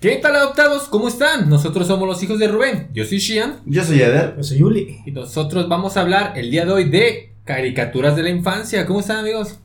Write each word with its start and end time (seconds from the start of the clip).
¿Qué 0.00 0.14
tal 0.22 0.36
adoptados? 0.36 0.84
¿Cómo 0.84 1.08
están? 1.08 1.48
Nosotros 1.50 1.88
somos 1.88 2.06
los 2.06 2.22
hijos 2.22 2.38
de 2.38 2.46
Rubén. 2.46 2.86
Yo 2.94 3.04
soy 3.04 3.18
Shian. 3.18 3.56
Yo 3.66 3.82
soy 3.82 4.00
Eder. 4.00 4.34
Yo 4.36 4.44
soy 4.44 4.58
Yuli. 4.58 4.98
Y 5.04 5.10
nosotros 5.10 5.68
vamos 5.68 5.96
a 5.96 6.02
hablar 6.02 6.34
el 6.38 6.52
día 6.52 6.64
de 6.64 6.70
hoy 6.70 6.84
de 6.88 7.32
caricaturas 7.44 8.14
de 8.14 8.22
la 8.22 8.30
infancia. 8.30 8.86
¿Cómo 8.86 9.00
están 9.00 9.16
amigos? 9.16 9.58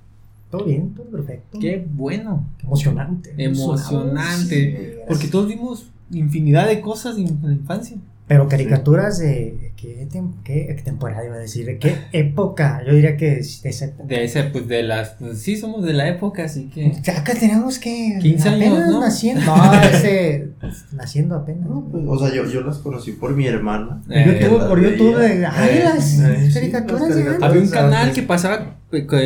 Todo 0.49 0.65
bien, 0.65 0.91
todo 0.95 1.05
perfecto. 1.05 1.59
Qué 1.59 1.85
bueno. 1.87 2.49
emocionante. 2.63 3.31
Emocionante. 3.37 5.03
Porque 5.07 5.27
todos 5.27 5.47
vimos 5.47 5.91
infinidad 6.09 6.67
de 6.67 6.81
cosas 6.81 7.15
en 7.15 7.39
la 7.43 7.53
infancia. 7.53 7.97
Pero 8.27 8.47
caricaturas 8.47 9.19
de 9.19 9.62
qué, 9.83 10.07
qué, 10.43 10.81
temporada 10.83 11.25
iba 11.25 11.35
a 11.35 11.39
decir, 11.39 11.65
de 11.65 11.77
qué 11.77 11.97
época. 12.13 12.81
Yo 12.85 12.93
diría 12.93 13.17
que 13.17 13.35
de 13.35 13.69
esa 13.69 13.85
época. 13.85 14.07
De 14.07 14.23
ese, 14.23 14.43
pues 14.45 14.67
de 14.67 14.83
las. 14.83 15.15
Pues, 15.19 15.41
sí, 15.41 15.57
somos 15.57 15.83
de 15.83 15.93
la 15.93 16.07
época, 16.07 16.45
así 16.45 16.69
que. 16.69 16.93
Ya 17.01 17.19
acá 17.19 17.33
tenemos 17.33 17.79
que. 17.79 18.17
15 18.21 18.49
años. 18.49 18.87
¿no? 18.89 18.99
naciendo. 19.01 19.43
No, 19.53 19.73
ese. 19.73 20.49
naciendo 20.93 21.35
apenas. 21.35 21.67
Pues, 21.91 22.03
o 22.07 22.17
sea, 22.17 22.33
yo, 22.33 22.45
yo 22.45 22.61
las 22.61 22.77
conocí 22.77 23.11
por 23.11 23.35
mi 23.35 23.45
hermana. 23.45 24.01
Eh, 24.09 24.39
YouTube, 24.41 24.67
por 24.67 24.81
YouTube. 24.81 25.17
Ay, 25.51 25.81
las 25.83 26.53
caricaturas, 26.53 27.11
Había 27.41 27.61
un 27.61 27.69
canal 27.69 28.13
que 28.13 28.23
pasaba 28.23 28.77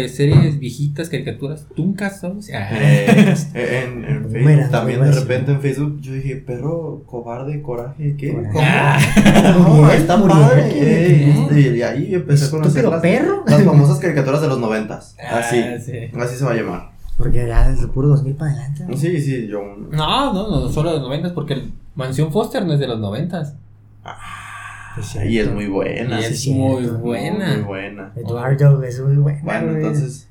series 0.09 0.59
viejitas, 0.59 1.09
caricaturas, 1.09 1.65
tuncas, 1.75 2.21
¿sabes? 2.21 2.49
Eh, 2.49 3.83
en, 3.83 4.05
en 4.05 4.31
Facebook, 4.31 4.71
también 4.71 5.01
de 5.01 5.11
repente 5.11 5.51
en 5.51 5.61
Facebook 5.61 5.99
yo 6.01 6.13
dije, 6.13 6.35
perro, 6.37 7.03
cobarde, 7.05 7.61
coraje, 7.61 8.15
¿qué? 8.17 8.33
¿Cómo? 8.33 9.81
no, 9.81 9.91
está 9.91 10.21
padre. 10.21 11.33
y 11.51 11.81
ahí 11.81 12.15
empecé 12.15 12.45
a 12.45 12.51
conocer 12.51 12.85
las, 12.85 13.01
perro? 13.01 13.43
las 13.45 13.63
famosas 13.63 13.99
caricaturas 13.99 14.41
de 14.41 14.47
los 14.47 14.59
noventas. 14.59 15.15
Ah, 15.19 15.39
así, 15.39 15.59
así 15.59 16.35
se 16.35 16.45
va 16.45 16.51
a 16.51 16.55
llamar. 16.55 16.97
Porque 17.17 17.47
ya 17.47 17.67
desde 17.67 17.87
puro 17.87 18.09
2000 18.09 18.35
para 18.35 18.51
adelante. 18.51 18.85
Sí, 18.95 19.19
sí, 19.19 19.47
yo. 19.47 19.61
No, 19.91 20.33
no, 20.33 20.49
no, 20.49 20.69
solo 20.69 20.89
de 20.89 20.97
los 20.97 21.03
noventas, 21.03 21.31
porque 21.31 21.69
Mansión 21.95 22.31
Foster 22.31 22.65
no 22.65 22.73
es 22.73 22.79
de 22.79 22.87
los 22.87 22.99
noventas. 22.99 23.55
Ah. 24.05 24.36
Y 25.27 25.39
es 25.39 25.51
muy 25.51 25.67
buena. 25.67 26.19
es 26.19 26.47
muy 26.47 26.85
buena. 26.85 27.55
Muy 27.55 27.63
buena. 27.63 28.13
Eduardo 28.15 28.83
es 28.83 28.99
muy 29.01 29.17
buena. 29.17 29.41
Bueno, 29.43 29.71
entonces, 29.75 30.27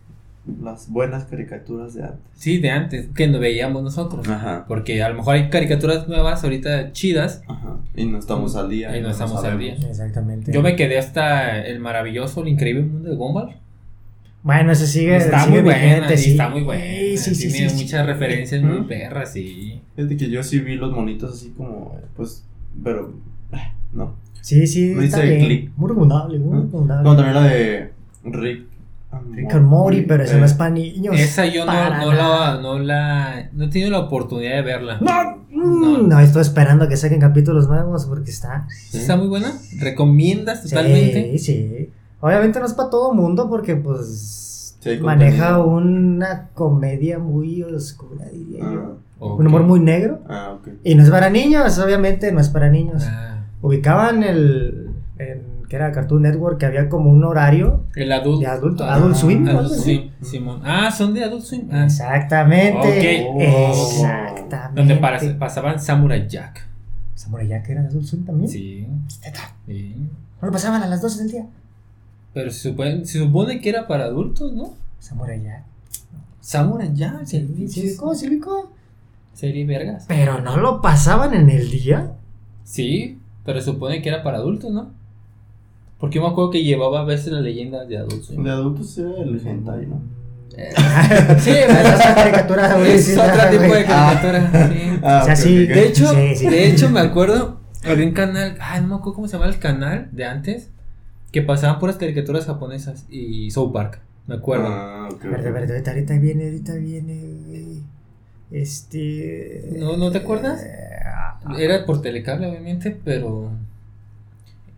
las 0.62 0.88
buenas 0.90 1.24
caricaturas 1.24 1.94
de 1.94 2.04
antes. 2.04 2.20
Sí, 2.34 2.58
de 2.58 2.70
antes, 2.70 3.08
que 3.14 3.26
no 3.26 3.38
veíamos 3.38 3.82
nosotros. 3.82 4.28
Ajá. 4.28 4.64
Porque 4.68 5.02
a 5.02 5.08
lo 5.08 5.16
mejor 5.16 5.34
hay 5.34 5.50
caricaturas 5.50 6.08
nuevas 6.08 6.44
ahorita 6.44 6.92
chidas. 6.92 7.42
Ajá. 7.48 7.78
Y 7.94 8.06
no 8.06 8.18
estamos 8.18 8.56
al 8.56 8.68
día. 8.68 8.96
Y 8.96 9.00
no, 9.00 9.10
estamos 9.10 9.44
al 9.44 9.58
día. 9.58 9.74
Exactamente. 9.74 10.52
Yo 10.52 10.62
me 10.62 10.76
quedé 10.76 10.98
hasta 10.98 11.64
el 11.64 11.80
maravilloso, 11.80 12.42
el 12.42 12.48
increíble 12.48 12.82
mundo 12.82 13.10
de 13.10 13.16
Gumball. 13.16 13.56
Bueno, 14.46 14.72
se 14.76 14.86
sigue. 14.86 15.16
Está 15.16 15.46
muy 15.48 15.60
buena, 15.60 16.08
sí. 16.16 16.30
Está 16.30 16.48
muy 16.48 16.62
buena. 16.62 16.84
Sí, 16.84 17.34
sí, 17.34 17.50
Tiene 17.50 17.72
muchas 17.72 18.06
referencias 18.06 18.62
muy 18.62 18.82
perras, 18.82 19.32
sí. 19.32 19.82
Fíjate 19.96 20.16
que 20.16 20.30
yo 20.30 20.42
sí 20.44 20.60
vi 20.60 20.76
los 20.76 20.92
monitos 20.92 21.34
así 21.34 21.52
como, 21.56 21.98
pues, 22.14 22.44
pero, 22.84 23.12
no. 23.96 24.14
Sí, 24.46 24.66
sí. 24.68 24.92
No 24.94 25.02
está 25.02 25.22
bien. 25.22 25.44
click. 25.44 25.72
Muy 25.76 25.88
recomendable, 25.88 26.38
muy 26.38 26.62
recomendable. 26.62 27.02
Como 27.02 27.16
también 27.16 27.34
la 27.34 27.42
de 27.48 27.92
Rick. 28.24 28.66
Rick 29.32 29.54
and 29.54 29.66
Morty, 29.66 30.02
pero 30.02 30.22
eso 30.22 30.38
no 30.38 30.44
es 30.44 30.54
para 30.54 30.70
niños. 30.70 31.18
Esa 31.18 31.46
yo 31.46 31.64
no, 31.64 31.72
no, 31.72 32.12
la, 32.12 32.60
no 32.60 32.78
la. 32.78 33.48
No 33.52 33.64
he 33.64 33.68
tenido 33.68 33.90
la 33.90 34.00
oportunidad 34.00 34.56
de 34.56 34.62
verla. 34.62 34.98
No, 35.00 35.46
no, 35.50 35.98
no 35.98 36.20
estoy 36.20 36.42
esperando 36.42 36.84
a 36.84 36.88
que 36.88 36.96
saquen 36.96 37.18
capítulos 37.18 37.66
nuevos 37.66 38.04
porque 38.06 38.30
está. 38.30 38.68
Está 38.92 39.16
muy 39.16 39.28
buena. 39.28 39.52
¿Recomiendas 39.78 40.62
totalmente? 40.62 41.38
Sí, 41.38 41.38
sí. 41.38 41.90
Obviamente 42.20 42.60
no 42.60 42.66
es 42.66 42.74
para 42.74 42.90
todo 42.90 43.14
mundo 43.14 43.48
porque, 43.48 43.74
pues. 43.76 44.76
maneja 45.00 45.58
una 45.58 46.50
comedia 46.54 47.18
muy 47.18 47.62
oscura, 47.62 48.26
diría 48.26 48.60
yo. 48.60 48.98
Ah, 49.20 49.24
Un 49.24 49.46
humor 49.46 49.62
muy 49.62 49.80
negro. 49.80 50.20
Ah, 50.28 50.56
ok. 50.58 50.68
Y 50.84 50.94
no 50.94 51.02
es 51.02 51.10
para 51.10 51.30
niños, 51.30 51.78
obviamente 51.78 52.30
no 52.32 52.40
es 52.40 52.48
para 52.48 52.68
niños. 52.68 53.02
Ah 53.06 53.35
ubicaban 53.62 54.22
el, 54.22 54.90
que 55.68 55.76
era 55.76 55.92
Cartoon 55.92 56.22
Network, 56.22 56.58
que 56.58 56.66
había 56.66 56.88
como 56.88 57.10
un 57.10 57.24
horario. 57.24 57.84
El 57.94 58.12
adulto. 58.12 58.40
De 58.40 58.46
adulto, 58.46 58.84
Adult 58.84 59.16
Swim. 59.16 59.48
Adult 59.48 59.72
Swim, 59.72 60.10
Simón. 60.22 60.60
Ah, 60.64 60.90
son 60.90 61.14
de 61.14 61.24
Adult 61.24 61.42
Swim. 61.42 61.68
Ah. 61.70 61.84
Exactamente. 61.84 63.70
Exactamente. 63.70 64.96
Donde 64.96 65.34
pasaban 65.34 65.80
Samurai 65.80 66.26
Jack. 66.28 66.66
¿Samurai 67.14 67.48
Jack 67.48 67.68
era 67.70 67.82
de 67.82 67.88
Adult 67.88 68.06
Swim 68.06 68.24
también? 68.24 68.50
Sí. 68.50 68.86
sí. 69.66 69.96
No 70.40 70.46
lo 70.48 70.52
pasaban 70.52 70.82
a 70.82 70.86
las 70.86 71.00
12 71.00 71.18
del 71.22 71.30
día. 71.32 71.46
Pero 72.34 72.50
se 72.50 72.68
supone, 72.68 73.04
se 73.06 73.18
supone 73.18 73.60
que 73.60 73.70
era 73.70 73.86
para 73.86 74.04
adultos, 74.04 74.52
¿no? 74.52 74.74
Samurai 74.98 75.42
Jack. 75.42 75.64
Samurai 76.40 76.90
Jack, 76.94 77.24
sí. 77.24 77.66
¿Sí 77.66 77.88
¿Sí 77.88 78.30
Serie 79.32 79.66
vergas. 79.66 80.04
Pero 80.08 80.40
no 80.40 80.56
lo 80.56 80.80
pasaban 80.80 81.34
en 81.34 81.50
el 81.50 81.70
día. 81.70 82.12
Sí. 82.64 83.18
Pero 83.46 83.62
supone 83.62 84.02
que 84.02 84.08
era 84.08 84.22
para 84.22 84.38
adultos, 84.38 84.72
¿no? 84.72 84.90
Porque 85.98 86.16
yo 86.16 86.22
me 86.22 86.28
acuerdo 86.28 86.50
que 86.50 86.62
llevaba 86.62 87.00
a 87.00 87.04
veces 87.04 87.32
la 87.32 87.40
leyenda 87.40 87.84
de 87.84 87.96
adultos. 87.96 88.36
De 88.36 88.50
adultos 88.50 88.98
era 88.98 89.22
el 89.22 89.40
hentai, 89.46 89.86
¿no? 89.86 90.02
Eh, 90.56 90.72
sí, 91.38 91.50
es 91.50 91.94
otra 91.94 92.14
caricatura. 92.14 92.86
Es 92.86 93.16
otro 93.16 93.50
tipo 93.50 93.74
de 93.74 93.84
caricatura. 93.84 94.50
Ah. 94.52 94.68
sí. 94.70 95.00
Ah, 95.02 95.20
o 95.22 95.24
sea, 95.26 95.36
sí. 95.36 95.66
De 95.66 95.86
hecho, 95.86 96.12
de 96.12 96.68
hecho 96.68 96.90
me 96.90 97.00
acuerdo, 97.00 97.60
había 97.84 98.06
un 98.06 98.12
canal, 98.12 98.56
ay, 98.60 98.82
no 98.82 98.88
me 98.88 98.94
acuerdo 98.96 99.14
cómo 99.14 99.28
se 99.28 99.36
llama 99.38 99.48
el 99.48 99.58
canal 99.58 100.08
de 100.12 100.24
antes, 100.24 100.70
que 101.32 101.42
pasaban 101.42 101.78
puras 101.78 101.96
caricaturas 101.96 102.46
japonesas 102.46 103.06
y 103.10 103.50
South 103.50 103.72
Park, 103.72 104.00
me 104.26 104.36
acuerdo. 104.36 104.66
Ah, 104.68 105.08
okay, 105.12 105.30
verde, 105.30 105.50
verde, 105.50 105.72
ahorita, 105.74 105.90
ahorita 105.92 106.18
viene, 106.18 106.44
ahorita 106.44 106.74
viene, 106.74 107.75
este... 108.50 109.70
¿No, 109.78 109.96
¿No 109.96 110.10
te 110.10 110.18
acuerdas? 110.18 110.62
Eh, 110.62 110.86
era 111.58 111.84
por 111.86 112.02
telecable, 112.02 112.46
obviamente, 112.48 112.96
pero. 113.04 113.50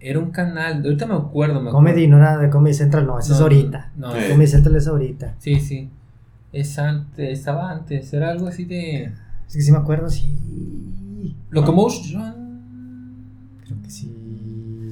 Era 0.00 0.18
un 0.18 0.30
canal. 0.30 0.82
Ahorita 0.84 1.06
me 1.06 1.14
acuerdo. 1.14 1.60
Me 1.60 1.70
Comedy, 1.70 2.06
no 2.06 2.18
era 2.18 2.38
de 2.38 2.50
Comedy 2.50 2.74
Central, 2.74 3.06
no, 3.06 3.18
ese 3.18 3.32
es 3.32 3.40
ahorita. 3.40 3.92
No, 3.96 4.08
Comedy 4.08 4.46
Central 4.46 4.76
es 4.76 4.86
ahorita. 4.86 5.34
Sí, 5.38 5.60
sí. 5.60 5.88
Es 6.52 6.78
antes, 6.78 7.38
estaba 7.38 7.70
antes. 7.70 8.12
Era 8.12 8.30
algo 8.30 8.46
así 8.46 8.64
de. 8.64 9.12
Es 9.46 9.54
que 9.54 9.62
sí 9.62 9.72
me 9.72 9.78
acuerdo, 9.78 10.08
sí. 10.08 11.34
Locomotion. 11.50 12.34
Creo 13.64 13.82
que 13.82 13.90
sí. 13.90 14.14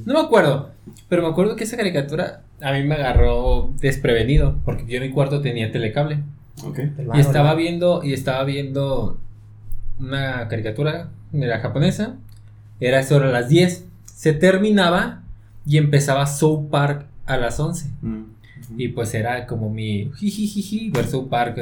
No 0.05 0.15
me 0.15 0.21
acuerdo. 0.21 0.71
Pero 1.09 1.23
me 1.23 1.29
acuerdo 1.29 1.57
que 1.57 1.65
esa 1.65 1.77
caricatura 1.77 2.43
a 2.61 2.73
mí 2.73 2.83
me 2.83 2.97
agarró 2.97 3.73
desprevenido. 3.81 4.57
Porque 4.65 4.87
yo 4.87 4.97
en 4.97 5.05
mi 5.05 5.11
cuarto 5.11 5.41
tenía 5.41 5.71
telecable. 5.71 6.21
Okay. 6.65 6.93
Y 7.15 7.21
estaba 7.21 7.55
viendo. 7.55 8.03
Y 8.03 8.13
estaba 8.13 8.45
viendo 8.45 9.19
una 9.99 10.49
caricatura 10.49 11.11
era 11.33 11.61
japonesa, 11.61 12.17
era 12.81 13.01
eso 13.01 13.17
a 13.17 13.27
las 13.27 13.49
10, 13.49 13.85
se 14.05 14.33
terminaba 14.33 15.23
y 15.65 15.79
empezaba 15.79 16.27
South 16.27 16.69
Park 16.71 17.07
a 17.27 17.37
las 17.37 17.59
11. 17.59 17.91
Mm, 18.03 18.23
y 18.79 18.89
pues 18.89 19.15
era 19.15 19.47
como 19.47 19.71
mi 19.71 20.11
jijijiji 20.17 20.91
ver 20.91 21.07
South 21.07 21.29
Park. 21.29 21.59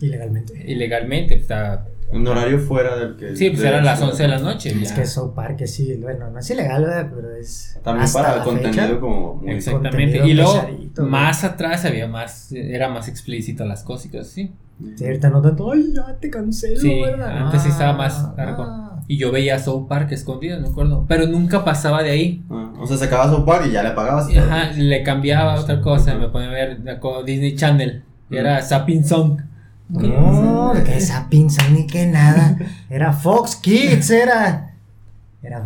Ilegalmente. 0.00 0.64
Ilegalmente, 0.70 1.34
está 1.34 1.86
un 2.12 2.26
horario 2.26 2.58
fuera 2.58 2.96
del 2.96 3.16
que. 3.16 3.36
Sí, 3.36 3.50
pues 3.50 3.62
eran 3.62 3.84
las 3.84 4.00
11 4.00 4.22
de 4.22 4.28
la 4.28 4.38
noche. 4.38 4.76
Es 4.80 4.92
que 4.92 5.06
South 5.06 5.32
Park 5.34 5.66
sí, 5.66 5.96
bueno, 6.00 6.30
no 6.30 6.38
es 6.38 6.50
ilegal, 6.50 7.10
pero 7.14 7.34
es. 7.34 7.78
También 7.82 8.10
para 8.12 8.36
el 8.36 8.42
contenido 8.42 9.00
como. 9.00 9.34
Muy 9.36 9.54
Exactamente. 9.54 10.26
Y 10.26 10.34
luego, 10.34 10.68
más 10.98 11.44
atrás 11.44 11.84
había 11.84 12.06
más. 12.06 12.52
Era 12.52 12.88
más 12.88 13.08
explícito 13.08 13.64
las 13.64 13.82
cosas, 13.82 14.28
sí. 14.28 14.52
Sí, 14.94 15.04
ahorita 15.04 15.30
no 15.30 15.40
tanto. 15.40 15.72
Ay, 15.72 15.92
ya 15.94 16.16
te 16.20 16.30
cancelo, 16.30 16.78
sí, 16.78 17.02
Antes 17.02 17.62
sí 17.62 17.68
estaba 17.70 17.94
más. 17.94 18.28
Ah, 18.36 19.00
y 19.08 19.16
yo 19.18 19.32
veía 19.32 19.58
South 19.58 19.86
Park 19.88 20.12
escondido, 20.12 20.60
me 20.60 20.68
acuerdo. 20.68 21.06
Pero 21.08 21.26
nunca 21.26 21.64
pasaba 21.64 22.02
de 22.02 22.10
ahí. 22.10 22.44
Ah, 22.50 22.72
o 22.78 22.86
sea, 22.86 22.96
se 22.96 23.06
acababa 23.06 23.30
South 23.30 23.46
Park 23.46 23.66
y 23.68 23.72
ya 23.72 23.82
le 23.82 23.92
pagabas. 23.92 24.28
Ajá, 24.36 24.72
le 24.72 25.02
cambiaba 25.02 25.54
a 25.54 25.60
otra 25.60 25.80
cosa. 25.80 26.14
Me 26.16 26.28
ponía 26.28 26.48
a 26.48 26.52
ver 26.52 26.80
Disney 27.24 27.56
Channel. 27.56 28.04
Y 28.30 28.36
era 28.36 28.60
Sapping 28.60 29.04
Song. 29.04 29.40
No, 29.88 30.72
que 30.84 30.96
esa 30.96 31.28
pinza 31.28 31.68
ni 31.70 31.86
que 31.86 32.06
nada. 32.06 32.56
Era 32.90 33.12
Fox 33.12 33.56
Kids, 33.56 34.10
era. 34.10 34.72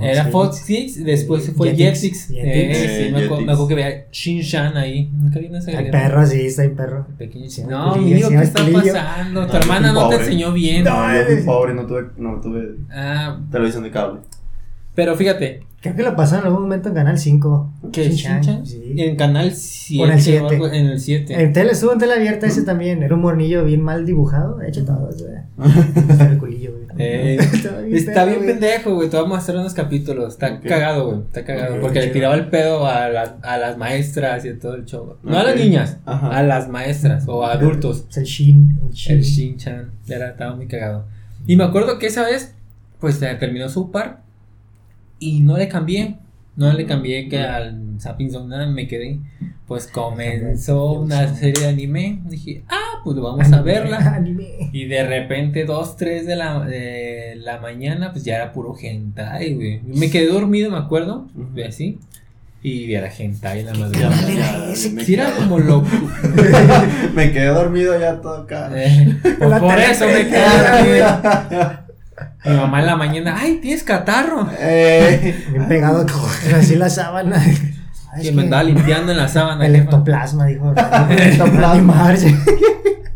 Era 0.01 0.27
Fox, 0.27 0.61
Kids, 0.61 1.03
después 1.05 1.51
fue 1.57 1.75
Jetix. 1.75 2.31
Eh, 2.33 3.07
sí, 3.07 3.13
me, 3.15 3.25
acuerdo, 3.25 3.67
que 3.67 3.75
veía 3.75 4.07
Shin-Chan 4.13 4.77
ahí. 4.77 5.11
Nunca 5.13 5.39
vi 5.39 5.47
esa 5.47 5.71
Hay 5.79 5.91
perro, 5.91 6.27
sí, 6.27 6.47
está 6.47 6.63
hay 6.63 6.69
perro. 6.69 7.07
Pequeño. 7.17 7.49
No, 7.69 7.97
mío, 7.97 8.29
¿qué 8.29 8.43
está 8.43 8.63
pasando? 8.71 9.47
Tu 9.47 9.57
hermana 9.57 9.93
no 9.93 10.09
te 10.11 10.17
enseñó 10.17 10.53
bien. 10.53 10.85
No, 10.85 11.15
yo 11.15 11.25
fui 11.25 11.37
pobre, 11.45 11.75
no 11.75 11.87
tuve, 11.87 12.09
no 12.19 12.41
tuve 12.41 12.77
ah, 12.91 13.41
televisión 13.51 13.85
de 13.85 13.91
cable. 13.91 14.21
Pero 14.95 15.17
fíjate. 15.17 15.63
Creo 15.81 15.97
que 15.97 16.03
lo 16.03 16.15
pasaron 16.15 16.45
en 16.45 16.49
algún 16.49 16.65
momento 16.65 16.91
en 16.91 16.95
Canal 16.95 17.19
5. 17.19 17.73
¿Qué? 17.91 18.11
Shin-Chan? 18.11 18.67
Sí. 18.67 18.97
En 18.99 19.17
Canal 19.17 19.53
7. 19.53 20.05
en 20.05 20.13
el 20.13 20.21
7. 20.21 20.57
En 20.77 20.87
el 20.89 21.01
7. 21.01 21.43
En 21.43 21.53
tele, 21.55 21.71
estuvo 21.73 21.95
en 21.95 21.99
tele 21.99 22.13
abierta 22.13 22.47
ese 22.47 22.65
también. 22.65 23.03
Era 23.03 23.15
un 23.15 23.23
mornillo 23.23 23.65
bien 23.65 23.81
mal 23.81 24.05
dibujado. 24.05 24.59
De 24.59 24.69
hecho, 24.69 24.85
todo. 24.85 25.09
el 26.21 26.39
culillo, 26.39 26.73
güey. 26.73 26.85
Eh, 26.99 27.39
está 27.93 28.27
bien, 28.27 28.45
pendejo, 28.45 28.95
güey. 28.95 29.09
Te 29.09 29.17
vamos 29.17 29.39
a 29.39 29.41
hacer 29.41 29.57
unos 29.57 29.73
capítulos. 29.73 30.35
Está 30.35 30.61
cagado, 30.61 31.07
güey. 31.07 31.21
Está 31.21 31.45
cagado. 31.47 31.81
porque 31.81 32.01
le 32.01 32.09
tiraba 32.09 32.35
el 32.35 32.49
pedo 32.49 32.85
a, 32.85 33.07
a 33.07 33.57
las 33.57 33.79
maestras 33.79 34.45
y 34.45 34.51
a 34.51 34.59
todo 34.59 34.75
el 34.75 34.85
show. 34.85 35.17
No 35.23 35.39
a 35.39 35.45
las 35.45 35.57
niñas, 35.57 35.97
a 36.05 36.43
las 36.43 36.69
maestras 36.69 37.25
o 37.27 37.43
a 37.43 37.53
adultos. 37.53 38.05
El 38.15 38.25
Shin. 38.25 38.79
El 39.09 39.23
Shin-Chan. 39.23 39.93
Era, 40.09 40.33
estaba 40.33 40.55
muy 40.55 40.67
cagado. 40.67 41.07
Y 41.47 41.57
me 41.57 41.65
acuerdo 41.65 41.99
que 41.99 42.09
esa 42.09 42.25
vez 42.25 42.55
pues 42.99 43.19
terminó 43.19 43.71
su 43.71 43.91
par 43.91 44.29
y 45.21 45.41
no 45.41 45.57
le 45.57 45.69
cambié. 45.69 46.17
No 46.57 46.73
le 46.73 46.85
cambié 46.85 47.29
que 47.29 47.39
al 47.39 47.97
Zapping 48.01 48.49
nada, 48.49 48.67
me 48.67 48.89
quedé. 48.89 49.21
Pues 49.67 49.87
comenzó 49.87 50.93
una 50.93 51.33
serie 51.35 51.63
de 51.63 51.69
anime. 51.69 52.19
Dije, 52.25 52.65
ah, 52.69 53.01
pues 53.05 53.17
vamos 53.19 53.53
a 53.53 53.63
verla. 53.63 54.21
Y 54.73 54.87
de 54.87 55.07
repente, 55.07 55.65
dos, 55.65 55.97
tres 55.97 56.27
de 56.27 56.37
la, 56.37 56.65
de 56.65 57.37
la 57.37 57.61
mañana, 57.61 58.13
pues 58.13 58.25
ya 58.25 58.37
era 58.37 58.53
puro 58.53 58.75
hentai, 58.81 59.55
güey. 59.55 59.81
Me 59.85 60.11
quedé 60.11 60.27
dormido, 60.27 60.71
me 60.71 60.79
acuerdo, 60.79 61.29
así. 61.67 61.99
Y 62.63 62.93
era 62.93 63.11
hentai 63.11 63.63
la 63.63 63.73
madrugada. 63.75 64.75
Sí, 64.75 65.15
era 65.15 65.31
como 65.33 65.59
loco. 65.59 65.89
me 67.15 67.33
quedé 67.33 67.47
dormido 67.47 67.99
ya 67.99 68.21
todo 68.21 68.43
acá. 68.43 68.71
Eh, 68.75 69.17
por 69.39 69.79
eso 69.79 70.07
me 70.07 70.27
quedé 70.29 70.45
dormido. 70.45 71.90
Mi 72.45 72.57
mamá 72.57 72.81
en 72.81 72.87
la 72.87 72.97
mañana, 72.97 73.37
ay, 73.39 73.57
tienes 73.57 73.83
catarro. 73.83 74.49
Eh. 74.59 75.45
Bien 75.51 75.69
pegado 75.69 76.07
así 76.55 76.77
la 76.77 76.89
sábana. 76.89 77.43
que 78.23 78.33
me 78.33 78.43
andaba 78.43 78.63
limpiando 78.63 79.13
en 79.13 79.19
la 79.19 79.29
sábana. 79.29 79.67
El 79.67 79.77
ectoplasma, 79.77 80.47
dijo. 80.47 80.73
El 81.11 81.21
ectoplasma. 81.21 82.17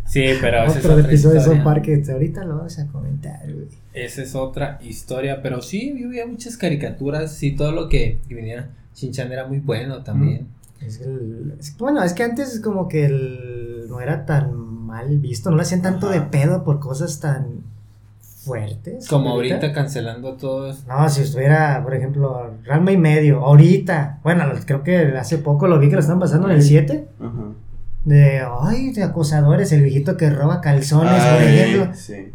sí, 0.06 0.24
pero 0.40 0.64
ese 0.64 0.78
es 0.78 0.84
otra 0.84 1.00
episodio 1.00 1.14
historia. 1.14 1.40
Son 1.40 1.64
parques. 1.64 2.10
Ahorita 2.10 2.44
lo 2.44 2.58
vamos 2.58 2.78
a 2.78 2.86
comentar, 2.88 3.40
güey. 3.44 3.68
Esa 3.94 4.22
es 4.22 4.34
otra 4.34 4.78
historia, 4.82 5.40
pero 5.40 5.62
sí, 5.62 5.94
yo 5.98 6.08
veía 6.08 6.26
muchas 6.26 6.56
caricaturas 6.56 7.42
y 7.42 7.52
todo 7.52 7.72
lo 7.72 7.88
que, 7.88 8.18
viniera. 8.28 8.68
Chinchan 8.92 9.32
era 9.32 9.46
muy 9.46 9.60
bueno 9.60 10.02
también. 10.02 10.48
Es 10.80 11.00
el, 11.00 11.54
bueno, 11.78 12.02
es 12.02 12.12
que 12.12 12.24
antes 12.24 12.60
como 12.60 12.88
que 12.88 13.06
el, 13.06 13.86
no 13.88 14.00
era 14.00 14.26
tan 14.26 14.54
mal 14.54 15.18
visto, 15.18 15.50
no 15.50 15.56
le 15.56 15.62
hacían 15.62 15.80
tanto 15.80 16.08
de 16.08 16.20
pedo 16.20 16.62
por 16.64 16.78
cosas 16.78 17.20
tan 17.20 17.62
fuertes. 18.44 19.08
Como 19.08 19.31
ahorita, 19.31 19.73
cancelando 19.73 20.35
todos. 20.35 20.87
No, 20.87 21.08
si 21.08 21.23
estuviera, 21.23 21.81
por 21.82 21.94
ejemplo, 21.94 22.50
Ralma 22.64 22.93
y 22.93 22.96
medio, 22.96 23.41
ahorita. 23.41 24.20
Bueno, 24.23 24.44
creo 24.67 24.82
que 24.82 24.99
hace 25.19 25.38
poco 25.38 25.67
lo 25.67 25.79
vi 25.79 25.88
que 25.88 25.94
lo 25.94 26.00
están 26.00 26.19
pasando 26.19 26.49
en 26.49 26.56
el 26.56 26.62
7. 26.62 27.08
Ajá. 27.20 27.44
De, 28.05 28.43
ay, 28.61 28.93
de 28.93 29.02
acosadores, 29.02 29.73
el 29.73 29.82
viejito 29.82 30.17
que 30.17 30.29
roba 30.29 30.61
calzones, 30.61 31.25
por 31.25 31.43
ejemplo. 31.43 31.94
Sí. 31.94 32.32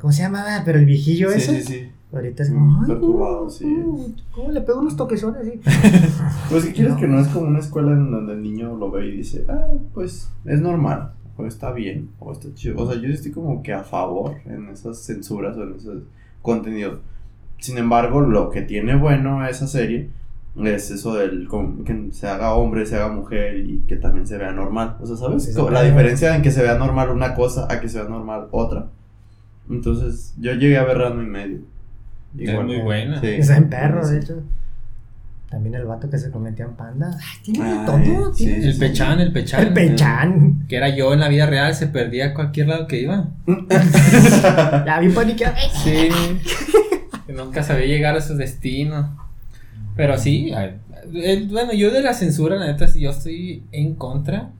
¿Cómo 0.00 0.12
se 0.12 0.22
llamaba? 0.22 0.62
Pero 0.64 0.78
el 0.78 0.84
viejillo 0.84 1.30
ese. 1.30 1.60
Sí, 1.60 1.62
sí, 1.62 1.72
sí. 1.72 1.92
Ahorita 2.12 2.44
es 2.44 2.50
como, 2.50 2.80
ay, 2.82 2.86
perturbado, 2.86 3.50
sí. 3.50 3.66
¿Cómo 4.32 4.50
le 4.52 4.60
pego 4.60 4.80
unos 4.80 4.96
toquesones 4.96 5.42
así? 5.42 5.60
pues 6.50 6.64
si 6.64 6.72
quieres 6.72 6.94
que 6.94 7.08
no 7.08 7.20
es 7.20 7.28
como 7.28 7.46
una 7.46 7.58
escuela 7.58 7.92
en 7.92 8.10
donde 8.10 8.34
el 8.34 8.42
niño 8.42 8.76
lo 8.76 8.90
ve 8.90 9.06
y 9.06 9.16
dice, 9.18 9.44
ah, 9.48 9.68
pues 9.92 10.30
es 10.44 10.60
normal 10.60 11.12
o 11.36 11.46
está 11.46 11.72
bien, 11.72 12.10
o 12.18 12.32
está 12.32 12.52
chido. 12.54 12.82
O 12.82 12.90
sea, 12.90 13.00
yo 13.00 13.08
estoy 13.08 13.32
como 13.32 13.62
que 13.62 13.72
a 13.72 13.82
favor 13.82 14.36
en 14.46 14.68
esas 14.68 14.98
censuras 14.98 15.56
o 15.56 15.62
en 15.62 15.74
esos 15.74 16.02
contenidos. 16.42 17.00
Sin 17.58 17.78
embargo, 17.78 18.20
lo 18.20 18.50
que 18.50 18.62
tiene 18.62 18.96
bueno 18.96 19.46
esa 19.46 19.66
serie 19.66 20.10
es 20.64 20.90
eso 20.90 21.14
del 21.14 21.48
que 21.84 22.08
se 22.12 22.26
haga 22.26 22.54
hombre, 22.54 22.86
se 22.86 22.96
haga 22.96 23.08
mujer 23.08 23.58
y 23.58 23.78
que 23.86 23.96
también 23.96 24.26
se 24.26 24.38
vea 24.38 24.52
normal. 24.52 24.96
O 25.00 25.06
sea, 25.06 25.16
¿sabes? 25.16 25.54
la 25.54 25.82
diferencia 25.82 26.34
en 26.34 26.42
que 26.42 26.50
se 26.50 26.62
vea 26.62 26.78
normal 26.78 27.10
una 27.10 27.34
cosa 27.34 27.66
a 27.70 27.80
que 27.80 27.88
se 27.88 28.00
vea 28.00 28.08
normal 28.08 28.48
otra. 28.50 28.86
Entonces, 29.68 30.34
yo 30.38 30.52
llegué 30.54 30.78
a 30.78 30.84
ver 30.84 30.98
Random 30.98 31.26
y 31.26 31.28
medio. 31.28 31.58
es 32.38 32.64
muy 32.64 32.80
buena. 32.80 33.20
Sí. 33.20 33.26
Es 33.26 33.50
en 33.50 33.68
perro, 33.68 34.06
de 34.06 34.18
hecho. 34.18 34.42
También 35.50 35.76
el 35.76 35.84
vato 35.84 36.10
que 36.10 36.18
se 36.18 36.30
convertía 36.30 36.64
en 36.64 36.74
panda. 36.74 37.16
tiene 37.42 37.60
todo. 37.86 38.32
¿tiene 38.32 38.66
el 38.66 38.76
pechán, 38.76 39.20
el 39.20 39.32
pechán. 39.32 39.60
El 39.68 39.72
pechán. 39.72 40.66
Que 40.68 40.76
era 40.76 40.88
yo 40.88 41.12
en 41.12 41.20
la 41.20 41.28
vida 41.28 41.46
real, 41.46 41.72
se 41.74 41.86
perdía 41.86 42.26
a 42.26 42.34
cualquier 42.34 42.68
lado 42.68 42.88
que 42.88 43.02
iba. 43.02 43.28
ya 44.86 44.98
vi 45.00 45.08
paniqueado. 45.10 45.56
Sí. 45.84 46.08
que 47.26 47.32
nunca 47.32 47.62
sabía 47.62 47.86
llegar 47.86 48.16
a 48.16 48.20
su 48.20 48.34
destino. 48.34 49.16
Pero 49.94 50.18
sí, 50.18 50.52
bueno, 51.48 51.72
yo 51.72 51.92
de 51.92 52.02
la 52.02 52.12
censura, 52.12 52.56
la 52.56 52.66
neta, 52.66 52.92
yo 52.92 53.10
estoy 53.10 53.62
en 53.70 53.94
contra. 53.94 54.50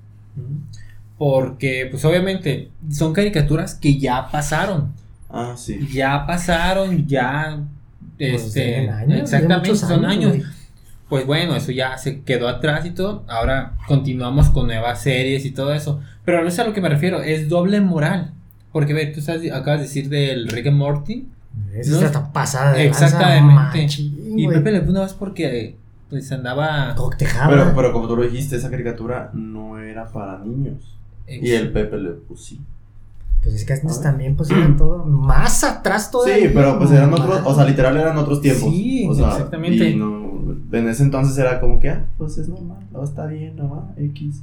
Porque, 1.18 1.88
pues 1.90 2.04
obviamente, 2.04 2.70
son 2.90 3.12
caricaturas 3.12 3.74
que 3.74 3.98
ya 3.98 4.30
pasaron. 4.30 4.92
Ah, 5.28 5.54
sí. 5.56 5.88
Ya 5.92 6.24
pasaron, 6.26 7.06
ya. 7.08 7.58
Pues 8.16 8.46
este, 8.46 8.84
exactamente, 9.18 9.74
son 9.76 10.04
años 10.04 10.36
pues 11.08 11.24
bueno, 11.26 11.54
eso 11.54 11.72
ya 11.72 11.96
se 11.98 12.22
quedó 12.22 12.48
atrás 12.48 12.84
y 12.84 12.90
todo. 12.90 13.24
Ahora 13.28 13.74
continuamos 13.86 14.50
con 14.50 14.66
nuevas 14.66 15.02
series 15.02 15.44
y 15.44 15.52
todo 15.52 15.72
eso. 15.72 16.00
Pero 16.24 16.42
no 16.42 16.48
es 16.48 16.58
a 16.58 16.64
lo 16.64 16.72
que 16.72 16.80
me 16.80 16.88
refiero, 16.88 17.22
es 17.22 17.48
doble 17.48 17.80
moral. 17.80 18.32
Porque 18.72 18.92
ve, 18.92 19.06
tú 19.06 19.20
sabes, 19.20 19.50
acabas 19.52 19.80
de 19.80 19.86
decir 19.86 20.08
del 20.08 20.48
Rick 20.48 20.66
and 20.66 20.76
Morty. 20.76 21.28
Eso 21.74 22.00
¿no? 22.00 22.06
está 22.06 22.32
pasada 22.32 22.72
de 22.72 22.86
Exactamente. 22.86 23.86
y 24.36 24.48
Pepe 24.48 24.72
Le 24.72 24.80
una 24.80 25.02
vez 25.02 25.14
porque 25.14 25.76
pues 26.10 26.30
andaba 26.30 26.94
Pero, 27.48 27.72
pero 27.74 27.92
como 27.92 28.06
tú 28.06 28.16
lo 28.16 28.22
dijiste, 28.22 28.56
esa 28.56 28.70
caricatura 28.70 29.30
no 29.32 29.78
era 29.78 30.06
para 30.06 30.38
niños. 30.38 30.96
Y 31.26 31.52
el 31.52 31.72
Pepe 31.72 31.96
Le 31.96 32.10
sí. 32.36 32.60
Pues 33.42 33.54
es 33.54 33.64
que 33.64 33.74
antes 33.74 34.00
también 34.00 34.34
pues 34.34 34.50
eran 34.50 34.76
todo 34.76 35.04
más 35.04 35.62
atrás 35.62 36.10
todavía. 36.10 36.36
Sí, 36.36 36.50
pero 36.52 36.78
pues 36.78 36.90
eran 36.90 37.14
otros, 37.14 37.42
o 37.44 37.54
sea, 37.54 37.64
literal 37.64 37.96
eran 37.96 38.18
otros 38.18 38.40
tiempos. 38.40 38.70
Sí, 38.70 39.08
exactamente. 39.08 39.90
Y 39.90 39.94
no, 39.94 40.25
en 40.72 40.88
ese 40.88 41.02
entonces 41.02 41.36
era 41.38 41.60
como 41.60 41.80
que, 41.80 41.90
ah, 41.90 42.06
pues 42.18 42.38
es 42.38 42.48
normal, 42.48 42.78
no 42.92 43.04
está 43.04 43.26
bien, 43.26 43.56
no 43.56 43.92
X. 43.96 44.42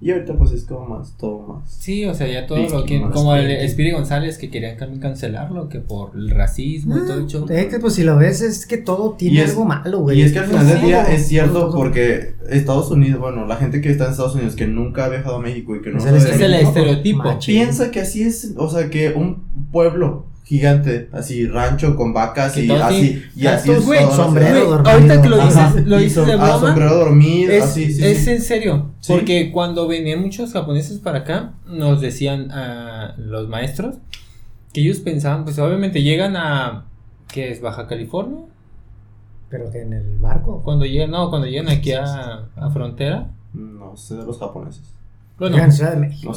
Y 0.00 0.12
ahorita 0.12 0.34
pues 0.34 0.52
es 0.52 0.62
como 0.62 0.86
más, 0.86 1.16
todo 1.18 1.40
más. 1.40 1.68
Sí, 1.68 2.04
o 2.04 2.14
sea, 2.14 2.28
ya 2.28 2.46
todo 2.46 2.68
lo 2.68 2.84
que... 2.84 3.00
Como 3.10 3.34
el 3.34 3.50
Espíritu 3.50 3.96
González 3.96 4.38
que 4.38 4.48
querían 4.48 4.76
también 4.76 5.00
cancelarlo, 5.00 5.68
que 5.68 5.80
por 5.80 6.12
el 6.14 6.30
racismo 6.30 6.96
y 6.96 7.00
todo 7.00 7.18
el 7.18 7.26
show. 7.26 7.46
Es 7.48 7.66
que 7.66 7.80
pues 7.80 7.94
si 7.94 8.04
lo 8.04 8.16
ves 8.16 8.40
es 8.40 8.64
que 8.64 8.78
todo 8.78 9.14
tiene 9.14 9.42
algo 9.42 9.64
malo, 9.64 9.98
güey. 10.02 10.20
Y 10.20 10.22
es 10.22 10.32
que 10.32 10.38
al 10.38 10.46
final 10.46 10.68
del 10.68 10.82
día 10.82 11.02
es 11.12 11.26
cierto 11.26 11.72
porque 11.74 12.34
Estados 12.48 12.92
Unidos, 12.92 13.18
bueno, 13.18 13.44
la 13.44 13.56
gente 13.56 13.80
que 13.80 13.90
está 13.90 14.04
en 14.04 14.12
Estados 14.12 14.36
Unidos 14.36 14.54
que 14.54 14.68
nunca 14.68 15.06
ha 15.06 15.08
viajado 15.08 15.34
a 15.34 15.40
México 15.40 15.74
y 15.74 15.82
que 15.82 15.90
no... 15.90 15.98
Es 15.98 16.04
es 16.06 16.40
el 16.40 16.54
estereotipo. 16.54 17.36
Piensa 17.44 17.90
que 17.90 18.00
así 18.00 18.22
es, 18.22 18.54
o 18.56 18.70
sea, 18.70 18.90
que 18.90 19.14
un 19.14 19.42
pueblo 19.72 20.26
gigante, 20.48 21.10
así 21.12 21.46
rancho 21.46 21.94
con 21.94 22.14
vacas 22.14 22.56
y 22.56 22.70
así, 22.70 23.22
y 23.36 23.46
así 23.46 23.70
es 23.70 23.84
güey, 23.84 24.00
sombrero 24.06 24.64
dormido. 24.64 24.90
Ahorita 24.90 25.20
que 25.20 25.28
lo 25.28 25.44
dices, 25.44 25.86
lo 25.86 25.98
dices 25.98 26.26
de 26.26 26.36
broma. 26.36 26.58
sombrero 26.58 26.94
dormido, 26.94 27.52
es, 27.52 27.64
así, 27.64 27.92
sí, 27.92 28.02
Es 28.02 28.26
en 28.28 28.40
serio, 28.40 28.92
porque 29.06 29.52
cuando 29.52 29.86
venían 29.86 30.22
muchos 30.22 30.54
japoneses 30.54 31.00
para 31.00 31.18
acá, 31.18 31.52
nos 31.66 32.00
decían 32.00 32.50
a 32.50 33.14
los 33.18 33.46
maestros 33.46 33.96
que 34.72 34.80
ellos 34.80 35.00
pensaban, 35.00 35.44
pues 35.44 35.58
obviamente 35.58 36.02
llegan 36.02 36.34
a 36.34 36.86
¿qué 37.30 37.50
es 37.50 37.60
Baja 37.60 37.86
California? 37.86 38.40
Pero 39.50 39.70
que 39.70 39.82
en 39.82 39.92
el 39.92 40.16
barco. 40.16 40.62
Cuando 40.64 40.86
llegan, 40.86 41.10
no, 41.10 41.28
cuando 41.28 41.46
llegan 41.46 41.68
aquí 41.68 41.92
a, 41.92 42.48
a 42.56 42.70
frontera. 42.70 43.30
No 43.52 43.98
sé 43.98 44.14
de 44.16 44.24
los 44.24 44.38
japoneses. 44.38 44.97
Bueno, 45.38 45.54
llegan 45.54 45.72
Ciudad 45.72 45.94
de 45.94 46.00
México. 46.00 46.32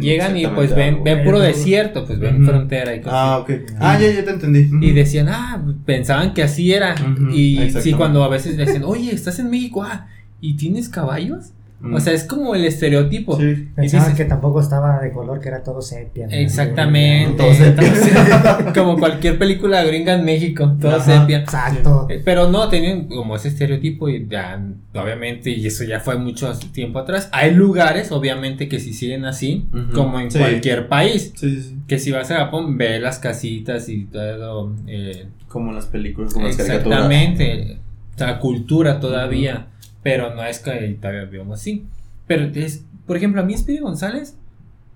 llegan 0.00 0.36
y 0.36 0.46
pues 0.46 0.74
ven, 0.74 1.02
ven 1.02 1.24
puro 1.24 1.40
desierto, 1.40 2.06
pues 2.06 2.20
ven 2.20 2.44
frontera 2.46 2.94
y 2.94 3.00
cosas. 3.00 3.14
Ah, 3.14 3.38
ok. 3.38 3.50
Ah, 3.80 3.98
ya, 4.00 4.12
ya 4.12 4.24
te 4.24 4.30
entendí. 4.30 4.70
Y 4.80 4.92
decían, 4.92 5.28
ah, 5.28 5.60
pensaban 5.84 6.34
que 6.34 6.42
así 6.42 6.72
era. 6.72 6.94
Y 7.32 7.70
sí, 7.70 7.92
cuando 7.92 8.22
a 8.22 8.28
veces 8.28 8.56
decían, 8.56 8.84
oye, 8.84 9.12
estás 9.12 9.38
en 9.40 9.50
México, 9.50 9.82
ah, 9.82 10.06
¿y 10.40 10.54
tienes 10.54 10.88
caballos? 10.88 11.50
O 11.92 12.00
sea, 12.00 12.12
es 12.12 12.24
como 12.24 12.54
el 12.54 12.64
estereotipo. 12.64 13.38
Sí. 13.38 13.68
Pensaban 13.74 14.14
que 14.14 14.24
tampoco 14.24 14.60
estaba 14.60 15.00
de 15.00 15.12
color, 15.12 15.40
que 15.40 15.48
era 15.48 15.62
todo 15.62 15.82
sepia. 15.82 16.26
Exactamente. 16.30 17.42
Todo 17.42 17.52
sepia. 17.52 18.72
como 18.74 18.98
cualquier 18.98 19.38
película 19.38 19.82
gringa 19.84 20.14
en 20.14 20.24
México, 20.24 20.76
todo 20.80 21.00
sepia. 21.00 21.38
Exacto. 21.38 22.06
Eh, 22.08 22.22
pero 22.24 22.48
no, 22.50 22.68
tenían 22.68 23.08
como 23.08 23.36
ese 23.36 23.48
estereotipo 23.48 24.08
y 24.08 24.26
ya, 24.28 24.62
obviamente, 24.94 25.50
y 25.50 25.66
eso 25.66 25.84
ya 25.84 26.00
fue 26.00 26.16
mucho 26.16 26.52
tiempo 26.72 26.98
atrás. 26.98 27.28
Hay 27.32 27.54
lugares, 27.54 28.12
obviamente, 28.12 28.68
que 28.68 28.80
si 28.80 28.92
siguen 28.92 29.24
así, 29.24 29.66
como 29.92 30.20
en 30.20 30.30
cualquier 30.30 30.88
país. 30.88 31.32
Sí, 31.36 31.60
sí. 31.60 31.76
Que 31.86 31.98
si 31.98 32.12
vas 32.12 32.30
a 32.30 32.36
Japón, 32.36 32.78
ve 32.78 32.98
las 32.98 33.18
casitas 33.18 33.88
y 33.88 34.04
todo. 34.04 34.72
Eh, 34.86 35.26
como 35.48 35.72
las 35.72 35.86
películas, 35.86 36.32
como 36.32 36.46
las 36.46 36.56
caricaturas. 36.56 37.00
Exactamente. 37.00 37.78
La 38.16 38.38
cultura 38.38 39.00
todavía. 39.00 39.68
Pero 40.04 40.32
no 40.34 40.44
es 40.44 40.60
que 40.60 40.96
todavía 41.00 41.24
vivamos 41.24 41.60
así. 41.60 41.86
Pero 42.28 42.44
es, 42.54 42.84
por 43.06 43.16
ejemplo, 43.16 43.40
a 43.40 43.44
mí 43.44 43.54
Espíritu 43.54 43.84
González 43.84 44.36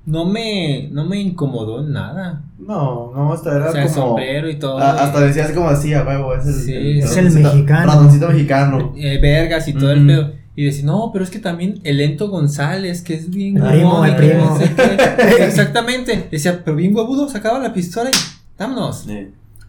no 0.07 0.25
me, 0.25 0.89
no 0.93 1.05
me 1.05 1.19
incomodó 1.19 1.81
en 1.81 1.93
nada. 1.93 2.45
No, 2.59 3.13
no, 3.15 3.33
hasta 3.33 3.57
era 3.57 3.71
o 3.71 3.73
sea, 3.73 3.83
como. 3.83 3.95
sombrero 3.95 4.49
y 4.49 4.59
todo. 4.59 4.79
hasta 4.79 5.21
decías 5.21 5.51
como 5.53 5.69
así, 5.69 5.93
a 5.93 6.05
huevo, 6.05 6.35
es 6.35 6.47
el, 6.47 6.55
sí, 6.55 6.99
es 7.01 7.17
el 7.17 7.31
mexicano. 7.31 7.93
Ratoncito 7.93 8.29
mexicano. 8.29 8.95
Eh, 8.97 9.19
vergas 9.21 9.67
y 9.67 9.73
todo 9.73 9.91
el 9.91 10.07
pedo. 10.07 10.33
Y 10.57 10.65
decía, 10.65 10.85
no, 10.87 11.11
pero 11.13 11.25
es 11.25 11.31
que 11.31 11.39
también 11.39 11.81
el 11.85 11.99
Lento 11.99 12.29
González, 12.29 13.03
que 13.03 13.15
es 13.15 13.31
bien. 13.31 13.59
El 13.59 13.71
primo, 13.71 14.05
el 14.05 14.17
primo. 14.17 14.59
Exactamente. 15.41 16.29
Decía, 16.31 16.63
pero 16.65 16.77
bien 16.77 16.95
huevudo, 16.95 17.29
sacaba 17.29 17.59
la 17.59 17.73
pistola 17.73 18.11
y 18.11 18.59
vámonos. 18.59 19.07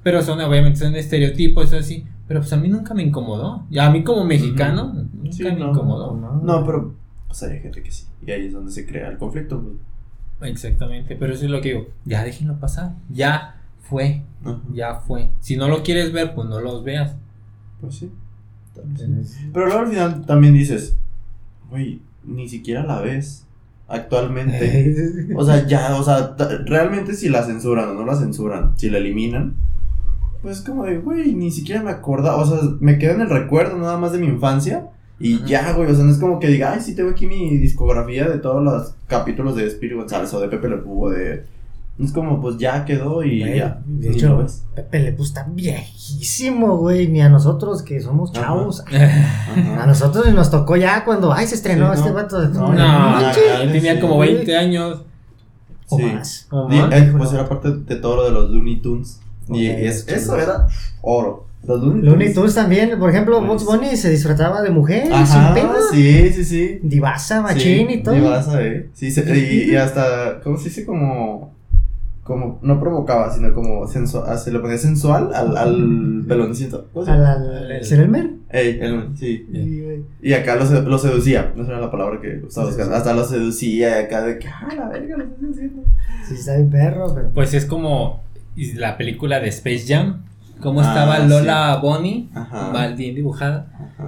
Pero 0.04 0.24
son, 0.24 0.42
obviamente, 0.42 0.80
son 0.80 0.96
estereotipos, 0.96 1.74
así. 1.74 2.06
Pero 2.30 2.42
pues 2.42 2.54
a 2.54 2.58
mí 2.58 2.70
nunca 2.70 2.94
me 2.94 3.02
incomodó. 3.02 3.66
Y 3.72 3.80
a 3.80 3.90
mí 3.90 4.04
como 4.04 4.24
mexicano, 4.24 4.94
nunca 4.94 5.56
me 5.56 5.62
incomodó. 5.62 6.16
No, 6.44 6.64
pero 6.64 6.94
pues 7.26 7.42
hay 7.42 7.60
gente 7.60 7.82
que 7.82 7.90
sí. 7.90 8.06
Y 8.24 8.30
ahí 8.30 8.46
es 8.46 8.54
donde 8.54 8.72
se 8.72 8.86
crea 8.86 9.10
el 9.10 9.18
conflicto. 9.18 9.60
Pues. 9.60 10.52
Exactamente, 10.52 11.16
pero 11.16 11.34
eso 11.34 11.46
es 11.46 11.50
lo 11.50 11.60
que 11.60 11.70
digo. 11.70 11.88
Ya 12.06 12.24
déjenlo 12.24 12.60
pasar. 12.60 12.94
Ya 13.10 13.60
fue. 13.82 14.22
Ya 14.72 15.00
fue. 15.00 15.32
Si 15.40 15.58
no 15.58 15.68
lo 15.70 15.82
quieres 15.82 16.14
ver, 16.14 16.36
pues 16.36 16.48
no 16.48 16.62
los 16.62 16.84
veas. 16.84 17.16
Pues 17.82 17.96
sí. 17.96 18.12
Pero 19.52 19.66
luego 19.66 19.82
al 19.82 19.88
final 19.88 20.26
también 20.28 20.54
dices, 20.54 20.96
güey, 21.72 22.00
ni 22.24 22.48
siquiera 22.48 22.84
la 22.84 23.02
ves 23.02 23.48
actualmente. 23.88 25.34
o 25.36 25.44
sea, 25.44 25.66
ya, 25.66 25.96
o 25.96 26.04
sea, 26.04 26.36
realmente 26.68 27.16
si 27.16 27.28
la 27.28 27.42
censuran 27.42 27.90
o 27.90 27.94
no 27.96 28.06
la 28.06 28.16
censuran, 28.16 28.78
si 28.78 28.92
la 28.92 29.00
eliminan, 29.00 29.56
pues 30.42 30.62
como 30.62 30.86
de, 30.86 30.98
güey, 30.98 31.34
ni 31.34 31.52
siquiera 31.52 31.82
me 31.82 31.92
acordaba, 31.92 32.38
o 32.38 32.46
sea, 32.46 32.60
me 32.80 32.98
queda 32.98 33.14
en 33.14 33.22
el 33.22 33.30
recuerdo 33.30 33.78
nada 33.78 33.98
más 33.98 34.12
de 34.12 34.20
mi 34.20 34.28
infancia. 34.28 34.88
Y 35.20 35.44
ya, 35.44 35.74
güey, 35.74 35.92
o 35.92 35.96
sea, 35.96 36.06
no 36.06 36.12
es 36.12 36.18
como 36.18 36.40
que 36.40 36.48
diga, 36.48 36.72
ay, 36.72 36.80
sí 36.80 36.96
tengo 36.96 37.10
aquí 37.10 37.28
mi 37.28 37.58
discografía 37.58 38.30
de 38.30 38.38
todos 38.38 38.64
los 38.64 38.96
capítulos 39.08 39.56
de 39.56 39.68
Spirit 39.68 39.98
González 39.98 40.34
o 40.34 40.40
de 40.40 40.48
Pepe 40.48 40.70
Le 40.70 40.78
Pew 40.78 41.10
de 41.10 41.44
es 42.00 42.14
como, 42.14 42.40
pues 42.40 42.58
ya 42.58 42.86
quedó 42.86 43.24
y 43.24 43.40
ya. 43.40 43.82
De 43.86 44.12
hecho, 44.12 44.46
Pepe 44.74 45.00
Le 45.00 45.10
está 45.10 45.46
viejísimo, 45.50 46.78
güey. 46.78 47.10
Ni 47.10 47.20
a 47.20 47.28
nosotros 47.28 47.82
que 47.82 48.00
somos 48.00 48.32
chavos. 48.32 48.86
A 48.90 49.86
nosotros 49.86 50.34
nos 50.34 50.50
tocó 50.50 50.78
ya 50.78 51.04
cuando, 51.04 51.34
ay, 51.34 51.46
se 51.48 51.56
estrenó 51.56 51.92
este 51.92 52.12
vato. 52.12 52.40
De... 52.40 52.58
No, 52.58 52.72
no, 52.74 53.22
no 53.22 53.32
tenía 53.72 54.00
como 54.00 54.18
20 54.20 54.56
años. 54.56 55.02
O 55.90 56.00
más. 56.00 56.48
Eh, 56.92 57.14
pues 57.18 57.34
era 57.34 57.50
parte 57.50 57.72
de 57.72 57.96
todo 57.98 58.18
lo 58.18 58.24
de 58.26 58.32
los 58.32 58.50
Looney 58.50 58.82
Tunes. 58.82 59.20
Y 59.52 59.68
eso 59.68 60.38
era 60.38 60.68
oro. 61.02 61.46
Los 61.64 61.84
Looney, 61.84 62.34
Tunes. 62.34 62.56
también, 62.56 62.98
por 62.98 63.10
ejemplo, 63.10 63.42
Bugs 63.42 63.66
Bunny 63.66 63.98
se 63.98 64.10
disfrutaba 64.10 64.62
de 64.62 64.70
mujer, 64.70 65.12
Ajá, 65.12 65.54
sin 65.92 66.00
Sí, 66.00 66.30
sí, 66.34 66.46
sí. 66.46 66.80
Divasa, 66.82 67.42
machín 67.42 67.90
y 67.90 68.02
todo. 68.02 68.16
Divasa, 68.16 68.66
eh. 68.66 68.90
Sí, 68.94 69.14
y, 69.14 69.72
y, 69.72 69.76
hasta, 69.76 70.40
¿cómo 70.42 70.58
se 70.58 70.70
dice? 70.70 70.86
Como 70.86 71.52
como, 72.30 72.60
no 72.62 72.80
provocaba, 72.80 73.34
sino 73.34 73.52
como 73.56 73.88
sensual, 73.88 74.26
ah, 74.28 74.38
se 74.38 74.52
le 74.52 74.60
ponía 74.60 74.78
sensual 74.78 75.32
al, 75.34 75.58
al 75.58 76.26
peloncito. 76.28 76.86
¿Al, 77.08 77.26
al, 77.26 77.72
el 77.72 78.00
Elmer? 78.00 78.30
Ey, 78.52 78.78
Elmer, 78.80 79.08
sí. 79.16 79.48
Y 80.22 80.34
acá 80.34 80.56
lo, 80.56 80.64
lo 80.82 81.00
seducía, 81.00 81.52
no 81.56 81.66
era 81.66 81.80
la 81.80 81.90
palabra 81.90 82.22
que 82.22 82.44
estaba 82.48 82.68
buscando, 82.68 82.96
hasta 82.96 83.14
lo 83.16 83.24
seducía 83.24 84.00
y 84.00 84.04
acá 84.04 84.22
de 84.22 84.38
que, 84.38 84.48
ah, 84.48 84.70
la 84.78 84.90
verga, 84.90 85.18
lo 85.18 85.24
estoy 85.24 85.50
haciendo. 85.50 85.82
Sí, 86.28 86.36
está 86.36 86.56
bien 86.56 86.70
perro, 86.70 87.16
pero... 87.16 87.30
Pues 87.32 87.52
es 87.56 87.66
como 87.66 88.22
la 88.76 88.98
película 88.98 89.40
de 89.40 89.50
Space 89.50 89.86
Jam, 89.88 90.24
cómo 90.62 90.82
estaba 90.82 91.16
ah, 91.16 91.20
Lola 91.20 91.80
Bonnie, 91.82 92.30
mal 92.74 92.96
bien 92.96 93.16
dibujada, 93.16 93.68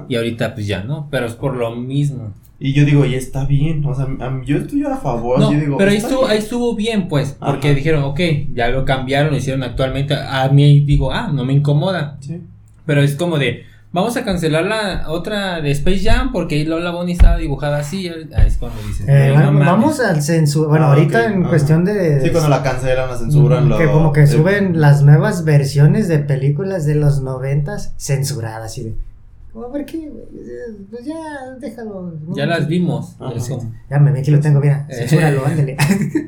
y 0.09 0.15
ahorita 0.15 0.53
pues 0.53 0.67
ya 0.67 0.83
no, 0.83 1.07
pero 1.09 1.25
es 1.25 1.33
por 1.33 1.55
lo 1.55 1.75
mismo. 1.75 2.33
Y 2.63 2.73
yo 2.73 2.85
digo, 2.85 3.05
y 3.05 3.15
está 3.15 3.45
bien, 3.45 3.83
o 3.83 3.95
sea, 3.95 4.07
yo 4.45 4.57
estoy 4.57 4.83
a 4.83 4.95
favor. 4.95 5.39
No, 5.39 5.51
yo 5.51 5.59
digo, 5.59 5.77
pero 5.77 5.89
ahí 5.89 5.97
estuvo, 5.97 6.27
ahí 6.27 6.37
estuvo 6.37 6.75
bien, 6.75 7.07
pues, 7.07 7.35
porque 7.39 7.73
dijeron, 7.73 8.03
ok, 8.03 8.19
ya 8.53 8.69
lo 8.69 8.85
cambiaron, 8.85 9.31
lo 9.31 9.37
hicieron 9.37 9.63
actualmente. 9.63 10.13
A 10.13 10.47
mí 10.49 10.81
digo, 10.81 11.11
ah, 11.11 11.31
no 11.33 11.43
me 11.43 11.53
incomoda. 11.53 12.17
Sí. 12.19 12.39
Pero 12.85 13.01
es 13.01 13.15
como 13.15 13.39
de, 13.39 13.65
vamos 13.91 14.17
a 14.17 14.23
cancelar 14.23 14.65
la 14.65 15.05
otra 15.09 15.61
de 15.61 15.71
Space 15.71 15.99
Jam 15.99 16.31
porque 16.31 16.63
Lola 16.65 16.91
Bonnie 16.91 17.13
estaba 17.13 17.37
dibujada 17.37 17.77
así. 17.77 18.07
Ahí 18.07 18.47
es 18.47 18.57
cuando 18.57 18.81
dices, 18.81 19.05
eh, 19.07 19.33
vamos 19.35 19.99
al 19.99 20.21
censura. 20.21 20.69
Bueno, 20.69 20.85
ah, 20.85 20.93
ahorita 20.93 21.25
en 21.25 21.43
cuestión 21.43 21.85
de. 21.85 22.21
Sí, 22.21 22.29
cuando 22.29 22.49
la 22.49 22.63
cancelan, 22.63 23.09
la 23.09 23.17
censuran. 23.17 23.77
Que 23.77 23.87
como 23.87 24.11
que 24.11 24.27
suben 24.27 24.79
las 24.79 25.03
nuevas 25.03 25.43
versiones 25.43 26.07
de 26.07 26.19
películas 26.19 26.85
de 26.85 26.95
los 26.95 27.21
noventas 27.21 27.93
censuradas 27.97 28.77
y 28.77 28.83
de 28.83 28.95
a 29.53 29.67
ver 29.67 29.85
qué, 29.85 30.09
pues 30.89 31.05
ya, 31.05 31.55
déjalo. 31.59 32.13
Ya 32.33 32.45
las 32.45 32.67
vimos. 32.67 33.17
Ya 33.89 33.99
me 33.99 34.17
aquí 34.17 34.31
lo 34.31 34.39
tengo, 34.39 34.61
mira, 34.61 34.87
censúralo, 34.89 35.45
ándale. 35.45 35.75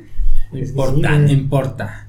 importa, 0.51 1.17
no 1.17 1.31
importa. 1.31 2.07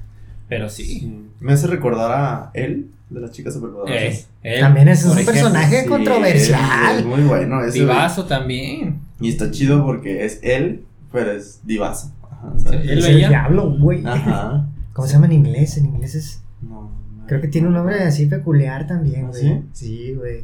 Pero 0.49 0.69
sí. 0.69 1.29
Me 1.39 1.53
hace 1.53 1.67
recordar 1.67 2.11
a 2.11 2.51
él, 2.53 2.91
de 3.09 3.19
las 3.19 3.31
chicas 3.31 3.53
superpoderosas. 3.53 4.27
Eh, 4.43 4.59
también 4.59 4.87
es 4.87 5.05
un 5.05 5.15
personaje 5.23 5.85
controversial. 5.85 6.99
Es, 6.99 7.05
muy 7.05 7.21
bueno. 7.21 7.63
Es 7.63 7.73
divazo 7.73 8.25
también. 8.25 8.99
Y 9.19 9.29
está 9.29 9.51
chido 9.51 9.85
porque 9.85 10.25
es 10.25 10.39
él, 10.43 10.85
pero 11.11 11.31
es 11.31 11.61
divazo. 11.63 12.11
Ajá, 12.23 12.53
él 12.71 12.99
es 12.99 13.05
el 13.05 13.17
diablo, 13.17 13.75
güey. 13.77 14.05
Ajá. 14.05 14.67
¿Cómo 14.93 15.07
se 15.07 15.13
llama 15.13 15.25
en 15.27 15.33
inglés? 15.33 15.77
En 15.77 15.85
inglés 15.85 16.15
es. 16.15 16.41
No. 16.61 16.89
Creo 17.27 17.41
que 17.41 17.47
tiene 17.47 17.67
un 17.67 17.73
nombre 17.73 18.01
así 18.03 18.27
peculiar 18.27 18.87
también, 18.87 19.25
¿Ah, 19.25 19.29
güey. 19.29 19.61
Sí, 19.73 20.13
güey. 20.13 20.43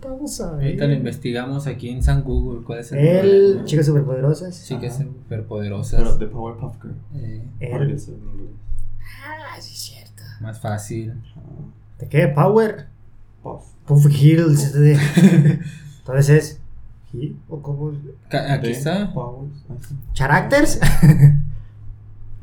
Vamos 0.00 0.40
a 0.40 0.52
ver. 0.52 0.66
Ahorita 0.66 0.86
lo 0.86 0.92
investigamos 0.94 1.66
aquí 1.66 1.88
en 1.90 2.02
San 2.02 2.22
Google. 2.22 2.64
¿Cuál 2.64 2.80
es 2.80 2.92
el 2.92 2.98
El 2.98 3.64
Chicas 3.64 3.86
Superpoderosas. 3.86 4.66
Chicas 4.66 4.98
Superpoderosas. 4.98 6.00
Pero 6.00 6.18
The 6.18 6.26
Powerpuff 6.26 6.76
Girl. 6.80 6.94
Eh. 7.14 7.42
El... 7.60 7.96
Ah, 9.24 9.60
sí, 9.60 9.74
cierto. 9.74 10.01
Más 10.42 10.60
fácil. 10.60 11.14
¿De 11.98 12.08
qué? 12.08 12.26
Power. 12.26 12.86
Puff. 13.42 13.62
Puff 13.86 14.06
Hills. 14.10 14.74
Entonces 14.74 16.28
es. 16.30 16.58
¿O 17.48 17.60
cómo? 17.60 17.92
Aquí 18.30 18.70
está. 18.70 19.12
Characters. 20.14 20.80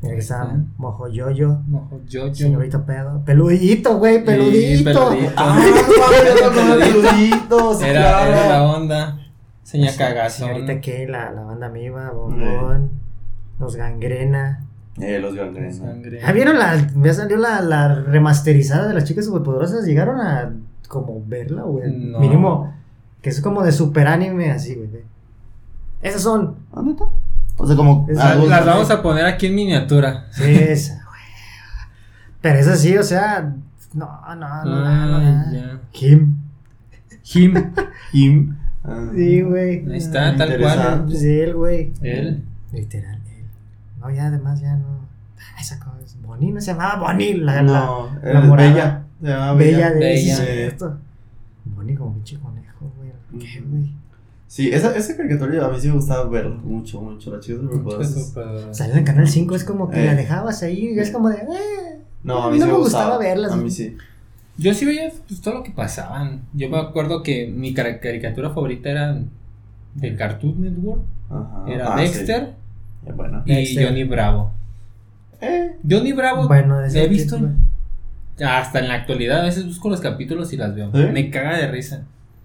que 0.14 0.20
está 0.20 0.56
Mojo 0.78 1.08
Yoyo. 1.08 1.58
Mojo 1.66 2.00
Yoyo. 2.06 2.34
Señorito 2.34 2.86
Pedo. 2.86 3.22
Peludito, 3.24 3.98
güey, 3.98 4.24
peludito. 4.24 5.10
peludito. 5.10 5.32
Ah. 5.36 5.60
Era, 7.84 8.28
era 8.28 8.48
la 8.48 8.62
onda. 8.62 9.18
Seña 9.62 9.94
cagazón. 9.94 10.48
Señorita 10.48 10.80
que 10.80 11.06
la, 11.06 11.32
la 11.32 11.42
banda 11.42 11.68
Miva, 11.68 12.10
Bombón. 12.12 12.92
Los 13.58 13.76
Gangrena. 13.76 14.69
Eh, 14.98 15.18
los 15.20 15.34
gangrena. 15.34 15.72
¿Ah, 16.24 16.32
vieron 16.32 16.58
la, 16.58 16.76
ya 17.02 17.14
salió 17.14 17.36
la, 17.36 17.60
la 17.62 17.94
remasterizada 17.94 18.88
de 18.88 18.94
las 18.94 19.04
chicas 19.04 19.24
superpoderosas? 19.24 19.84
¿Llegaron 19.86 20.20
a 20.20 20.52
como 20.88 21.22
verla, 21.24 21.62
güey? 21.62 21.90
No. 21.92 22.18
Mínimo, 22.18 22.74
que 23.22 23.30
es 23.30 23.40
como 23.40 23.62
de 23.62 23.72
super 23.72 24.08
anime 24.08 24.50
así, 24.50 24.74
güey. 24.74 24.88
Esas 26.02 26.22
son. 26.22 26.56
¿Dónde 26.74 26.92
está? 26.92 27.04
O 27.56 27.66
sea, 27.66 27.76
como. 27.76 28.06
las 28.08 28.66
vamos 28.66 28.90
a 28.90 29.02
poner 29.02 29.26
aquí 29.26 29.46
en 29.46 29.54
miniatura. 29.54 30.26
Sí, 30.32 30.44
esa, 30.44 31.06
Pero 32.40 32.58
es 32.58 32.68
así, 32.68 32.96
o 32.96 33.02
sea. 33.02 33.54
No, 33.92 34.20
no, 34.36 34.64
no. 34.64 34.84
no, 34.84 35.80
Kim. 35.92 36.36
Kim. 37.22 37.54
Kim. 38.12 38.56
sí, 39.14 39.42
güey. 39.42 39.90
Ahí 39.90 39.98
está, 39.98 40.34
tal 40.36 40.58
cual. 40.58 41.06
Sí, 41.10 41.40
él, 41.40 41.54
güey. 41.54 41.92
Él. 42.02 42.44
Literal. 42.72 43.19
No, 44.00 44.10
ya 44.10 44.26
además 44.26 44.60
ya 44.60 44.76
no. 44.76 45.08
Ah, 45.38 45.60
esa 45.60 45.78
cosa 45.78 45.98
es 46.04 46.20
Bonnie, 46.22 46.52
no 46.52 46.60
se 46.60 46.72
llamaba 46.72 47.12
Bonnie. 47.12 47.36
La, 47.38 47.62
no, 47.62 48.10
la, 48.22 48.40
la 48.40 48.54
Bella. 48.54 49.04
Se 49.20 49.28
llamaba 49.28 49.54
Bella. 49.54 49.90
Bella 49.90 50.38
de 50.40 50.74
Bella. 50.78 50.98
Bonnie 51.64 51.94
como 51.94 52.14
pinche 52.14 52.38
conejo, 52.38 52.92
güey. 52.96 53.10
¿Qué, 53.40 53.60
güey? 53.60 54.00
Sí, 54.50 54.68
esa, 54.72 54.96
esa 54.96 55.16
caricatura 55.16 55.64
a 55.64 55.68
mí 55.68 55.80
sí 55.80 55.86
me 55.86 55.94
gustaba 55.94 56.28
ver 56.28 56.48
mucho, 56.48 57.00
mucho. 57.00 57.32
La 57.32 57.40
chica 57.40 57.60
superpoderosas. 57.60 58.34
Sale 58.76 58.98
en 58.98 59.04
Canal 59.04 59.28
5, 59.28 59.54
es 59.54 59.62
como 59.62 59.88
que 59.88 60.04
la 60.04 60.12
eh. 60.14 60.16
dejabas 60.16 60.64
ahí 60.64 60.88
y 60.92 60.98
es 60.98 61.12
como 61.12 61.28
de. 61.28 61.36
Eh, 61.36 62.00
no, 62.24 62.42
a 62.42 62.50
mí, 62.50 62.58
no 62.58 62.66
me, 62.66 62.72
gustaba, 62.72 63.16
verlas. 63.16 63.52
A 63.52 63.56
mí 63.56 63.70
sí. 63.70 63.96
Yo 64.58 64.74
sí 64.74 64.86
veía 64.86 65.12
pues, 65.28 65.40
todo 65.40 65.54
lo 65.54 65.62
que 65.62 65.70
pasaban. 65.70 66.42
Yo 66.52 66.68
me 66.68 66.78
acuerdo 66.78 67.22
que 67.22 67.46
mi 67.46 67.72
caricatura 67.72 68.50
favorita 68.50 68.90
era 68.90 69.20
de 69.94 70.16
Cartoon 70.16 70.60
Network. 70.62 71.02
Ajá. 71.30 71.64
Era 71.68 71.94
ah, 71.94 72.00
Dexter. 72.00 72.54
Eh, 73.06 73.12
bueno. 73.12 73.42
Y 73.46 73.82
Johnny 73.82 74.04
Bravo. 74.04 74.52
Eh. 75.40 75.76
Johnny 75.88 76.12
Bravo. 76.12 76.48
Bueno, 76.48 76.84
he 76.84 77.08
visto. 77.08 77.38
Hasta 78.44 78.78
en 78.78 78.88
la 78.88 78.94
actualidad, 78.94 79.40
a 79.40 79.44
veces 79.44 79.66
busco 79.66 79.90
los 79.90 80.00
capítulos 80.00 80.52
y 80.52 80.56
las 80.56 80.74
veo. 80.74 80.90
Me 80.90 81.30
caga 81.30 81.58
de 81.58 81.68
risa. 81.68 82.04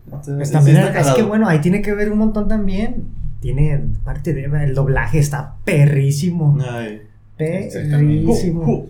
Pues 0.10 0.52
también 0.52 0.78
es 0.78 1.08
que 1.12 1.24
bueno, 1.24 1.48
ahí 1.48 1.60
tiene 1.62 1.82
que 1.82 1.94
ver 1.94 2.12
un 2.12 2.20
montón 2.20 2.48
también. 2.48 3.06
Tiene 3.42 3.80
parte 4.04 4.34
de 4.34 4.46
el 4.46 4.74
doblaje 4.74 5.20
está 5.20 5.56
perrísimo. 5.64 6.58
Ay, 6.68 7.02
perrísimo. 7.38 8.88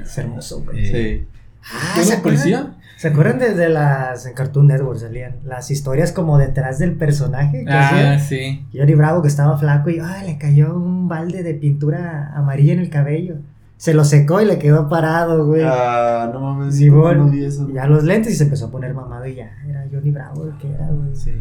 es 0.00 0.18
hermoso, 0.18 0.62
güey. 0.64 0.86
Sí. 0.86 1.24
Ah, 1.62 2.02
¿se 2.02 2.16
policía? 2.18 2.74
¿Se 3.00 3.08
acuerdan 3.08 3.38
de, 3.38 3.70
las 3.70 4.26
en 4.26 4.34
Cartoon 4.34 4.66
Network 4.66 4.98
salían 4.98 5.36
las 5.42 5.70
historias 5.70 6.12
como 6.12 6.36
detrás 6.36 6.78
del 6.78 6.96
personaje? 6.96 7.64
Que 7.64 7.72
ah, 7.72 8.18
sí. 8.18 8.66
Johnny 8.74 8.94
Bravo 8.94 9.22
que 9.22 9.28
estaba 9.28 9.56
flaco 9.56 9.88
y 9.88 10.00
ay, 10.00 10.26
le 10.26 10.36
cayó 10.36 10.76
un 10.76 11.08
balde 11.08 11.42
de 11.42 11.54
pintura 11.54 12.30
amarilla 12.34 12.74
en 12.74 12.80
el 12.80 12.90
cabello 12.90 13.36
se 13.78 13.94
lo 13.94 14.04
secó 14.04 14.42
y 14.42 14.44
le 14.44 14.58
quedó 14.58 14.90
parado, 14.90 15.46
güey. 15.46 15.62
Ah, 15.64 16.28
no 16.30 16.40
mames. 16.40 16.76
Sí, 16.76 16.90
bueno, 16.90 17.24
no 17.24 17.30
vi 17.30 17.46
eso. 17.46 17.66
Ya 17.72 17.86
los 17.86 18.04
lentes 18.04 18.34
y 18.34 18.36
se 18.36 18.44
empezó 18.44 18.66
a 18.66 18.70
poner 18.70 18.92
mamado 18.92 19.24
y 19.24 19.36
ya. 19.36 19.56
Era 19.66 19.86
Johnny 19.90 20.10
Bravo 20.10 20.44
el 20.44 20.58
que 20.58 20.70
era, 20.70 20.86
güey. 20.88 21.16
Sí. 21.16 21.32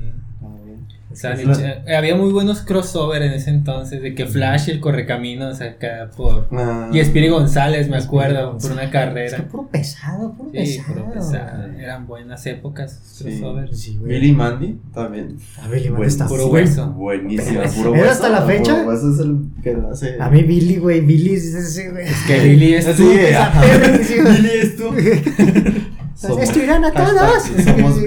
O 1.12 1.15
sea, 1.15 1.34
eh, 1.34 1.96
había 1.96 2.15
muy 2.15 2.31
buenos 2.31 2.62
crossover 2.62 3.24
en 3.24 3.34
ese 3.34 3.50
entonces, 3.50 4.00
de 4.00 4.13
que 4.13 4.27
Flash 4.27 4.67
y 4.67 4.72
el 4.72 4.79
Correcaminos 4.79 5.60
acá 5.60 6.12
por... 6.15 6.48
Ah. 6.51 6.91
y 6.93 7.00
Espiri 7.00 7.29
González, 7.29 7.89
me 7.89 7.98
acuerdo, 7.98 8.60
por 8.60 8.72
una 8.72 8.91
carrera. 8.91 9.25
Es 9.25 9.34
que 9.34 9.41
puro 9.41 9.67
pesado, 9.69 10.36
puro 10.36 10.51
sí, 10.51 10.79
pesado. 10.79 11.12
pesado. 11.12 11.63
Eran 11.79 12.05
buenas 12.05 12.46
épocas, 12.46 13.17
crossover. 13.19 13.75
Sí, 13.75 13.98
Billy 13.98 14.34
Mandy 14.34 14.79
también. 14.93 15.38
A 15.58 15.65
ah, 15.65 15.67
Billy 15.69 15.89
Mandy 15.89 16.08
está 16.08 16.27
puro 16.27 16.48
hueso. 16.48 16.91
Buenísimo, 16.91 17.63
puro 17.75 17.93
hueso. 17.93 18.12
hasta 18.12 18.29
la 18.29 18.41
fecha? 18.43 18.86
Hueso 18.86 19.12
es 19.12 19.19
el 19.19 19.39
que 19.63 19.74
lo 19.74 19.89
hace. 19.89 20.22
A 20.22 20.29
mí 20.29 20.43
Billy, 20.43 20.77
güey, 20.77 21.01
Billy 21.01 21.34
es 21.34 21.55
ese, 21.55 21.89
güey. 21.89 22.05
Es 22.05 22.22
que 22.27 22.39
Billy 22.39 22.75
es 22.75 22.86
tú. 22.96 23.10
Billy 23.10 24.50
es 24.62 24.75
tú. 24.77 24.93
Somos, 26.19 26.50
a 26.50 26.91
todos. 26.91 27.43
Somos 27.63 28.01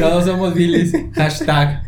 Todos 0.00 0.24
somos 0.24 0.54
Billys. 0.54 0.92
Hashtag. 1.14 1.82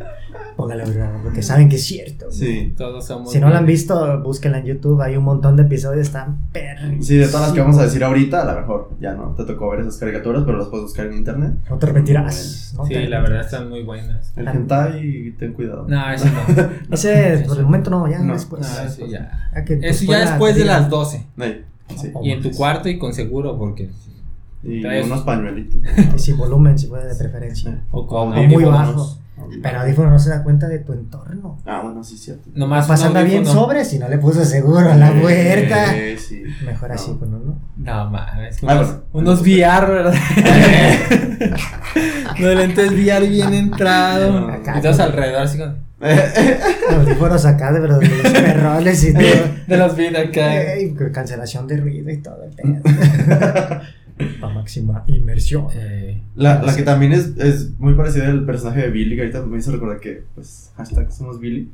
Póngale 0.56 0.84
verdad, 0.84 1.20
porque 1.22 1.40
saben 1.40 1.68
que 1.68 1.76
es 1.76 1.84
cierto. 1.84 2.32
Sí. 2.32 2.74
Todos 2.76 3.06
somos. 3.06 3.30
Si 3.30 3.38
no 3.38 3.48
la 3.48 3.58
han 3.58 3.66
visto, 3.66 4.20
búsquenla 4.22 4.58
en 4.58 4.66
YouTube. 4.66 5.00
Hay 5.00 5.16
un 5.16 5.22
montón 5.22 5.54
de 5.54 5.62
episodios, 5.62 6.08
están 6.08 6.48
perros. 6.50 7.06
Sí, 7.06 7.16
de 7.16 7.28
todas 7.28 7.42
las 7.42 7.52
que 7.52 7.60
vamos 7.60 7.78
a 7.78 7.84
decir 7.84 8.02
ahorita, 8.02 8.42
a 8.42 8.54
lo 8.54 8.60
mejor 8.60 8.90
ya 9.00 9.14
no 9.14 9.34
te 9.36 9.44
tocó 9.44 9.70
ver 9.70 9.80
esas 9.80 9.98
caricaturas, 9.98 10.42
pero 10.44 10.58
las 10.58 10.66
puedes 10.66 10.86
buscar 10.86 11.06
en 11.06 11.18
internet. 11.18 11.52
No 11.70 11.78
te 11.78 11.86
repetirás. 11.86 12.74
sí, 12.88 12.94
la 13.06 13.20
verdad 13.20 13.42
están 13.42 13.68
muy 13.68 13.84
buenas. 13.84 14.32
El 14.36 14.48
hentai, 14.48 15.32
ten 15.38 15.52
cuidado. 15.52 15.86
No, 15.88 16.10
eso 16.10 16.26
no. 16.26 16.70
ese, 16.90 17.44
por 17.46 17.56
el 17.56 17.62
momento 17.62 17.90
no, 17.90 18.08
ya 18.10 18.20
después. 18.20 18.62
No, 18.62 18.84
eso 18.84 19.06
ya. 19.06 19.50
eso 19.80 20.04
ya 20.06 20.18
después 20.18 20.56
de 20.56 20.64
las 20.64 20.90
12. 20.90 21.24
Sí. 21.96 22.12
Y 22.22 22.32
en 22.32 22.42
tu 22.42 22.50
cuarto 22.50 22.88
y 22.88 22.98
con 22.98 23.14
seguro, 23.14 23.56
porque 23.56 23.90
y 24.62 24.84
unos 24.84 25.22
pañuelitos. 25.22 25.80
Y 26.14 26.18
sin 26.18 26.36
volumen, 26.36 26.78
si 26.78 26.86
puede, 26.86 27.08
de 27.08 27.14
preferencia. 27.14 27.82
O, 27.90 28.06
con 28.06 28.30
muy 28.30 28.64
bajo. 28.64 29.18
Pero 29.62 29.80
audífono 29.80 30.10
no 30.10 30.18
se 30.18 30.30
da 30.30 30.42
cuenta 30.42 30.68
de 30.68 30.80
tu 30.80 30.92
entorno. 30.92 31.58
Ah, 31.64 31.80
bueno, 31.82 32.02
sí, 32.02 32.18
cierto. 32.18 32.50
Nomás 32.54 32.86
Pasando 32.86 33.22
bien 33.24 33.46
sobre 33.46 33.84
si 33.84 33.98
no 33.98 34.08
le 34.08 34.18
puso 34.18 34.44
seguro 34.44 34.90
a 34.90 34.96
la 34.96 35.12
puerta. 35.12 35.92
Sí, 36.16 36.42
Mejor 36.64 36.92
así, 36.92 37.14
pues 37.18 37.30
no, 37.30 37.38
no. 37.38 37.58
No 37.76 38.10
mames. 38.10 38.62
Unos, 38.62 38.96
unos 39.12 39.40
VR, 39.42 39.86
¿verdad? 39.86 40.14
los 42.38 42.56
lentes 42.56 42.92
VR 42.92 43.28
bien 43.28 43.54
entrado. 43.54 44.50
y 44.76 44.80
todos 44.80 44.98
alrededor, 44.98 45.42
así 45.42 45.58
como. 45.58 45.74
Audífonos 46.96 47.44
acá 47.44 47.72
de, 47.72 47.88
los 47.88 47.98
perrones 47.98 49.04
y 49.04 49.12
todo. 49.12 49.22
De 49.66 49.76
los 49.76 49.94
VR 49.94 50.18
acá. 50.18 51.12
cancelación 51.12 51.66
de 51.66 51.76
ruido 51.76 52.10
y 52.10 52.18
todo 52.18 52.44
el 52.44 52.50
pedo. 52.50 52.82
La 54.40 54.48
máxima 54.48 55.04
inmersión. 55.06 55.66
Eh, 55.74 56.22
la, 56.34 56.62
la 56.62 56.74
que 56.74 56.82
también 56.82 57.12
es, 57.12 57.36
es 57.38 57.78
muy 57.78 57.94
parecida 57.94 58.28
al 58.28 58.44
personaje 58.44 58.82
de 58.82 58.90
Billy, 58.90 59.16
que 59.16 59.22
ahorita 59.22 59.42
me 59.42 59.58
hizo 59.58 59.70
recordar 59.70 60.00
que, 60.00 60.24
pues, 60.34 60.72
hashtag 60.76 61.12
somos 61.12 61.38
Billy. 61.40 61.70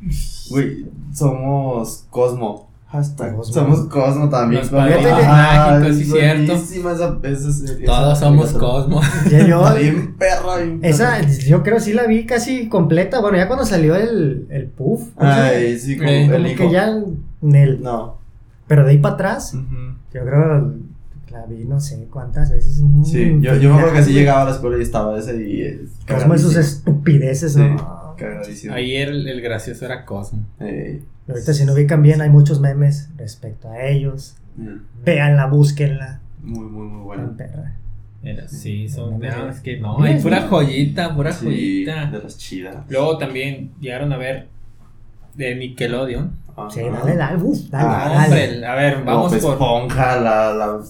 Güey, 0.50 0.86
somos 1.12 2.06
Cosmo. 2.10 2.70
Hashtag 2.88 3.34
somos 3.44 3.80
Cosmo 3.88 4.28
también. 4.28 4.62
Los 4.62 4.72
ah, 4.72 5.78
mágicos, 5.80 5.96
cierto. 5.96 6.52
Esa, 6.52 7.18
esa, 7.24 7.84
Todos 7.84 8.18
somos 8.18 8.52
Cosmo. 8.52 9.00
Ya 9.30 9.46
yo, 9.46 9.74
bien 9.74 10.14
perra, 10.16 10.58
bien 10.58 10.80
Esa, 10.82 11.20
yo 11.22 11.62
creo 11.62 11.80
sí 11.80 11.92
la 11.92 12.06
vi 12.06 12.24
casi 12.24 12.68
completa. 12.68 13.20
Bueno, 13.20 13.36
ya 13.36 13.48
cuando 13.48 13.64
salió 13.64 13.96
el, 13.96 14.46
el 14.50 14.66
puff. 14.66 15.08
Ay, 15.16 15.76
sí, 15.78 15.96
como, 15.96 16.08
eh, 16.08 16.28
como 16.30 16.54
que 16.56 16.70
ya 16.70 16.88
en 16.88 17.54
el. 17.54 17.82
No. 17.82 18.18
Pero 18.68 18.84
de 18.84 18.92
ahí 18.92 18.98
para 18.98 19.14
atrás, 19.14 19.54
yo 19.54 20.20
creo 20.24 20.74
la 21.34 21.46
vi 21.46 21.64
no 21.64 21.80
sé 21.80 22.06
cuántas 22.10 22.50
veces. 22.50 22.80
Sí, 23.04 23.38
yo, 23.40 23.56
yo 23.56 23.70
me 23.70 23.76
acuerdo 23.76 23.94
que 23.94 23.98
así 23.98 24.12
llegaba 24.12 24.42
a 24.42 24.44
la 24.46 24.50
escuela 24.52 24.78
y 24.78 24.82
estaba 24.82 25.18
ese 25.18 25.36
y... 25.36 25.88
Cosmo 26.06 26.38
sus 26.38 26.56
estupideces, 26.56 27.56
¿no? 27.56 28.14
Ayer 28.72 29.08
el, 29.08 29.40
gracioso 29.40 29.84
era 29.84 30.04
Cosmo. 30.04 30.46
ahorita 31.28 31.52
si 31.52 31.64
no 31.64 31.72
ubican 31.72 32.02
bien 32.02 32.20
hay 32.20 32.30
muchos 32.30 32.60
memes 32.60 33.10
respecto 33.16 33.68
a 33.68 33.84
ellos. 33.84 34.36
Mm. 34.56 35.04
Véanla, 35.04 35.46
búsquenla. 35.46 36.20
Muy, 36.40 36.66
muy, 36.66 36.86
muy 36.86 37.02
buena. 37.02 37.36
Perra. 37.36 37.76
sí, 38.46 38.88
son. 38.88 39.18
No, 39.18 39.48
es 39.48 39.60
que 39.60 39.80
no, 39.80 40.00
hay 40.00 40.20
pura 40.20 40.42
joyita, 40.42 41.14
pura 41.14 41.32
joyita. 41.32 42.06
De 42.06 42.22
las 42.22 42.38
chidas. 42.38 42.76
Luego 42.88 43.18
también 43.18 43.72
llegaron 43.80 44.12
a 44.12 44.16
ver 44.16 44.46
de 45.34 45.56
Nickelodeon. 45.56 46.44
Sí, 46.70 46.82
dale, 46.82 47.16
dale, 47.16 47.16
dale, 47.16 47.38
ah, 47.72 48.26
dale. 48.28 48.64
a 48.64 48.74
ver, 48.76 49.02
vamos 49.02 49.34
por. 49.34 49.54
Esponja, 49.54 50.20
la, 50.20 50.54
la 50.54 50.80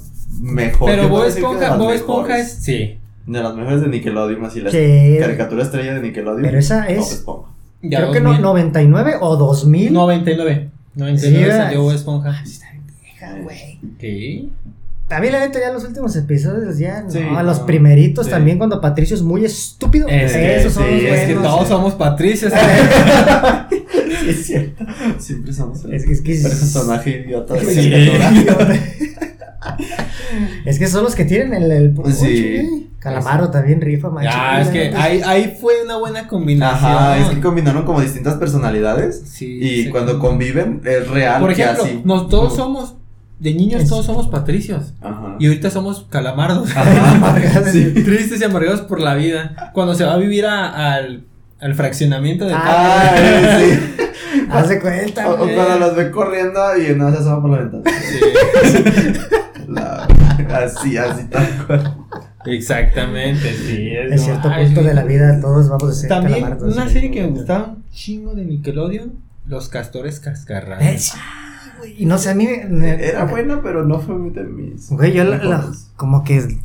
mejor. 0.40 0.90
Pero 0.90 1.08
Bob 1.08 1.26
Esponja, 1.26 1.76
Bob 1.76 1.92
Esponja 1.92 2.38
es. 2.38 2.52
Sí. 2.52 2.98
De 3.26 3.42
las 3.42 3.54
mejores 3.54 3.80
de 3.80 3.88
Nickelodeon, 3.88 4.44
así 4.44 4.60
la 4.60 4.70
caricatura 4.70 5.62
estrella 5.62 5.94
de 5.94 6.00
Nickelodeon. 6.00 6.42
Pero 6.42 6.58
esa 6.58 6.88
es. 6.88 6.98
Bob 6.98 7.12
Esponja. 7.12 7.48
Creo 7.80 8.12
que 8.12 8.20
no, 8.20 8.38
99 8.38 9.16
o 9.20 9.36
2000. 9.36 9.92
99. 9.92 10.70
99 10.94 11.52
salió 11.52 11.82
Bob 11.82 11.92
Esponja. 11.92 12.40
Está 12.42 12.66
vieja, 13.02 13.36
güey. 13.42 13.78
¿Qué? 13.98 14.48
También 15.08 15.34
la 15.34 15.40
neta 15.40 15.60
ya 15.60 15.70
los 15.70 15.84
últimos 15.84 16.16
episodios 16.16 16.78
ya, 16.78 17.02
no, 17.02 17.42
los 17.42 17.60
primeritos 17.60 18.26
también 18.28 18.56
cuando 18.56 18.80
Patricio 18.80 19.14
es 19.14 19.22
muy 19.22 19.44
estúpido. 19.44 20.08
Es 20.08 20.34
Esos 20.34 20.72
son 20.72 20.88
sí, 20.88 21.06
es 21.06 21.26
que 21.26 21.34
todos 21.34 21.68
somos 21.68 21.92
Patricios. 21.94 22.54
es 24.26 24.46
cierto. 24.46 24.86
Siempre 25.18 25.52
somos 25.52 25.84
el, 25.84 25.92
es, 25.92 26.04
es 26.04 26.22
que 26.22 26.34
personaje 26.36 27.24
idiota 27.26 27.52
de 27.52 27.64
sí. 27.66 27.92
es 30.64 30.78
que 30.78 30.86
son 30.86 31.04
los 31.04 31.14
que 31.14 31.24
tienen 31.24 31.54
el, 31.54 31.70
el 31.70 31.94
sí. 32.12 32.90
Calamaro 32.98 33.50
también 33.50 33.82
rifa 33.82 34.08
macho. 34.08 34.30
Ya, 34.30 34.62
es 34.62 34.68
que 34.68 34.94
ahí, 34.96 35.20
ahí 35.26 35.58
fue 35.60 35.82
una 35.84 35.98
buena 35.98 36.26
combinación. 36.26 36.90
Ajá, 36.90 37.18
es 37.18 37.28
que 37.28 37.40
combinaron 37.40 37.84
como 37.84 38.00
distintas 38.00 38.36
personalidades. 38.36 39.24
Sí. 39.26 39.58
Y 39.60 39.90
cuando 39.90 40.18
conviven 40.18 40.80
es 40.84 41.06
real. 41.08 41.40
Por 41.40 41.52
ejemplo, 41.52 41.84
nosotros 42.04 42.30
todos 42.30 42.56
somos 42.56 42.94
de 43.38 43.52
niños 43.52 43.86
todos 43.88 44.06
somos 44.06 44.28
patricios. 44.28 44.94
Ajá. 45.02 45.36
Y 45.38 45.48
ahorita 45.48 45.70
somos 45.70 46.06
calamardos. 46.08 46.70
sí. 47.72 47.92
Tristes 47.92 48.40
y 48.40 48.44
amargados 48.44 48.80
por 48.80 49.00
la 49.00 49.14
vida. 49.14 49.70
Cuando 49.74 49.94
se 49.94 50.04
va 50.04 50.14
a 50.14 50.16
vivir 50.16 50.46
al, 50.46 51.24
al 51.60 51.74
fraccionamiento 51.74 52.46
de 52.46 52.54
ah, 52.54 53.58
sí. 53.58 53.80
Hace 54.50 54.80
cuenta. 54.80 55.30
O, 55.30 55.36
cuando 55.36 55.78
los 55.78 55.94
ve 55.94 56.10
corriendo 56.10 56.60
y 56.78 56.94
no 56.94 57.10
se 57.10 57.18
asoma 57.18 57.42
por 57.42 57.50
la 57.50 57.58
ventana. 57.58 57.98
Sí. 58.00 58.80
así, 60.50 60.96
así 60.96 61.24
tal 61.24 61.66
cual. 61.66 61.96
Exactamente, 62.46 63.52
sí. 63.52 63.88
Es 63.88 64.12
en 64.12 64.18
cierto 64.18 64.50
punto 64.50 64.82
de 64.82 64.94
la 64.94 65.04
vida 65.04 65.40
todos 65.40 65.68
vamos 65.68 65.90
a 65.90 65.92
ser 65.92 66.08
También 66.08 66.44
una 66.60 66.88
serie 66.88 67.10
que 67.10 67.22
me 67.22 67.28
gustaba 67.28 67.68
un 67.68 67.84
chingo 67.90 68.34
de 68.34 68.44
Nickelodeon, 68.44 69.12
Los 69.46 69.68
Castores 69.68 70.20
Cascarrabias. 70.20 71.14
Y 71.98 72.06
no 72.06 72.18
sé, 72.18 72.30
a 72.30 72.34
mí 72.34 72.46
Era 72.46 73.24
buena, 73.24 73.60
pero 73.62 73.84
no 73.84 74.00
fue 74.00 74.16
muy 74.16 74.30
de 74.30 74.44
mis... 74.44 74.90
Güey, 74.90 75.12
yo 75.12 75.24
la, 75.24 75.70
como 75.96 76.24
que 76.24 76.58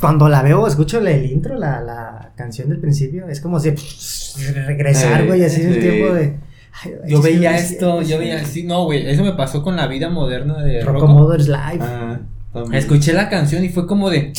cuando 0.00 0.28
la 0.28 0.42
veo, 0.42 0.66
escucho 0.66 0.98
el 0.98 1.26
intro, 1.26 1.56
la, 1.56 1.80
la 1.80 2.32
canción 2.36 2.68
del 2.68 2.78
principio, 2.78 3.28
es 3.28 3.40
como 3.40 3.60
si 3.60 3.70
regresar, 4.54 5.26
güey, 5.26 5.44
así 5.44 5.62
en 5.62 5.72
el 5.72 5.80
tiempo 5.80 6.14
de 6.14 6.46
yo 7.06 7.22
veía 7.22 7.56
esto, 7.56 8.02
yo 8.02 8.18
veía 8.18 8.40
así, 8.40 8.64
no, 8.64 8.84
güey, 8.84 9.08
eso 9.08 9.24
me 9.24 9.32
pasó 9.32 9.62
con 9.62 9.76
la 9.76 9.86
vida 9.86 10.10
moderna 10.10 10.62
de 10.62 10.82
Rocco, 10.82 11.06
Mother's 11.06 11.48
Life. 11.48 11.80
Ah, 11.80 12.20
Escuché 12.72 13.12
la 13.12 13.28
canción 13.28 13.64
y 13.64 13.68
fue 13.68 13.86
como 13.86 14.10
de, 14.10 14.32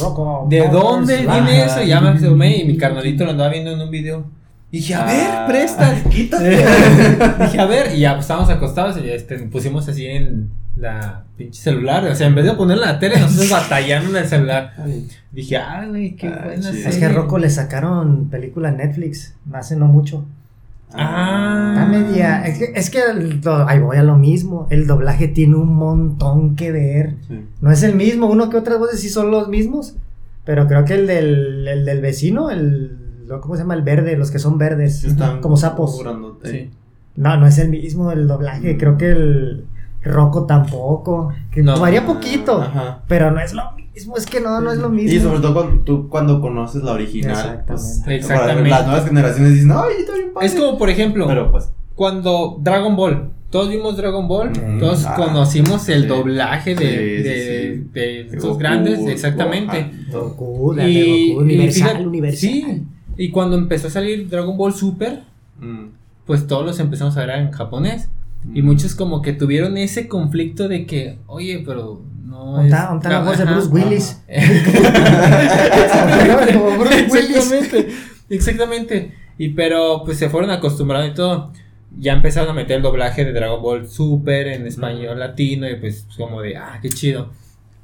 ¿de 0.49 0.67
dónde 0.69 1.17
viene 1.17 1.65
eso? 1.65 1.83
Y 1.83 1.87
ya 1.87 2.01
me 2.01 2.09
asomé 2.09 2.57
y 2.57 2.65
mi 2.65 2.77
carnalito 2.77 3.25
lo 3.25 3.31
andaba 3.31 3.49
viendo 3.49 3.71
en 3.71 3.81
un 3.81 3.91
video. 3.91 4.25
Y 4.69 4.77
dije, 4.77 4.95
a 4.95 5.05
ver, 5.05 5.27
ah, 5.31 5.45
presta, 5.47 6.03
quítate. 6.09 6.49
dije, 7.39 7.59
a 7.59 7.65
ver, 7.65 7.95
y 7.95 7.99
ya 8.01 8.13
pues, 8.13 8.25
estábamos 8.25 8.49
acostados 8.49 8.97
y 9.01 9.09
este, 9.09 9.39
pusimos 9.39 9.87
así 9.87 10.05
en 10.05 10.49
la 10.75 11.23
pinche 11.37 11.61
celular. 11.61 12.05
O 12.05 12.15
sea, 12.15 12.27
en 12.27 12.35
vez 12.35 12.45
de 12.45 12.53
ponerla 12.53 12.87
en 12.87 12.93
la 12.93 12.99
tele, 12.99 13.19
nosotros 13.19 13.49
batallando 13.49 14.09
en 14.09 14.23
el 14.23 14.29
celular. 14.29 14.73
Dije, 15.31 15.57
ay, 15.57 15.87
güey, 15.87 16.15
qué 16.15 16.27
ah, 16.27 16.41
buena. 16.43 16.69
Es 16.69 16.97
que 16.97 17.05
a 17.05 17.09
Rocco 17.09 17.37
le 17.37 17.49
sacaron 17.49 18.29
película 18.29 18.69
en 18.69 18.77
Netflix, 18.77 19.35
hace 19.53 19.77
no 19.77 19.85
mucho. 19.85 20.25
Ah. 20.93 21.87
media. 21.89 22.45
Es 22.45 22.59
que, 22.59 22.71
es 22.75 22.89
que 22.89 22.99
ahí 23.67 23.79
voy 23.79 23.97
a 23.97 24.03
lo 24.03 24.15
mismo. 24.17 24.67
El 24.69 24.87
doblaje 24.87 25.27
tiene 25.27 25.55
un 25.55 25.75
montón 25.75 26.55
que 26.55 26.71
ver. 26.71 27.15
No 27.61 27.71
es 27.71 27.83
el 27.83 27.95
mismo. 27.95 28.27
Uno 28.27 28.49
que 28.49 28.57
otras 28.57 28.79
voces 28.79 28.99
sí 29.01 29.09
son 29.09 29.31
los 29.31 29.49
mismos. 29.49 29.95
Pero 30.45 30.67
creo 30.67 30.85
que 30.85 30.93
el 30.93 31.07
del, 31.07 31.67
el 31.67 31.85
del 31.85 32.01
vecino, 32.01 32.49
el. 32.49 32.97
¿Cómo 33.41 33.55
se 33.55 33.63
llama? 33.63 33.73
El 33.73 33.81
verde, 33.81 34.15
los 34.15 34.31
que 34.31 34.39
son 34.39 34.57
verdes. 34.57 35.05
como 35.41 35.57
sapos. 35.57 36.01
No, 37.15 37.35
no 37.35 37.47
es 37.47 37.57
el 37.57 37.69
mismo 37.69 38.11
el 38.11 38.27
doblaje. 38.27 38.75
Mm. 38.75 38.77
Creo 38.77 38.97
que 38.97 39.09
el. 39.09 39.65
Rocco 40.03 40.45
tampoco. 40.45 41.33
Que 41.51 41.63
no. 41.63 41.79
varía 41.79 42.05
poquito. 42.05 42.65
Pero 43.07 43.31
no 43.31 43.41
es 43.41 43.53
lo 43.53 43.76
es 44.17 44.25
que 44.25 44.39
no, 44.39 44.61
no 44.61 44.71
es 44.71 44.77
lo 44.77 44.89
mismo. 44.89 45.11
Y 45.11 45.19
sobre 45.19 45.39
todo 45.39 45.53
cuando, 45.53 45.83
tú 45.83 46.09
cuando 46.09 46.41
conoces 46.41 46.83
la 46.83 46.93
original. 46.93 47.63
Pues, 47.67 48.03
Exactamente. 48.07 48.69
las 48.69 48.85
nuevas 48.85 49.05
generaciones 49.05 49.53
dicen, 49.53 49.71
ay, 49.71 49.95
está 49.99 50.13
bien 50.13 50.31
Es 50.41 50.55
como, 50.55 50.77
por 50.77 50.89
ejemplo, 50.89 51.27
Pero, 51.27 51.51
pues, 51.51 51.71
cuando 51.95 52.57
Dragon 52.61 52.95
Ball. 52.95 53.31
Todos 53.49 53.69
vimos 53.69 53.95
Dragon 53.95 54.27
Ball, 54.27 54.51
todos 54.77 55.05
ah, 55.05 55.15
conocimos 55.15 55.87
el 55.87 56.09
doblaje 56.09 56.75
de, 56.75 56.85
de, 57.23 57.83
de, 57.93 58.37
esos 58.37 58.57
grandes, 58.57 58.99
exactamente. 59.07 59.89
Goku, 60.11 60.75
y, 60.81 61.29
Goku, 61.29 61.43
Universal, 61.43 62.05
Universal. 62.05 62.37
Sí, 62.37 62.83
Y 63.15 63.29
cuando 63.29 63.57
empezó 63.57 63.87
a 63.87 63.89
salir 63.89 64.27
Dragon 64.27 64.57
Ball 64.57 64.73
Super, 64.73 65.23
mm. 65.61 65.85
pues 66.25 66.45
todos 66.45 66.65
los 66.65 66.77
empezamos 66.81 67.15
a 67.15 67.25
ver 67.25 67.39
en 67.39 67.51
japonés. 67.51 68.09
Y 68.53 68.61
mm. 68.61 68.65
muchos 68.65 68.95
como 68.95 69.21
que 69.21 69.33
tuvieron 69.33 69.77
ese 69.77 70.07
conflicto 70.07 70.67
de 70.67 70.85
que, 70.85 71.17
oye, 71.27 71.63
pero 71.65 72.01
no 72.25 72.61
es... 72.61 72.71
la 72.71 73.21
voz 73.23 73.37
de 73.37 73.45
Bruce 73.45 73.69
Willis. 73.69 74.21
exactamente, 77.49 77.87
exactamente. 78.29 79.13
Y 79.37 79.49
pero 79.49 80.03
pues 80.03 80.17
se 80.17 80.29
fueron 80.29 80.49
acostumbrando 80.51 81.07
y 81.07 81.13
todo. 81.13 81.51
Ya 81.99 82.13
empezaron 82.13 82.49
a 82.49 82.53
meter 82.53 82.77
el 82.77 82.83
doblaje 82.83 83.25
de 83.25 83.33
Dragon 83.33 83.61
Ball 83.61 83.87
Super 83.87 84.47
en 84.47 84.67
español 84.67 85.19
latino 85.19 85.69
y 85.69 85.75
pues 85.75 86.07
como 86.15 86.41
de, 86.41 86.57
ah, 86.57 86.79
qué 86.81 86.89
chido. 86.89 87.31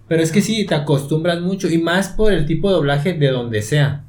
Pero 0.07 0.21
es 0.21 0.31
que 0.31 0.41
sí, 0.41 0.65
te 0.65 0.75
acostumbras 0.75 1.41
mucho 1.41 1.69
y 1.69 1.77
más 1.77 2.09
por 2.09 2.33
el 2.33 2.45
tipo 2.45 2.69
de 2.69 2.75
doblaje 2.75 3.13
de 3.13 3.27
donde 3.29 3.61
sea. 3.61 4.03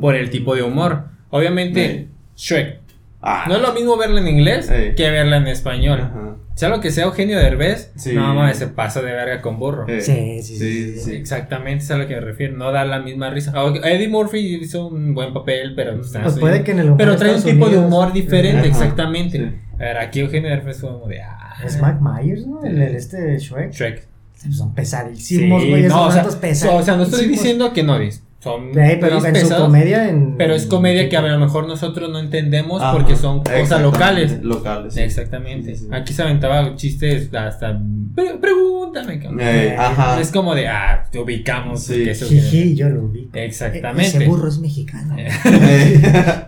Por 0.00 0.14
el 0.14 0.30
tipo 0.30 0.54
de 0.54 0.62
humor. 0.62 1.08
Obviamente, 1.30 2.08
Shrek 2.34 2.85
Ah. 3.28 3.44
No 3.48 3.56
es 3.56 3.62
lo 3.62 3.72
mismo 3.72 3.96
verla 3.96 4.20
en 4.20 4.28
inglés 4.28 4.68
que 4.68 5.10
verla 5.10 5.38
en 5.38 5.48
español. 5.48 6.38
Sea 6.54 6.70
lo 6.70 6.80
que 6.80 6.90
sea 6.90 7.04
Eugenio 7.04 7.38
Derbez, 7.38 7.92
no 8.14 8.34
mames, 8.34 8.56
se 8.56 8.68
pasa 8.68 9.02
de 9.02 9.12
verga 9.12 9.42
con 9.42 9.58
burro. 9.58 9.84
Sí, 10.00 10.42
sí, 10.42 10.96
sí, 10.96 11.12
Exactamente, 11.12 11.84
es 11.84 11.90
a 11.90 11.98
lo 11.98 12.06
que 12.06 12.14
me 12.14 12.20
refiero. 12.20 12.56
No 12.56 12.70
da 12.70 12.84
la 12.84 13.00
misma 13.00 13.28
risa. 13.30 13.52
Eddie 13.84 14.08
Murphy 14.08 14.38
hizo 14.62 14.86
un 14.86 15.12
buen 15.12 15.34
papel, 15.34 15.74
pero. 15.74 15.96
Pues, 15.96 16.12
pues 16.22 16.38
puede 16.38 16.62
que 16.62 16.70
en 16.70 16.78
el 16.78 16.94
Pero 16.96 17.16
trae 17.16 17.34
un 17.34 17.42
tipo 17.42 17.68
de 17.68 17.78
humor 17.78 18.12
diferente, 18.12 18.68
exactamente. 18.68 19.60
A 19.74 19.78
ver, 19.78 19.98
aquí 19.98 20.20
Eugenio 20.20 20.48
Derbez 20.48 20.80
fue 20.80 20.90
como 20.90 21.06
de. 21.06 21.20
Ah, 21.20 21.56
es 21.64 21.82
Mike 21.82 21.98
Myers, 22.00 22.46
¿no? 22.46 22.64
El, 22.64 22.80
este 22.80 23.38
Shrek. 23.38 23.72
Shrek. 23.72 24.08
Son 24.50 24.72
pesadísimos, 24.72 25.64
güey. 25.64 25.82
No, 25.82 26.06
o 26.06 26.12
sea, 26.12 26.24
o 26.24 26.82
sea, 26.82 26.96
no 26.96 27.02
estoy 27.02 27.26
diciendo 27.26 27.72
que 27.72 27.82
no 27.82 27.98
dices 28.40 28.98
pero 29.00 29.24
en 29.24 29.46
su 29.46 29.54
comedia 29.56 30.14
pero 30.36 30.54
es 30.54 30.66
comedia 30.66 31.08
que 31.08 31.16
a 31.16 31.22
lo 31.22 31.38
mejor 31.38 31.66
nosotros 31.66 32.10
no 32.10 32.18
entendemos 32.18 32.82
porque 32.92 33.16
son 33.16 33.42
cosas 33.42 33.82
locales. 33.82 34.42
locales 34.42 34.96
exactamente. 34.96 35.76
Aquí 35.90 36.12
se 36.12 36.22
aventaba 36.22 36.76
chistes 36.76 37.32
hasta 37.34 37.80
pregúntame 38.14 39.20
eh, 39.40 39.76
es 40.20 40.30
como 40.30 40.54
de 40.54 40.68
ah 40.68 41.04
te 41.10 41.18
ubicamos 41.18 41.82
sí, 41.82 42.14
sí, 42.14 42.74
yo 42.74 42.88
lo 42.88 43.04
ubico. 43.04 43.36
Exactamente. 43.36 44.16
Ese 44.16 44.26
burro 44.26 44.48
es 44.48 44.58
mexicano. 44.58 45.16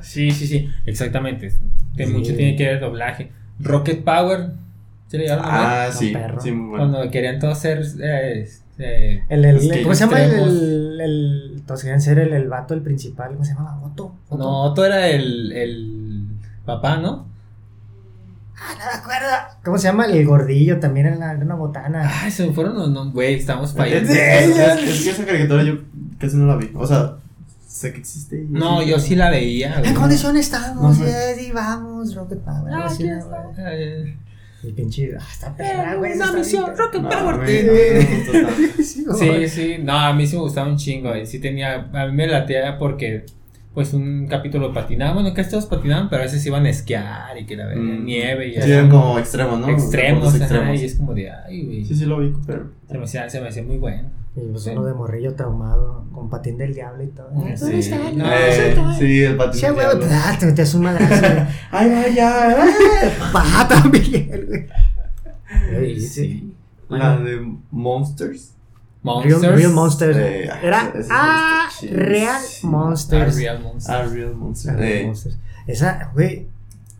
Sí 0.00 0.30
sí 0.30 0.46
sí. 0.46 0.70
Exactamente. 0.86 1.52
Mucho 2.10 2.34
tiene 2.34 2.56
que 2.56 2.64
ver 2.64 2.80
doblaje. 2.80 3.30
Rocket 3.60 4.04
Power 4.04 4.52
ah 5.40 5.90
sí, 5.92 6.12
sí 6.40 6.52
muy 6.52 6.68
bueno. 6.70 6.92
cuando 6.92 7.10
querían 7.10 7.38
todos 7.38 7.58
ser 7.58 7.82
eh, 8.02 8.46
el, 8.78 9.44
el, 9.44 9.82
¿Cómo 9.82 9.94
se 9.94 10.04
llama 10.04 10.22
el, 10.22 11.00
el, 11.00 11.52
Entonces 11.56 11.84
querían 11.84 12.00
ser 12.00 12.18
el, 12.18 12.32
el 12.32 12.48
vato, 12.48 12.74
el 12.74 12.82
principal. 12.82 13.32
¿Cómo 13.32 13.44
se 13.44 13.54
llama? 13.54 13.80
¿Otto? 13.82 14.14
No, 14.30 14.62
Otto 14.64 14.84
era 14.84 15.08
el, 15.08 15.52
el 15.52 16.26
papá, 16.64 16.96
¿no? 16.98 17.26
Ah, 18.60 18.74
no 18.78 18.84
me 18.84 18.98
acuerdo. 18.98 19.28
¿Cómo 19.64 19.78
se 19.78 19.84
llama? 19.84 20.06
El 20.06 20.26
gordillo 20.26 20.80
también 20.80 21.06
era 21.06 21.16
una, 21.16 21.54
botana. 21.54 22.02
Ah, 22.04 22.30
se 22.30 22.46
me 22.46 22.52
fueron 22.52 22.74
los 22.74 22.90
no, 22.90 23.10
güey, 23.10 23.34
estamos 23.34 23.72
fallando. 23.72 24.10
Es, 24.12 24.18
es, 24.18 25.02
que 25.02 25.10
esa 25.10 25.24
caricatura 25.24 25.62
yo 25.62 25.78
casi 26.18 26.36
no 26.36 26.46
la 26.46 26.56
vi. 26.56 26.70
O 26.74 26.86
sea, 26.86 27.16
sé 27.66 27.92
que 27.92 28.00
existe. 28.00 28.46
No, 28.48 28.82
yo 28.82 28.98
sí 28.98 29.14
la 29.14 29.30
veía. 29.30 29.80
¿En 29.82 29.94
condición 29.94 30.36
estamos? 30.36 30.98
No, 30.98 31.06
sí, 31.06 31.52
vamos, 31.52 32.14
Rocket 32.14 32.40
Power. 32.40 32.72
Ah, 32.74 32.88
Y 34.62 34.72
pinche, 34.72 35.14
ah, 35.18 35.24
está 35.30 35.56
perra, 35.56 35.94
güey. 35.94 36.14
Una 36.14 36.32
misión, 36.32 36.76
Rocket 36.76 37.02
Power. 37.02 37.48
Sí, 38.78 39.48
sí, 39.48 39.76
no, 39.80 39.92
a 39.92 40.12
mí 40.12 40.26
sí 40.26 40.36
me 40.36 40.42
gustaba 40.42 40.68
un 40.68 40.76
chingo. 40.76 41.16
Y 41.16 41.26
sí 41.26 41.38
tenía, 41.38 41.88
a 41.92 42.06
mí 42.06 42.12
me 42.12 42.26
latea 42.26 42.76
porque, 42.76 43.24
pues, 43.72 43.94
un 43.94 44.26
capítulo 44.26 44.72
patinaba. 44.72 45.14
Bueno, 45.14 45.32
casi 45.32 45.50
todos 45.50 45.66
patinaban, 45.66 46.08
pero 46.08 46.22
a 46.22 46.24
veces 46.24 46.44
iban 46.44 46.66
a 46.66 46.70
esquiar 46.70 47.38
y 47.38 47.46
que 47.46 47.56
la 47.56 47.66
mm. 47.66 48.04
nieve. 48.04 48.48
Y 48.48 48.60
sí, 48.60 48.70
eran 48.70 48.90
como 48.90 49.18
extremos, 49.18 49.60
¿no? 49.60 49.68
Extremos, 49.68 50.34
extremos. 50.34 50.80
y 50.80 50.84
es 50.84 50.94
como 50.96 51.14
de, 51.14 51.30
ay, 51.30 51.64
güey. 51.64 51.84
Sí, 51.84 51.94
sí, 51.94 52.04
lo 52.04 52.18
vi, 52.18 52.32
pero. 52.46 52.72
Se 52.88 52.98
me 52.98 53.04
hacía, 53.04 53.30
se 53.30 53.40
me 53.40 53.48
hacía 53.48 53.62
muy 53.62 53.78
bueno. 53.78 54.10
Y 54.40 54.52
pues 54.52 54.66
uno 54.66 54.84
de 54.84 54.94
morrillo 54.94 55.34
traumado, 55.34 56.04
con 56.12 56.30
patín 56.30 56.58
del 56.58 56.72
diablo 56.74 57.02
y 57.02 57.08
todo. 57.08 57.28
Sí, 57.56 57.82
sí, 57.82 57.90
eh, 57.92 58.76
sí 58.98 59.22
el 59.24 59.36
patín 59.36 59.60
del 59.60 59.74
diablo. 59.74 60.06
Ah, 60.10 60.36
te 60.38 60.46
metías 60.46 60.74
un 60.74 60.82
madrazo. 60.82 61.26
ay, 61.70 61.90
ay, 61.90 62.14
ya. 62.14 62.66
Baja 63.32 63.68
también, 63.82 64.46
güey. 64.46 66.00
Sí. 66.00 66.52
La 66.88 67.18
de 67.18 67.52
Monsters. 67.70 68.52
Monsters. 69.02 69.56
Real, 69.56 69.72
Monsters. 69.72 70.16
Eh, 70.16 70.50
Era 70.62 70.92
ah, 71.10 71.68
Real 71.90 72.40
Monsters. 72.62 73.34
Ah, 73.34 73.38
Real 73.38 73.60
Monsters. 73.60 73.88
Ah, 73.88 74.04
Real 74.04 74.34
Monsters. 74.34 74.76
Real 74.76 75.06
Monsters. 75.06 75.38
Esa, 75.66 76.10
güey. 76.14 76.46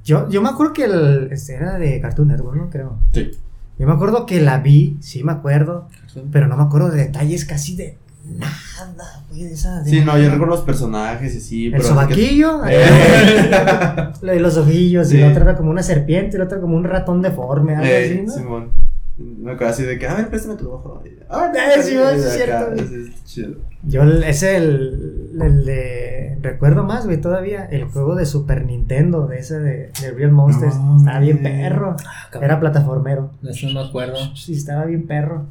Yo, 0.05 0.29
yo 0.29 0.41
me 0.41 0.49
acuerdo 0.49 0.73
que 0.73 0.85
el, 0.85 1.29
este 1.31 1.55
era 1.55 1.79
de 1.79 2.01
Cartoon 2.01 2.29
Network, 2.29 2.57
¿no? 2.57 2.71
Creo. 2.71 2.99
Sí. 3.13 3.31
Yo 3.79 3.87
me 3.87 3.93
acuerdo 3.93 4.27
que 4.27 4.41
la 4.41 4.59
vi, 4.59 4.97
sí 5.01 5.23
me 5.23 5.33
acuerdo, 5.33 5.89
pero 6.33 6.49
no 6.49 6.57
me 6.57 6.65
acuerdo 6.65 6.91
de 6.91 7.05
detalles 7.05 7.45
casi 7.45 7.77
de 7.77 7.97
nada, 8.37 9.25
güey, 9.31 9.45
de 9.45 9.53
esa. 9.55 9.85
sí, 9.85 10.01
no, 10.01 10.19
yo 10.19 10.31
recuerdo 10.31 10.57
los 10.57 10.65
personajes 10.65 11.35
y 11.35 11.41
sí. 11.41 11.67
El 11.73 11.83
sobaquillo, 11.83 12.63
eh. 12.69 14.11
los 14.41 14.57
ojillos, 14.57 15.13
y 15.13 15.19
la 15.19 15.29
otra 15.29 15.45
era 15.45 15.57
como 15.57 15.71
una 15.71 15.83
serpiente, 15.83 16.37
y 16.37 16.39
la 16.39 16.45
otra 16.45 16.61
como 16.61 16.77
un 16.77 16.85
ratón 16.85 17.23
deforme, 17.23 17.77
algo 17.77 17.87
eh, 17.87 18.05
así, 18.05 18.23
¿no? 18.27 18.33
Simón. 18.33 18.71
Me 19.19 19.53
acuerdo 19.53 19.73
así 19.73 19.83
de 19.83 19.99
que, 19.99 20.07
a 20.07 20.15
ver, 20.15 20.29
préstame 20.29 20.57
tu 20.57 20.71
ojo. 20.71 21.03
Ah, 21.29 21.51
sí, 21.83 21.97
es 21.97 22.33
cierto. 22.35 22.75
Es 22.75 23.25
chido. 23.25 23.57
Yo, 23.83 24.03
ese, 24.05 24.57
el, 24.57 25.18
el 25.43 25.65
de. 25.65 26.39
Recuerdo 26.43 26.85
más, 26.85 27.07
güey, 27.07 27.21
todavía. 27.21 27.65
El 27.65 27.85
juego 27.85 28.15
de 28.15 28.27
Super 28.27 28.65
Nintendo, 28.65 29.27
de 29.27 29.39
ese 29.39 29.59
de, 29.59 29.93
de 30.01 30.11
Real 30.13 30.31
Monsters. 30.33 30.75
estaba 30.99 31.21
bien 31.21 31.43
perro. 31.43 31.97
Ah, 32.07 32.39
Era 32.41 32.61
plataformero. 32.61 33.31
Eso 33.43 33.67
no 33.69 33.83
me 33.83 33.89
acuerdo. 33.89 34.17
Sí, 34.37 34.55
estaba 34.55 34.85
bien 34.85 35.07
perro. 35.07 35.47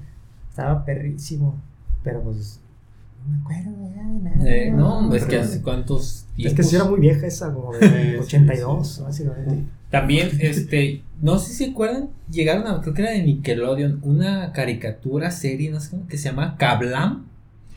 Estaba 0.50 0.86
perrísimo. 0.86 1.56
Pero 2.04 2.22
pues. 2.22 2.60
No 3.26 3.34
me 3.34 3.42
acuerdo 3.42 3.96
ya 3.96 4.04
de 4.04 4.20
nada. 4.22 4.50
Eh, 4.50 4.72
no, 4.72 5.14
es 5.14 5.26
que 5.26 5.38
hace 5.38 5.62
cuántos. 5.62 6.26
Es 6.38 6.54
que 6.54 6.64
sí 6.64 6.76
era 6.76 6.86
muy 6.86 7.00
vieja 7.00 7.28
esa, 7.28 7.54
como 7.54 7.74
de 7.74 8.20
82, 8.22 9.02
básicamente. 9.04 9.64
También, 9.90 10.30
este, 10.40 11.02
no 11.22 11.40
sé 11.40 11.54
si 11.54 11.66
se 11.66 11.72
acuerdan, 11.72 12.10
llegaron 12.30 12.68
a, 12.68 12.82
creo 12.82 12.94
que 12.94 13.02
era 13.02 13.12
de 13.12 13.24
Nickelodeon, 13.24 14.00
una 14.04 14.52
caricatura 14.52 15.32
serie, 15.32 15.72
no 15.72 15.80
sé 15.80 15.92
cómo, 15.92 16.08
que 16.08 16.18
se 16.18 16.30
llama 16.30 16.58
Kablam. 16.58 17.26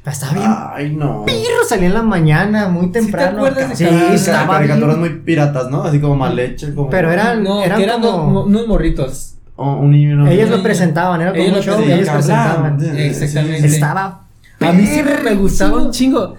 Ah, 0.05 0.11
estaba 0.11 0.33
bien. 0.33 0.47
Ay, 0.73 0.97
no. 0.97 1.25
Perro, 1.27 1.65
salía 1.69 1.89
en 1.89 1.95
la 1.95 2.03
mañana, 2.03 2.69
muy 2.69 2.91
temprano. 2.91 3.31
¿Sí 3.31 3.35
te 3.35 3.39
acuerdas 3.39 3.79
de 3.79 3.89
Sí, 3.89 4.15
estaba 4.15 4.55
caricaturas 4.55 4.97
muy 4.97 5.11
piratas, 5.21 5.71
¿no? 5.71 5.83
Así 5.83 6.01
como 6.01 6.17
mal 6.17 6.39
hecha. 6.39 6.75
Como... 6.75 6.89
Pero 6.89 7.11
eran, 7.11 7.43
no, 7.43 7.63
eran, 7.63 7.81
eran 7.81 8.01
como... 8.01 8.45
unos 8.45 8.67
morritos. 8.67 9.35
Oh, 9.57 9.75
un 9.75 9.91
niño, 9.91 10.27
ellos 10.27 10.49
lo 10.49 10.63
presentaban, 10.63 11.21
era 11.21 11.33
como 11.33 11.43
ellos 11.43 11.59
un 11.59 11.63
show, 11.63 11.81
ellos 11.83 12.09
presentaban. 12.09 12.83
Exactamente. 12.97 13.67
Estaba. 13.67 14.23
A 14.59 14.73
mí 14.73 14.87
siempre 14.87 15.19
me 15.23 15.35
gustaba 15.35 15.83
un 15.83 15.91
chingo. 15.91 16.37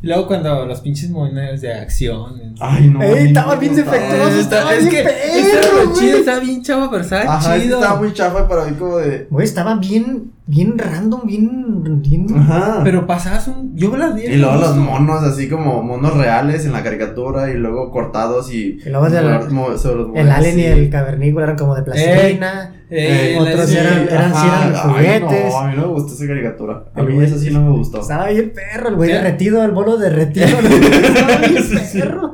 Y 0.00 0.06
luego 0.06 0.26
cuando 0.28 0.64
los 0.66 0.80
pinches 0.80 1.10
monedas 1.10 1.60
de 1.60 1.72
acción. 1.72 2.54
Ay, 2.60 2.88
no. 2.88 3.02
Ey, 3.02 3.28
estaba 3.28 3.56
bien 3.56 3.74
defectuoso. 3.74 4.38
Estaba, 4.38 4.74
es 4.74 4.86
que 4.86 5.00
estaba 5.00 5.92
chido, 5.94 6.18
estaba 6.18 6.38
bien 6.40 6.62
chavo, 6.62 6.90
pero 6.90 7.02
estaba 7.02 7.36
Ajá, 7.36 7.58
chido. 7.58 7.80
Estaba 7.80 8.00
muy 8.00 8.12
chafa, 8.12 8.46
pero 8.46 8.62
ahí 8.62 8.72
como 8.74 8.98
de. 8.98 9.26
Güey, 9.28 9.44
estaba 9.44 9.74
bien, 9.76 10.30
bien 10.48 10.78
random, 10.78 11.26
bien. 11.26 12.02
bien... 12.02 12.26
Ajá. 12.34 12.80
Pero 12.82 13.06
pasabas 13.06 13.46
un. 13.48 13.76
Yo 13.76 13.94
la 13.96 14.08
vi. 14.10 14.22
Y 14.22 14.36
luego 14.36 14.56
los 14.56 14.76
monos, 14.76 15.22
así 15.22 15.48
como 15.48 15.82
monos 15.82 16.16
reales 16.16 16.64
en 16.64 16.72
la 16.72 16.82
caricatura 16.82 17.50
y 17.50 17.54
luego 17.54 17.90
cortados 17.90 18.52
y. 18.52 18.80
Y 18.84 18.88
luego 18.88 19.10
de 19.10 19.22
la, 19.22 19.46
el 20.14 20.30
alien 20.30 20.58
y 20.58 20.64
el 20.64 20.90
cavernícola 20.90 21.44
eran 21.44 21.58
como 21.58 21.76
de 21.76 21.82
plastilina. 21.82 22.74
Eh, 22.90 23.36
otros 23.38 23.70
eran, 23.70 24.08
eran, 24.08 24.32
eran 24.32 24.74
juguetes. 24.74 25.52
no, 25.52 25.58
a 25.58 25.68
mí 25.68 25.76
no 25.76 25.82
me 25.82 25.92
gustó 25.92 26.14
esa 26.14 26.26
caricatura. 26.26 26.84
A 26.94 27.02
mí 27.02 27.22
esa 27.22 27.38
sí 27.38 27.50
no 27.50 27.62
me 27.62 27.70
gustó. 27.70 28.00
Estaba 28.00 28.28
bien 28.28 28.52
perro, 28.54 28.88
el 28.88 28.96
güey 28.96 29.12
derretido, 29.12 29.62
el 29.62 29.72
bolo 29.72 29.98
derretido. 29.98 30.46
estaba 30.48 31.36
bien 31.46 31.64
perro. 31.92 32.32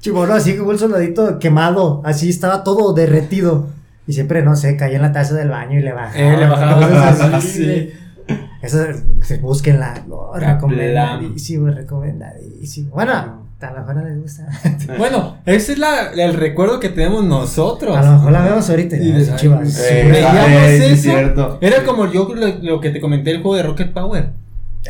Chibolo 0.00 0.32
así 0.32 0.56
como 0.56 0.72
el 0.72 0.78
soldadito 0.78 1.38
quemado, 1.38 2.00
así 2.06 2.30
estaba 2.30 2.64
todo 2.64 2.94
derretido. 2.94 3.66
Y 4.10 4.12
siempre, 4.12 4.42
no 4.42 4.56
sé, 4.56 4.76
caía 4.76 4.96
en 4.96 5.02
la 5.02 5.12
taza 5.12 5.36
del 5.36 5.50
baño 5.50 5.78
y 5.78 5.82
le 5.82 5.92
bajaba. 5.92 6.18
Eh, 6.18 6.36
le 6.36 6.46
bajaba. 6.48 7.36
así, 7.36 7.92
Eso, 8.60 8.84
se 9.22 9.38
busquenla. 9.38 10.02
No, 10.08 10.32
recomendadísimo, 10.34 11.68
recomendadísimo. 11.68 12.90
Bueno, 12.90 13.12
a 13.12 13.70
lo 13.70 13.78
mejor 13.78 13.94
no 13.94 14.04
les 14.08 14.20
gusta. 14.20 14.48
bueno, 14.98 15.36
ese 15.46 15.74
es 15.74 15.78
la, 15.78 16.10
el 16.10 16.34
recuerdo 16.34 16.80
que 16.80 16.88
tenemos 16.88 17.24
nosotros. 17.24 17.96
A 17.96 18.02
lo 18.02 18.12
mejor 18.14 18.32
la 18.32 18.42
vemos 18.42 18.68
ahorita. 18.68 18.96
Y 18.96 19.12
de 19.12 19.36
chivas. 19.36 19.80
Eh, 19.88 20.96
cierto. 20.96 21.58
Era 21.60 21.84
como 21.84 22.10
yo 22.10 22.34
lo, 22.34 22.80
que 22.80 22.90
te 22.90 23.00
comenté 23.00 23.30
el 23.30 23.42
juego 23.42 23.58
de 23.58 23.62
Rocket 23.62 23.92
Power. 23.92 24.30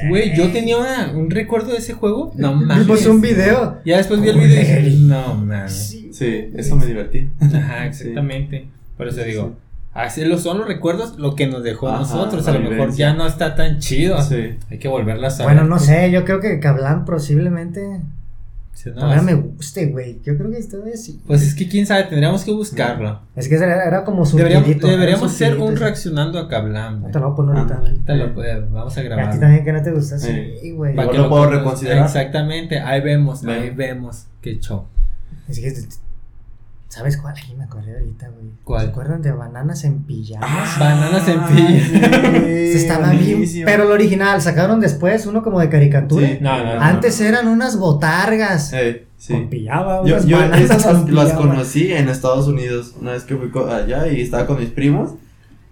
Güey, 0.08 0.34
yo 0.34 0.50
tenía 0.50 0.78
un 1.14 1.30
recuerdo 1.30 1.72
de 1.72 1.76
ese 1.76 1.92
juego. 1.92 2.32
No 2.36 2.54
mames. 2.54 2.86
Vimos 2.86 3.04
un 3.04 3.20
video. 3.20 3.80
Ya 3.84 3.98
después 3.98 4.22
vi 4.22 4.30
el 4.30 4.38
video 4.38 4.56
y 4.56 4.58
dije, 4.60 4.96
no 5.00 5.34
mames. 5.34 5.98
Sí, 6.10 6.50
eso 6.56 6.76
me 6.76 6.86
divertí. 6.86 7.28
Ajá, 7.38 7.84
exactamente. 7.84 8.79
Por 9.00 9.08
eso 9.08 9.22
digo. 9.24 9.56
Así 9.94 10.26
lo 10.26 10.36
son 10.36 10.58
los 10.58 10.68
recuerdos 10.68 11.18
lo 11.18 11.34
que 11.34 11.46
nos 11.46 11.62
dejó 11.62 11.88
a 11.88 12.00
nosotros. 12.00 12.46
A 12.46 12.52
lo 12.52 12.68
mejor 12.68 12.92
ya 12.92 13.14
no 13.14 13.26
está 13.26 13.54
tan 13.54 13.78
chido. 13.78 14.20
Sí. 14.20 14.58
Hay 14.70 14.78
que 14.78 14.88
volverlas 14.88 15.40
a 15.40 15.44
Bueno, 15.44 15.64
no 15.64 15.78
sé, 15.78 16.10
yo 16.10 16.26
creo 16.26 16.38
que 16.38 16.60
Cablan 16.60 17.06
posiblemente 17.06 18.02
Ahora 18.98 19.22
me 19.22 19.32
guste, 19.32 19.86
güey. 19.86 20.20
Yo 20.22 20.36
creo 20.36 20.50
que 20.50 20.58
esto 20.58 20.84
es 20.84 21.02
sí. 21.02 21.18
Pues 21.26 21.42
es 21.42 21.54
que 21.54 21.66
quién 21.66 21.86
sabe, 21.86 22.04
tendríamos 22.04 22.44
que 22.44 22.52
buscarlo. 22.52 23.22
Es 23.34 23.48
que 23.48 23.54
era, 23.54 24.04
como 24.04 24.26
su. 24.26 24.36
Deberíamos, 24.36 24.68
deberíamos 24.68 25.32
hacer 25.32 25.56
un 25.56 25.76
reaccionando 25.76 26.38
a 26.38 26.46
Cablam. 26.46 27.10
Te 27.10 27.18
lo 27.18 27.30
voy 27.30 27.32
a 27.32 27.36
poner 27.36 27.56
ahorita. 27.56 28.04
Te 28.04 28.16
lo 28.16 28.70
vamos 28.70 28.98
a 28.98 29.02
grabar. 29.02 29.28
A 29.28 29.30
ti 29.30 29.40
también 29.40 29.64
que 29.64 29.72
no 29.72 29.82
te 29.82 29.92
gusta, 29.92 30.18
sí, 30.18 30.72
güey. 30.72 30.94
Para 30.94 31.10
que 31.10 31.16
lo 31.16 31.30
puedo 31.30 31.46
reconsiderar. 31.46 32.04
Exactamente, 32.04 32.78
ahí 32.78 33.00
vemos, 33.00 33.42
ahí 33.46 33.70
vemos. 33.70 34.26
Qué 34.42 34.58
show. 34.60 34.84
Es 35.48 35.58
que 35.58 35.72
¿Sabes 36.90 37.16
cuál? 37.18 37.36
Ahí 37.36 37.54
me 37.56 37.62
acordé 37.62 37.92
ahorita, 37.92 38.28
güey. 38.30 38.50
¿Cuál? 38.64 38.82
¿Se 38.82 38.88
acuerdan 38.88 39.22
de 39.22 39.30
bananas 39.30 39.84
en 39.84 40.02
pijamas? 40.02 40.50
Ah, 40.50 40.76
bananas 40.80 41.28
en 41.28 41.40
pijamas. 41.44 42.42
estaba 42.42 43.12
bien. 43.12 43.44
Pero 43.64 43.84
el 43.84 43.92
original, 43.92 44.42
sacaron 44.42 44.80
después 44.80 45.24
uno 45.26 45.44
como 45.44 45.60
de 45.60 45.68
caricatura. 45.68 46.26
Sí, 46.26 46.38
no, 46.40 46.64
no, 46.64 46.80
Antes 46.80 47.20
eran 47.20 47.46
unas 47.46 47.78
botargas. 47.78 48.72
Eh, 48.72 49.06
sí. 49.16 49.34
Con 49.34 49.48
pijama, 49.48 50.00
yo, 50.04 50.18
yo 50.26 50.42
esas 50.42 51.08
las, 51.08 51.32
conocí 51.34 51.92
en 51.92 52.08
Estados 52.08 52.48
Unidos. 52.48 52.96
Una 53.00 53.12
vez 53.12 53.22
que 53.22 53.36
fui 53.36 53.52
allá 53.70 54.08
y 54.08 54.22
estaba 54.22 54.48
con 54.48 54.58
mis 54.58 54.70
primos. 54.70 55.14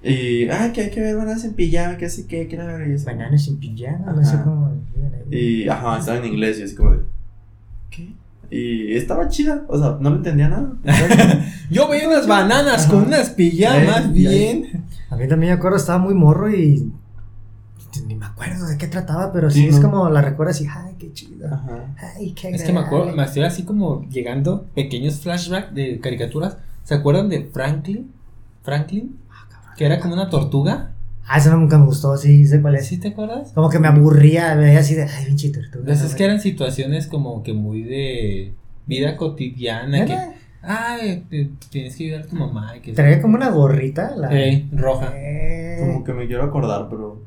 Y, 0.04 0.48
ah, 0.50 0.70
que 0.72 0.83
hay 0.83 0.90
que 0.90 1.00
ver 1.00 1.16
bananas 1.16 1.44
en 1.44 1.54
pijama, 1.54 1.96
que 1.96 2.07
así 2.07 2.28
que, 2.28 2.46
que 2.46 2.57
ver. 2.57 2.96
Bananas 3.04 3.48
en 3.48 3.57
pijama, 3.59 4.12
no 4.12 4.24
sé 4.24 4.37
cómo. 4.44 4.72
Y, 5.33 5.68
ajá, 5.68 5.98
estaba 5.98 6.18
en 6.18 6.26
inglés 6.26 6.61
y 6.61 6.62
así 6.62 6.76
como 6.76 6.92
de. 6.92 7.00
¿Qué? 7.90 8.12
Y 8.50 8.96
estaba 8.96 9.28
chida, 9.28 9.64
o 9.68 9.78
sea, 9.78 9.98
no 10.00 10.11
me 10.11 10.16
entendía 10.16 10.48
nada. 10.48 10.72
Yo 11.70 11.87
veía 11.88 12.08
unas 12.08 12.26
bananas 12.26 12.87
con 12.87 13.04
unas 13.06 13.30
pijamas, 13.30 14.12
bien. 14.12 14.87
A 15.11 15.16
mí 15.16 15.28
también 15.28 15.52
me 15.52 15.58
acuerdo, 15.58 15.76
estaba 15.76 15.98
muy 15.98 16.14
morro 16.14 16.50
y 16.50 16.90
ni 18.06 18.14
me 18.14 18.26
acuerdo 18.26 18.66
de 18.66 18.78
qué 18.78 18.87
trataba, 18.87 19.32
pero 19.32 19.50
sí, 19.50 19.66
es 19.66 19.80
como 19.80 20.08
la 20.08 20.20
recuerdas 20.22 20.61
y, 20.61 20.66
ay, 20.66 20.94
qué 20.98 21.12
chido. 21.12 21.48
Ay, 22.16 22.32
qué 22.32 22.50
Es 22.50 22.62
que 22.62 22.72
me 22.72 22.80
acuerdo, 22.80 23.14
me 23.14 23.24
estoy 23.24 23.42
así 23.42 23.64
como 23.64 24.02
llegando 24.08 24.66
pequeños 24.74 25.20
flashbacks 25.20 25.74
de 25.74 25.98
caricaturas. 26.00 26.58
¿Se 26.84 26.94
acuerdan 26.94 27.28
de 27.28 27.44
Franklin? 27.52 28.12
Franklin, 28.62 29.18
ah, 29.30 29.74
que 29.76 29.84
era 29.84 30.00
como 30.00 30.14
una 30.14 30.30
tortuga. 30.30 30.92
Ah, 31.29 31.38
eso 31.38 31.55
nunca 31.55 31.77
me 31.79 31.85
gustó, 31.85 32.17
sí, 32.17 32.47
sé 32.47 32.62
cuál 32.62 32.77
es. 32.77 32.87
¿Sí 32.87 32.99
te 32.99 33.09
acuerdas? 33.09 33.53
Como 33.53 33.69
que 33.69 33.79
me 33.79 33.88
aburría, 33.88 34.55
me 34.55 34.64
veía 34.64 34.81
así 34.81 34.95
de, 34.95 35.03
ay, 35.03 35.27
pinche 35.27 35.51
tortuga. 35.51 35.85
Pues 35.85 36.03
es 36.03 36.14
que 36.14 36.25
eran 36.25 36.41
situaciones 36.41 37.07
como 37.07 37.43
que 37.43 37.53
muy 37.53 37.83
de 37.83 38.55
vida 38.87 39.17
cotidiana. 39.17 40.07
Que, 40.07 40.17
ay, 40.62 41.25
tienes 41.71 41.97
que 41.97 42.05
ayudar 42.05 42.23
a 42.23 42.27
tu 42.27 42.37
mamá. 42.37 42.73
Que 42.83 42.93
Traía 42.93 43.21
como 43.21 43.37
una 43.37 43.51
gorrita. 43.51 44.17
La... 44.17 44.31
Sí, 44.31 44.69
roja. 44.73 45.12
Eh. 45.17 45.77
Como 45.81 46.03
que 46.03 46.12
me 46.14 46.27
quiero 46.27 46.45
acordar, 46.45 46.88
pero... 46.88 47.23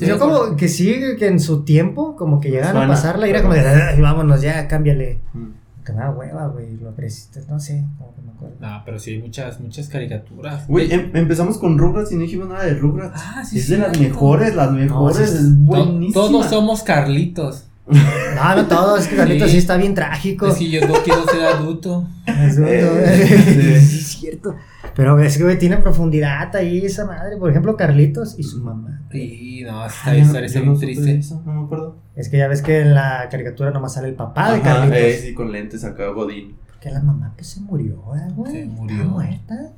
Yo 0.00 0.20
como 0.20 0.56
que 0.56 0.68
sí, 0.68 1.00
que 1.18 1.26
en 1.26 1.40
su 1.40 1.64
tiempo, 1.64 2.14
como 2.14 2.40
que 2.40 2.48
llegaban 2.48 2.76
a 2.76 2.86
pasarla 2.86 3.26
y 3.26 3.30
era 3.30 3.42
como 3.42 3.54
de, 3.54 3.60
ay, 3.60 4.00
vámonos, 4.00 4.40
ya, 4.40 4.68
cámbiale. 4.68 5.18
Mm. 5.32 5.63
Que 5.84 5.92
me 5.92 5.98
da 5.98 6.10
hueva, 6.10 6.46
güey, 6.48 6.76
lo 6.78 6.94
no 7.50 7.60
sé, 7.60 7.84
como 7.98 8.14
que 8.14 8.22
me 8.22 8.30
acuerdo. 8.30 8.56
No, 8.58 8.82
pero 8.86 8.98
sí 8.98 9.10
hay 9.10 9.18
muchas, 9.18 9.60
muchas 9.60 9.88
caricaturas. 9.88 10.66
Güey, 10.66 10.90
em, 10.90 11.10
empezamos 11.14 11.58
con 11.58 11.76
Rugrats 11.76 12.10
y 12.12 12.14
no 12.14 12.22
dijimos 12.22 12.48
nada 12.48 12.64
de 12.64 12.74
Rugrats. 12.74 13.20
Ah, 13.22 13.44
sí, 13.44 13.58
Es 13.58 13.68
de 13.68 13.78
las 13.78 13.98
mejores, 14.00 14.54
las 14.54 14.72
mejores, 14.72 15.30
es, 15.30 15.58
buenísima. 15.58 16.14
Todos 16.14 16.46
somos 16.46 16.82
Carlitos. 16.82 17.66
No, 18.34 18.56
no 18.56 18.66
todos, 18.66 19.02
es 19.02 19.08
que 19.08 19.16
Carlitos 19.16 19.50
sí, 19.50 19.58
está 19.58 19.76
bien 19.76 19.94
trágico. 19.94 20.48
Es 20.48 20.56
que 20.56 20.68
yo 20.68 20.80
no 20.88 20.94
quiero 21.04 21.24
ser 21.26 21.44
adulto. 21.44 22.08
Es, 22.26 22.58
eh, 22.58 23.78
sí, 23.86 23.98
es 23.98 24.06
cierto. 24.06 24.56
Pero 24.94 25.18
es 25.18 25.36
que, 25.36 25.44
güey, 25.44 25.58
tiene 25.58 25.78
profundidad 25.78 26.54
ahí 26.56 26.84
esa 26.84 27.04
madre. 27.04 27.36
Por 27.36 27.50
ejemplo, 27.50 27.76
Carlitos 27.76 28.38
y 28.38 28.42
su 28.42 28.62
mamá. 28.62 29.02
Sí, 29.10 29.62
no, 29.64 29.86
esta 29.86 30.16
historia 30.16 30.46
es 30.46 30.64
muy 30.64 30.78
triste. 30.78 31.20
no 31.44 31.52
me 31.52 31.64
acuerdo. 31.64 31.96
Es 32.14 32.28
que 32.28 32.38
ya 32.38 32.48
ves 32.48 32.62
que 32.62 32.80
en 32.80 32.94
la 32.94 33.28
caricatura 33.30 33.70
nomás 33.70 33.94
sale 33.94 34.08
el 34.08 34.14
papá 34.14 34.52
de 34.52 34.60
Carlitos. 34.60 34.98
Eh, 34.98 35.18
sí, 35.20 35.34
con 35.34 35.50
lentes 35.50 35.84
acá, 35.84 36.08
Godín. 36.08 36.56
Que 36.80 36.90
la 36.90 37.00
mamá 37.00 37.32
pues 37.34 37.48
se 37.48 37.60
murió, 37.60 38.00
güey. 38.02 38.52
Se 38.52 38.66
murió. 38.66 39.04
muerta. 39.04 39.72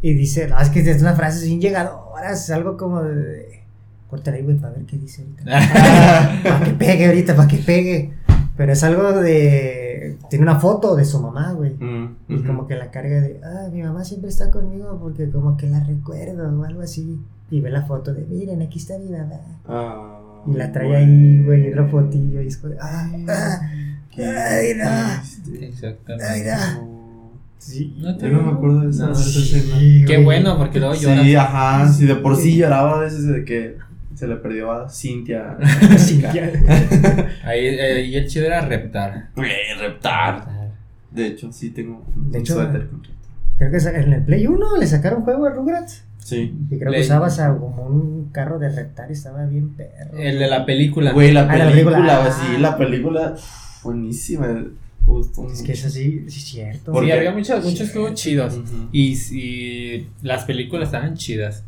Y 0.00 0.12
dice, 0.14 0.48
no, 0.48 0.60
es 0.60 0.68
que 0.70 0.80
es 0.80 1.00
una 1.00 1.14
frase 1.14 1.40
sin 1.40 1.60
llegadora, 1.60 2.32
es 2.32 2.50
algo 2.50 2.76
como 2.76 3.02
de. 3.02 3.64
Córtale 4.08 4.38
ahí, 4.38 4.42
güey, 4.42 4.56
para 4.56 4.72
ver 4.74 4.84
qué 4.84 4.96
dice 4.96 5.22
ahorita. 5.22 5.44
para 6.42 6.64
que 6.64 6.70
pegue 6.72 7.06
ahorita, 7.06 7.36
para 7.36 7.48
que 7.48 7.58
pegue. 7.58 8.12
Pero 8.58 8.72
es 8.72 8.82
algo 8.82 9.12
de. 9.12 10.18
Tiene 10.28 10.42
una 10.42 10.58
foto 10.58 10.96
de 10.96 11.04
su 11.04 11.20
mamá, 11.20 11.52
güey. 11.52 11.74
Mm, 11.74 12.16
y 12.28 12.42
como 12.42 12.66
que 12.66 12.74
la 12.74 12.90
carga 12.90 13.20
de. 13.20 13.40
Ah, 13.44 13.68
mi 13.72 13.82
mamá 13.84 14.04
siempre 14.04 14.30
está 14.30 14.50
conmigo 14.50 14.98
porque 15.00 15.30
como 15.30 15.56
que 15.56 15.68
la 15.68 15.84
recuerdo 15.84 16.50
o 16.50 16.64
algo 16.64 16.82
así. 16.82 17.20
Y 17.52 17.60
ve 17.60 17.70
la 17.70 17.82
foto 17.82 18.12
de. 18.12 18.24
Miren, 18.24 18.60
aquí 18.60 18.80
está 18.80 18.98
mi 18.98 19.10
mamá. 19.10 19.36
Ah, 19.64 20.42
y 20.44 20.54
la 20.54 20.72
trae 20.72 20.96
ahí, 20.96 21.44
güey, 21.44 21.70
otra 21.70 21.86
fotillo. 21.86 22.42
Y 22.42 22.48
es 22.48 22.56
como. 22.56 22.74
Ah, 22.80 23.08
ah, 23.28 23.60
ay, 24.18 24.74
no. 24.74 25.60
Exactamente. 25.60 26.26
Ay, 26.26 26.42
no. 26.42 26.98
Sí, 27.58 27.96
no 28.00 28.18
yo 28.18 28.28
no 28.28 28.42
me 28.42 28.52
acuerdo 28.52 28.80
de 28.80 28.90
esa, 28.90 29.06
no, 29.06 29.12
escena. 29.12 30.04
Qué 30.04 30.20
bueno, 30.24 30.58
porque 30.58 30.80
luego 30.80 30.94
llora. 30.94 31.22
Sí, 31.22 31.36
ajá, 31.36 31.92
sí, 31.92 32.06
de 32.06 32.16
por 32.16 32.34
sí 32.34 32.56
lloraba 32.56 32.96
a 32.96 33.00
veces 33.02 33.24
de 33.24 33.44
que 33.44 33.76
se 34.18 34.26
le 34.26 34.34
perdió 34.34 34.72
a 34.72 34.88
Cintia. 34.90 35.56
Cintia. 35.96 36.42
ahí, 37.44 37.68
ahí, 37.68 38.16
el 38.16 38.26
chido 38.26 38.46
era 38.46 38.62
reptar. 38.62 39.28
Eh, 39.36 39.74
reptar. 39.78 40.72
De 41.08 41.28
hecho, 41.28 41.52
sí 41.52 41.70
tengo 41.70 42.04
un 42.16 42.32
de 42.32 42.40
hecho, 42.40 42.54
suéter 42.54 42.88
con 42.88 43.06
Creo 43.58 43.70
que 43.70 43.76
en 43.76 44.12
el 44.12 44.24
Play 44.24 44.46
1 44.48 44.76
le 44.76 44.86
sacaron 44.88 45.22
juego 45.22 45.46
a 45.46 45.50
Rugrats. 45.50 46.04
Sí. 46.18 46.52
Y 46.68 46.78
creo 46.78 46.92
que 46.92 47.00
usabas 47.00 47.38
como 47.38 47.86
un 47.86 48.30
carro 48.32 48.58
de 48.58 48.70
reptar 48.70 49.08
y 49.08 49.12
estaba 49.12 49.46
bien 49.46 49.70
perro. 49.74 50.18
El 50.18 50.40
de 50.40 50.48
la 50.48 50.66
película. 50.66 51.12
Güey, 51.12 51.32
la, 51.32 51.46
película, 51.46 51.98
la 52.00 52.24
película, 52.24 52.32
sí, 52.32 52.58
la 52.58 52.76
película 52.76 53.36
buenísima. 53.84 54.64
Es 55.52 55.62
que 55.62 55.72
es 55.72 55.84
así, 55.86 56.24
sí 56.28 56.38
es 56.38 56.44
cierto. 56.44 56.92
Porque 56.92 57.12
había 57.12 57.30
muchos, 57.30 57.64
muchos 57.64 57.92
juegos 57.92 58.14
chidos. 58.14 58.60
y, 58.92 59.12
y 59.32 60.08
las 60.22 60.44
películas 60.44 60.88
estaban 60.88 61.14
chidas. 61.14 61.64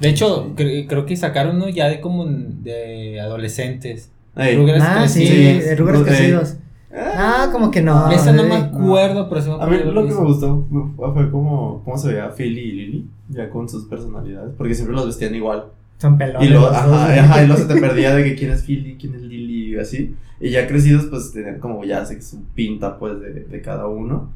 De 0.00 0.08
hecho, 0.08 0.52
creo 0.56 1.06
que 1.06 1.16
sacaron 1.16 1.56
uno 1.56 1.68
ya 1.68 1.88
de 1.88 2.00
como 2.00 2.24
de 2.26 3.20
adolescentes. 3.20 4.10
ah, 4.36 5.08
sí, 5.08 5.24
de 5.26 5.74
Rugrats 5.76 6.04
crecidos. 6.04 6.56
Ah, 6.94 7.48
como 7.52 7.70
que 7.70 7.82
no. 7.82 8.10
Esa 8.10 8.32
no 8.32 8.44
me 8.44 8.54
acuerdo, 8.54 9.28
pero 9.28 9.42
sí 9.42 9.50
me 9.50 9.62
A 9.62 9.66
mí 9.66 9.76
lo 9.84 10.06
que 10.06 10.14
me 10.14 10.20
gustó 10.20 10.66
fue 10.96 11.30
como 11.30 11.82
cómo 11.84 11.98
se 11.98 12.08
veía 12.08 12.30
Philly 12.30 12.60
y 12.60 12.72
Lily, 12.72 13.10
ya 13.28 13.50
con 13.50 13.68
sus 13.68 13.84
personalidades, 13.84 14.54
porque 14.56 14.74
siempre 14.74 14.94
los 14.94 15.06
vestían 15.06 15.34
igual. 15.34 15.66
Son 15.98 16.16
pelones. 16.16 16.48
Y 16.48 16.52
luego, 16.52 16.68
ajá, 16.68 17.12
ajá, 17.12 17.42
y 17.42 17.46
luego 17.48 17.60
se 17.60 17.74
te 17.74 17.80
perdía 17.80 18.14
de 18.14 18.24
que 18.24 18.36
quién 18.36 18.52
es 18.52 18.62
Philly, 18.62 18.96
quién 18.96 19.16
es 19.16 19.22
Lily 19.22 19.74
y 19.74 19.78
así. 19.78 20.14
Y 20.40 20.50
ya 20.50 20.68
crecidos, 20.68 21.06
pues 21.06 21.32
tenían 21.32 21.58
como 21.58 21.84
ya 21.84 22.04
sé 22.06 22.22
su 22.22 22.44
pinta, 22.54 22.98
pues, 22.98 23.20
de, 23.20 23.44
de 23.44 23.60
cada 23.60 23.88
uno. 23.88 24.30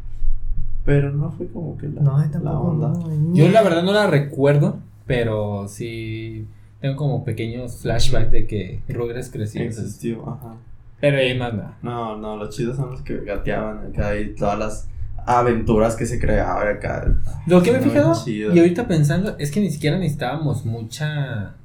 Pero 0.85 1.13
no 1.13 1.31
fue 1.31 1.47
como 1.47 1.79
que 1.79 1.89
la, 1.89 2.03
no, 2.03 2.19
la 2.43 2.59
onda. 2.59 2.93
Yo 3.33 3.49
la 3.49 3.63
verdad 3.63 3.85
no 3.85 3.93
la 3.93 4.09
recuerdo. 4.09 4.79
Pero 5.07 5.67
sí 5.69 6.47
tengo 6.81 6.97
como 6.97 7.25
pequeños 7.25 7.79
flashbacks 7.81 8.31
de 8.31 8.47
que 8.47 8.83
Rugrats 8.89 9.31
creció. 9.31 9.63
Existió, 9.63 10.29
ajá. 10.29 10.57
Pero 11.01 11.19
ahí 11.19 11.37
más 11.37 11.53
nada. 11.55 11.79
No, 11.83 12.17
no, 12.17 12.37
los 12.37 12.55
chidos 12.55 12.77
son 12.77 12.93
los 12.93 13.03
que 13.03 13.21
gateaban 13.25 13.87
acá 13.89 14.17
y 14.17 14.35
todas 14.35 14.59
las 14.59 14.89
aventuras 15.27 15.97
que 15.97 16.07
se 16.07 16.21
creaban 16.21 16.77
acá. 16.77 17.13
Lo 17.47 17.63
que 17.63 17.73
me 17.73 17.79
he 17.79 17.83
fijado 17.83 18.15
y 18.29 18.59
ahorita 18.59 18.87
pensando 18.87 19.37
es 19.39 19.51
que 19.51 19.61
ni 19.61 19.71
siquiera 19.71 19.99
necesitábamos 19.99 20.65
mucha 20.65 21.57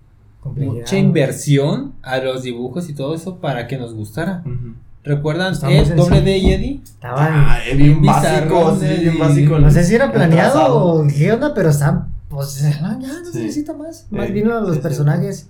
mucha 0.44 0.98
inversión 0.98 1.94
a 2.02 2.18
los 2.18 2.44
dibujos 2.44 2.90
y 2.90 2.94
todo 2.94 3.14
eso 3.14 3.40
para 3.40 3.68
que 3.68 3.78
nos 3.78 3.94
gustara. 3.94 4.44
¿Recuerdan 5.04 5.54
Ed, 5.70 5.96
doble 5.96 6.22
D 6.22 6.38
y 6.38 6.52
Eddie? 6.52 6.82
Estaban 6.84 7.34
ah, 7.34 7.60
bien 7.76 8.02
básicos, 8.02 8.82
bien 8.82 9.18
básico. 9.18 9.60
No 9.60 9.72
sé 9.72 9.84
si 9.84 9.96
era 9.96 10.12
planeado 10.12 10.76
o 10.76 11.08
qué 11.08 11.32
onda, 11.32 11.54
pero 11.54 11.70
están 11.70 12.10
pues 12.38 12.62
ya 12.62 12.92
no 12.92 13.32
se 13.32 13.40
necesita 13.40 13.74
más. 13.74 14.06
Más 14.12 14.32
bien 14.32 14.48
los 14.48 14.78
personajes. 14.78 15.50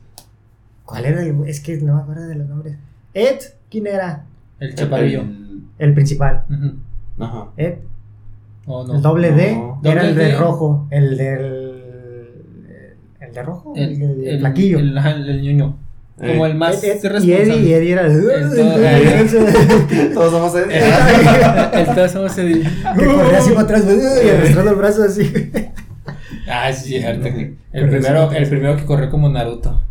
¿Cuál 0.85 1.03
era 1.03 1.21
el.? 1.21 1.35
Es 1.45 1.59
que 1.59 1.75
no 1.81 1.95
me 1.95 2.01
acuerdo 2.01 2.29
de 2.29 2.35
los 2.35 2.47
nombres. 2.47 2.77
Ed, 3.13 3.39
¿quién 3.69 3.87
era? 3.87 4.23
El 4.57 4.73
chaparillo. 4.73 5.25
El, 5.79 5.93
principal. 5.93 6.45
Ajá. 7.19 7.49
Ed. 7.57 7.79
Oh, 8.67 8.89
el 8.89 9.01
doble 9.01 9.33
D 9.33 9.61
era 9.83 10.07
el 10.07 10.15
de 10.15 10.37
rojo. 10.37 10.87
El 10.89 11.17
del. 11.17 11.83
¿El 13.19 13.33
de 13.33 13.43
rojo? 13.43 13.73
El, 13.75 14.01
el, 14.01 14.25
el 14.25 14.39
flaquillo. 14.39 14.79
El, 14.79 14.97
el, 14.97 15.41
ñoño. 15.41 15.77
Como 16.17 16.45
el 16.45 16.55
más 16.55 16.81
Ed, 16.85 17.01
Y 17.21 17.33
Eddie, 17.33 17.63
y 17.63 17.73
Eddie 17.73 17.91
era. 17.91 18.07
todos 20.13 20.31
somos 20.31 20.55
Eddie. 20.55 21.93
todos 21.93 22.11
somos 22.11 22.37
Eddie. 22.37 22.63
Que 22.97 23.05
corría 23.05 23.39
así 23.39 23.49
para 23.49 23.63
atrás 23.63 23.83
y 23.85 24.29
arrastrando 24.37 24.71
el 24.71 24.77
brazo 24.77 25.03
así. 25.03 25.51
Ah, 26.47 26.71
sí, 26.73 26.89
cierto. 26.89 27.27
El 27.27 27.89
primero, 27.89 28.31
el 28.31 28.49
primero 28.49 28.77
que 28.77 28.85
corrió 28.85 29.09
como 29.09 29.29
Naruto. 29.29 29.81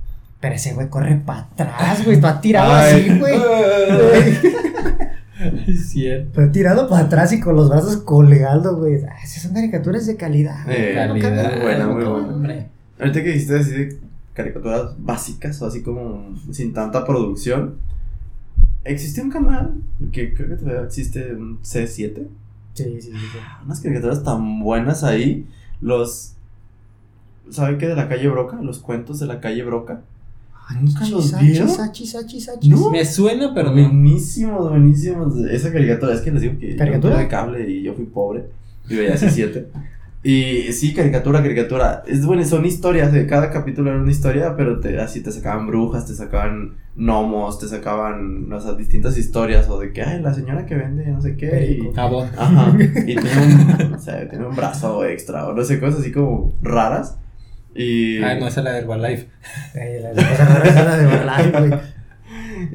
Pero 0.41 0.55
ese 0.55 0.75
güey 0.75 0.89
corre 0.89 1.17
para 1.17 1.41
atrás, 1.41 2.05
güey. 2.05 2.17
Está 2.17 2.41
tirado 2.41 2.73
así, 2.73 3.19
güey. 3.19 3.35
Es 5.67 5.91
cierto. 5.91 6.31
Pero 6.35 6.51
tirado 6.51 6.89
para 6.89 7.07
atrás 7.07 7.33
y 7.33 7.41
con 7.41 7.57
los 7.57 7.69
brazos 7.69 7.99
colgando, 7.99 8.77
güey. 8.77 8.97
Ah, 9.05 9.17
esas 9.23 9.43
son 9.43 9.55
caricaturas 9.55 10.07
de 10.07 10.17
calidad. 10.17 10.65
Eh, 10.69 10.93
calidad. 10.95 11.53
Muy 11.53 11.63
buena, 11.63 11.89
muy 11.89 12.05
buena. 12.05 12.67
Ahorita 12.99 13.23
que 13.23 13.29
dijiste 13.33 13.59
así 13.59 13.71
de 13.73 13.99
caricaturas 14.33 14.95
básicas 14.99 15.61
o 15.63 15.67
así 15.67 15.83
como 15.83 16.35
sin 16.53 16.73
tanta 16.73 17.05
producción. 17.05 17.77
Existe 18.85 19.21
un 19.21 19.31
canal 19.31 19.75
que 20.13 20.33
creo 20.33 20.49
que 20.49 20.57
todavía 20.57 20.85
existe 20.85 21.35
un 21.35 21.61
C7. 21.61 22.27
Sí, 22.75 22.85
sí, 22.85 23.01
sí. 23.01 23.11
sí. 23.13 23.39
Unas 23.65 23.81
caricaturas 23.81 24.23
tan 24.23 24.61
buenas 24.61 25.05
ahí. 25.05 25.47
Los. 25.81 26.36
¿Sabe 27.51 27.79
qué 27.79 27.87
de 27.87 27.97
la 27.97 28.09
calle 28.09 28.29
Broca? 28.29 28.59
Los 28.61 28.79
cuentos 28.79 29.19
de 29.21 29.27
la 29.27 29.41
calle 29.41 29.63
Broca. 29.63 30.03
¿Nunca 30.81 31.07
los 31.09 31.39
vieron? 31.39 31.69
achis, 31.81 32.17
achis, 32.17 32.49
achis. 32.49 32.71
No. 32.71 32.91
Me 32.91 33.05
suena, 33.05 33.55
pero 33.55 33.69
no. 33.69 33.83
Buenísimos, 33.83 34.69
buenísimos. 34.69 35.37
Esa 35.51 35.73
caricatura, 35.73 36.13
es 36.13 36.21
que 36.21 36.33
les 36.33 36.43
digo 36.43 36.59
que 36.59 36.73
yo 36.73 36.77
¿Caricatura? 36.77 37.15
tuve 37.15 37.29
cable 37.29 37.71
y 37.71 37.83
yo 37.83 37.95
fui 37.95 38.05
pobre. 38.07 38.47
Y 38.89 38.97
veía 38.97 39.15
hace 39.15 39.31
siete. 39.31 39.69
Y 40.25 40.73
sí, 40.73 40.93
caricatura, 40.93 41.41
caricatura. 41.41 42.03
Es 42.09 42.27
bueno, 42.27 42.45
son 42.45 42.65
historias, 42.65 43.13
de 43.13 43.29
cada 43.29 43.51
capítulo 43.51 43.91
era 43.93 44.01
una 44.01 44.11
historia, 44.11 44.57
pero 44.57 44.81
te, 44.81 44.99
así 44.99 45.21
te 45.21 45.31
sacaban 45.31 45.69
brujas, 45.69 46.05
te 46.07 46.15
sacaban 46.15 46.75
gnomos, 46.97 47.61
te 47.61 47.69
sacaban, 47.69 48.53
o 48.53 48.61
sea, 48.61 48.73
distintas 48.73 49.17
historias, 49.17 49.69
o 49.71 49.79
de 49.79 49.93
que, 49.93 50.03
ay, 50.03 50.21
la 50.21 50.35
señora 50.35 50.67
que 50.67 50.75
vende 50.75 51.07
no 51.07 51.21
sé 51.21 51.37
qué. 51.37 51.79
Y, 51.79 51.95
Jabón. 51.95 52.29
ajá, 52.37 52.77
y 52.77 53.15
tiene 53.15 53.21
un, 53.21 53.91
no 53.93 53.99
sé, 54.01 54.27
tiene 54.29 54.47
un 54.47 54.57
brazo 54.57 55.05
extra, 55.05 55.47
o 55.47 55.53
no 55.53 55.63
sé, 55.63 55.79
cosas 55.79 56.01
así 56.01 56.11
como 56.11 56.55
raras. 56.61 57.19
Y, 57.77 58.23
Ah, 58.23 58.35
no, 58.37 58.47
esa 58.49 58.61
es 58.61 58.65
la 58.65 58.73
de 58.75 58.79
Herbalife. 58.79 59.29
Ay, 59.75 60.01
la, 60.01 60.13
la 60.13 60.29
cosa 60.29 60.45
rara 60.45 60.69
es 60.69 60.75
la 60.75 60.97
de 60.97 61.07
Barlife, 61.07 61.69
güey. 61.69 61.81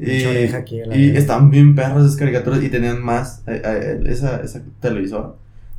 y, 0.00 0.54
aquí, 0.54 0.80
la 0.84 0.96
y 0.96 1.16
estaban 1.16 1.50
bien 1.50 1.74
perros 1.74 2.06
esas 2.06 2.16
caricaturas 2.16 2.62
y 2.62 2.68
tenían 2.68 3.02
más, 3.02 3.42
eh, 3.46 3.60
eh, 3.64 4.00
esa, 4.06 4.40
esa 4.40 4.62
televisora 4.80 5.34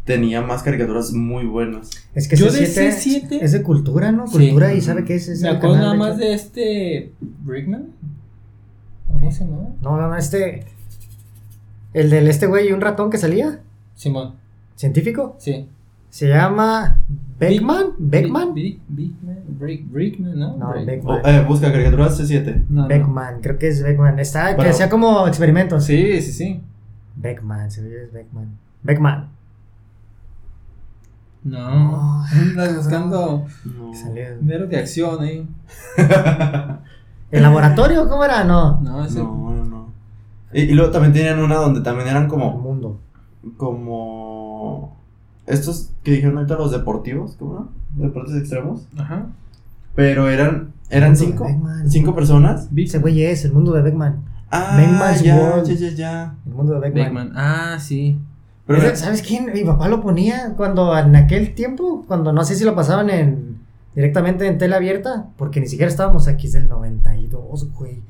tenía 0.06 0.42
más 0.42 0.64
caricaturas 0.64 1.12
muy 1.14 1.46
buenas. 1.46 1.90
Es 2.14 2.28
que 2.28 2.36
Yo 2.36 2.48
ese 2.48 2.62
de 2.82 2.92
7 2.92 3.38
C7 3.38 3.40
es 3.42 3.52
de 3.52 3.64
cultura, 3.64 4.12
¿no? 4.12 4.28
Sí. 4.28 4.34
Cultura 4.34 4.74
y 4.74 4.82
sabe 4.82 5.06
qué 5.06 5.16
es. 5.16 5.28
es 5.28 5.42
Me 5.42 5.50
acuerdo 5.50 5.78
nada 5.78 5.94
más 5.94 6.18
de 6.18 6.34
este. 6.34 7.14
Brickman. 7.20 7.88
¿Cómo 9.08 9.32
se 9.32 9.46
llama? 9.46 9.70
No, 9.82 9.98
no, 9.98 10.08
no, 10.10 10.16
este. 10.16 10.66
El 11.94 12.10
del 12.10 12.28
este 12.28 12.48
güey 12.48 12.70
y 12.70 12.72
un 12.72 12.82
ratón 12.82 13.10
que 13.10 13.18
salía. 13.18 13.62
Simón. 13.96 14.36
Científico. 14.76 15.36
Sí. 15.40 15.68
Se 16.10 16.28
llama. 16.28 17.04
Beckman. 17.40 17.88
Beckman. 17.98 18.54
Brickman, 18.54 20.40
¿no? 20.40 20.58
No, 20.58 20.74
Beckman. 20.86 21.22
Oh, 21.24 21.28
eh, 21.28 21.44
busca 21.48 21.72
caricaturas 21.72 22.20
C7. 22.20 22.66
No, 22.70 22.84
no. 22.84 22.88
Beckman, 22.88 23.42
creo 23.42 23.58
que 23.58 23.68
es 23.68 23.82
Beckman. 23.84 24.20
Está, 24.20 24.56
que 24.56 24.68
hacía 24.70 24.90
como 24.90 25.28
experimentos. 25.28 25.86
Sí, 25.86 26.22
sí, 26.22 26.32
sí. 26.32 26.62
Beckman, 27.16 27.70
se 27.72 27.82
ve 27.84 28.04
es 28.06 28.14
Beckman. 28.14 28.58
Beckman. 28.84 29.30
No. 31.44 32.24
Andas 32.24 32.76
buscando 32.78 33.46
dinero 34.40 34.68
de 34.68 34.78
acción, 34.78 35.24
¿eh? 35.26 35.46
¿El 37.32 37.42
laboratorio? 37.42 38.08
¿Cómo 38.08 38.24
era? 38.24 38.44
No. 38.44 38.80
No, 38.82 39.04
ese. 39.04 39.20
No, 39.20 39.52
no, 39.52 39.66
no. 39.66 39.94
Y, 40.54 40.62
y 40.62 40.72
luego 40.74 40.92
también 40.92 41.12
tenían 41.14 41.40
una 41.40 41.56
donde 41.56 41.82
también 41.82 42.08
eran 42.08 42.24
El 42.24 42.30
como, 42.30 42.58
mundo. 42.58 43.00
como 43.58 44.23
estos 45.48 45.92
que 46.04 46.12
dijeron 46.12 46.38
ahorita 46.38 46.56
los 46.56 46.72
deportivos, 46.72 47.36
¿cómo 47.38 47.54
no? 47.54 48.04
Deportes 48.06 48.36
extremos. 48.36 48.88
Ajá. 48.98 49.28
Pero 49.96 50.30
eran, 50.30 50.74
eran 50.90 51.16
cinco, 51.16 51.48
cinco 51.88 52.16
personas. 52.16 52.68
Ese 52.76 53.00
güey 53.00 53.24
es 53.24 53.46
el 53.46 53.54
mundo 53.54 53.74
de 53.74 53.82
Beckman. 53.82 54.24
Ah, 54.50 54.76
Beckman's 54.78 55.22
ya, 55.24 55.36
World. 55.36 55.68
ya, 55.68 55.76
ya, 55.76 55.96
ya. 55.96 56.36
El 56.46 56.54
mundo 56.54 56.74
de 56.74 56.80
Beckman. 56.80 57.04
Beckman. 57.04 57.32
Ah, 57.36 57.78
sí. 57.80 58.20
Pero 58.66 58.80
Ese- 58.80 58.96
¿Sabes 58.96 59.22
quién? 59.22 59.52
Mi 59.54 59.64
papá 59.64 59.88
lo 59.90 60.02
ponía 60.02 60.54
cuando 60.56 60.98
en 60.98 61.16
aquel 61.16 61.54
tiempo, 61.54 62.06
cuando 62.08 62.32
no 62.32 62.44
sé 62.46 62.56
si 62.56 62.64
lo 62.64 62.74
pasaban 62.76 63.10
en 63.10 63.58
directamente 63.94 64.48
en 64.48 64.58
tela 64.58 64.78
abierta, 64.78 65.28
porque 65.38 65.60
ni 65.60 65.68
siquiera 65.68 65.92
estábamos 65.92 66.28
aquí 66.28 66.48
es 66.48 66.54
del 66.54 66.68
92, 66.70 67.72
güey. 67.74 68.02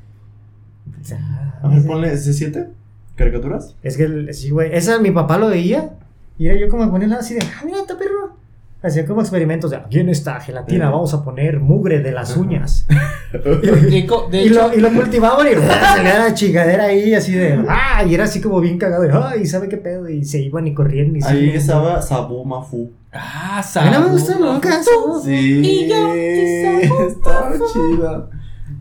O 1.01 1.03
sea, 1.05 1.59
a 1.61 1.67
ver, 1.67 1.85
ponle 1.85 2.13
C7, 2.13 2.69
caricaturas. 3.15 3.75
es 3.83 3.97
que 3.97 4.03
el- 4.03 4.33
sí, 4.33 4.49
güey, 4.51 4.73
esa 4.73 4.99
mi 4.99 5.11
papá 5.11 5.37
lo 5.37 5.47
veía 5.49 5.91
y 6.37 6.47
era 6.47 6.59
yo 6.59 6.69
como 6.69 6.89
ponerla 6.89 7.17
así 7.17 7.33
de, 7.35 7.41
ah, 7.41 7.61
mira, 7.65 7.79
está 7.79 7.97
perro. 7.97 8.37
Hacía 8.81 9.05
como 9.05 9.21
experimentos 9.21 9.71
de, 9.71 9.77
aquí 9.77 9.99
en 9.99 10.09
esta 10.09 10.41
gelatina 10.41 10.89
vamos 10.89 11.13
a 11.13 11.23
poner 11.23 11.61
mugre 11.61 11.99
de 12.01 12.11
las 12.11 12.35
uñas. 12.35 12.85
Y, 13.33 13.97
hecho, 13.97 14.29
lo, 14.31 14.73
y 14.75 14.79
lo 14.79 14.93
cultivaban 14.93 15.47
y 15.47 15.55
salía 15.55 16.19
la 16.19 16.33
chingadera 16.35 16.83
ahí 16.83 17.15
así 17.15 17.33
de, 17.33 17.65
ah, 17.67 18.03
y 18.07 18.13
era 18.13 18.25
así 18.25 18.39
como 18.39 18.59
bien 18.61 18.77
cagado 18.77 19.01
de, 19.01 19.11
ay, 19.11 19.47
¿sabe 19.47 19.67
qué 19.69 19.77
pedo? 19.77 20.07
Y 20.07 20.23
se 20.23 20.39
iban 20.39 20.67
y 20.67 20.75
corrían 20.75 21.15
y 21.15 21.21
se 21.21 21.29
Ahí 21.29 21.49
estaba 21.49 21.99
Sabu 21.99 22.45
Mafu. 22.45 22.91
Ah, 23.11 23.63
A 23.75 23.81
mí 23.85 23.89
no 23.91 24.09
me 24.09 24.19
Sabu. 24.19 24.45
nunca 24.45 24.79
eso. 24.79 25.19
Sí, 25.23 25.61
Y 25.63 25.89
yo, 25.89 26.15
y 26.15 26.87
Sabu 26.87 27.03
estaba 27.07 27.51
chida. 27.73 28.29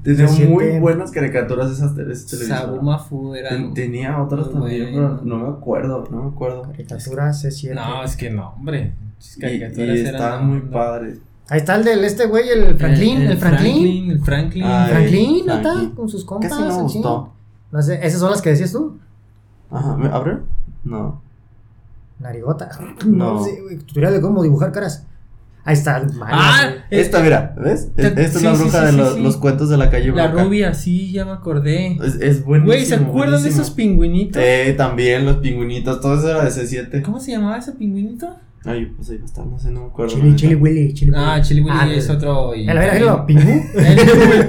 Tenía 0.03 0.27
muy 0.49 0.79
buenas 0.81 1.11
caricaturas 1.13 1.71
esas, 1.71 1.95
tele- 1.95 2.13
esa 2.13 2.27
televisión. 2.29 2.59
Sabu 2.59 2.83
Mafu 2.83 3.35
era. 3.35 3.51
Ten- 3.51 3.73
Tenía 3.75 4.21
otras 4.21 4.51
también, 4.51 4.93
bueno. 4.93 5.21
pero 5.21 5.25
no 5.25 5.39
me 5.39 5.49
acuerdo, 5.57 6.05
no 6.11 6.23
me 6.25 6.29
acuerdo. 6.31 6.63
Caricaturas 6.63 7.45
C7. 7.45 7.75
No, 7.75 8.03
es 8.03 8.17
que 8.17 8.31
no, 8.31 8.51
hombre. 8.51 8.95
Y, 9.37 9.41
caricaturas 9.41 9.97
y 9.97 10.01
eran 10.01 10.15
estaban 10.15 10.49
muy 10.49 10.61
padres. 10.63 11.19
Ahí 11.49 11.59
está 11.61 11.77
el 11.77 11.85
del 11.85 12.05
este 12.05 12.27
güey, 12.27 12.49
el 12.49 12.77
Franklin, 12.77 13.23
el, 13.23 13.37
Franklin. 13.39 14.11
El 14.11 14.21
Franklin. 14.21 14.65
Ay, 14.65 14.91
Franklin, 14.91 15.47
¿no 15.47 15.55
está? 15.55 15.91
Con 15.95 16.09
sus 16.09 16.25
compas. 16.25 16.51
Casi 16.51 16.63
no 16.63 16.83
gustó. 16.83 17.33
No 17.71 17.83
sé, 17.83 18.05
esas 18.07 18.21
son 18.21 18.31
las 18.31 18.43
que 18.43 18.51
decías 18.51 18.73
tú. 18.73 18.99
Ajá, 19.71 19.97
¿me 19.97 20.09
abre? 20.09 20.39
No. 20.85 21.23
Narigota. 22.19 22.71
No. 23.07 23.35
No 23.35 23.45
sé, 23.45 23.61
güey, 23.61 23.79
tutorial 23.79 24.13
de 24.15 24.21
cómo 24.21 24.43
dibujar 24.43 24.73
caras. 24.73 25.07
Ahí 25.65 25.75
está 25.75 25.99
el 25.99 26.13
Mario, 26.15 26.37
Ah, 26.41 26.61
güey. 26.91 27.01
Esta, 27.01 27.21
mira, 27.23 27.55
¿ves? 27.57 27.93
Te- 27.95 28.09
Esta 28.09 28.21
es 28.23 28.33
sí, 28.35 28.45
la 28.45 28.53
bruja 28.53 28.81
sí, 28.81 28.87
de 28.87 28.93
los, 29.01 29.15
sí. 29.15 29.23
los 29.23 29.37
cuentos 29.37 29.69
de 29.71 29.77
la 29.77 29.91
calle 29.91 30.11
La 30.13 30.27
Broca. 30.27 30.45
rubia, 30.45 30.75
sí, 30.75 31.13
ya 31.13 31.25
me 31.25 31.31
acordé. 31.31 31.99
Es, 32.03 32.17
es 32.21 32.45
buenísimo. 32.45 32.67
Güey, 32.73 32.85
¿se 32.85 32.95
acuerdan 32.97 33.43
de 33.43 33.49
esos 33.49 33.71
pingüinitos? 33.71 34.43
Eh, 34.45 34.75
también 34.77 35.25
los 35.25 35.37
pingüinitos, 35.37 36.01
todo 36.01 36.19
eso 36.19 36.29
era 36.31 36.45
de 36.45 36.51
C7. 36.51 37.03
¿Cómo 37.03 37.21
se 37.21 37.31
llamaba 37.33 37.59
ese 37.59 37.73
pingüinito? 37.73 38.35
Ay, 38.65 38.87
pues 38.97 39.11
ahí 39.11 39.17
va 39.19 39.23
a 39.23 39.27
estar, 39.27 39.47
no 39.47 39.59
sé, 39.59 39.71
no 39.71 39.81
me 39.83 39.87
acuerdo. 39.87 40.15
Chili, 40.15 40.31
la 40.31 40.37
Chili 40.37 40.53
neta. 40.55 40.63
Willy, 40.63 40.95
Chili 40.95 41.13
Ah. 41.15 41.41
Chili 41.43 41.61
Willy 41.61 41.77
Ah, 41.81 41.93
es 41.95 42.11
otro. 42.11 42.55
y- 42.57 42.69
El 42.69 42.79
ver, 42.79 42.95
el 43.03 43.25
pingú. 43.27 43.63
El 43.75 43.97
pingu, 43.97 44.33
el 44.33 44.47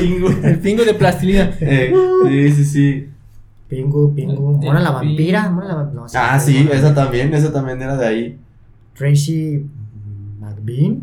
pingu. 0.00 0.28
El 0.46 0.58
pingu 0.58 0.84
de 0.84 0.94
plastilina. 0.94 1.50
Eh, 1.60 1.92
sí, 2.28 2.52
sí, 2.52 2.64
sí. 2.64 3.08
Pingu, 3.68 4.14
Pingu. 4.14 4.60
El 4.62 4.66
Mona 4.68 4.80
la 4.80 5.00
Pingu. 5.00 5.14
vampira. 5.14 5.50
Mona 5.50 5.66
la 5.68 5.74
vampira. 5.74 6.00
No, 6.02 6.06
Ah, 6.14 6.38
sí, 6.40 6.68
esa 6.72 6.88
la- 6.90 6.94
también, 6.94 7.32
esa 7.34 7.52
también 7.52 7.80
era 7.82 7.96
de 7.96 8.06
ahí. 8.06 8.38
Tracy 8.94 9.66
McBean. 10.66 11.02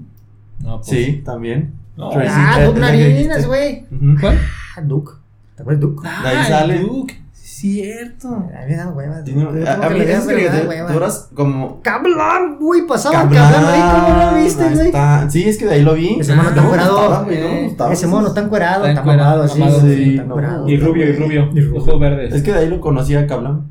No, 0.61 0.77
pues. 0.77 0.87
Sí, 0.87 1.21
también. 1.25 1.73
No. 1.95 2.09
Ah, 2.11 2.57
eh, 2.59 2.65
Duke 2.65 2.75
es 2.77 2.81
Narinas, 2.81 3.47
güey. 3.47 3.85
¿Cuál? 4.19 4.39
Ah, 4.77 4.81
Duke. 4.81 5.11
¿Te 5.55 5.61
acuerdas 5.61 5.81
de 5.81 5.87
Duke? 5.87 6.07
Ah, 6.07 6.21
De 6.23 6.29
ahí 6.29 6.45
sale. 6.47 6.79
Duke. 6.79 7.23
Cierto. 7.31 8.27
A 8.27 8.39
mí 8.39 8.47
me 8.71 8.75
da 8.75 8.89
hueva. 8.89 9.17
A, 9.17 9.23
como 9.23 9.49
a 9.85 9.89
que 9.89 10.05
caricaturas 10.25 11.29
como. 11.33 11.81
Cablan, 11.81 12.57
güey, 12.59 12.85
pasaba 12.85 13.21
Cablan, 13.21 13.51
Cablan 13.53 13.73
ahí, 13.73 14.01
¿cómo 14.01 14.31
lo 14.31 14.43
viste, 14.43 14.69
güey? 14.69 14.85
está. 14.87 15.29
Sí, 15.29 15.47
es 15.47 15.57
que 15.57 15.65
de 15.67 15.71
ahí 15.75 15.81
lo 15.81 15.93
vi. 15.93 16.19
Ese 16.19 16.35
mono 16.35 16.49
está 16.49 16.61
No, 16.61 16.67
encuerado. 16.67 17.25
gustaba. 17.63 17.93
Ese 17.93 18.07
mono 18.07 18.27
está 18.27 18.41
encuerado, 18.41 18.85
Está 18.85 18.99
está 19.01 19.03
mamado, 19.15 19.47
sí, 19.47 19.61
está. 19.61 20.63
Y 20.67 20.77
rubio, 20.77 21.07
y 21.07 21.11
rubio. 21.13 21.49
Y 21.53 21.61
rubio. 21.61 21.75
Ojos 21.81 21.99
verdes. 21.99 22.33
Es 22.33 22.41
que 22.43 22.51
de 22.51 22.59
ahí 22.59 22.69
lo 22.69 22.81
conocía 22.81 23.21
a 23.21 23.27
Cablan. 23.27 23.61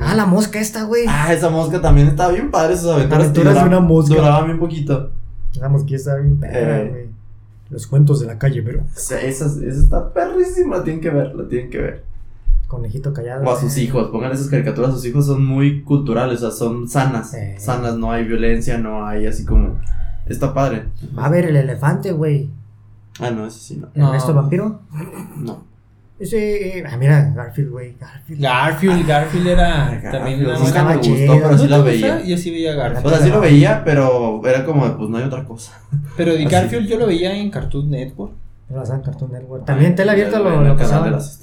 Ah, 0.00 0.14
la 0.14 0.26
mosca 0.26 0.58
esta, 0.58 0.82
güey. 0.84 1.04
Ah, 1.06 1.32
esa 1.32 1.50
mosca 1.50 1.80
también 1.80 2.08
estaba 2.08 2.32
bien 2.32 2.50
padre, 2.50 2.74
esas 2.74 2.86
aventuras. 2.86 3.24
Aventuras 3.24 3.54
de 3.54 3.64
una 3.64 3.80
mosca. 3.80 4.14
Duraba 4.16 4.44
bien 4.44 4.58
poquito. 4.58 5.12
La 5.60 5.68
mosquilla 5.68 5.96
está 5.96 6.16
bien 6.16 6.38
perra, 6.38 6.80
Eh. 6.82 6.88
güey. 6.90 7.06
Los 7.70 7.86
cuentos 7.88 8.20
de 8.20 8.26
la 8.26 8.38
calle, 8.38 8.62
pero 8.62 8.80
O 8.82 8.86
sea, 8.94 9.20
esa, 9.20 9.46
esa 9.46 9.66
está 9.66 10.12
perrísima, 10.12 10.76
la 10.78 10.84
tienen 10.84 11.02
que 11.02 11.10
ver, 11.10 11.34
la 11.34 11.48
tienen 11.48 11.68
que 11.70 11.78
ver. 11.78 12.04
conejito 12.68 13.12
callado. 13.12 13.44
O 13.44 13.50
a 13.52 13.60
sus 13.60 13.76
hijos, 13.78 14.08
pongan 14.10 14.32
esas 14.32 14.48
caricaturas, 14.48 14.92
sus 14.92 15.04
hijos 15.04 15.26
son 15.26 15.44
muy 15.44 15.82
culturales, 15.82 16.42
o 16.42 16.50
sea, 16.50 16.56
son 16.56 16.88
sanas. 16.88 17.30
Sí. 17.30 17.38
Sanas, 17.58 17.96
no 17.96 18.10
hay 18.12 18.24
violencia, 18.24 18.76
no 18.78 19.06
hay 19.06 19.26
así 19.26 19.44
como. 19.44 19.78
Está 20.26 20.52
padre. 20.52 20.86
Va 21.16 21.26
a 21.26 21.28
ver 21.28 21.44
el 21.46 21.56
elefante, 21.56 22.10
güey. 22.12 22.50
Ah, 23.20 23.30
no, 23.30 23.46
ese 23.46 23.58
sí, 23.60 23.76
no. 23.76 23.88
¿El 23.94 24.02
No. 24.02 24.34
vampiro? 24.34 24.80
No. 25.36 25.64
Ese. 26.18 26.78
eh, 26.78 26.84
ah, 26.90 26.96
mira, 26.96 27.32
Garfield, 27.36 27.70
güey. 27.70 27.94
Garfield. 28.00 28.40
Garfield, 28.40 29.06
Garfield 29.06 29.46
era 29.48 29.68
Garfield, 29.90 30.12
también 30.12 30.40
una 30.46 30.54
nunca 30.54 30.66
estaba 30.68 30.90
me 30.90 30.96
gustó, 30.96 31.14
chido. 31.14 31.34
pero 31.42 31.58
sí 31.58 31.64
¿No 31.64 31.70
la 31.70 31.76
te 31.84 31.90
veía. 31.90 32.14
gusta? 32.14 32.28
Yo 32.28 32.38
sí 32.38 32.50
veía 32.50 32.74
Garfield. 32.74 33.06
O 33.06 33.10
sea, 33.10 33.18
sí 33.18 33.28
lo 33.28 33.40
veía, 33.40 33.82
pero 33.84 34.40
era 34.46 34.64
como, 34.64 34.88
de, 34.88 34.94
pues 34.94 35.10
no 35.10 35.18
hay 35.18 35.24
otra 35.24 35.44
cosa. 35.44 35.72
Pero 36.16 36.32
de 36.32 36.44
así. 36.44 36.54
Garfield 36.54 36.88
yo 36.88 36.98
lo 36.98 37.06
veía 37.06 37.36
en 37.36 37.50
Cartoon 37.50 37.90
Network. 37.90 38.32
Lo 38.68 38.76
pasaban 38.76 39.00
en 39.00 39.06
Cartoon 39.06 39.32
Network. 39.32 39.64
También 39.66 39.94
tela 39.94 40.12
abierta 40.12 40.38
En 40.38 40.44
lo, 40.44 40.62
lo 40.62 40.76
pasaban. 40.76 41.04
de 41.04 41.10
las 41.12 41.40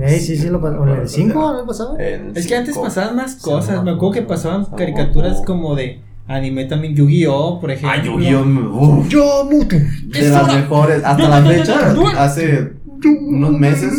Eh, 0.00 0.18
sí, 0.20 0.36
sí, 0.36 0.48
lo 0.48 0.60
pasaban. 0.60 0.88
¿En 0.88 1.00
el 1.00 1.08
5 1.08 1.30
cinco 1.32 1.40
no 1.52 1.58
lo 1.58 1.66
pasaban? 1.66 2.00
Es 2.00 2.46
que 2.46 2.56
antes 2.56 2.78
pasaban 2.78 3.16
más 3.16 3.34
cosas. 3.36 3.82
Me 3.84 3.90
acuerdo 3.90 4.12
que 4.14 4.22
pasaban 4.22 4.64
caricaturas 4.66 5.42
como 5.44 5.74
de 5.74 6.00
anime 6.28 6.64
también. 6.66 6.94
Yu-Gi-Oh, 6.94 7.60
por 7.60 7.72
ejemplo. 7.72 7.90
Ah, 7.90 8.02
Yu-Gi-Oh! 8.02 9.04
Yo, 9.08 9.48
de 9.50 10.28
las 10.30 10.54
mejores. 10.54 11.02
Hasta 11.04 11.28
la 11.28 11.42
fecha, 11.42 11.94
hace 12.16 12.72
unos 13.08 13.52
meses, 13.52 13.92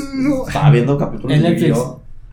estaba 0.48 0.70
viendo 0.72 0.98
capítulos 0.98 1.36
En 1.36 1.44
Netflix. 1.44 1.78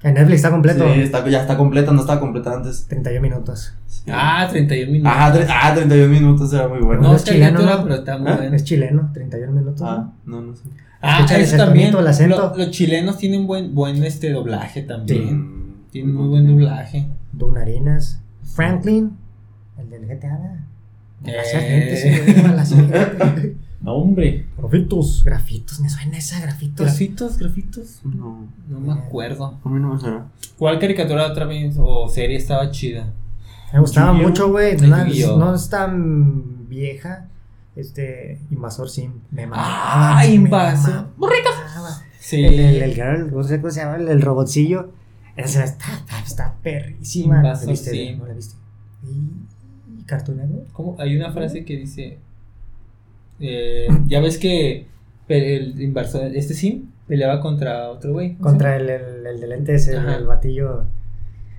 En 0.03 0.15
Netflix 0.15 0.37
está 0.37 0.51
completo. 0.51 0.85
Sí, 0.95 1.01
está, 1.01 1.29
ya 1.29 1.43
está 1.43 1.57
completa, 1.59 1.93
no 1.93 2.01
estaba 2.01 2.21
completa 2.21 2.55
antes. 2.55 2.87
31 2.89 3.21
minutos. 3.21 3.75
Ah, 4.11 4.47
31 4.51 4.93
minutos. 4.93 5.13
Ah, 5.15 5.33
tre- 5.35 5.47
ah, 5.49 5.75
31 5.75 6.09
minutos 6.09 6.53
era 6.55 6.69
muy 6.69 6.79
bueno. 6.81 7.03
No, 7.03 7.09
No, 7.11 7.17
es 7.17 7.25
chileno, 7.25 7.61
¿no? 7.61 7.83
pero 7.83 7.95
está 7.97 8.17
muy 8.17 8.31
¿Ah? 8.33 8.37
bueno. 8.37 8.57
Es 8.57 8.65
chileno, 8.65 9.11
31 9.13 9.53
minutos. 9.53 9.83
Ah, 9.85 10.11
no, 10.25 10.41
no 10.41 10.57
sé. 10.57 10.63
Ah, 11.03 11.27
eso 11.37 11.57
también. 11.57 11.95
El 11.95 12.07
acento. 12.07 12.55
los 12.57 12.71
chilenos 12.71 13.19
tienen 13.19 13.47
buen, 13.47 13.75
buen 13.75 14.03
este 14.03 14.31
doblaje 14.33 14.83
también. 14.83 15.75
Tienen 15.91 16.15
muy 16.15 16.29
buen 16.29 16.47
doblaje. 16.47 17.07
Narinas. 17.53 18.21
Franklin, 18.55 19.13
el 19.79 19.91
del 19.91 20.07
GTA. 20.07 20.67
Eh. 21.27 22.27
No, 23.81 23.95
hombre. 23.95 24.47
Grafitos. 24.59 25.25
Grafitos, 25.25 25.81
me 25.81 25.89
suena 25.89 26.19
esa, 26.19 26.41
grafitos. 26.41 26.87
¿Grafitos? 26.87 27.39
¿Grafitos? 27.39 28.01
No. 28.05 28.47
No 28.69 28.81
me 28.81 28.93
acuerdo. 28.93 29.59
A 29.65 29.69
mí 29.69 29.81
no 29.81 29.95
me 29.95 30.01
suena. 30.01 30.27
¿Cuál 30.59 30.79
caricatura 30.79 31.27
otra 31.27 31.47
vez 31.47 31.77
o 31.79 32.09
serie 32.09 32.37
estaba 32.37 32.71
chida? 32.71 33.13
Me 33.73 33.81
gustaba 33.81 34.13
mucho, 34.13 34.51
güey. 34.51 34.77
No, 34.77 35.37
no 35.39 35.55
es 35.55 35.69
tan 35.71 36.69
vieja. 36.69 37.29
Este, 37.77 38.39
Invasor 38.51 38.91
Sim. 38.91 39.13
Me 39.31 39.47
mamaba. 39.47 40.19
Ah, 40.19 40.27
Invasor. 40.27 41.07
Sí. 42.19 42.45
El, 42.45 42.61
el, 42.61 42.83
el, 42.83 42.95
girl, 42.95 43.33
no 43.33 43.43
sé 43.43 43.61
cómo 43.61 43.71
se 43.71 43.81
llama, 43.81 43.97
el, 43.97 44.09
el 44.09 44.21
robotcillo. 44.21 44.93
Esa 45.37 45.65
está, 45.65 45.87
está 46.25 46.55
perrísima. 46.63 47.39
Invasor 47.39 47.67
¿La 47.67 47.71
viste? 47.73 47.91
Sim. 47.91 48.19
¿No 48.19 48.27
la 48.27 48.35
viste? 48.35 48.57
¿Y 49.05 50.33
Network? 50.33 50.73
¿Cómo? 50.73 50.97
Hay 50.99 51.17
una 51.17 51.33
frase 51.33 51.65
que 51.65 51.77
dice 51.77 52.19
eh, 53.41 53.89
ya 54.07 54.21
ves 54.21 54.39
que 54.39 54.87
el 55.29 55.81
inversor, 55.81 56.35
este 56.35 56.55
Sim 56.55 56.91
peleaba 57.07 57.41
contra 57.41 57.91
otro 57.91 58.13
güey. 58.13 58.37
Contra 58.37 58.77
el, 58.77 58.89
el, 58.89 59.27
el 59.27 59.41
de 59.41 59.47
lentes, 59.47 59.89
el, 59.89 60.09
el 60.09 60.27
batillo. 60.27 60.85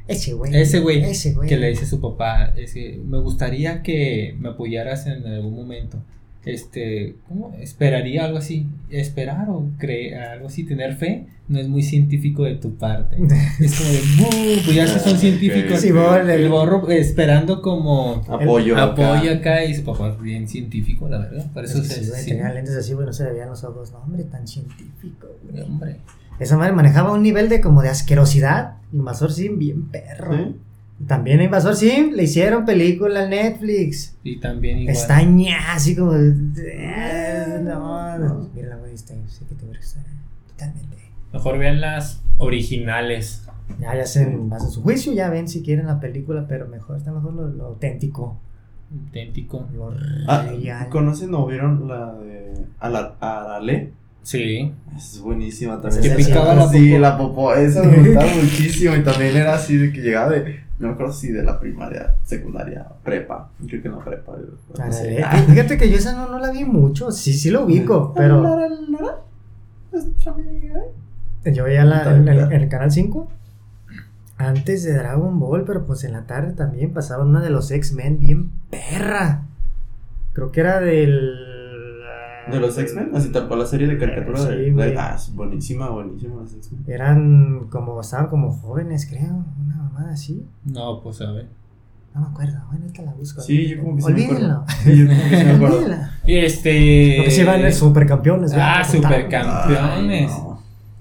Ese 0.07 0.33
güey. 0.33 0.55
Ese 0.55 0.79
güey. 0.79 1.47
Que 1.47 1.57
le 1.57 1.69
dice 1.69 1.85
a 1.85 1.87
su 1.87 2.01
papá, 2.01 2.53
ese, 2.55 2.99
me 3.05 3.19
gustaría 3.19 3.81
que 3.81 4.35
me 4.39 4.49
apoyaras 4.49 5.07
en 5.07 5.25
algún 5.25 5.55
momento 5.55 5.99
este, 6.45 7.15
¿cómo? 7.27 7.53
Esperaría 7.59 8.25
algo 8.25 8.39
así, 8.39 8.67
esperar 8.89 9.49
o 9.49 9.69
creer 9.77 10.21
algo 10.21 10.47
así, 10.47 10.63
tener 10.63 10.95
fe, 10.95 11.27
no 11.47 11.59
es 11.59 11.67
muy 11.67 11.83
científico 11.83 12.43
de 12.43 12.55
tu 12.55 12.75
parte. 12.75 13.17
es 13.59 13.75
como 13.77 13.91
de, 13.91 14.61
pues 14.63 14.75
ya 14.75 14.87
son 14.87 15.17
científicos. 15.17 15.83
el, 15.83 16.49
borro 16.49 16.89
esperando 16.89 17.61
como 17.61 18.23
apoyo, 18.27 18.77
apoyo 18.77 19.33
acá. 19.33 19.63
y 19.65 19.75
su 19.75 19.83
papá 19.83 20.09
es 20.09 20.21
bien 20.21 20.47
científico, 20.47 21.07
la 21.07 21.19
verdad. 21.19 21.51
Por 21.53 21.65
eso 21.65 21.83
se, 21.83 22.03
sí, 22.03 22.29
tenía 22.29 22.51
lentes 22.51 22.75
así, 22.75 22.93
bueno, 22.93 23.13
se 23.13 23.25
le 23.25 23.33
veían 23.33 23.49
los 23.49 23.63
ojos, 23.63 23.91
no, 23.91 23.99
hombre, 23.99 24.23
tan 24.23 24.47
científico, 24.47 25.27
Hombre. 25.65 25.97
Esa 26.39 26.57
madre 26.57 26.71
manejaba 26.73 27.11
un 27.11 27.21
nivel 27.21 27.49
de 27.49 27.61
como 27.61 27.83
de 27.83 27.89
asquerosidad, 27.89 28.77
invasor 28.91 29.31
sí, 29.31 29.49
bien 29.49 29.89
perro. 29.89 30.55
También 31.07 31.39
a 31.39 31.43
Invasor 31.43 31.75
Sim 31.75 32.11
le 32.13 32.23
hicieron 32.23 32.65
película 32.65 33.23
en 33.23 33.29
Netflix. 33.31 34.17
Y 34.23 34.39
también 34.39 34.79
igual. 34.79 34.95
Está 34.95 35.21
así 35.69 35.95
como. 35.95 36.13
Eh, 36.15 37.61
no, 37.63 38.17
no. 38.17 38.49
Mira 38.53 38.69
la 38.69 38.75
güey, 38.77 38.93
está. 38.93 39.13
Sé 39.27 39.45
que 39.45 39.55
te 39.55 39.65
voy 39.65 39.75
a 39.75 39.79
gustar. 39.79 40.03
Totalmente. 40.49 40.97
Mejor 41.33 41.57
vean 41.57 41.81
las 41.81 42.21
originales. 42.37 43.43
Ya, 43.79 43.95
ya 43.95 44.05
se 44.05 44.35
basan 44.35 44.69
su 44.69 44.81
juicio, 44.81 45.13
ya 45.13 45.29
ven 45.29 45.47
si 45.47 45.63
quieren 45.63 45.87
la 45.87 45.99
película, 45.99 46.45
pero 46.47 46.67
mejor 46.67 46.97
está 46.97 47.11
mejor 47.11 47.33
lo, 47.33 47.65
auténtico. 47.65 48.37
Auténtico. 48.91 49.67
Lo 49.73 49.93
ah, 50.27 50.87
¿Conocen 50.89 51.33
o 51.33 51.47
vieron 51.47 51.87
la 51.87 52.13
de 52.15 52.65
Arale? 52.79 53.93
Sí. 54.23 54.71
Es 54.95 55.19
buenísima 55.19 55.81
también. 55.81 56.03
Es 56.03 56.09
que 56.09 56.23
picaba 56.23 56.53
la 56.53 56.67
Sí, 56.67 56.97
la 56.97 57.17
popó. 57.17 57.53
Esa 57.53 57.83
me 57.83 57.97
gustaba 57.97 58.31
muchísimo. 58.35 58.95
Y 58.95 59.03
también 59.03 59.35
era 59.35 59.55
así 59.55 59.77
de 59.77 59.91
que 59.91 60.01
llegaba 60.01 60.31
de. 60.31 60.59
No 60.81 60.87
me 60.87 60.93
acuerdo 60.95 61.13
si 61.13 61.31
de 61.31 61.43
la 61.43 61.59
primaria, 61.59 62.15
secundaria, 62.23 62.87
prepa. 63.03 63.51
Creo 63.67 63.83
que 63.83 63.89
no 63.89 64.03
prepa. 64.03 64.33
Fíjate 65.47 65.77
que 65.77 65.91
yo 65.91 65.97
esa 65.97 66.15
no, 66.15 66.27
no 66.27 66.39
la 66.39 66.49
vi 66.51 66.65
mucho. 66.65 67.11
Sí, 67.11 67.33
sí 67.33 67.51
lo 67.51 67.65
ubico, 67.65 68.13
pero. 68.15 68.59
Yo 71.45 71.63
veía 71.63 71.85
la, 71.85 72.15
en, 72.15 72.27
el, 72.27 72.39
en 72.39 72.51
el 72.51 72.67
canal 72.67 72.91
5 72.91 73.27
antes 74.37 74.83
de 74.83 74.93
Dragon 74.93 75.39
Ball, 75.39 75.65
pero 75.65 75.85
pues 75.85 76.03
en 76.03 76.13
la 76.13 76.25
tarde 76.25 76.53
también 76.53 76.93
pasaba 76.93 77.25
una 77.25 77.41
de 77.41 77.51
los 77.51 77.69
X-Men 77.69 78.19
bien 78.19 78.49
perra. 78.71 79.43
Creo 80.33 80.51
que 80.51 80.61
era 80.61 80.79
del 80.79 81.50
de 82.49 82.59
los 82.59 82.77
X-Men, 82.77 83.11
así 83.13 83.29
tal 83.29 83.47
cual 83.47 83.59
la 83.59 83.65
serie 83.65 83.87
de 83.87 83.97
caricatura 83.97 84.45
de, 84.45 84.95
Ah, 84.97 85.17
buenísima, 85.33 85.89
buenísima 85.89 86.35
los 86.35 86.53
X-Men. 86.53 86.83
Eran 86.87 87.67
como, 87.69 88.01
estaban 88.01 88.27
como 88.27 88.51
jóvenes, 88.51 89.05
creo, 89.05 89.45
una 89.59 89.75
mamada 89.75 90.13
así. 90.13 90.45
No, 90.65 91.01
pues 91.01 91.21
a 91.21 91.31
ver. 91.31 91.47
No 92.13 92.21
me 92.21 92.27
acuerdo, 92.27 92.59
bueno, 92.69 92.83
ahorita 92.85 93.03
la 93.03 93.13
busco. 93.13 93.41
Sí, 93.41 93.69
yo 93.69 93.81
como 93.81 93.95
que 93.95 94.01
sí 94.01 94.07
Olvídenlo. 94.11 94.65
Sí, 94.83 94.97
yo 94.97 95.07
como 95.07 95.29
que 95.29 95.37
sí 95.37 95.45
me 95.45 95.51
acuerdo. 95.51 95.95
Y 96.25 96.35
este. 96.37 97.13
Porque 97.17 97.31
se 97.31 97.45
van 97.45 97.73
supercampeones. 97.73 98.53
Ah, 98.55 98.83
supercampeones. 98.83 100.31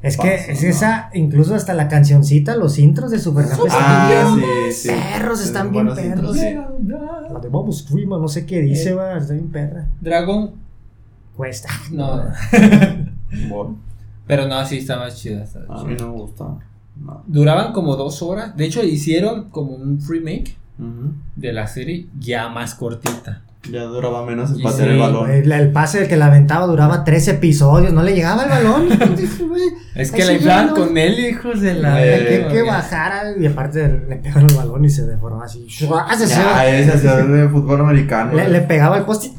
Es 0.03 0.17
que 0.17 0.35
es 0.35 0.63
esa, 0.63 1.11
incluso 1.13 1.55
hasta 1.55 1.75
la 1.75 1.87
cancioncita, 1.89 2.57
los 2.57 2.79
intros 2.79 3.11
de 3.11 3.19
Supercampeones 3.19 3.75
ah, 3.77 4.09
están 4.11 4.37
bien 4.39 4.73
sí, 4.73 4.89
perros, 4.89 5.43
están 5.43 5.71
bien 5.73 5.95
perros. 5.95 6.37
La 6.37 7.39
de 7.39 7.49
Vamos 7.51 7.83
Prima, 7.83 8.17
no 8.17 8.27
sé 8.27 8.47
qué 8.47 8.63
dice, 8.63 8.91
eh, 8.91 8.95
va, 8.95 9.19
está 9.19 9.35
bien 9.35 9.51
perra. 9.51 9.89
Dragon 10.01 10.53
cuesta. 11.41 11.69
No. 11.91 12.25
Pero 14.27 14.49
no, 14.49 14.67
sí 14.67 14.79
está 14.79 14.99
más 14.99 15.17
chida. 15.17 15.45
a 15.69 15.85
mí 15.85 15.95
no 15.99 16.09
me 16.09 16.13
gusta. 16.13 16.45
Duraban 17.27 17.73
como 17.73 17.97
dos 17.97 18.23
horas. 18.23 18.57
De 18.57 18.67
hecho, 18.67 18.83
hicieron 18.83 19.51
como 19.51 19.71
un 19.71 20.01
remake 20.07 20.57
de 21.37 21.53
la 21.53 21.67
serie 21.67 22.09
ya 22.19 22.49
más 22.49 22.75
cortita. 22.75 23.43
Ya 23.71 23.85
duraba 23.85 24.25
menos 24.25 24.51
el 24.53 24.63
pase 24.63 24.83
del 24.85 24.99
balón. 24.99 25.31
El, 25.31 25.71
pase 25.73 26.09
que 26.09 26.17
la 26.17 26.27
aventaba 26.27 26.67
duraba 26.67 27.05
tres 27.05 27.29
episodios, 27.29 27.93
no 27.93 28.03
le 28.03 28.15
llegaba 28.15 28.45
el 28.45 28.51
balón. 28.51 28.89
es 29.95 30.11
que 30.11 30.25
le 30.25 30.35
iban 30.35 30.71
con 30.71 30.97
él, 30.97 31.19
hijos 31.19 31.61
de 31.61 31.75
la. 31.75 31.97
que, 31.97 32.49
que 32.51 32.63
bajara 32.63 33.37
y 33.39 33.47
aparte 33.47 34.05
le 34.09 34.17
pegaron 34.17 34.51
el 34.51 34.57
balón 34.57 34.85
y 34.85 34.91
se 34.91 35.07
deformó 35.07 35.43
así. 35.43 35.67
Ya, 35.69 36.67
es 36.67 37.03
de 37.03 37.49
fútbol 37.49 37.81
americano. 37.81 38.33
Le, 38.35 38.49
le 38.49 38.61
pegaba 38.63 38.99
el 38.99 39.05
poste 39.05 39.31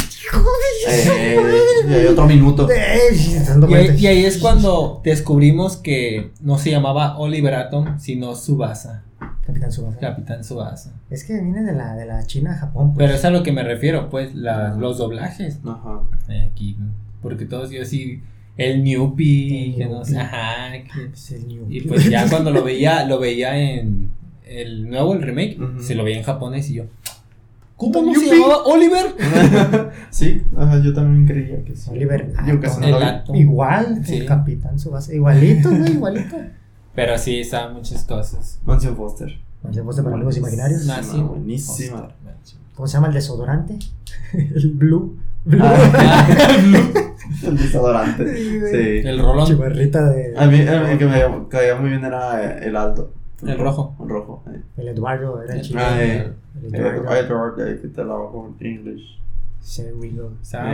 eh, 0.88 2.08
otro 2.10 2.26
minuto. 2.28 2.68
y, 2.70 4.08
ahí, 4.08 4.26
es 4.26 4.38
cuando 4.38 5.02
descubrimos 5.04 5.78
que 5.78 6.32
no 6.42 6.58
se 6.58 6.72
llamaba 6.72 7.18
Oliver 7.18 7.56
Atom, 7.56 8.00
sino 8.00 8.36
Subasa. 8.36 9.04
Capitán 9.46 9.72
Subasa. 9.72 10.00
Capitán 10.00 10.44
Subasa. 10.44 10.94
Es 11.10 11.24
que 11.24 11.34
viene 11.34 11.64
de 11.64 11.74
la, 11.74 11.96
de 11.96 12.06
la 12.06 12.26
China 12.26 12.54
a 12.54 12.58
Japón. 12.58 12.94
Pues. 12.94 13.06
Pero 13.06 13.18
es 13.18 13.26
a 13.26 13.30
lo 13.30 13.44
que 13.44 13.52
me 13.52 13.64
refiero, 13.64 14.10
pues, 14.10 14.34
los 14.34 14.98
doblajes. 14.98 15.60
Ajá. 15.66 16.02
Eh, 16.30 16.50
aquí, 16.52 16.78
porque 17.22 17.46
todos 17.46 17.70
yo 17.72 17.84
sí 17.86 18.22
el 18.58 18.84
Newpie, 18.84 19.76
que 19.78 19.86
no 19.86 20.04
sé, 20.04 20.20
ajá, 20.20 20.72
pues 21.10 21.36
y 21.70 21.82
pues 21.82 22.10
ya 22.10 22.28
cuando 22.30 22.52
lo 22.52 22.64
veía, 22.64 23.06
lo 23.06 23.20
veía 23.20 23.58
en 23.58 24.12
el 24.46 24.90
nuevo, 24.90 25.14
el 25.14 25.22
remake, 25.22 25.58
se 25.80 25.96
lo 25.96 26.04
veía 26.04 26.18
en 26.18 26.24
japonés 26.24 26.70
y 26.70 26.76
yo, 26.76 26.86
¿Cómo 27.90 28.14
se 28.14 28.28
llamaba? 28.28 28.64
¿Oliver? 28.66 29.16
sí, 30.12 30.44
ajá, 30.56 30.80
yo 30.84 30.94
también 30.94 31.26
creía 31.26 31.64
que 31.64 31.76
sí. 31.76 31.90
Oliver. 31.90 32.32
Yo 32.46 32.60
casi 32.60 32.82
no 32.82 33.00
lo 33.00 33.36
Igual, 33.36 34.04
el 34.08 34.26
capitán 34.26 34.78
Subasa. 34.78 35.14
Igualito, 35.14 35.70
güey, 35.70 35.92
igualito. 35.94 36.38
Pero 36.94 37.18
sí, 37.18 37.40
estaban 37.40 37.74
muchas 37.74 38.04
cosas. 38.04 38.60
Mansion 38.66 38.96
Foster. 38.96 39.40
Mansion 39.64 39.86
Foster 39.86 40.04
para 40.04 40.16
amigos 40.16 40.38
imaginarios. 40.38 40.88
Ah, 40.90 41.02
sí, 41.02 41.20
buenísima. 41.20 42.10
¿Cómo 42.76 42.88
se 42.88 42.94
llama 42.94 43.08
el 43.08 43.14
desodorante? 43.14 43.80
el 44.34 44.72
Blue. 44.74 45.18
Blue. 45.46 45.64
Ah, 45.64 46.28
el 47.44 47.58
desodorante. 47.58 48.36
Sí, 48.36 49.08
El 49.08 49.20
rolón. 49.20 49.48
Chivarrita 49.48 50.10
de. 50.10 50.38
A 50.38 50.46
mí, 50.46 50.62
a 50.68 50.82
mí 50.84 50.98
que 50.98 51.06
me 51.06 51.48
caía 51.50 51.76
muy 51.76 51.90
bien 51.90 52.04
era 52.06 52.60
el 52.60 52.76
alto. 52.76 53.12
El 53.44 53.58
rojo. 53.58 53.96
El 54.00 54.10
rojo. 54.10 54.44
El 54.78 54.88
Eduardo 54.88 55.42
era 55.42 55.56
el 55.56 55.62
chico. 55.62 55.80
Ah, 55.82 56.04
eh. 56.04 56.34
El 56.64 56.76
Eduardo. 56.76 57.56
que 57.56 57.88
te 57.88 58.04
lo 58.04 58.14
hago 58.14 58.56
en 58.60 58.68
inglés. 58.68 59.02
Ser 59.62 59.96
Gringo. 59.96 60.32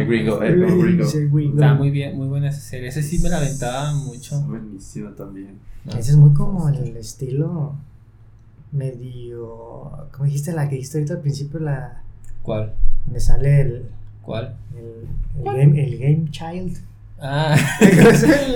Gringo, 0.08 0.40
Gringo. 0.40 1.04
Está 1.04 1.74
muy 1.74 1.92
bien, 1.92 2.16
muy 2.18 2.28
buena 2.28 2.50
esa 2.50 2.62
serie. 2.62 2.88
Ese 2.88 3.04
sí 3.04 3.20
me 3.20 3.30
la 3.30 3.38
aventaba 3.38 3.94
mucho. 3.94 4.40
Buenísimo 4.42 5.12
también. 5.12 5.60
Ese 5.88 6.12
es 6.12 6.18
muy 6.18 6.34
como 6.34 6.70
el 6.70 6.96
estilo 6.98 7.76
medio. 8.72 10.08
¿Cómo 10.12 10.26
dijiste 10.26 10.54
la 10.54 10.70
que 10.70 10.76
dijiste 10.76 10.98
ahorita 10.98 11.16
al 11.16 11.22
principio? 11.22 11.60
La. 11.60 12.02
¿Cuál? 12.42 12.76
Donde 13.06 13.20
sale 13.20 13.62
el. 13.62 13.90
¿Cuál? 14.22 14.56
El, 14.76 15.08
el, 15.38 15.44
Game, 15.44 15.84
el 15.84 15.98
Game 15.98 16.32
Child. 16.32 16.78
Ah, 17.20 17.56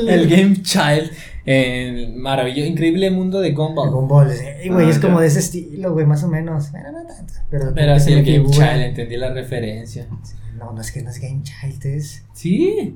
el 0.07 0.29
Game 0.29 0.61
Child. 0.61 1.11
El 1.43 2.13
maravilloso, 2.13 2.67
increíble 2.67 3.09
mundo 3.09 3.41
de 3.41 3.51
Gumball. 3.51 3.89
Gumball, 3.89 4.27
güey, 4.69 4.89
es 4.89 4.97
ah, 4.97 5.01
como 5.01 5.19
de 5.19 5.27
ese 5.27 5.39
estilo, 5.39 5.93
güey, 5.93 6.05
más 6.05 6.23
o 6.23 6.27
menos. 6.27 6.71
Bueno, 6.71 6.91
no 6.91 7.03
tanto. 7.07 7.33
Pero, 7.49 7.73
pero 7.73 7.99
sí, 7.99 8.13
el 8.13 8.23
Game 8.23 8.49
Child, 8.49 8.81
entendí 8.81 9.17
la 9.17 9.33
referencia. 9.33 10.05
No, 10.57 10.71
no 10.71 10.81
es 10.81 10.91
que 10.91 11.01
no 11.01 11.09
es 11.09 11.19
Game 11.19 11.41
Child, 11.41 11.85
es. 11.85 12.23
Sí. 12.33 12.95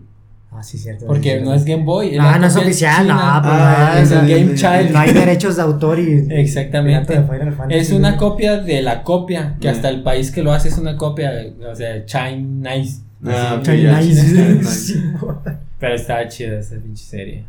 Ah, 0.52 0.64
sí, 0.64 0.78
cierto. 0.78 1.08
Porque 1.08 1.42
no 1.42 1.54
es 1.54 1.66
Game 1.66 1.84
Boy. 1.84 2.18
Ah, 2.20 2.38
no 2.40 2.46
es 2.46 2.56
oficial, 2.56 3.08
no, 3.08 3.16
ah, 3.18 3.98
es 4.00 4.12
el 4.12 4.28
Game 4.28 4.54
Child. 4.54 4.92
No 4.92 5.00
hay 5.00 5.12
derechos 5.12 5.56
de 5.56 5.64
autor 5.64 6.00
y. 6.00 6.28
Exactamente. 6.30 7.20
Es 7.70 7.92
una 7.92 8.16
copia 8.16 8.60
de 8.60 8.82
la 8.84 9.04
copia, 9.04 9.58
que 9.60 9.68
hasta 9.68 9.90
el 9.90 10.04
país 10.04 10.32
que 10.32 10.44
lo 10.44 10.54
hace 10.54 10.70
es 10.70 10.78
una 10.78 10.96
copia, 10.96 11.32
o 11.70 11.76
sea, 11.76 12.06
China 12.06 12.76
Nice. 12.76 13.02
Ah, 13.26 13.60
China 13.64 14.00
Nice. 14.00 15.04
Pero 15.80 15.96
estaba 15.96 16.28
chida 16.28 16.60
esa 16.60 16.76
pinche 16.78 17.04
serie. 17.04 17.46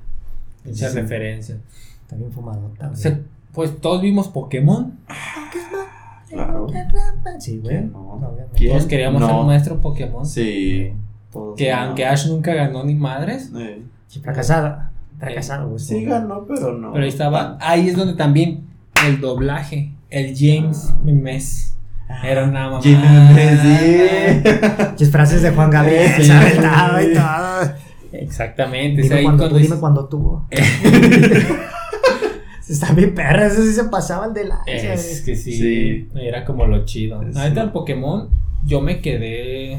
Muchas 0.64 0.92
Sí. 0.92 0.98
referencias. 1.00 1.58
Fumadota, 2.32 2.86
güey. 2.88 2.96
Se- 3.00 3.22
pues 3.52 3.80
todos 3.80 4.02
vimos 4.02 4.28
Pokémon. 4.28 4.98
Claro. 6.28 6.66
Sí, 7.38 7.58
güey. 7.58 7.88
Todos 8.68 8.86
queríamos 8.86 9.20
No. 9.20 9.28
ser 9.28 9.36
nuestro 9.44 9.80
Pokémon. 9.80 10.26
Sí. 10.26 10.92
todos 11.32 11.56
Que 11.56 11.70
no. 11.70 11.78
aunque 11.78 12.06
Ash 12.06 12.26
nunca 12.28 12.54
ganó 12.54 12.82
ni 12.84 12.94
madres. 12.94 13.50
Eh, 13.56 13.82
Sí, 14.08 14.20
fracasada. 14.20 14.92
Fracasado, 15.18 15.68
güey. 15.68 15.78
Sí 15.80 16.04
ganó, 16.04 16.44
pero 16.46 16.72
no. 16.72 16.92
Pero 16.92 17.02
ahí 17.04 17.08
estaba. 17.10 17.58
Ahí 17.60 17.88
es 17.88 17.96
donde 17.96 18.14
también 18.14 18.66
el 19.06 19.20
doblaje. 19.20 19.92
El 20.10 20.34
James 20.36 20.94
Memes. 21.02 21.76
Era 22.24 22.44
una 22.44 22.70
mamá. 22.70 22.82
Jiménez, 22.82 23.60
sí. 23.60 24.50
Muchas 24.90 25.10
frases 25.10 25.42
de 25.42 25.50
Juan 25.50 25.70
Gabriel, 25.70 26.22
Sí. 26.22 26.30
aventaba 26.30 27.02
y 27.02 27.12
todo. 27.12 27.74
Exactamente. 28.22 29.02
Dime 29.02 29.22
cuando 29.22 29.44
cuando 29.44 29.56
tú, 29.56 29.62
dime 29.62 29.76
cuando 29.78 30.04
tuvo. 30.08 30.46
Está 32.68 32.92
bien 32.92 33.14
perra, 33.14 33.46
eso 33.46 33.62
sí 33.62 33.72
se 33.72 33.84
pasaban 33.84 34.34
de 34.34 34.44
la. 34.44 34.60
Es 34.66 35.22
que 35.22 35.36
sí, 35.36 35.52
Sí. 35.52 36.08
Era 36.16 36.44
como 36.44 36.66
lo 36.66 36.84
chido. 36.84 37.22
Sí. 37.32 37.38
Ahorita 37.38 37.62
el 37.62 37.70
Pokémon. 37.70 38.28
Yo 38.64 38.80
me 38.80 39.00
quedé 39.00 39.74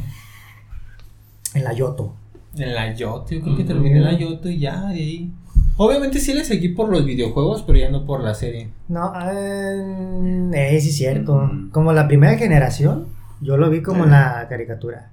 En 1.54 1.64
la 1.64 1.74
Yoto. 1.74 2.14
en 2.58 2.74
la 2.74 2.94
Yoto. 2.96 3.26
Yo 3.36 3.42
creo 3.42 3.58
que 3.58 3.66
terminé 3.66 3.98
en 3.98 4.04
la 4.06 4.14
Yoto 4.18 4.48
y 4.50 4.60
ya, 4.60 4.86
de 4.88 4.94
ahí. 5.00 5.32
Obviamente 5.76 6.20
sí 6.20 6.34
le 6.34 6.46
seguí 6.46 6.70
por 6.70 6.90
los 6.90 7.06
videojuegos, 7.06 7.64
pero 7.64 7.78
ya 7.78 7.90
no 7.90 8.06
por 8.06 8.22
la 8.24 8.34
serie. 8.34 8.70
No, 8.88 9.14
eh, 9.30 10.50
eh, 10.54 10.80
sí 10.82 10.90
es 10.90 10.96
cierto. 10.96 11.52
Como 11.72 11.92
la 11.92 12.08
primera 12.08 12.38
generación, 12.38 13.08
yo 13.42 13.58
lo 13.58 13.70
vi 13.70 13.82
como 13.82 14.06
en 14.06 14.12
la 14.12 14.48
caricatura. 14.50 15.10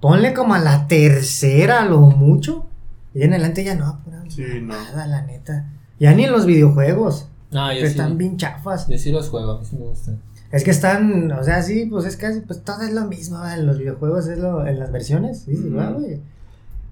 Ponle 0.00 0.32
como 0.32 0.54
a 0.54 0.58
la 0.58 0.86
tercera, 0.88 1.84
lo 1.84 2.00
mucho. 2.00 2.66
Y 3.14 3.22
en 3.22 3.32
adelante 3.32 3.64
ya 3.64 3.74
no, 3.74 4.00
pura 4.04 4.22
Sí, 4.28 4.44
no. 4.60 4.68
nada, 4.74 5.06
la 5.06 5.22
neta. 5.22 5.70
Ya 5.98 6.14
ni 6.14 6.24
en 6.24 6.32
los 6.32 6.46
videojuegos. 6.46 7.28
No, 7.50 7.72
yo 7.72 7.80
sí. 7.80 7.86
están 7.86 8.18
bien 8.18 8.36
chafas. 8.36 8.86
Yo 8.88 8.98
sí 8.98 9.10
los 9.10 9.28
juego, 9.28 9.52
a 9.52 9.60
mí 9.60 9.66
sí 9.68 9.76
me 9.76 9.86
gustan. 9.86 10.20
Es 10.50 10.64
que 10.64 10.70
están, 10.70 11.30
o 11.32 11.42
sea, 11.44 11.62
sí, 11.62 11.86
pues 11.86 12.06
es 12.06 12.16
casi, 12.16 12.40
pues 12.40 12.62
todo 12.62 12.82
es 12.82 12.92
lo 12.92 13.04
mismo, 13.06 13.44
en 13.46 13.66
los 13.66 13.78
videojuegos 13.78 14.28
es 14.28 14.38
lo, 14.38 14.66
en 14.66 14.78
las 14.78 14.90
versiones, 14.90 15.40
sí, 15.40 15.52
igual, 15.52 15.94
güey. 15.94 16.20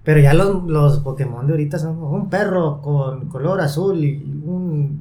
Pero 0.04 0.20
ya 0.20 0.34
los, 0.34 0.64
los 0.64 1.00
Pokémon 1.00 1.46
de 1.46 1.52
ahorita 1.54 1.78
son 1.78 1.98
como 1.98 2.14
un 2.14 2.28
perro 2.30 2.80
con 2.82 3.28
color 3.28 3.60
azul 3.60 4.04
y 4.04 4.22
un 4.44 4.55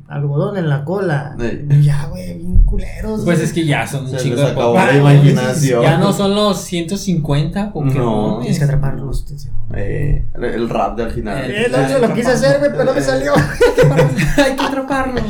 algodón 0.07 0.57
en 0.57 0.69
la 0.69 0.83
cola. 0.83 1.35
Y 1.69 1.81
Ya, 1.83 2.05
güey, 2.07 2.37
bien 2.37 2.63
culeros. 2.63 3.21
Pues 3.23 3.39
es 3.39 3.53
que 3.53 3.65
ya 3.65 3.85
son 3.87 4.05
un 4.05 4.11
les 4.11 4.23
de 4.23 4.45
acabó 4.47 4.75
la 4.75 4.95
imaginación. 4.95 5.81
Ya 5.83 5.97
no 5.97 6.11
son 6.13 6.35
los 6.35 6.59
150 6.61 7.71
Pokémon. 7.73 7.95
No. 7.97 8.37
Tienes 8.39 8.57
que 8.59 8.65
atraparlos. 8.65 9.25
Eh, 9.73 10.25
el- 10.35 10.69
rap 10.69 10.95
de 10.97 11.03
al 11.03 11.11
final. 11.11 11.49
Eh, 11.49 11.65
Eh, 11.65 11.67
no, 11.71 11.89
yo 11.89 11.99
lo 12.07 12.13
quise 12.13 12.31
hacer, 12.31 12.59
güey, 12.59 12.71
pero 12.71 12.83
no 12.85 12.93
me 12.93 13.01
salió. 13.01 13.33
Hay 14.37 14.55
que 14.55 14.63
atraparlos. 14.63 15.23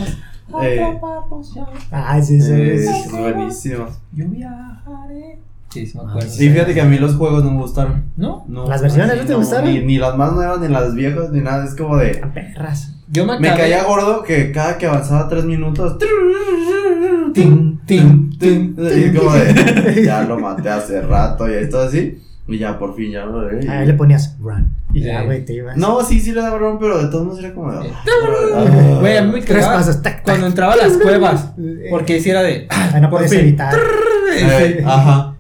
Eh. 0.62 0.82
Atraparlos 0.84 1.54
ya. 1.54 1.66
Ah, 1.92 2.22
sí, 2.22 2.40
sí. 2.42 2.52
Eh, 2.54 2.78
sí. 2.80 3.00
es 3.06 3.12
buenísimo. 3.12 3.86
Yo 4.14 4.28
viajaré. 4.28 5.40
Sí, 5.76 5.86
sí 5.86 5.98
me 5.98 6.04
Ah, 6.06 6.08
acuerdo. 6.12 6.30
Sí, 6.30 6.50
fíjate 6.50 6.74
que 6.74 6.80
a 6.82 6.86
mí 6.86 6.98
los 6.98 7.16
juegos 7.16 7.44
no 7.44 7.52
me 7.52 7.58
gustaron. 7.62 8.06
¿No? 8.16 8.46
No, 8.48 8.68
¿Las 8.70 8.82
versiones 8.82 9.18
no 9.18 9.26
te 9.26 9.36
gustaron? 9.36 9.66
Ni, 9.74 9.80
ni 9.82 9.98
las 9.98 10.16
más 10.16 10.32
nuevas, 10.32 10.60
ni 10.62 10.70
las 10.70 10.96
viejas, 10.96 11.32
ni 11.32 11.42
nada. 11.42 11.66
Es 11.66 11.76
como 11.76 11.98
de. 11.98 12.12
Están 12.12 12.34
perras. 12.34 12.92
Yo 13.10 13.26
me 13.26 13.38
Me 13.40 13.50
caía 13.50 13.84
gordo 13.84 14.24
que 14.24 14.52
cada 14.54 14.78
que 14.78 14.88
avanzaba 14.88 15.28
tres 15.28 15.44
minutos. 15.46 15.98
Tin, 17.34 17.82
tin, 17.86 18.30
tin, 18.40 18.76
Y 18.80 19.16
como 19.18 19.34
de. 19.34 20.02
Ya 20.06 20.24
lo 20.24 20.40
maté 20.40 20.70
hace 20.70 21.02
rato 21.02 21.50
y 21.50 21.54
ahí 21.56 21.70
todo 21.70 21.84
así. 21.84 22.22
Y 22.48 22.60
ya 22.60 22.78
por 22.78 22.96
fin 22.96 23.12
ya 23.12 23.26
lo 23.26 23.50
leí. 23.52 23.68
Ahí 23.68 23.86
le 23.88 23.94
ponías 23.96 24.38
run. 24.40 24.70
Y 24.94 25.02
ya, 25.02 25.24
güey, 25.24 25.44
te 25.44 25.54
ibas. 25.54 25.76
No, 25.78 26.02
sí, 26.04 26.20
sí 26.22 26.32
le 26.32 26.42
daba 26.42 26.56
broma, 26.58 26.80
pero 26.80 27.04
de 27.04 27.10
todos 27.10 27.26
modos 27.26 27.40
era 27.40 27.54
como 27.54 27.72
de. 27.74 27.88
Eh. 27.88 27.92
ah, 28.56 28.98
Güey, 29.02 29.18
a 29.18 29.22
mí 29.24 29.32
me 29.34 29.42
Tres 29.42 29.66
pasos, 29.66 30.02
tac, 30.02 30.24
cuando 30.24 30.48
entraba 30.48 30.74
a 30.74 30.78
las 30.78 30.94
cuevas. 30.94 31.52
Eh, 31.58 31.88
Porque 31.90 32.22
si 32.22 32.30
era 32.30 32.44
de. 32.44 32.68
No 33.02 33.18
fin. 33.20 33.40
evitar. 33.40 33.74
eh, 34.38 34.84
Ajá. 34.86 35.35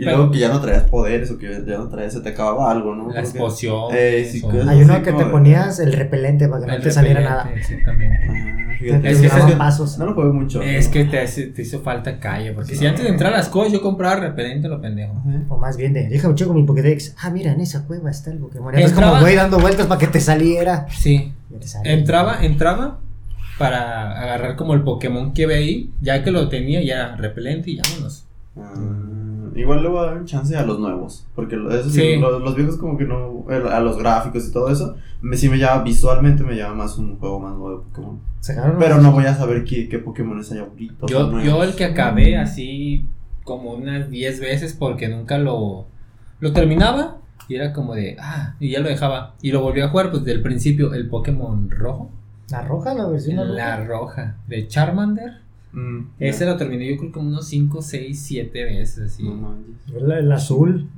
Y 0.00 0.04
Pero- 0.04 0.16
luego 0.18 0.32
que 0.32 0.38
ya 0.38 0.48
no 0.48 0.60
traías 0.60 0.84
poderes 0.84 1.28
o 1.32 1.38
que 1.38 1.64
ya 1.66 1.76
no 1.78 1.88
traías, 1.88 2.12
se 2.12 2.20
te 2.20 2.28
acababa 2.28 2.70
algo, 2.70 2.94
¿no? 2.94 3.10
Las 3.10 3.24
Porque- 3.30 3.38
pociones. 3.40 3.98
Eh, 3.98 4.28
sí, 4.30 4.42
Hay 4.68 4.82
uno 4.82 5.02
que 5.02 5.12
te 5.12 5.24
ponías 5.26 5.80
el 5.80 5.92
repelente 5.92 6.46
para 6.48 6.64
que 6.64 6.72
no 6.72 6.78
te 6.80 6.90
saliera 6.92 7.20
nada. 7.20 7.50
Exactamente. 7.54 8.26
Ah, 8.30 8.68
Te 8.78 8.84
fíjate. 8.84 9.10
Es 9.10 9.20
que 9.20 9.26
ese- 9.26 9.56
pasos. 9.56 9.98
No 9.98 10.06
lo 10.06 10.14
jugué 10.14 10.28
mucho. 10.32 10.62
Es 10.62 10.86
¿no? 10.86 10.92
que 10.92 11.04
te, 11.04 11.18
hace- 11.18 11.48
te 11.48 11.62
hizo 11.62 11.80
falta 11.80 12.20
calle. 12.20 12.52
Porque 12.52 12.76
si 12.76 12.84
No. 12.84 12.90
antes 12.90 13.02
de 13.04 13.10
entrar 13.10 13.32
a 13.34 13.36
las 13.38 13.48
cosas 13.48 13.72
yo 13.72 13.80
compraba 13.82 14.14
repelente, 14.20 14.68
lo 14.68 14.80
pendejo. 14.80 15.20
O 15.48 15.56
más 15.58 15.76
bien 15.76 15.92
de, 15.92 16.08
déjame 16.08 16.36
checo 16.36 16.54
mi 16.54 16.62
Pokédex. 16.62 17.16
Ah, 17.20 17.30
mira, 17.30 17.50
en 17.52 17.60
esa 17.60 17.84
cueva 17.84 18.08
está 18.10 18.30
el 18.30 18.38
Pokémon. 18.38 18.72
Entraba- 18.78 19.10
como 19.14 19.22
güey 19.22 19.34
dando 19.34 19.58
vueltas 19.58 19.88
para 19.88 19.98
que 19.98 20.06
te 20.06 20.20
saliera. 20.20 20.86
Sí. 20.96 21.32
Te. 21.82 21.92
Entraba, 21.92 22.44
entraba 22.44 23.00
para 23.58 24.12
agarrar 24.22 24.54
como 24.54 24.74
el 24.74 24.82
Pokémon 24.82 25.32
que 25.34 25.46
ve 25.46 25.54
ahí. 25.56 25.90
Ya 26.00 26.22
que 26.22 26.30
lo 26.30 26.48
tenía, 26.48 26.80
ya 26.84 27.16
repelente 27.16 27.72
y 27.72 27.80
vámonos. 27.80 28.26
Ah, 28.56 28.74
igual 29.58 29.82
le 29.82 29.88
voy 29.88 29.98
a 29.98 30.06
dar 30.10 30.16
un 30.18 30.24
chance 30.26 30.56
a 30.56 30.64
los 30.64 30.78
nuevos. 30.78 31.26
Porque 31.34 31.56
esos 31.56 31.92
Sí. 31.92 32.16
los, 32.16 32.40
los 32.42 32.54
viejos, 32.54 32.76
como 32.76 32.96
que 32.96 33.04
no. 33.04 33.44
el- 33.50 33.68
A 33.68 33.80
los 33.80 33.98
gráficos 33.98 34.48
y 34.48 34.52
todo 34.52 34.70
eso. 34.70 34.96
Me, 35.20 35.36
sí 35.36 35.48
me 35.48 35.58
llama 35.58 35.82
visualmente, 35.82 36.42
me 36.44 36.54
llama 36.56 36.74
más 36.74 36.96
un 36.98 37.18
juego 37.18 37.40
más 37.40 37.52
nuevo 37.54 37.78
de 37.78 37.84
Pokémon. 37.84 38.20
Pero 38.78 39.00
no 39.00 39.12
voy 39.12 39.24
a 39.26 39.34
saber 39.34 39.64
qué, 39.64 39.88
qué 39.88 39.98
Pokémon 39.98 40.40
hay 40.50 40.58
ahorita. 40.58 41.06
Yo, 41.06 41.40
yo 41.40 41.62
el 41.64 41.74
que 41.74 41.84
acabé 41.84 42.36
así 42.36 43.06
como 43.44 43.72
unas 43.72 44.10
10 44.10 44.40
veces 44.40 44.74
porque 44.78 45.08
nunca 45.08 45.38
lo, 45.38 45.86
lo 46.40 46.52
terminaba 46.52 47.16
y 47.48 47.56
era 47.56 47.72
como 47.72 47.94
de, 47.94 48.16
ah, 48.20 48.54
y 48.60 48.70
ya 48.70 48.80
lo 48.80 48.88
dejaba. 48.88 49.34
Y 49.42 49.50
lo 49.52 49.60
volví 49.62 49.80
a 49.80 49.88
jugar 49.88 50.10
pues 50.10 50.22
del 50.24 50.42
principio, 50.42 50.92
el 50.94 51.08
Pokémon 51.08 51.68
rojo, 51.70 52.10
La 52.50 52.62
roja, 52.62 52.94
la 52.94 53.06
versión 53.06 53.36
la 53.56 53.76
roja. 53.78 53.84
roja 53.86 54.36
de 54.46 54.68
Charmander. 54.68 55.47
Mm, 55.72 56.00
Ese 56.18 56.46
lo 56.46 56.56
terminé 56.56 56.88
yo 56.90 56.96
creo 56.98 57.12
que 57.12 57.18
unos 57.18 57.46
5, 57.48 57.82
6, 57.82 58.20
7 58.20 58.64
veces 58.64 59.12
así. 59.12 59.22
No 59.24 59.56
la- 60.00 60.18
El 60.18 60.32
azul. 60.32 60.88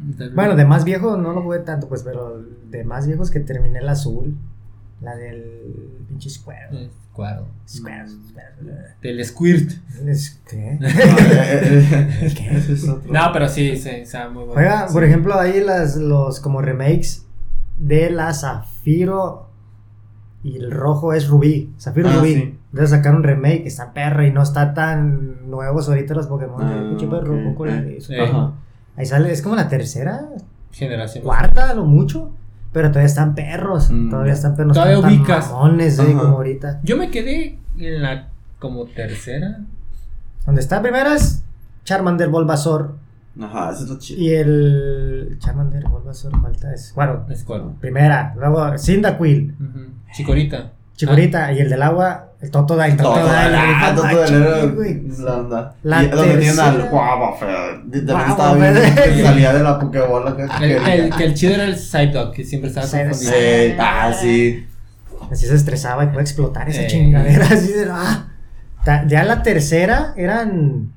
Entonces, 0.00 0.34
Bueno, 0.34 0.54
de 0.54 0.64
más 0.64 0.84
viejo 0.84 1.16
no 1.16 1.32
lo 1.32 1.42
jugué 1.42 1.58
tanto, 1.60 1.88
pues, 1.88 2.02
pero 2.02 2.42
de 2.70 2.84
más 2.84 3.06
viejos 3.06 3.30
que 3.30 3.40
terminé 3.40 3.78
el 3.80 3.88
azul. 3.88 4.36
La 5.00 5.16
del 5.16 6.04
pinche 6.08 6.28
Square. 6.30 6.68
eh. 6.72 6.90
Square. 7.12 7.40
Square. 7.66 8.06
Del 9.02 9.24
Squirt. 9.24 9.72
¿Qué? 10.48 10.78
Eh, 10.80 12.28
eh, 12.30 12.90
otro. 12.90 13.12
No, 13.12 13.30
pero 13.32 13.48
sí, 13.48 13.76
sí, 13.76 13.88
está 13.90 14.28
muy 14.28 14.44
bueno. 14.44 14.54
Juega, 14.54 14.86
por 14.92 15.02
ejemplo, 15.04 15.34
ahí 15.34 15.60
las, 15.64 15.96
los 15.96 16.38
como 16.40 16.60
remakes 16.62 17.24
de 17.78 18.10
la 18.10 18.32
Zafiro 18.34 19.48
y 20.42 20.56
el 20.56 20.70
rojo 20.70 21.12
es 21.12 21.28
Rubí. 21.28 21.72
Zafiro 21.80 22.08
Ah, 22.08 22.16
Rubí. 22.16 22.34
sí. 22.34 22.57
Entonces 22.70 22.90
sacaron 22.90 23.18
un 23.18 23.24
remake, 23.24 23.66
está 23.66 23.92
perra 23.92 24.26
y 24.26 24.32
no 24.32 24.42
está 24.42 24.74
tan 24.74 25.48
nuevos 25.50 25.88
ahorita 25.88 26.14
los 26.14 26.26
Pokémon. 26.26 26.62
Ah, 26.62 26.84
pinche 26.88 27.06
perro, 27.06 27.42
poco 27.44 27.66
Eh, 27.66 27.80
de 27.80 27.96
eh. 27.96 28.32
Ahí 28.96 29.06
sale, 29.06 29.32
es 29.32 29.40
como 29.42 29.56
la 29.56 29.68
tercera, 29.68 30.28
Generación. 30.72 31.24
cuarta, 31.24 31.70
a 31.70 31.74
lo 31.74 31.84
mucho. 31.84 32.32
Pero 32.72 32.88
todavía 32.88 33.06
están 33.06 33.34
perros. 33.34 33.90
Mm. 33.90 34.10
Todavía 34.10 34.34
están 34.34 34.54
perros. 34.54 34.74
Todavía 34.74 34.96
están 34.96 35.12
ubicas. 35.14 35.50
mamones, 35.50 35.98
eh, 35.98 36.04
como 36.04 36.36
ahorita. 36.36 36.80
Yo 36.84 36.98
me 36.98 37.10
quedé 37.10 37.58
en 37.78 38.02
la 38.02 38.28
como 38.58 38.84
tercera. 38.86 39.60
Donde 40.44 40.60
está 40.60 40.82
primero 40.82 41.10
es 41.12 41.42
Charmander, 41.84 42.28
Bulbasaur. 42.28 42.96
Ajá, 43.40 43.70
eso 43.70 43.84
es 43.84 43.88
lo 43.88 43.98
chido. 43.98 44.20
Y 44.20 44.30
el 44.34 45.36
Charmander, 45.38 45.84
Bulbasaur, 45.88 46.38
falta 46.42 46.74
es. 46.74 46.92
Bueno, 46.94 47.24
Escuela. 47.30 47.64
primera. 47.80 48.34
Luego 48.36 48.76
Cyndaquil. 48.78 49.54
Ujú. 49.58 49.80
Chicorita. 50.12 50.72
Chicorita 50.98 51.52
y 51.52 51.60
el 51.60 51.70
del 51.70 51.80
agua, 51.82 52.30
el 52.40 52.50
Totodile, 52.50 52.94
Todo, 52.96 53.14
Totodile, 53.14 53.36
ah, 53.56 53.88
el 53.90 53.94
todo 53.94 54.08
Pikachu, 54.08 54.34
era 54.34 54.66
güey. 54.66 55.02
la 55.20 55.36
onda. 55.36 55.74
La 55.84 56.02
y 56.02 56.08
donde 56.08 56.36
tienen 56.38 56.58
al 56.60 56.88
guava. 56.90 57.36
De- 57.84 58.00
También 58.02 58.30
estaba 58.30 58.54
bien 58.54 59.24
salía 59.24 59.52
de 59.52 59.62
la 59.62 59.78
Pokébola 59.78 60.36
que 60.36 60.42
El, 60.64 60.72
el- 60.88 61.14
que 61.14 61.24
el 61.24 61.34
chido 61.34 61.54
era 61.54 61.64
el 61.66 61.76
Psyduck, 61.76 62.32
que 62.34 62.44
siempre 62.44 62.68
estaba 62.70 62.86
confundido. 62.86 63.32
Sí, 63.32 63.76
ah, 63.78 64.12
sí. 64.12 64.66
Así 65.30 65.46
se 65.46 65.54
estresaba 65.54 66.02
y 66.04 66.08
puede 66.08 66.22
explotar 66.22 66.68
esa 66.68 66.86
chingadera. 66.88 67.46
Así 67.50 67.72
de, 67.72 67.88
ah. 67.92 68.26
Ya 69.06 69.22
la 69.22 69.42
tercera 69.44 70.14
eran. 70.16 70.92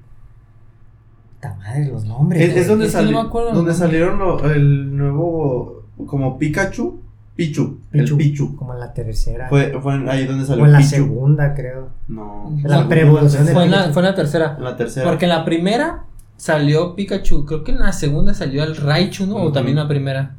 Ta 1.39 1.55
madre, 1.55 1.85
los 1.87 2.05
nombres. 2.05 2.41
Es, 2.41 2.55
es 2.57 2.67
donde, 2.67 2.85
que 2.87 2.91
no 2.93 2.99
sali- 2.99 3.13
me 3.13 3.19
acuerdo. 3.21 3.51
donde 3.53 3.73
salieron 3.75 4.17
lo- 4.17 4.51
el 4.51 4.97
nuevo. 4.97 5.83
Como 6.07 6.39
Pikachu. 6.39 7.00
Pichu. 7.47 7.79
Pichu, 7.91 8.13
El 8.13 8.17
Pichu. 8.17 8.55
Como 8.55 8.73
en 8.73 8.79
la 8.79 8.93
tercera. 8.93 9.47
Fue, 9.49 9.71
fue 9.81 9.95
en- 9.95 10.09
ahí 10.09 10.25
donde 10.25 10.45
salió 10.45 10.63
o 10.63 10.65
en 10.67 10.71
la 10.73 10.77
Pichu. 10.79 10.89
segunda, 10.89 11.53
creo. 11.53 11.89
No. 12.07 12.51
La 12.63 12.81
No, 12.81 12.89
preevolución 12.89 13.45
de 13.45 13.53
Fue 13.53 13.63
en, 13.65 13.71
la, 13.71 13.77
Pikachu. 13.77 13.93
fue 13.93 14.01
en 14.03 14.07
la 14.09 14.15
tercera. 14.15 14.55
En 14.57 14.63
la 14.63 14.75
tercera. 14.77 15.09
Porque 15.09 15.25
en 15.25 15.29
la 15.29 15.45
primera 15.45 16.03
salió 16.37 16.95
Pikachu. 16.95 17.45
Creo 17.45 17.63
que 17.63 17.71
en 17.71 17.79
la 17.79 17.91
segunda 17.93 18.33
salió 18.33 18.63
el 18.63 18.75
Raichu, 18.75 19.25
¿no? 19.25 19.35
O 19.37 19.51
también 19.51 19.77
en 19.77 19.83
la 19.83 19.87
primera. 19.89 20.35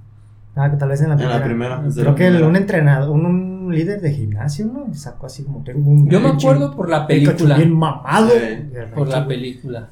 Ah, 0.54 0.70
que 0.70 0.76
tal 0.76 0.90
vez 0.90 1.00
en 1.00 1.08
la 1.08 1.14
En 1.14 1.18
primera. 1.18 1.38
la 1.38 1.44
primera. 1.44 1.82
Creo 1.94 2.04
la 2.04 2.14
que 2.14 2.24
primera. 2.26 2.46
un 2.46 2.56
entrenador, 2.56 3.10
un, 3.10 3.24
un 3.26 3.74
líder 3.74 4.00
de 4.02 4.12
gimnasio, 4.12 4.66
¿no? 4.66 4.92
Sacó 4.94 5.26
así 5.26 5.44
como 5.44 5.62
tengo 5.64 5.88
un. 5.90 6.10
Yo 6.10 6.20
me 6.20 6.28
acuerdo 6.28 6.74
por 6.76 6.90
la 6.90 7.06
Pikachu 7.06 7.26
película. 7.36 7.56
bien 7.56 7.72
mamado. 7.74 8.28
Sí. 8.28 8.68
Por 8.94 9.08
la 9.08 9.26
película. 9.26 9.88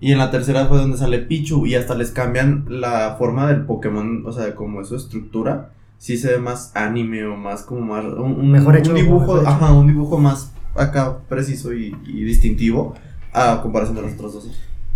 Y 0.00 0.12
en 0.12 0.18
la 0.18 0.30
tercera 0.30 0.66
fue 0.66 0.78
donde 0.78 0.96
sale 0.96 1.18
Pichu 1.18 1.66
y 1.66 1.74
hasta 1.74 1.96
les 1.96 2.12
cambian 2.12 2.66
la 2.68 3.16
forma 3.18 3.48
del 3.48 3.62
Pokémon, 3.62 4.22
o 4.24 4.30
sea, 4.30 4.54
como 4.54 4.84
su 4.84 4.94
estructura, 4.94 5.70
sí 5.98 6.16
se 6.16 6.28
ve 6.32 6.38
más 6.38 6.72
anime 6.74 7.24
o 7.26 7.36
más 7.36 7.62
como 7.62 7.80
más. 7.82 8.04
Un, 8.04 8.50
Mejor 8.50 8.76
hecho, 8.76 8.90
Un 8.90 8.96
dibujo, 8.96 9.20
mejor 9.20 9.40
hecho. 9.40 9.48
ajá, 9.48 9.72
un 9.72 9.86
dibujo 9.88 10.18
más 10.18 10.52
acá 10.74 11.18
preciso 11.28 11.72
y, 11.74 11.94
y 12.06 12.24
distintivo 12.24 12.94
a 13.32 13.60
comparación 13.62 13.96
de 13.96 14.02
los 14.02 14.12
otros 14.14 14.34
dos. 14.34 14.48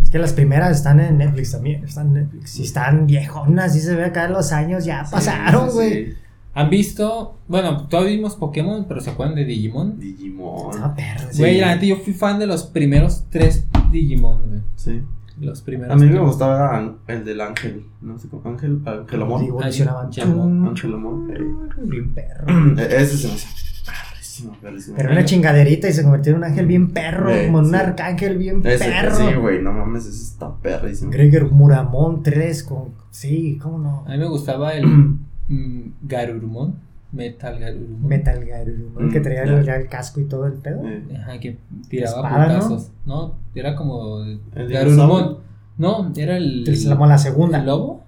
Es 0.03 0.11
que 0.11 0.19
las 0.19 0.33
primeras 0.33 0.77
están 0.77 0.99
en 1.01 1.19
Netflix 1.19 1.53
también. 1.53 1.85
Están 1.85 2.09
en 2.09 2.15
Netflix. 2.25 2.59
Y 2.59 2.63
están 2.65 3.07
viejonas. 3.07 3.77
Y 3.77 3.81
se 3.81 3.95
ve 3.95 4.05
acá 4.05 4.29
los 4.29 4.53
años 4.53 4.85
ya 4.85 5.05
pasaron, 5.11 5.71
güey. 5.71 6.07
sí. 6.07 6.15
¿Han 6.55 6.69
visto? 6.69 7.39
Bueno, 7.49 7.87
todos 7.89 8.07
vimos 8.07 8.35
Pokémon, 8.37 8.85
pero 8.87 9.01
¿se 9.01 9.09
acuerdan 9.09 9.37
de 9.37 9.47
Digimon? 9.47 9.99
Digimon. 9.99 10.95
Perro. 10.95 11.29
Sí. 11.31 11.39
Güey, 11.39 11.59
la 11.61 11.75
neta, 11.75 11.87
yo 11.87 11.97
fui 11.97 12.13
fan 12.13 12.39
de 12.39 12.47
los 12.47 12.65
primeros 12.65 13.25
tres 13.31 13.65
Digimon, 13.91 14.49
güey. 14.49 14.61
Sí. 14.77 15.01
Los 15.41 15.63
primeros. 15.63 15.95
A 15.95 15.97
mí 15.97 16.07
me 16.11 16.19
gustaba 16.21 16.95
el 17.07 17.25
del 17.25 17.41
ángel. 17.41 17.85
No 18.01 18.19
sé 18.19 18.29
cómo. 18.29 18.43
Ángel. 18.49 18.81
Sí, 18.85 19.47
evolucionaban. 19.47 20.07
Angelomon. 20.07 20.69
Angelomon. 20.69 21.31
eh. 21.31 21.39
Bien 21.85 22.13
perro. 22.13 22.47
E- 22.79 23.03
Ese 23.03 23.17
se 23.17 23.29
me 23.29 23.35
hace. 23.35 23.47
perrísimo, 23.87 24.57
perrísimo. 24.61 24.97
Pero 24.97 25.13
una 25.13 25.25
chingaderita 25.25 25.89
y 25.89 25.93
se 25.93 26.03
convirtió 26.03 26.33
en 26.33 26.39
un 26.39 26.45
ángel 26.45 26.67
bien 26.67 26.91
perro. 26.91 27.25
Güey, 27.31 27.47
como 27.47 27.59
en 27.61 27.65
un 27.67 27.71
sí. 27.71 27.77
arcángel 27.77 28.39
bien 28.39 28.61
Ese, 28.65 28.85
perro. 28.85 29.17
sí, 29.17 29.35
güey, 29.41 29.63
no 29.63 29.73
mames, 29.73 30.07
ese 30.07 30.23
está 30.23 30.55
perrísimo. 30.57 31.11
Gregor 31.11 31.51
Muramón 31.51 32.23
3 32.23 32.63
con. 32.65 32.89
Sí, 33.11 33.59
cómo 33.63 33.79
no. 33.79 34.05
A 34.07 34.11
mí 34.13 34.19
me 34.19 34.29
gustaba 34.29 34.75
el 34.75 34.87
mm, 35.49 35.93
Garurumon. 36.03 36.77
Metal 37.13 37.59
Garurumon. 37.59 38.09
Metal 38.09 38.45
Garurumon, 38.45 39.11
que 39.11 39.21
Mm, 39.21 39.23
traía 39.23 39.45
ya. 39.45 39.53
el, 39.53 39.65
ya 39.67 39.75
el 39.77 39.89
casco 39.89 40.21
y 40.21 40.25
todo 40.25 40.47
el 40.47 40.55
pedo. 40.55 40.83
Ajá, 41.21 41.39
que 41.39 41.59
tiraba 41.89 42.17
Espada, 42.17 42.47
¿no? 42.47 42.55
putazos. 42.55 42.91
¿no? 43.05 43.35
era 43.55 43.77
como 43.77 44.21
¿El 44.55 44.69
Garurumon. 44.69 45.39
No, 45.79 46.13
era 46.17 46.37
el. 46.37 46.67
Es 46.69 46.85
la, 46.85 46.95
la 46.95 47.19
segunda. 47.19 47.59
¿El 47.61 47.67
lobo? 47.67 48.05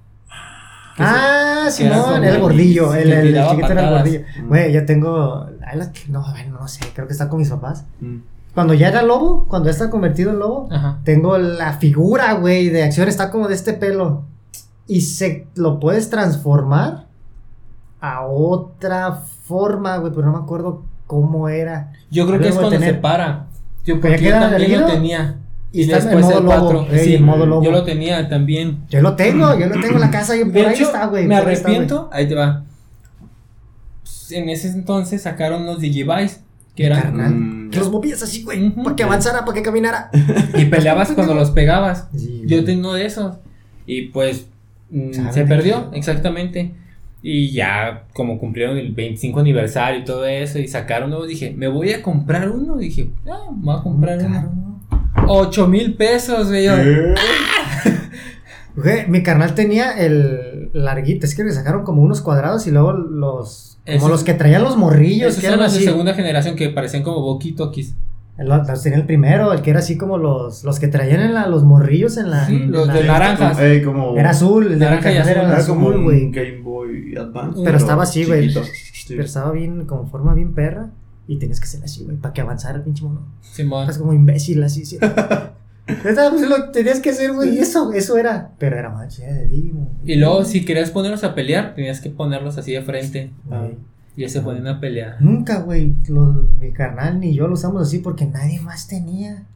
Ah, 0.97 1.69
que 1.77 1.87
era 1.87 1.97
Simón, 1.97 2.15
como 2.15 2.25
el 2.25 2.41
gordillo. 2.41 2.95
El, 2.95 3.05
que 3.09 3.21
el, 3.21 3.37
el 3.37 3.49
chiquito 3.49 3.73
era 3.73 3.89
el 3.89 3.95
gordillo. 3.97 4.21
Mm. 4.45 4.49
Güey, 4.49 4.73
yo 4.73 4.85
tengo. 4.87 5.47
que- 5.93 6.11
No, 6.13 6.23
bueno, 6.31 6.59
no 6.61 6.69
sé, 6.69 6.81
creo 6.95 7.07
que 7.07 7.13
está 7.13 7.29
con 7.29 7.39
mis 7.41 7.51
papás. 7.51 7.85
mm. 8.01 8.17
Cuando 8.55 8.73
ya 8.75 8.87
era 8.89 9.03
lobo, 9.03 9.47
cuando 9.49 9.67
ya 9.67 9.73
está 9.73 9.91
convertido 9.91 10.31
en 10.31 10.39
lobo, 10.39 10.69
Ajá. 10.71 11.01
tengo 11.03 11.37
la 11.39 11.73
figura, 11.73 12.35
güey, 12.35 12.69
de 12.69 12.85
acción. 12.85 13.09
Está 13.09 13.31
como 13.33 13.49
de 13.49 13.55
este 13.55 13.73
pelo. 13.73 14.23
Y 14.87 15.01
se 15.01 15.49
lo 15.57 15.81
puedes 15.81 16.09
transformar 16.11 17.04
a 18.13 18.27
otra 18.27 19.13
forma, 19.13 19.97
güey, 19.99 20.13
pero 20.13 20.27
no 20.27 20.33
me 20.33 20.39
acuerdo 20.45 20.85
cómo 21.07 21.49
era. 21.49 21.93
Yo 22.11 22.27
creo 22.27 22.41
que 22.41 22.49
es 22.49 22.55
cuando 22.55 22.71
tener- 22.71 22.95
se 22.95 23.01
para. 23.01 23.47
Yo, 23.85 24.01
¿Que 24.01 24.09
porque 24.09 24.25
yo 24.25 24.31
también 24.33 24.81
lo 24.81 24.87
tenía. 24.87 25.37
Y 25.73 25.81
Y, 25.81 25.83
está 25.83 25.99
en 25.99 26.05
después 26.05 26.25
modo 26.27 26.39
el 26.39 26.45
lobo, 26.45 26.71
4. 26.85 26.87
ey, 26.97 27.05
sí, 27.05 27.15
en 27.17 27.25
modo 27.25 27.47
lobo. 27.47 27.63
Yo 27.65 27.71
lo 27.73 27.83
tenía 27.85 28.29
también. 28.29 28.85
Yo 28.89 29.01
lo 29.03 29.15
tengo, 29.17 29.59
yo 29.59 29.67
lo 29.67 29.81
tengo 29.81 29.95
en 29.97 30.01
la 30.01 30.11
casa 30.11 30.37
y 30.37 30.45
por 30.45 30.67
ahí 30.67 30.81
está, 30.81 31.07
güey. 31.07 31.27
me 31.27 31.35
está, 31.37 31.47
arrepiento. 31.51 32.09
Ahí 32.13 32.29
te 32.29 32.35
va. 32.35 32.63
Pues, 34.03 34.33
En 34.33 34.49
ese 34.49 34.69
entonces 34.69 35.23
sacaron 35.23 35.67
los 35.67 35.81
Digivice. 35.81 36.41
Que 36.77 36.87
eran. 36.87 37.03
Carnal. 37.03 37.69
Que 37.71 37.79
los 37.79 37.91
movías 37.91 38.23
así, 38.23 38.43
güey, 38.43 38.71
para 38.71 38.97
que 38.97 39.03
avanzara, 39.05 39.45
para 39.45 39.55
que 39.55 39.63
caminara. 39.63 40.11
Y 40.55 40.65
peleabas 40.67 41.13
cuando 41.13 41.35
los 41.35 41.51
pegabas. 41.51 42.09
Sí, 42.17 42.43
Yo 42.47 42.65
tengo 42.65 42.81
uno 42.89 42.93
de 42.95 43.07
esos. 43.07 43.37
Y 43.87 44.09
pues. 44.09 44.47
mm, 44.91 45.13
¿Saben 45.13 45.33
se 45.33 45.45
perdió, 45.45 45.91
exactamente. 45.93 46.75
Y 47.27 47.53
ya, 47.53 48.05
como 48.13 48.39
cumplieron 48.39 48.77
el 48.77 48.93
25 48.93 49.41
aniversario 49.41 50.01
y 50.01 50.05
todo 50.05 50.27
eso, 50.27 50.59
y 50.59 50.69
sacaron 50.69 51.11
uno, 51.11 51.25
dije, 51.25 51.55
me 51.57 51.69
voy 51.69 51.91
a 51.95 52.03
comprar 52.03 52.51
uno. 52.51 52.77
Dije, 52.77 53.09
ah, 53.27 53.51
me 53.51 53.65
voy 53.65 53.77
a 53.79 53.83
comprar 53.83 54.19
uno. 54.19 54.43
¿no? 54.43 54.81
8 55.29 55.67
mil 55.67 55.95
pesos, 55.95 56.49
güey. 58.77 59.09
Mi 59.09 59.23
carnal 59.23 59.55
tenía 59.55 59.93
el 59.93 60.71
larguito, 60.75 61.27
es 61.27 61.35
que 61.35 61.45
le 61.45 61.53
sacaron 61.53 61.85
como 61.85 62.03
unos 62.03 62.21
cuadrados 62.21 62.67
y 62.67 62.71
luego 62.71 62.93
los 62.93 63.79
como 63.87 63.97
Esos- 63.99 64.11
los 64.11 64.25
que 64.25 64.35
traían 64.35 64.63
los 64.63 64.77
morrillos, 64.77 65.29
Esos 65.31 65.41
que 65.41 65.47
son 65.47 65.55
eran 65.55 65.65
los 65.65 65.73
de 65.73 65.79
así. 65.79 65.87
segunda 65.87 66.15
generación 66.15 66.57
que 66.57 66.69
parecían 66.71 67.03
como 67.03 67.21
boquitokis. 67.21 67.95
El- 68.37 68.49
Los 68.49 68.83
tenía 68.83 68.99
el 68.99 69.07
primero, 69.07 69.53
el 69.53 69.63
que 69.63 69.71
era 69.71 69.79
así 69.79 69.97
como 69.97 70.19
los 70.19 70.65
los 70.65 70.81
que 70.81 70.89
traían 70.89 71.21
en 71.21 71.35
la, 71.35 71.47
los 71.47 71.63
morrillos 71.63 72.17
en 72.17 72.31
la, 72.31 72.47
Sí, 72.47 72.57
en 72.57 72.73
los 72.73 72.89
la- 72.89 72.95
de 72.95 73.05
naranjas. 73.05 73.61
Ey, 73.61 73.83
como, 73.83 74.17
Era 74.17 74.31
azul, 74.31 74.65
el 74.65 74.71
de 74.71 74.75
mi 74.77 74.81
Naranja 74.81 75.13
y 75.13 75.17
carnal 75.17 75.33
era 75.33 75.41
azul. 75.43 75.55
Era 75.59 75.67
como 75.67 75.89
azul, 75.91 75.99
un 75.99 76.05
güey. 76.05 76.31
Game 76.33 76.59
Boy 77.03 77.17
Advance. 77.17 77.61
Pero 77.65 77.77
estaba 77.77 78.03
así, 78.05 78.25
güey. 78.25 78.51
Sí. 78.51 78.61
Pero 79.09 79.25
estaba 79.25 79.53
bien, 79.53 79.85
como 79.87 80.07
forma 80.07 80.35
bien 80.35 80.55
perra. 80.55 80.91
Y 81.27 81.39
tenías 81.39 81.59
que 81.61 81.67
ser 81.67 81.83
así, 81.83 82.05
güey, 82.05 82.17
para 82.19 82.35
que 82.35 82.43
avanzara 82.43 82.77
el 82.77 82.83
pinche 82.83 83.03
mono. 83.03 83.27
Simón. 83.41 83.83
Estás 83.83 83.99
como 83.99 84.13
imbécil, 84.13 84.63
así, 84.63 84.85
sí. 84.85 84.99
Pues, 85.87 86.49
lo 86.49 86.71
tenías 86.71 87.01
que 87.01 87.11
hacer, 87.11 87.33
güey. 87.35 87.57
y 87.57 87.59
Eso, 87.59 87.93
eso 87.93 88.17
era. 88.17 88.53
Pero 88.59 88.79
era 88.79 88.89
más 88.89 89.15
chida 89.15 89.33
de 89.35 89.47
Digimon. 89.47 89.89
Y 90.05 90.17
luego, 90.17 90.45
si 90.45 90.65
querías 90.65 90.91
ponerlos 90.91 91.25
a 91.25 91.35
pelear, 91.35 91.75
tenías 91.75 92.01
que 92.01 92.09
ponerlos 92.09 92.57
así 92.57 92.73
de 92.73 92.81
frente. 92.81 93.33
Güey. 93.45 93.77
Y 94.17 94.29
se 94.29 94.41
ponían 94.41 94.67
a 94.69 94.81
pelear. 94.81 95.21
Nunca, 95.21 95.61
güey. 95.61 95.95
Mi 96.59 96.73
carnal 96.73 97.21
ni 97.21 97.35
yo 97.35 97.49
lo 97.49 97.55
usamos 97.55 97.83
así 97.83 97.99
porque 97.99 98.27
nadie 98.27 98.61
más 98.61 98.89
tenía. 98.89 99.47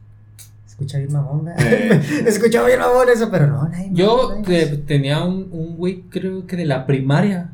Escucha 0.79 0.97
bien 0.97 1.11
mamón. 1.11 1.47
Eh. 1.57 2.01
Escuchaba 2.25 2.67
bien 2.67 2.79
mamón 2.79 3.07
eso, 3.13 3.29
pero 3.29 3.47
no, 3.47 3.67
nadie. 3.67 3.89
Yo 3.91 4.35
nadie 4.41 4.65
tenía 4.77 5.23
un, 5.25 5.49
un 5.51 5.75
güey, 5.75 6.03
creo 6.09 6.47
que 6.47 6.55
de 6.55 6.65
la 6.65 6.85
primaria. 6.85 7.49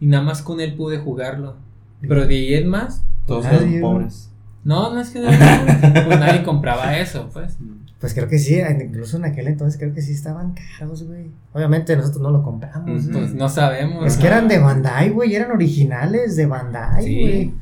Y 0.00 0.06
nada 0.06 0.22
más 0.24 0.40
con 0.40 0.60
él 0.60 0.74
pude 0.74 0.98
jugarlo. 0.98 1.56
Pero 2.00 2.26
de 2.26 2.34
ahí 2.34 2.54
en 2.54 2.68
más, 2.68 3.04
Todos 3.26 3.44
eran 3.44 3.78
pobres. 3.82 4.30
no, 4.64 4.94
no 4.94 5.00
es 5.02 5.10
que 5.10 5.20
pues 5.20 6.18
nadie 6.18 6.42
compraba 6.42 6.96
eso, 6.98 7.28
pues. 7.32 7.58
Pues 8.00 8.14
creo 8.14 8.26
que 8.28 8.38
sí, 8.38 8.58
incluso 8.58 9.18
en 9.18 9.26
aquel 9.26 9.46
entonces 9.48 9.78
creo 9.78 9.92
que 9.92 10.00
sí 10.00 10.12
estaban 10.14 10.54
caros, 10.54 11.02
güey. 11.06 11.26
Obviamente 11.52 11.94
nosotros 11.94 12.22
no 12.22 12.30
lo 12.30 12.42
compramos. 12.42 13.02
Pues 13.12 13.34
no 13.34 13.50
sabemos. 13.50 14.06
Es 14.06 14.16
que 14.16 14.26
eran 14.26 14.48
de 14.48 14.58
Bandai, 14.58 15.10
güey. 15.10 15.34
Eran 15.34 15.50
originales 15.50 16.34
de 16.36 16.46
Bandai, 16.46 17.04
Sí. 17.04 17.20
güey. 17.20 17.54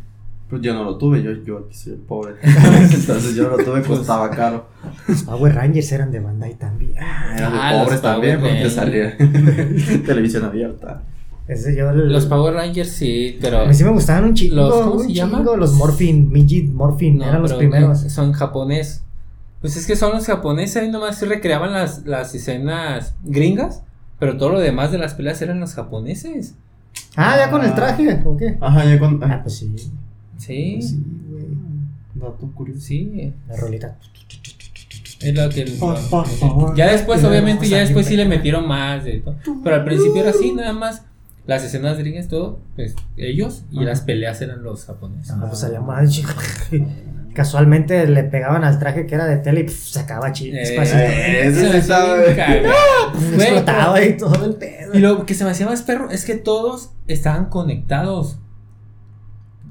Pues 0.48 0.62
yo 0.62 0.72
no 0.72 0.82
lo 0.84 0.96
tuve, 0.96 1.22
yo, 1.22 1.30
yo 1.44 1.58
aquí 1.58 1.74
soy 1.76 1.92
el 1.92 1.98
pobre. 1.98 2.34
Entonces 2.42 3.34
yo 3.34 3.50
no 3.50 3.56
lo 3.58 3.64
tuve, 3.64 3.82
costaba 3.82 4.30
caro. 4.30 4.66
Los 5.06 5.22
Power 5.24 5.54
Rangers 5.54 5.92
eran 5.92 6.10
de 6.10 6.20
Bandai 6.20 6.54
también. 6.54 6.92
Eran 6.96 7.52
de 7.52 7.58
Ah, 7.60 7.82
pobres 7.84 8.00
Power 8.00 8.14
también 8.14 8.40
porque 8.40 8.52
Rangers. 8.54 8.74
salía 8.74 9.16
televisión 10.06 10.44
abierta. 10.44 11.02
Ese 11.46 11.74
yo. 11.76 11.90
el- 11.90 12.10
Los 12.12 12.26
Power 12.26 12.54
Rangers 12.54 12.88
sí, 12.90 13.38
pero. 13.40 13.60
A 13.60 13.66
mí 13.66 13.74
sí 13.74 13.84
me 13.84 13.90
gustaban 13.90 14.24
un 14.24 14.34
chingo. 14.34 14.56
Los- 14.56 14.74
¿cómo 14.74 14.94
un 14.94 15.06
se 15.06 15.12
llama? 15.12 15.38
chingo, 15.38 15.56
Los 15.56 15.72
Morphin, 15.74 16.30
Midget 16.30 16.68
Morphin, 16.70 17.18
No, 17.18 17.24
eran 17.28 17.42
los 17.42 17.52
primeros. 17.54 18.00
Son 18.10 18.32
japonés. 18.32 19.02
Pues 19.60 19.76
es 19.76 19.86
que 19.86 19.96
son 19.96 20.12
los 20.12 20.24
japoneses, 20.24 20.76
ahí 20.82 20.90
nomás 20.90 21.20
recreaban 21.26 21.72
las, 21.72 22.06
las 22.06 22.32
escenas 22.34 23.14
gringas, 23.24 23.82
pero 24.20 24.36
todo 24.36 24.50
lo 24.50 24.60
demás 24.60 24.92
de 24.92 24.98
las 24.98 25.14
peleas 25.14 25.42
eran 25.42 25.58
los 25.58 25.74
japoneses. 25.74 26.54
Ah, 27.16 27.36
ya 27.36 27.50
con 27.50 27.64
el 27.64 27.74
traje, 27.74 28.22
¿o 28.24 28.36
qué? 28.36 28.56
Ajá, 28.60 28.84
ya 28.84 28.98
con. 28.98 29.22
Ah, 29.24 29.40
pues 29.42 29.56
sí. 29.56 29.74
Sí, 30.38 30.76
pues 30.78 30.90
sí, 30.90 31.04
güey. 31.28 31.46
Dato 32.14 32.50
curioso. 32.54 32.80
sí. 32.80 33.34
La 33.48 33.56
rolita. 33.56 33.98
Es 35.20 35.34
lo 35.34 35.48
que. 35.50 35.64
Por 35.78 35.96
favor. 35.98 36.74
Ya 36.76 36.92
después, 36.92 37.22
obviamente, 37.24 37.68
ya 37.68 37.78
a 37.78 37.80
después 37.80 38.06
sí 38.06 38.16
le 38.16 38.24
metieron 38.24 38.66
más 38.66 39.04
de 39.04 39.18
todo. 39.20 39.36
Pero 39.62 39.76
al 39.76 39.84
principio 39.84 40.20
era 40.22 40.30
así, 40.30 40.52
nada 40.52 40.72
más. 40.72 41.02
Las 41.46 41.64
escenas 41.64 41.96
gringas, 41.96 42.28
todo, 42.28 42.60
pues 42.76 42.94
ellos 43.16 43.64
y 43.72 43.78
Ajá. 43.78 43.86
las 43.86 44.02
peleas 44.02 44.42
eran 44.42 44.62
los 44.62 44.84
japoneses. 44.84 45.32
Ah, 45.34 45.50
pues 45.50 46.10
chico. 46.10 46.30
Casualmente 47.34 48.06
le 48.06 48.24
pegaban 48.24 48.64
al 48.64 48.78
traje 48.78 49.06
que 49.06 49.14
era 49.14 49.26
de 49.26 49.38
tele 49.38 49.60
y 49.60 49.62
pf, 49.64 49.92
sacaba 49.92 50.30
chispas. 50.32 50.92
Eh, 50.92 51.46
ese 51.46 51.70
se 51.70 51.78
explotaba 53.38 54.02
y 54.04 54.16
todo 54.18 54.44
el 54.44 54.56
pedo. 54.56 54.92
Y 54.92 54.98
lo 54.98 55.24
que 55.24 55.32
se 55.32 55.44
me 55.44 55.52
hacía 55.52 55.64
más 55.64 55.80
perro 55.82 56.10
es 56.10 56.26
que 56.26 56.34
todos 56.34 56.90
estaban 57.06 57.46
conectados. 57.46 58.38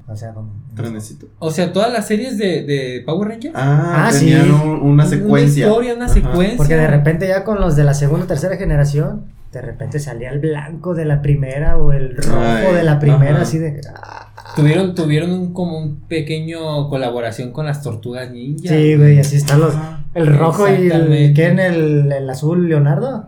O 0.08 0.16
sea, 0.16 0.32
como. 0.32 0.52
Trenecito. 0.74 1.26
O 1.38 1.50
sea, 1.50 1.72
todas 1.72 1.92
las 1.92 2.06
series 2.06 2.38
de, 2.38 2.62
de 2.64 3.02
Power 3.04 3.28
Rangers. 3.28 3.54
Ah, 3.56 4.06
Ah, 4.08 4.10
tenían 4.10 4.44
sí. 4.46 4.50
un- 4.50 4.80
una 4.82 5.04
secuencia. 5.06 5.66
Una 5.66 5.72
historia, 5.74 5.94
una 5.94 6.04
Ajá. 6.06 6.14
secuencia. 6.14 6.56
Porque 6.56 6.76
de 6.76 6.86
repente 6.86 7.28
ya 7.28 7.44
con 7.44 7.60
los 7.60 7.76
de 7.76 7.84
la 7.84 7.92
segunda 7.94 8.24
o 8.24 8.26
tercera 8.28 8.56
generación, 8.56 9.26
de 9.52 9.60
repente 9.62 9.98
salía 9.98 10.30
el 10.30 10.38
blanco 10.40 10.94
de 10.94 11.04
la 11.04 11.20
primera 11.22 11.76
o 11.76 11.92
el 11.92 12.16
rojo 12.16 12.38
Ay, 12.40 12.74
de 12.74 12.82
la 12.84 12.98
primera, 12.98 13.32
ajá. 13.34 13.42
así 13.42 13.58
de. 13.58 13.80
ah, 13.94 14.24
Tuvieron, 14.56 14.94
tuvieron 14.94 15.30
un, 15.32 15.52
como 15.52 15.78
un 15.78 16.00
pequeño 16.08 16.88
colaboración 16.88 17.52
con 17.52 17.66
las 17.66 17.82
tortugas 17.82 18.30
ninja. 18.30 18.68
Sí, 18.74 18.96
güey, 18.96 19.18
así 19.20 19.36
están 19.36 19.60
los. 19.60 19.74
El 20.14 20.26
rojo 20.38 20.66
y 20.68 20.72
el. 20.72 20.82
Exactamente. 20.86 21.34
¿Qué 21.34 21.46
en 21.48 21.58
el, 21.58 22.12
el 22.12 22.30
azul, 22.30 22.66
Leonardo? 22.68 23.26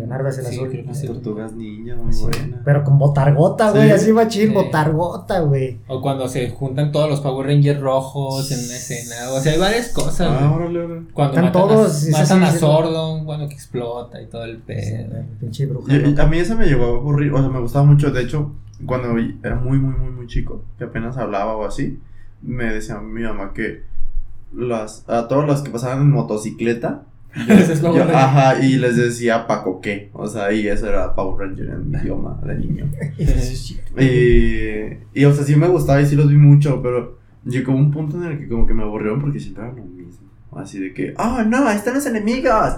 Leonardo 0.00 0.28
es 0.28 0.38
el 0.38 0.46
sí, 0.46 0.54
azul. 0.56 0.68
creo 0.70 0.84
que 0.86 0.94
sí. 0.94 1.06
tortugas 1.06 1.52
ninja, 1.52 1.94
muy 1.96 2.12
Sí, 2.12 2.22
buena. 2.22 2.62
Pero 2.64 2.84
con 2.84 2.98
botargota, 2.98 3.70
güey, 3.70 3.84
Sí. 3.86 3.90
así 3.92 4.12
machín, 4.12 4.48
Sí. 4.48 4.54
botargota, 4.54 5.40
güey. 5.40 5.78
O 5.88 6.00
cuando 6.00 6.28
se 6.28 6.50
juntan 6.50 6.90
todos 6.92 7.08
los 7.08 7.20
Power 7.20 7.46
Rangers 7.46 7.80
rojos 7.80 8.50
en 8.50 8.58
una 8.58 8.74
escena. 8.76 9.30
O 9.32 9.40
sea, 9.40 9.52
hay 9.52 9.58
varias 9.58 9.88
cosas. 9.90 10.28
Ah, 10.40 10.52
órale, 10.52 10.78
órale. 10.80 11.02
Cuando 11.12 11.34
Están 11.34 11.44
matan, 11.46 11.62
todos, 11.68 11.86
a, 11.86 11.94
sí, 11.94 12.10
matan 12.12 12.38
sí, 12.40 12.44
a 12.44 12.58
Sordon, 12.58 13.24
bueno, 13.26 13.48
que 13.48 13.54
explota 13.54 14.20
y 14.20 14.26
todo 14.26 14.44
el 14.44 14.58
pedo. 14.58 15.24
pinche 15.38 15.66
bruja. 15.66 15.92
A 16.22 16.26
mí 16.26 16.38
ese 16.38 16.54
me 16.54 16.66
llegó 16.66 16.84
a 16.84 16.88
aburrir, 16.98 17.32
o 17.32 17.38
sea, 17.38 17.48
me 17.48 17.60
gustaba 17.60 17.84
mucho. 17.84 18.10
De 18.10 18.22
hecho, 18.22 18.52
cuando 18.86 19.08
era 19.42 19.56
muy, 19.56 19.78
muy, 19.78 19.94
muy, 19.94 20.10
muy 20.10 20.26
chico, 20.26 20.62
que 20.78 20.84
apenas 20.84 21.16
hablaba 21.16 21.54
o 21.56 21.64
así, 21.66 22.00
me 22.42 22.64
decía 22.72 22.98
mi 23.00 23.22
mamá 23.22 23.52
que 23.52 23.82
las, 24.52 25.04
a 25.08 25.28
todos 25.28 25.46
los 25.46 25.62
que 25.62 25.70
pasaban 25.70 26.00
en 26.00 26.10
motocicleta 26.10 27.02
ajá, 28.14 28.58
y 28.60 28.76
les 28.76 28.96
decía 28.96 29.46
Paco 29.46 29.80
qué, 29.80 30.10
o 30.12 30.26
sea, 30.26 30.52
y 30.52 30.66
eso 30.66 30.88
era 30.88 31.14
Power 31.14 31.48
Ranger 31.48 31.70
en 31.70 31.90
mi 31.90 31.98
idioma 31.98 32.40
de 32.44 32.54
niño. 32.56 32.90
y, 33.98 35.20
y, 35.20 35.24
o 35.24 35.32
sea, 35.32 35.44
sí 35.44 35.56
me 35.56 35.68
gustaba 35.68 36.00
y 36.00 36.06
sí 36.06 36.16
los 36.16 36.28
vi 36.28 36.36
mucho, 36.36 36.82
pero 36.82 37.18
llegó 37.44 37.72
un 37.72 37.90
punto 37.90 38.16
en 38.16 38.32
el 38.32 38.38
que 38.38 38.48
como 38.48 38.66
que 38.66 38.74
me 38.74 38.82
aburrieron 38.82 39.20
porque 39.20 39.38
siempre 39.38 39.64
era 39.64 39.72
lo 39.72 39.84
mismo. 39.84 40.28
Así 40.56 40.80
de 40.80 40.92
que, 40.92 41.14
oh 41.16 41.42
no, 41.44 41.68
ahí 41.68 41.76
están 41.76 41.94
los 41.94 42.06
enemigos. 42.06 42.74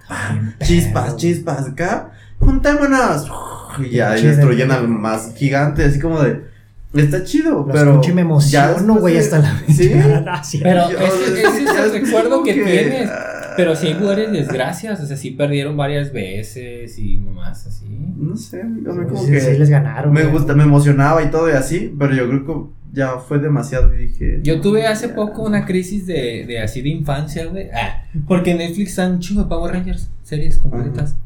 Chispas, 0.62 1.16
chispas, 1.16 1.68
acá, 1.68 2.10
juntémonos. 2.38 3.30
Y 3.78 3.90
ya, 3.90 4.18
y 4.18 4.22
destruyen 4.22 4.70
al 4.72 4.88
más 4.88 5.34
gigante, 5.36 5.84
así 5.84 6.00
como 6.00 6.20
de 6.20 6.50
Está 6.92 7.22
chido, 7.22 7.66
pero. 7.70 8.00
me 8.12 8.22
emociono, 8.22 8.96
güey, 8.96 9.16
hasta 9.16 9.38
la 9.38 9.62
Sí. 9.68 9.92
pero 10.60 10.88
ese, 10.88 11.42
es 11.42 11.56
el 11.56 11.92
recuerdo 11.92 12.42
que, 12.42 12.54
tienes. 12.54 13.08
Pero 13.56 13.76
sí 13.76 13.94
hubo 13.98 14.08
varias 14.08 14.32
desgracias, 14.32 15.00
o 15.00 15.06
sea, 15.06 15.16
sí 15.16 15.32
perdieron 15.32 15.76
varias 15.76 16.12
veces 16.12 16.98
y 16.98 17.16
mamás 17.16 17.66
así. 17.66 17.86
No 18.16 18.36
sé, 18.36 18.58
yo 18.58 18.94
me 18.94 19.06
como 19.06 19.26
que. 19.26 19.40
Sí 19.40 19.58
les 19.58 19.70
ganaron. 19.70 20.12
Me 20.12 20.24
gusta, 20.24 20.54
me 20.54 20.64
emocionaba 20.64 21.22
y 21.22 21.30
todo 21.30 21.48
y 21.48 21.52
así, 21.52 21.94
pero 21.98 22.14
yo 22.14 22.28
creo 22.28 22.46
que 22.46 22.70
ya 22.92 23.18
fue 23.18 23.38
demasiado 23.38 23.94
y 23.94 24.06
dije. 24.06 24.40
Yo 24.42 24.60
tuve 24.60 24.86
hace 24.86 25.08
poco 25.08 25.42
una 25.42 25.64
crisis 25.66 26.06
de, 26.06 26.44
de 26.46 26.60
así 26.60 26.82
de 26.82 26.90
infancia, 26.90 27.46
güey. 27.46 27.68
Ah, 27.70 28.04
porque 28.26 28.54
Netflix 28.54 28.90
están 28.90 29.12
un 29.12 29.18
chingo 29.20 29.42
de 29.42 29.48
Power 29.48 29.72
Rangers, 29.72 30.10
series 30.22 30.58
completas 30.58 31.16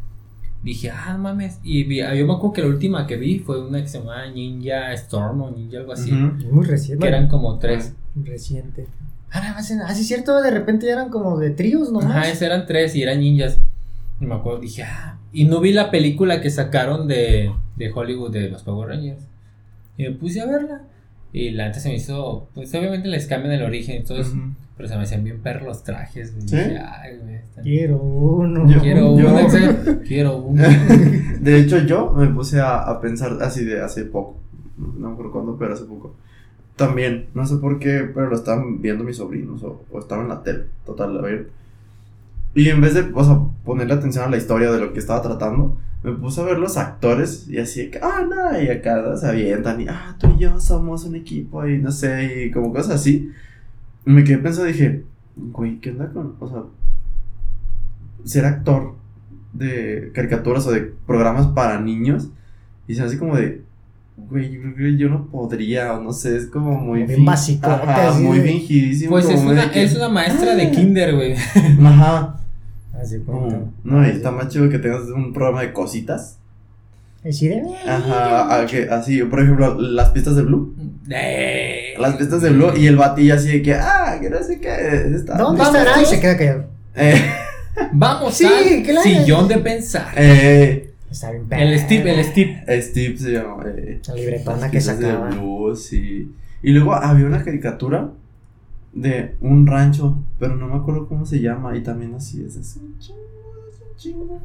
dije, 0.64 0.90
ah, 0.90 1.16
mames. 1.18 1.60
Y 1.62 1.84
vi, 1.84 1.98
yo 1.98 2.26
me 2.26 2.32
acuerdo 2.32 2.52
que 2.54 2.62
la 2.62 2.68
última 2.68 3.06
que 3.06 3.16
vi 3.16 3.38
fue 3.38 3.64
una 3.64 3.82
que 3.82 3.88
se 3.88 3.98
llamaba 3.98 4.26
Ninja 4.26 4.92
Storm 4.94 5.42
o 5.42 5.50
Ninja 5.50 5.78
algo 5.78 5.92
así. 5.92 6.10
Muy 6.10 6.64
reciente. 6.64 7.02
Que 7.02 7.08
eran 7.08 7.28
como 7.28 7.58
tres. 7.58 7.94
Reciente. 8.16 8.86
Ah, 9.34 9.54
así 9.58 9.74
ah, 9.74 9.90
es 9.90 10.06
cierto, 10.06 10.40
de 10.40 10.50
repente 10.50 10.88
eran 10.88 11.10
como 11.10 11.38
de 11.38 11.50
tríos 11.50 11.90
nomás. 11.90 12.10
Ajá, 12.10 12.28
esos 12.30 12.42
eran 12.42 12.66
tres 12.66 12.94
y 12.94 13.02
eran 13.02 13.20
ninjas. 13.20 13.58
Y 14.20 14.26
me 14.26 14.36
acuerdo, 14.36 14.60
dije, 14.60 14.84
ah. 14.84 15.18
Y 15.32 15.44
no 15.44 15.60
vi 15.60 15.72
la 15.72 15.90
película 15.90 16.40
que 16.40 16.50
sacaron 16.50 17.08
de, 17.08 17.50
de 17.76 17.92
Hollywood 17.92 18.30
de 18.30 18.48
los 18.48 18.62
Power 18.62 18.90
Rangers. 18.90 19.26
Y 19.98 20.04
me 20.04 20.12
puse 20.12 20.40
a 20.40 20.46
verla. 20.46 20.82
Y 21.32 21.50
la 21.50 21.66
antes 21.66 21.82
se 21.82 21.88
me 21.88 21.96
hizo, 21.96 22.48
pues 22.54 22.72
obviamente 22.76 23.08
les 23.08 23.26
cambian 23.26 23.52
el 23.52 23.64
origen, 23.64 23.96
entonces, 23.96 24.32
pero 24.76 24.88
se 24.88 24.96
me 24.96 25.02
hacían 25.02 25.24
bien 25.24 25.40
perros 25.40 25.64
los 25.64 25.82
trajes. 25.82 26.32
¿Sí? 26.46 26.54
Ay, 26.56 27.16
güey, 27.20 27.40
Quiero 27.60 28.00
uno. 28.00 28.64
quiero 28.80 29.10
uno. 29.10 29.40
quiero 30.06 30.36
uno. 30.36 30.62
de 31.40 31.58
hecho, 31.58 31.78
yo 31.80 32.12
me 32.12 32.28
puse 32.28 32.60
a, 32.60 32.82
a, 32.82 33.00
pensar 33.00 33.36
así 33.42 33.64
de 33.64 33.82
hace 33.82 34.04
poco. 34.04 34.36
No 34.76 35.08
me 35.08 35.12
acuerdo 35.14 35.32
cuándo, 35.32 35.56
pero 35.58 35.74
hace 35.74 35.84
poco. 35.86 36.14
También, 36.76 37.28
no 37.34 37.46
sé 37.46 37.56
por 37.56 37.78
qué, 37.78 38.10
pero 38.12 38.28
lo 38.28 38.36
estaban 38.36 38.82
viendo 38.82 39.04
mis 39.04 39.18
sobrinos 39.18 39.62
o, 39.62 39.84
o 39.90 39.98
estaba 40.00 40.22
en 40.22 40.28
la 40.28 40.42
tele, 40.42 40.64
total, 40.84 41.18
a 41.18 41.22
ver. 41.22 41.50
Y 42.54 42.68
en 42.68 42.80
vez 42.80 42.94
de, 42.94 43.10
o 43.14 43.24
sea, 43.24 43.40
ponerle 43.64 43.94
atención 43.94 44.24
a 44.24 44.30
la 44.30 44.36
historia 44.36 44.70
de 44.70 44.80
lo 44.80 44.92
que 44.92 44.98
estaba 44.98 45.22
tratando, 45.22 45.78
me 46.04 46.12
puse 46.12 46.40
a 46.40 46.44
ver 46.44 46.58
los 46.58 46.76
actores 46.76 47.48
y 47.48 47.58
así, 47.58 47.90
ah, 48.02 48.26
no, 48.28 48.60
y 48.60 48.68
acá 48.68 49.16
se 49.16 49.26
avientan 49.26 49.80
y, 49.80 49.86
ah, 49.88 50.14
tú 50.18 50.34
y 50.36 50.40
yo 50.40 50.60
somos 50.60 51.04
un 51.06 51.14
equipo 51.14 51.66
y 51.66 51.78
no 51.78 51.90
sé, 51.90 52.44
y 52.44 52.50
como 52.50 52.72
cosas 52.72 52.96
así. 52.96 53.32
me 54.04 54.22
quedé 54.22 54.38
pensando, 54.38 54.68
dije, 54.68 55.04
güey, 55.36 55.80
¿qué 55.80 55.90
onda 55.90 56.10
con, 56.12 56.36
o 56.40 56.48
sea, 56.48 56.64
ser 58.24 58.44
actor 58.44 58.94
de 59.54 60.10
caricaturas 60.14 60.66
o 60.66 60.72
de 60.72 60.82
programas 61.06 61.46
para 61.48 61.80
niños? 61.80 62.28
Y 62.86 62.94
se 62.94 63.02
así 63.02 63.16
como 63.18 63.36
de, 63.36 63.62
güey, 64.16 64.52
yo 64.52 64.60
creo 64.60 64.74
que 64.74 64.96
yo 64.96 65.08
no 65.08 65.26
podría, 65.26 65.94
o 65.94 66.02
no 66.02 66.12
sé, 66.12 66.36
es 66.36 66.46
como 66.46 66.74
muy... 66.74 67.04
Bien 67.04 67.24
básico. 67.24 67.68
muy 68.20 68.40
fingidísimo. 68.40 69.10
Pues 69.10 69.28
es 69.28 69.40
una, 69.40 69.64
es 69.64 69.94
una 69.96 70.08
maestra 70.08 70.54
de 70.54 70.64
ah". 70.64 70.70
kinder, 70.70 71.14
güey. 71.14 71.34
Ajá. 71.84 72.40
Así 73.00 73.18
mm, 73.18 73.72
No, 73.84 74.06
y 74.06 74.10
está 74.10 74.30
más 74.30 74.48
chido 74.48 74.68
que 74.68 74.78
tengas 74.78 75.02
un 75.02 75.32
programa 75.32 75.62
de 75.62 75.72
cositas. 75.72 76.38
Así 77.26 77.48
de. 77.48 77.62
Ajá, 77.86 78.60
así, 78.90 79.22
por 79.22 79.40
ejemplo, 79.40 79.80
las 79.80 80.10
pistas 80.10 80.36
de 80.36 80.42
Blue. 80.42 80.74
Las 81.98 82.16
pistas 82.16 82.42
de 82.42 82.50
Blue 82.50 82.76
y 82.76 82.86
el 82.86 82.96
batillo 82.96 83.34
así 83.34 83.48
de 83.48 83.62
que, 83.62 83.74
ah, 83.74 84.18
que 84.20 84.28
no 84.28 84.42
sé 84.42 84.60
qué. 84.60 85.14
Está. 85.14 85.38
¿Dónde 85.38 85.62
estará? 85.62 86.00
Y 86.02 86.04
se 86.04 86.20
queda 86.20 86.36
callado. 86.36 86.64
Eh. 86.94 87.14
Vamos 87.92 88.34
sí, 88.34 88.46
al 88.46 89.02
sillón 89.02 89.48
de 89.48 89.58
pensar. 89.58 90.12
Eh. 90.16 90.93
Está 91.14 91.30
bien 91.30 91.46
El 91.48 91.78
Steve, 91.78 92.12
el 92.12 92.24
Steve. 92.24 92.82
Steve 92.82 93.16
se 93.16 93.32
llama. 93.34 93.62
Eh, 93.68 94.00
la 94.08 94.14
libretona 94.16 94.68
que 94.68 94.80
sacaba. 94.80 95.28
De 95.28 95.36
Blue, 95.36 95.76
sí. 95.76 96.34
Y 96.60 96.72
luego 96.72 96.92
había 96.92 97.24
una 97.24 97.44
caricatura 97.44 98.10
de 98.92 99.36
un 99.40 99.64
rancho, 99.64 100.18
pero 100.40 100.56
no 100.56 100.66
me 100.66 100.74
acuerdo 100.74 101.06
cómo 101.06 101.24
se 101.24 101.40
llama, 101.40 101.76
y 101.76 101.84
también 101.84 102.14
así 102.14 102.44
es, 102.44 102.56
es 102.56 102.76
un 102.78 102.98
chingo, 102.98 103.20
es 103.70 103.80
un 103.80 103.96
chingo. 103.96 104.40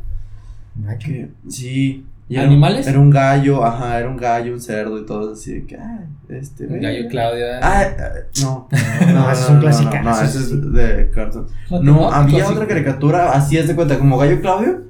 Que, 1.00 1.30
sí. 1.48 2.06
¿Animales? 2.38 2.86
Era 2.86 3.00
un, 3.00 3.10
gallo, 3.10 3.66
ajá, 3.66 3.98
era 3.98 4.08
un 4.08 4.18
gallo, 4.18 4.54
un 4.54 4.62
cerdo 4.62 5.00
y 5.00 5.06
todo 5.08 5.34
así 5.34 5.54
de 5.54 5.66
que, 5.66 5.76
ah, 5.76 6.04
este. 6.30 6.66
El 6.66 6.80
gallo 6.80 7.10
Claudio. 7.10 7.46
Ah, 7.64 7.88
no, 8.44 8.68
no, 9.08 9.14
no, 9.14 9.32
es 9.32 9.50
un 9.50 9.60
clásico. 9.60 9.92
No, 10.04 10.22
ese 10.22 10.38
es 10.38 10.72
de 10.72 11.10
cartón. 11.10 11.48
No, 11.82 12.12
había 12.12 12.48
otra 12.48 12.68
caricatura, 12.68 13.32
así 13.32 13.58
es 13.58 13.68
de 13.68 13.74
cuenta, 13.74 13.98
como 13.98 14.20
gallo 14.20 14.40
Claudio 14.40 14.89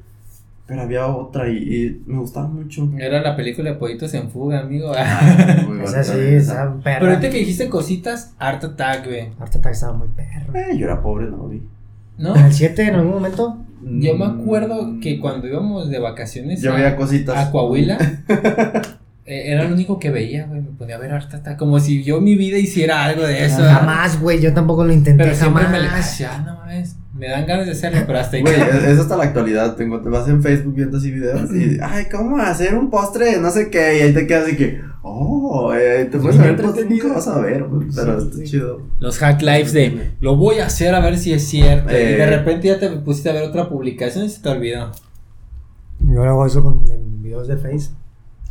pero 0.69 0.83
había 0.83 1.07
otra 1.07 1.49
y, 1.49 1.99
me 2.05 2.19
gustaba 2.19 2.47
mucho. 2.47 2.87
Era 2.99 3.21
la 3.21 3.35
película 3.35 3.71
de 3.71 3.77
Pollitos 3.77 4.13
en 4.13 4.29
Fuga, 4.29 4.59
amigo. 4.59 4.91
Ah, 4.95 5.63
muy 5.67 5.83
Esa 5.83 6.03
sí, 6.03 6.19
esa 6.19 6.75
perra. 6.83 6.99
Pero 6.99 7.11
ahorita 7.13 7.31
que 7.31 7.39
dijiste 7.39 7.69
cositas, 7.69 8.35
Art 8.37 8.63
Attack, 8.63 9.07
güey. 9.07 9.29
Art 9.39 9.55
Attack 9.55 9.73
estaba 9.73 9.93
muy 9.93 10.09
perro. 10.09 10.55
Eh, 10.55 10.77
yo 10.77 10.85
era 10.85 11.01
pobre, 11.01 11.25
no 11.25 11.37
lo 11.37 11.49
vi. 11.49 11.63
¿No? 12.19 12.35
¿En 12.35 12.45
el 12.45 12.53
7 12.53 12.83
en 12.83 12.95
algún 12.95 13.13
momento? 13.13 13.57
Yo 13.81 14.15
me 14.15 14.25
acuerdo 14.25 14.99
que 15.01 15.19
cuando 15.19 15.47
íbamos 15.47 15.89
de 15.89 15.97
vacaciones. 15.97 16.61
Yo 16.61 16.75
veía 16.75 16.95
cositas. 16.95 17.35
A 17.35 17.51
Coahuila. 17.51 17.97
Eh, 19.31 19.51
era 19.51 19.63
lo 19.65 19.75
único 19.75 19.99
que 19.99 20.09
veía, 20.09 20.47
güey. 20.47 20.59
Me 20.59 20.71
podía 20.71 20.97
ver 20.97 21.11
Art 21.11 21.31
Attack. 21.31 21.55
Como 21.55 21.79
si 21.79 22.03
yo 22.03 22.19
mi 22.19 22.33
vida 22.33 22.57
hiciera 22.57 23.05
algo 23.05 23.21
de 23.21 23.45
eso. 23.45 23.61
jamás, 23.61 24.19
güey. 24.19 24.41
Yo 24.41 24.55
tampoco 24.55 24.83
lo 24.83 24.91
intenté. 24.91 25.23
Pero 25.23 25.35
jamás. 25.35 25.69
me 25.69 25.79
le 25.79 25.87
decía, 25.87 26.39
no 26.43 26.55
mames. 26.55 26.95
Me 27.19 27.27
dan 27.27 27.45
ganas 27.45 27.65
de 27.65 27.73
hacerlo, 27.73 27.99
pero 28.07 28.17
hasta 28.17 28.37
ahí. 28.37 28.43
Güey, 28.43 28.55
es 28.55 28.97
hasta 28.97 29.17
la 29.17 29.25
actualidad. 29.25 29.75
Tengo, 29.75 29.99
te 29.99 30.07
vas 30.07 30.27
en 30.29 30.41
Facebook 30.41 30.73
viendo 30.73 30.97
así 30.97 31.11
videos 31.11 31.53
y, 31.53 31.77
ay, 31.81 32.05
¿cómo 32.09 32.37
hacer 32.37 32.75
un 32.75 32.89
postre? 32.89 33.37
No 33.39 33.51
sé 33.51 33.69
qué. 33.69 33.97
Y 33.97 34.01
ahí 34.01 34.13
te 34.13 34.25
quedas 34.25 34.45
así 34.45 34.55
que, 34.55 34.81
oh, 35.01 35.73
eh, 35.73 36.07
te 36.09 36.17
puedes 36.17 36.37
ver 36.37 36.57
nunca 36.89 37.07
vas 37.13 37.27
a 37.27 37.39
ver, 37.39 37.65
pero 37.93 38.17
está 38.19 38.43
chido. 38.43 38.81
Los 38.99 39.17
hack 39.17 39.41
lives 39.41 39.73
de, 39.73 40.11
lo 40.21 40.37
voy 40.37 40.59
a 40.59 40.67
hacer 40.67 40.95
a 40.95 41.01
ver 41.01 41.17
si 41.17 41.33
es 41.33 41.45
cierto. 41.45 41.91
y 41.91 41.95
de 41.95 42.21
eh. 42.21 42.25
repente 42.25 42.69
ya 42.69 42.79
te 42.79 42.89
pusiste 42.89 43.29
a 43.29 43.33
ver 43.33 43.43
otra 43.43 43.67
publicación 43.67 44.23
y 44.25 44.29
se 44.29 44.41
te 44.41 44.49
olvidó. 44.49 44.91
Yo 45.99 46.23
hago 46.23 46.45
eso 46.45 46.63
con 46.63 46.81
videos 47.21 47.49
de 47.49 47.57
Facebook. 47.57 47.97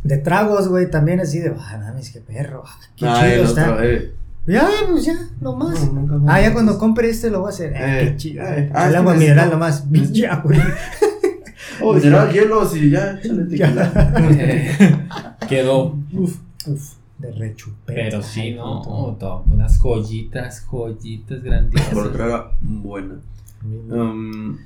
De 0.03 0.17
tragos, 0.17 0.67
güey, 0.69 0.89
también 0.89 1.19
así 1.19 1.39
de, 1.39 1.53
ah, 1.57 1.77
mames, 1.81 2.11
qué 2.11 2.21
perro. 2.21 2.63
Qué 2.95 3.05
ah, 3.07 3.21
chido 3.21 3.43
está. 3.45 3.77
eh. 3.83 4.13
Ya, 4.49 4.67
pues 4.89 5.05
ya, 5.05 5.13
nomás. 5.39 5.87
ah, 6.27 6.41
ya 6.41 6.51
cuando 6.53 6.79
compre 6.79 7.11
este 7.11 7.29
lo 7.29 7.41
voy 7.41 7.47
a 7.47 7.53
hacer. 7.53 7.71
Eh, 7.75 8.09
qué 8.09 8.17
chido. 8.17 8.43
Eh, 8.45 8.71
ah, 8.73 8.89
el 8.89 8.95
agua 8.95 9.13
mineral 9.13 9.51
nomás. 9.51 9.83
Ya, 10.11 10.37
güey. 10.37 10.59
Oh, 11.81 11.93
mineral, 11.93 12.33
hielo, 12.33 12.67
sí, 12.67 12.89
ya, 12.89 13.17
Quedó. 15.47 15.95
Uf, 16.11 16.37
uf. 16.65 16.93
De 17.19 17.31
rechupete. 17.31 17.93
Pero 17.93 18.21
sí, 18.21 18.53
no, 18.53 18.81
todo, 18.81 19.45
unas 19.49 19.79
joyitas, 19.79 20.65
joyitas 20.65 21.41
grandiosas. 21.43 21.93
Por 21.93 22.07
otra 22.07 22.25
era 22.25 22.51
buena. 22.59 23.15
Um, 23.63 24.57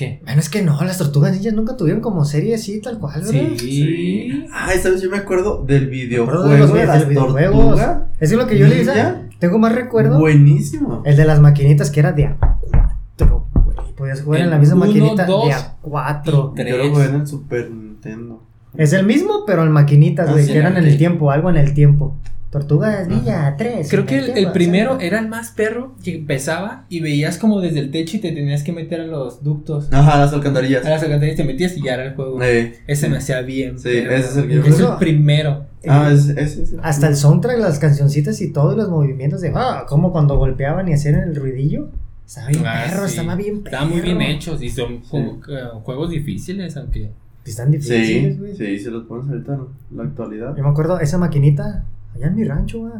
¿Qué? 0.00 0.18
Bueno, 0.24 0.40
es 0.40 0.48
que 0.48 0.62
no, 0.62 0.82
las 0.82 0.96
tortugas 0.96 1.34
ninjas 1.36 1.52
nunca 1.52 1.76
tuvieron 1.76 2.00
como 2.00 2.24
serie 2.24 2.54
así, 2.54 2.80
tal 2.80 2.98
cual, 2.98 3.20
¿verdad? 3.20 3.50
Sí. 3.58 4.46
Ay, 4.50 4.78
¿sabes? 4.78 5.02
Yo 5.02 5.10
me 5.10 5.18
acuerdo 5.18 5.62
del 5.62 5.90
videojuego 5.90 6.44
de, 6.44 6.58
los, 6.58 6.72
de 6.72 6.86
las 6.86 7.06
videojuegos. 7.06 7.78
Eso 7.78 8.08
es 8.18 8.32
lo 8.32 8.46
que 8.46 8.58
yo 8.58 8.66
le 8.66 8.76
dije. 8.76 8.92
Tengo 9.38 9.58
más 9.58 9.74
recuerdo. 9.74 10.18
Buenísimo. 10.18 11.02
El 11.04 11.16
de 11.16 11.26
las 11.26 11.38
maquinitas 11.40 11.90
que 11.90 12.00
era 12.00 12.12
de 12.12 12.30
A4, 12.30 13.44
güey. 13.62 13.76
Podías 13.94 14.22
jugar 14.22 14.40
en 14.40 14.48
la 14.48 14.58
misma 14.58 14.86
maquinita 14.86 15.26
de 15.26 15.32
A4. 15.34 16.24
Yo 16.24 16.76
lo 16.78 16.90
jugué 16.90 17.04
en 17.04 17.14
el 17.16 17.26
Super 17.26 17.70
Nintendo. 17.70 18.42
Es 18.78 18.94
el 18.94 19.04
mismo, 19.04 19.44
pero 19.46 19.64
en 19.64 19.70
maquinitas, 19.70 20.30
ah, 20.30 20.32
güey, 20.32 20.46
que 20.46 20.56
eran 20.56 20.78
en 20.78 20.86
el 20.86 20.96
tiempo, 20.96 21.30
algo 21.30 21.50
en 21.50 21.58
el 21.58 21.74
tiempo. 21.74 22.16
Tortugas 22.50 23.06
Ninja 23.06 23.54
3. 23.56 23.88
Creo 23.88 24.06
que 24.06 24.18
el, 24.18 24.50
primero 24.50 24.98
era 24.98 25.20
el 25.20 25.28
más 25.28 25.52
perro 25.52 25.94
que 26.02 26.16
empezaba 26.16 26.84
y 26.88 26.98
veías 26.98 27.38
como 27.38 27.60
desde 27.60 27.78
el 27.78 27.92
techo 27.92 28.16
y 28.16 28.20
te 28.20 28.32
tenías 28.32 28.64
que 28.64 28.72
meter 28.72 29.02
a 29.02 29.06
los 29.06 29.44
ductos. 29.44 29.88
Ajá, 29.92 30.14
a 30.14 30.18
las 30.18 30.32
alcantarillas. 30.32 30.84
A 30.84 30.90
las 30.90 31.02
alcantarillas 31.04 31.36
te 31.36 31.44
metías 31.44 31.76
y 31.76 31.82
ya 31.84 31.94
era 31.94 32.06
el 32.06 32.14
juego. 32.16 32.42
Ese 32.42 33.08
me 33.08 33.18
hacía 33.18 33.40
bien. 33.42 33.78
Sí, 33.78 33.90
ese 33.90 34.16
es 34.16 34.36
el 34.36 34.48
que 34.48 34.68
Es 34.68 34.80
el 34.80 34.96
primero. 34.98 35.66
Ah, 35.86 36.10
ese, 36.12 36.40
es 36.40 36.72
el 36.72 36.80
Hasta 36.82 37.06
el 37.06 37.14
soundtrack, 37.14 37.58
las 37.60 37.78
cancioncitas 37.78 38.40
y 38.40 38.52
todos 38.52 38.76
los 38.76 38.88
movimientos 38.88 39.40
de. 39.42 39.52
Ah, 39.54 39.86
como 39.88 40.10
cuando 40.10 40.36
golpeaban 40.36 40.88
y 40.88 40.94
hacían 40.94 41.14
el 41.14 41.36
ruidillo. 41.36 41.90
Estaba 42.26 42.48
bien 42.48 42.66
ah, 42.66 42.84
perro, 42.84 43.04
estaba 43.06 43.34
bien 43.36 43.62
perro. 43.62 43.76
Estaba 43.76 43.90
muy 43.90 44.00
bien 44.00 44.20
hechos 44.22 44.60
y 44.60 44.70
son 44.70 45.02
juegos 45.02 46.10
difíciles, 46.10 46.76
aunque. 46.76 47.12
Están 47.44 47.70
difíciles, 47.70 48.38
güey. 48.38 48.56
Sí, 48.56 48.66
sí, 48.66 48.78
se 48.80 48.90
los 48.90 49.04
pones 49.04 49.30
ahorita 49.30 49.54
en 49.54 49.96
la 49.96 50.02
actualidad. 50.02 50.56
Yo 50.56 50.62
me 50.62 50.68
acuerdo, 50.68 51.00
esa 51.00 51.16
maquinita 51.16 51.86
allá 52.14 52.26
en 52.26 52.34
mi 52.36 52.44
rancho, 52.44 52.90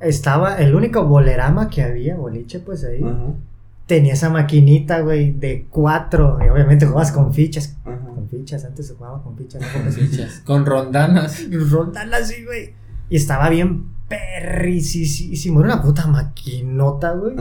estaba 0.00 0.56
el 0.56 0.74
único 0.74 1.04
bolerama 1.04 1.68
que 1.68 1.82
había, 1.82 2.16
boliche, 2.16 2.60
pues 2.60 2.84
ahí. 2.84 3.04
tenía 3.86 4.14
esa 4.14 4.30
maquinita, 4.30 5.00
güey, 5.00 5.32
de 5.32 5.66
cuatro. 5.70 6.38
Y 6.44 6.48
obviamente 6.48 6.86
jugabas 6.86 7.12
con 7.12 7.32
fichas. 7.32 7.76
Con 7.84 8.28
fichas, 8.28 8.64
antes 8.64 8.86
se 8.88 8.94
jugaba 8.94 9.22
con 9.22 9.36
fichas, 9.36 9.62
no 9.62 9.82
con 9.82 9.92
fichas. 9.92 10.42
con 10.44 10.66
rondanas. 10.66 11.44
Rondanas, 11.70 12.28
sí, 12.28 12.44
güey. 12.44 12.74
Y 13.10 13.16
estaba 13.16 13.48
bien 13.50 13.86
perricisísimo. 14.08 15.60
Era 15.60 15.74
una 15.74 15.82
puta 15.82 16.06
maquinota, 16.06 17.12
güey. 17.12 17.36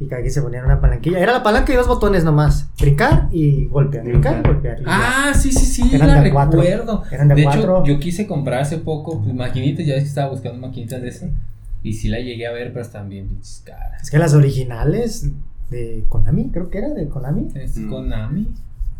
Y 0.00 0.06
cada 0.06 0.22
quien 0.22 0.32
se 0.32 0.40
ponía 0.40 0.64
una 0.64 0.80
palanquilla. 0.80 1.18
Era 1.18 1.32
la 1.34 1.42
palanca 1.42 1.72
y 1.72 1.76
dos 1.76 1.86
botones 1.86 2.24
nomás. 2.24 2.70
Brincar 2.80 3.28
y 3.30 3.66
golpear. 3.66 4.02
Brincar 4.04 4.40
y 4.42 4.48
golpear. 4.48 4.78
ah, 4.86 5.32
sí, 5.34 5.52
sí, 5.52 5.66
sí. 5.66 5.94
Eran 5.94 6.08
la 6.08 6.14
de 6.16 6.22
recuerdo. 6.22 7.04
Eran 7.10 7.28
de, 7.28 7.34
de 7.34 7.42
hecho, 7.42 7.84
yo 7.84 8.00
quise 8.00 8.26
comprar 8.26 8.62
hace 8.62 8.78
poco 8.78 9.22
pues, 9.22 9.34
maquinitas. 9.34 9.84
Ya 9.84 9.94
ves 9.94 10.04
que 10.04 10.08
estaba 10.08 10.30
buscando 10.30 10.58
maquinitas 10.66 11.02
de 11.02 11.08
ese. 11.08 11.32
Y 11.82 11.92
sí 11.92 12.08
la 12.08 12.18
llegué 12.18 12.46
a 12.46 12.52
ver, 12.52 12.72
pero 12.72 12.80
están 12.80 13.10
bien 13.10 13.28
pinches 13.28 13.62
caras. 13.64 14.02
Es 14.02 14.10
que 14.10 14.18
las 14.18 14.32
originales 14.32 15.30
de 15.68 16.04
Konami, 16.08 16.50
creo 16.50 16.70
que 16.70 16.78
era 16.78 16.88
de 16.88 17.08
Konami. 17.08 17.48
¿Es 17.54 17.76
mm. 17.76 17.90
Konami? 17.90 18.48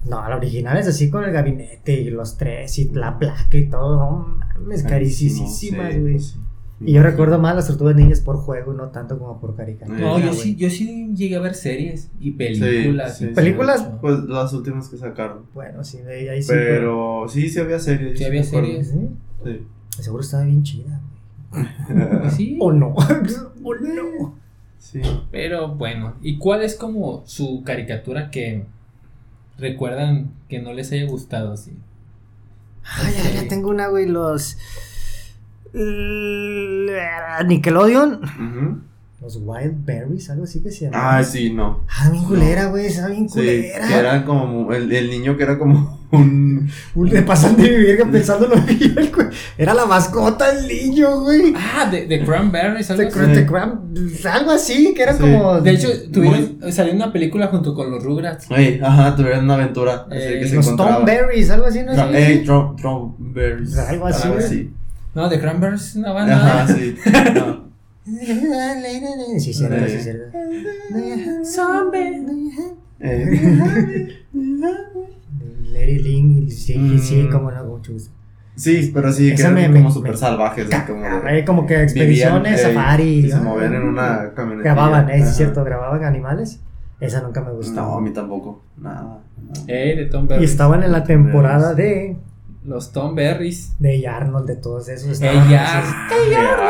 No, 0.05 0.27
la 0.29 0.37
original 0.37 0.79
es 0.79 0.87
así 0.87 1.11
con 1.11 1.25
el 1.25 1.33
gabinete 1.33 1.93
y 1.93 2.11
los 2.11 2.37
tres 2.37 2.79
y 2.79 2.89
la 2.91 3.19
placa 3.19 3.57
y 3.57 3.69
todo. 3.69 3.97
No 3.97 4.39
mames, 4.59 4.83
carísimas, 4.83 5.99
güey. 5.99 6.13
Pues 6.13 6.37
y 6.83 6.93
yo 6.95 7.03
recuerdo 7.03 7.39
más 7.39 7.55
las 7.55 7.67
tortugas 7.67 7.95
niñas 7.95 8.21
por 8.21 8.37
juego, 8.37 8.73
no 8.73 8.89
tanto 8.89 9.19
como 9.19 9.39
por 9.39 9.55
caricatura. 9.55 9.99
No, 9.99 10.19
yo 10.19 10.33
sí, 10.33 10.57
yo 10.57 10.71
sí 10.71 11.13
llegué 11.15 11.37
a 11.37 11.41
ver 11.41 11.55
series 11.55 12.11
y 12.19 12.31
películas. 12.31 13.19
Sí, 13.19 13.27
películas. 13.27 13.87
Pues 14.01 14.21
las 14.21 14.53
últimas 14.55 14.89
que 14.89 14.97
sacaron. 14.97 15.45
Bueno, 15.53 15.85
sí, 15.85 15.99
ahí 15.99 16.43
sí. 16.43 16.49
Pero 16.51 17.27
sí, 17.29 17.51
sí 17.51 17.61
había 17.61 17.79
series. 17.79 18.19
Sí 18.19 18.25
había 18.25 18.43
series. 18.43 18.89
¿Sí? 18.89 19.09
sí. 19.45 19.67
Seguro 20.03 20.23
estaba 20.23 20.45
bien 20.45 20.63
chida. 20.63 21.01
¿Sí? 22.35 22.57
O 22.61 22.73
no. 22.73 22.95
o 23.65 23.75
no. 23.75 24.35
Sí. 24.79 25.03
Pero 25.31 25.75
bueno, 25.75 26.15
¿y 26.23 26.39
cuál 26.39 26.63
es 26.63 26.77
como 26.77 27.23
su 27.27 27.63
caricatura 27.63 28.31
que 28.31 28.65
recuerdan 29.59 30.33
que 30.49 30.61
no 30.61 30.73
les 30.73 30.91
haya 30.93 31.05
gustado 31.05 31.53
así? 31.53 31.73
Ay, 32.83 33.13
ya, 33.13 33.43
ya 33.43 33.49
tengo 33.49 33.69
una, 33.69 33.89
güey, 33.89 34.07
los 34.07 34.57
Nickelodeon. 37.47 38.21
Los 39.21 39.37
Wild 39.37 39.85
Berries, 39.85 40.31
algo 40.31 40.45
así 40.45 40.63
que 40.63 40.71
se 40.71 40.87
llama. 40.87 41.19
Ah, 41.19 41.23
sí, 41.23 41.53
no. 41.53 41.83
Ah, 41.89 42.09
bien 42.09 42.25
culera, 42.25 42.67
güey, 42.67 42.87
esa 42.87 43.07
bien 43.07 43.29
culera. 43.29 43.87
Sí, 43.87 43.93
que 43.93 43.99
era 43.99 44.25
como 44.25 44.73
el, 44.73 44.91
el, 44.91 45.11
niño 45.11 45.37
que 45.37 45.43
era 45.43 45.59
como 45.59 46.01
un. 46.11 46.71
un 46.95 47.11
de 47.11 47.21
pasante 47.21 47.63
de 47.65 47.77
verga 47.85 48.07
pensando 48.11 48.47
lo 48.47 48.57
bien, 48.63 49.13
güey. 49.15 49.27
Era 49.59 49.75
la 49.75 49.85
mascota 49.85 50.55
del 50.55 50.67
niño, 50.67 51.21
güey. 51.21 51.53
Ah, 51.55 51.91
de, 51.91 52.07
de 52.07 52.25
Cranberries, 52.25 52.91
algo 52.91 53.09
así. 53.09 53.31
De 53.35 53.47
Cran, 53.47 53.93
algo 54.33 54.51
así, 54.53 54.95
que 54.95 55.03
era 55.03 55.19
como. 55.19 55.61
De 55.61 55.73
hecho, 55.73 55.89
tuvieron, 56.11 56.73
salió 56.73 56.95
una 56.95 57.13
película 57.13 57.49
junto 57.49 57.75
con 57.75 57.91
los 57.91 58.03
Rugrats. 58.03 58.51
Ey, 58.51 58.81
ajá, 58.83 59.15
tuvieron 59.17 59.45
una 59.45 59.55
aventura. 59.55 60.07
Eh, 60.11 60.41
así 60.41 60.51
que 60.51 60.57
los 60.57 60.77
Tom 60.77 61.05
Berries, 61.05 61.51
algo 61.51 61.67
así, 61.67 61.83
¿no? 61.83 61.93
Ey, 61.93 62.43
Tom 62.47 63.17
Berries. 63.19 63.77
Algo 63.77 64.07
así. 64.07 64.29
Algo 64.29 64.39
así. 64.39 64.71
No, 65.15 65.29
The 65.29 65.41
Cranberries 65.41 65.97
una 65.97 66.13
banda. 66.13 66.63
Ajá, 66.63 66.75
sí. 66.75 66.97
No. 67.35 67.71
Sí, 69.39 69.53
cierto, 69.53 69.89
sí, 69.89 69.99
cierto. 70.01 70.39
Larry 75.73 75.99
Link, 75.99 76.51
sí, 76.51 76.99
sí, 76.99 77.29
como 77.31 77.51
no, 77.51 77.65
mucho 77.65 77.93
gusto. 77.93 78.11
Sí, 78.57 78.91
pero 78.93 79.13
sí, 79.13 79.35
que 79.35 79.43
eran 79.43 79.73
como 79.73 79.91
súper 79.91 80.17
salvajes. 80.17 80.69
como, 80.87 81.05
como 81.47 81.67
que 81.67 81.83
expediciones, 81.83 82.61
safari. 82.61 83.27
Y 83.27 83.31
se 83.31 83.41
movían 83.41 83.75
en 83.75 83.83
una 83.83 84.33
camioneta. 84.35 84.65
Grababan, 84.75 85.11
es 85.11 85.37
cierto, 85.37 85.65
grababan 85.65 86.05
animales. 86.05 86.61
Esa 87.01 87.23
nunca 87.23 87.41
me 87.41 87.53
gustó. 87.53 87.81
No, 87.81 87.95
a 87.95 88.01
mí 88.01 88.11
tampoco. 88.11 88.63
Nada. 88.77 89.19
Eh, 89.67 89.95
de 89.97 90.07
Tom 90.07 90.29
Y 90.39 90.45
estaban 90.45 90.83
en 90.83 90.93
la 90.93 91.05
temporada 91.05 91.75
de 91.75 92.17
los 92.65 92.93
Tom 92.93 93.15
Berries. 93.15 93.75
De 93.79 94.07
Arnold, 94.07 94.47
de 94.47 94.57
todos 94.57 94.89
esos. 94.89 95.21
Ella. 95.21 95.83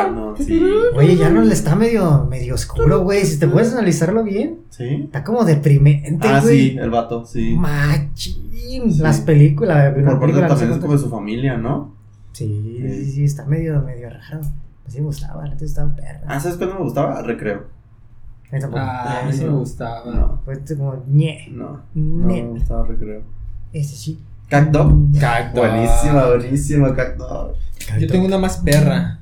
Arnold. 0.02 0.38
Sí. 0.38 0.60
Oye, 0.94 1.24
Arnold 1.24 1.52
está 1.52 1.74
medio, 1.74 2.26
medio 2.26 2.54
oscuro, 2.54 3.02
güey. 3.02 3.24
Si 3.24 3.38
te 3.38 3.48
puedes 3.48 3.72
analizarlo 3.72 4.22
bien. 4.22 4.60
Sí. 4.70 5.02
Está 5.04 5.24
como 5.24 5.44
deprimente, 5.44 6.28
ah, 6.28 6.40
sí, 6.40 6.76
el 6.78 6.90
vato, 6.90 7.24
sí. 7.24 7.56
Machín. 7.56 8.50
Las 8.98 9.20
películas. 9.20 9.92
Por 9.94 10.20
parte 10.20 10.40
también 10.40 10.72
es 10.72 10.78
como 10.78 10.92
de 10.92 10.98
su 10.98 11.10
familia, 11.10 11.56
¿no? 11.56 11.94
Sí, 12.32 12.78
sí, 12.80 13.12
sí, 13.12 13.24
está 13.24 13.44
medio, 13.44 13.80
medio 13.82 14.08
raro. 14.08 14.40
Así 14.86 15.00
me 15.00 15.06
gustaba, 15.06 15.44
antes 15.44 15.70
estaba 15.70 15.94
perra. 15.94 16.22
Ah, 16.26 16.40
¿sabes 16.40 16.56
cuándo 16.56 16.76
me 16.76 16.82
gustaba? 16.82 17.22
Recreo. 17.22 17.64
Ah, 18.74 19.20
a 19.22 19.26
mí 19.26 19.32
sí 19.32 19.44
me 19.44 19.50
gustaba. 19.50 20.12
No. 20.12 20.40
Fue 20.44 20.58
como 20.76 21.04
ñe. 21.06 21.48
No. 21.52 21.82
No 21.94 22.26
me 22.26 22.42
gustaba 22.42 22.86
recreo. 22.86 23.22
Ese 23.72 23.94
sí. 23.94 24.20
Cacto. 24.50 25.08
Cacto. 25.18 25.60
Buenísima, 25.60 26.26
buenísima, 26.26 26.94
Cacto. 26.94 27.54
Yo 27.98 28.06
tengo 28.08 28.26
una 28.26 28.36
más 28.36 28.58
perra. 28.58 29.20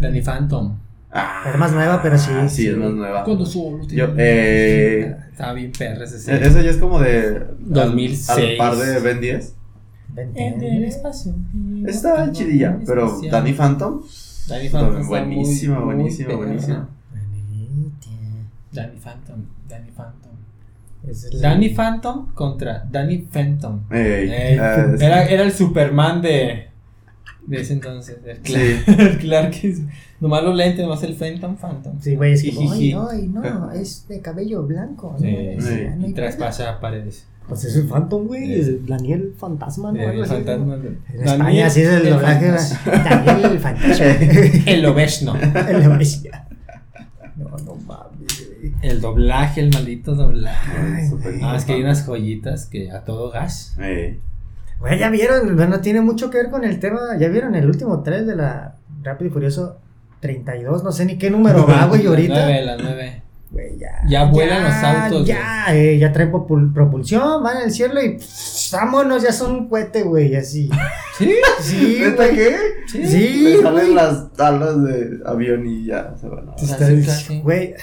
Danny 0.00 0.22
Phantom. 0.22 0.78
Ah, 1.12 1.44
es 1.52 1.58
más 1.58 1.72
nueva, 1.72 2.00
pero 2.02 2.16
sí. 2.16 2.30
Sí, 2.48 2.68
es 2.68 2.76
más 2.76 2.90
nueva. 2.90 3.22
Cuando 3.22 3.44
solo. 3.44 3.86
Yo, 3.86 4.08
eh. 4.16 5.14
Estaba 5.30 5.52
bien 5.52 5.70
perra 5.72 6.04
ese. 6.04 6.32
E-, 6.32 6.46
ese 6.46 6.64
ya 6.64 6.70
es 6.70 6.78
como 6.78 6.98
de. 7.00 7.48
2006. 7.60 8.30
Al, 8.30 8.56
par 8.56 8.76
de 8.76 8.98
Ben 9.00 9.20
10. 9.20 9.54
En 10.16 10.62
el 10.62 10.84
espacio. 10.84 11.34
Está 11.86 12.32
chidilla, 12.32 12.78
pero 12.86 13.20
Danny 13.30 13.52
Phantom. 13.52 14.02
Danny 14.48 14.68
Phantom. 14.70 15.06
Buenísima, 15.06 15.80
buenísima, 15.80 16.34
buenísima. 16.34 16.88
Danny 18.72 18.96
Phantom. 18.96 19.44
Danny 19.68 19.90
Phantom. 19.90 20.21
Danny 21.40 21.70
Phantom 21.70 22.32
contra 22.34 22.86
Danny 22.90 23.18
Phantom. 23.18 23.82
Era, 23.90 25.26
era 25.26 25.42
el 25.42 25.52
Superman 25.52 26.22
de, 26.22 26.68
de 27.46 27.60
ese 27.60 27.72
entonces. 27.74 28.18
El 28.24 28.38
Clark, 28.40 28.84
sí. 28.84 28.92
el 28.98 29.18
Clark 29.18 29.54
nomás 30.20 30.44
los 30.44 30.56
lentes, 30.56 30.84
nomás 30.84 31.02
el 31.02 31.14
Phantom 31.14 31.56
Phantom. 31.56 32.00
Sí, 32.00 32.14
güey, 32.14 32.34
es 32.34 32.54
como, 32.54 32.72
ay, 32.72 32.96
ay, 33.10 33.28
no, 33.28 33.72
es 33.72 34.06
de 34.08 34.20
cabello 34.20 34.62
blanco. 34.62 35.16
Sí, 35.20 35.56
sí. 35.58 35.86
y 36.06 36.12
traspasa 36.12 36.78
paredes. 36.80 37.26
Pues 37.48 37.64
es 37.64 37.74
el 37.74 37.88
Phantom, 37.88 38.28
güey, 38.28 38.60
es 38.60 38.86
Daniel 38.86 39.34
Fantasma, 39.36 39.90
¿no? 39.90 40.00
El 40.00 40.24
fantasma. 40.24 40.76
En 40.76 41.22
España 41.22 41.68
sí 41.68 41.82
es 41.82 41.88
el 41.88 42.10
doblaje. 42.10 42.52
Daniel 42.86 43.44
el 43.52 43.58
Fantasma. 43.58 44.06
el 44.66 44.86
Obesno. 44.86 45.34
el 45.68 45.86
Obesno. 45.90 46.30
No, 47.36 47.48
no 47.58 47.74
mames. 47.74 48.11
El 48.82 49.00
doblaje, 49.00 49.60
el 49.60 49.72
maldito 49.72 50.14
doblaje. 50.14 51.10
Ah, 51.42 51.56
es 51.56 51.64
que 51.64 51.72
hay 51.72 51.82
unas 51.82 52.06
joyitas 52.06 52.66
que 52.66 52.90
a 52.90 53.04
todo 53.04 53.30
gas. 53.30 53.76
Güey, 54.78 54.98
ya 54.98 55.10
vieron, 55.10 55.56
no 55.56 55.80
tiene 55.80 56.00
mucho 56.00 56.30
que 56.30 56.38
ver 56.38 56.50
con 56.50 56.64
el 56.64 56.78
tema. 56.80 57.16
Ya 57.18 57.28
vieron 57.28 57.54
el 57.54 57.66
último 57.66 58.02
3 58.02 58.26
de 58.26 58.36
la 58.36 58.76
Rápido 59.02 59.30
y 59.30 59.32
Furioso 59.32 59.78
32, 60.20 60.84
no 60.84 60.92
sé 60.92 61.04
ni 61.04 61.18
qué 61.18 61.30
número 61.30 61.66
va, 61.66 61.86
güey, 61.86 62.06
ahorita. 62.06 62.34
Las 62.34 62.44
9, 62.46 62.64
las 62.64 62.82
9. 62.82 63.21
Güey, 63.52 63.78
ya. 63.78 64.00
Ya 64.08 64.24
vuelan 64.24 64.64
los 64.64 64.72
autos. 64.72 65.26
Ya, 65.26 65.66
eh, 65.68 65.98
ya 65.98 66.10
traen 66.10 66.32
propulsión, 66.72 67.42
van 67.42 67.58
el 67.62 67.70
cielo 67.70 68.02
y 68.02 68.18
vámonos, 68.72 69.22
ya 69.22 69.30
son 69.30 69.52
un 69.52 69.68
cohete, 69.68 70.02
güey, 70.04 70.34
así. 70.34 70.70
¿Sí? 71.18 71.34
Sí, 71.60 72.02
güey. 72.16 72.34
qué? 72.34 72.56
Sí. 72.86 73.06
Sí, 73.06 73.56
salen 73.60 73.94
las 73.94 74.30
alas 74.38 74.82
de 74.82 75.18
avión 75.26 75.66
y 75.66 75.84
ya 75.84 76.14
se 76.18 76.28
van 76.28 76.48
a 76.48 76.54
Güey, 77.42 77.74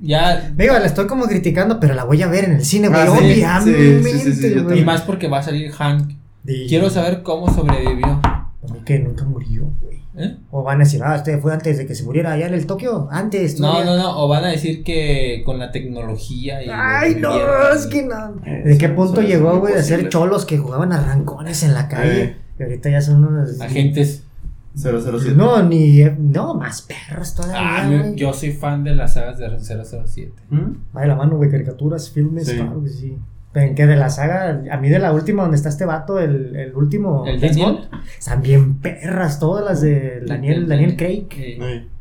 ya. 0.00 0.50
Digo, 0.56 0.72
la 0.72 0.86
estoy 0.86 1.06
como 1.06 1.26
criticando, 1.26 1.78
pero 1.78 1.92
la 1.92 2.04
voy 2.04 2.22
a 2.22 2.28
ver 2.28 2.44
en 2.44 2.52
el 2.52 2.64
cine, 2.64 2.88
güey, 2.88 3.00
ah, 3.02 3.12
obviamente. 3.12 4.78
y 4.78 4.84
más 4.84 5.02
porque 5.02 5.28
va 5.28 5.40
a 5.40 5.42
salir 5.42 5.70
Hank. 5.72 6.12
Quiero 6.44 6.88
saber 6.88 7.22
cómo 7.22 7.52
sobrevivió. 7.52 8.20
A 8.24 8.72
mí 8.72 8.80
que 8.86 8.98
nunca 8.98 9.24
murió, 9.24 9.70
güey. 9.82 10.01
¿Eh? 10.14 10.36
O 10.50 10.62
van 10.62 10.76
a 10.76 10.84
decir, 10.84 11.00
ah, 11.02 11.16
este 11.16 11.38
fue 11.38 11.54
antes 11.54 11.78
de 11.78 11.86
que 11.86 11.94
se 11.94 12.04
muriera 12.04 12.32
allá 12.32 12.46
en 12.46 12.54
el 12.54 12.66
Tokio, 12.66 13.08
antes. 13.10 13.58
No, 13.58 13.82
no, 13.82 13.96
no, 13.96 14.22
o 14.22 14.28
van 14.28 14.44
a 14.44 14.48
decir 14.48 14.84
que 14.84 15.42
con 15.44 15.58
la 15.58 15.70
tecnología 15.72 16.62
y... 16.62 16.68
Ay, 16.70 17.14
no, 17.14 17.34
es 17.74 17.86
que 17.86 18.02
no. 18.02 18.34
¿De 18.44 18.76
qué 18.76 18.90
punto 18.90 19.22
llegó, 19.22 19.58
güey, 19.58 19.74
de 19.74 19.82
ser 19.82 20.08
cholos 20.10 20.44
que 20.44 20.58
jugaban 20.58 20.92
a 20.92 21.02
rancones 21.02 21.62
en 21.62 21.72
la 21.72 21.88
calle? 21.88 22.22
Eh. 22.22 22.36
Y 22.58 22.62
ahorita 22.62 22.90
ya 22.90 23.00
son 23.00 23.24
unos... 23.24 23.60
Agentes... 23.60 24.24
007. 24.74 25.34
No, 25.36 25.62
ni... 25.62 26.02
No, 26.18 26.54
más 26.54 26.82
perros 26.82 27.34
todavía, 27.34 27.60
ah, 27.60 28.12
Yo 28.14 28.32
soy 28.32 28.52
fan 28.52 28.84
de 28.84 28.94
las 28.94 29.14
sagas 29.14 29.36
de 29.38 29.48
007. 29.58 30.32
¿Mm? 30.48 30.96
Va 30.96 31.02
de 31.02 31.08
la 31.08 31.14
mano, 31.14 31.36
güey, 31.36 31.50
caricaturas, 31.50 32.10
filmes, 32.10 32.48
sí. 32.48 32.56
claro 32.56 32.82
que 32.82 32.88
sí. 32.88 33.18
En 33.54 33.74
que 33.74 33.86
de 33.86 33.96
la 33.96 34.08
saga, 34.08 34.62
a 34.70 34.76
mí 34.78 34.88
de 34.88 34.98
la 34.98 35.12
última 35.12 35.42
donde 35.42 35.56
está 35.58 35.68
este 35.68 35.84
vato, 35.84 36.18
el, 36.18 36.56
el 36.56 36.74
último. 36.74 37.24
¿El 37.26 37.38
Daniel? 37.40 37.80
Están 38.18 38.40
bien 38.42 38.78
perras 38.80 39.38
todas 39.38 39.62
las 39.64 39.80
de 39.82 40.22
Daniel, 40.26 40.66
Daniel 40.68 40.96
Craig. 40.96 41.26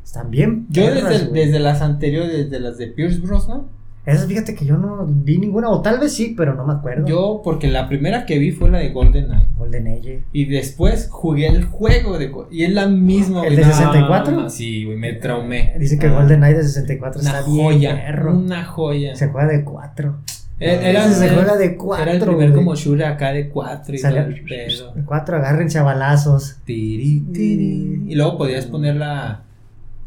Están 0.03 0.29
bien 0.31 0.65
Yo 0.69 0.87
desde, 0.93 1.27
desde, 1.31 1.59
las 1.59 1.81
anteriores, 1.81 2.31
desde 2.49 2.59
las 2.59 2.77
de 2.77 2.87
Pierce 2.87 3.19
Brosnan, 3.19 3.63
Esas, 4.05 4.25
fíjate 4.27 4.55
que 4.55 4.65
yo 4.65 4.77
no 4.77 5.05
vi 5.07 5.37
ninguna, 5.37 5.69
o 5.69 5.81
tal 5.81 5.99
vez 5.99 6.13
sí, 6.13 6.33
pero 6.35 6.53
no 6.55 6.65
me 6.65 6.73
acuerdo. 6.73 7.05
Yo, 7.07 7.41
porque 7.43 7.67
la 7.67 7.87
primera 7.87 8.25
que 8.25 8.39
vi 8.39 8.51
fue 8.51 8.69
la 8.71 8.79
de 8.79 8.89
Golden 8.89 9.31
Eye. 9.31 9.47
Golden 9.57 9.87
Age. 9.87 10.23
Y 10.33 10.45
después 10.45 11.07
jugué 11.11 11.47
el 11.47 11.65
juego 11.65 12.17
de 12.17 12.31
y 12.49 12.63
es 12.63 12.71
la 12.73 12.87
misma. 12.87 13.45
¿El 13.45 13.55
de 13.55 13.63
64? 13.63 14.33
no, 14.35 14.49
sí, 14.49 14.85
güey, 14.85 14.97
me 14.97 15.13
traumé. 15.13 15.75
Dice 15.77 15.99
que 15.99 16.07
Ah. 16.07 16.13
Golden 16.13 16.43
Eye 16.43 16.55
de 16.55 16.63
64 16.63 17.21
Una 17.21 17.29
está 17.29 17.45
bien 17.49 17.63
joya, 17.63 17.95
perro. 17.95 18.37
una 18.37 18.65
joya. 18.65 19.15
Se 19.15 19.27
juega 19.27 19.47
de 19.47 19.63
4. 19.63 20.15
Era, 20.61 20.89
era- 20.89 21.11
se 21.11 21.57
de 21.57 21.75
4. 21.75 22.03
era 22.03 22.11
el 22.13 22.19
primer 22.23 22.53
como 22.53 22.75
shooter 22.75 23.05
acá 23.05 23.31
de 23.33 23.49
4 23.49 23.95
y 23.95 23.97
todo 24.01 24.09
el 24.19 24.43
pedo. 24.43 24.93
De 24.93 25.03
4, 25.03 25.37
agárrense 25.37 25.79
a 25.79 25.83
balazos. 25.83 26.57
Tiri, 26.65 27.21
tiri. 27.33 28.03
Y 28.07 28.15
luego 28.15 28.37
podías 28.37 28.65
poner 28.67 28.95
la, 28.95 29.41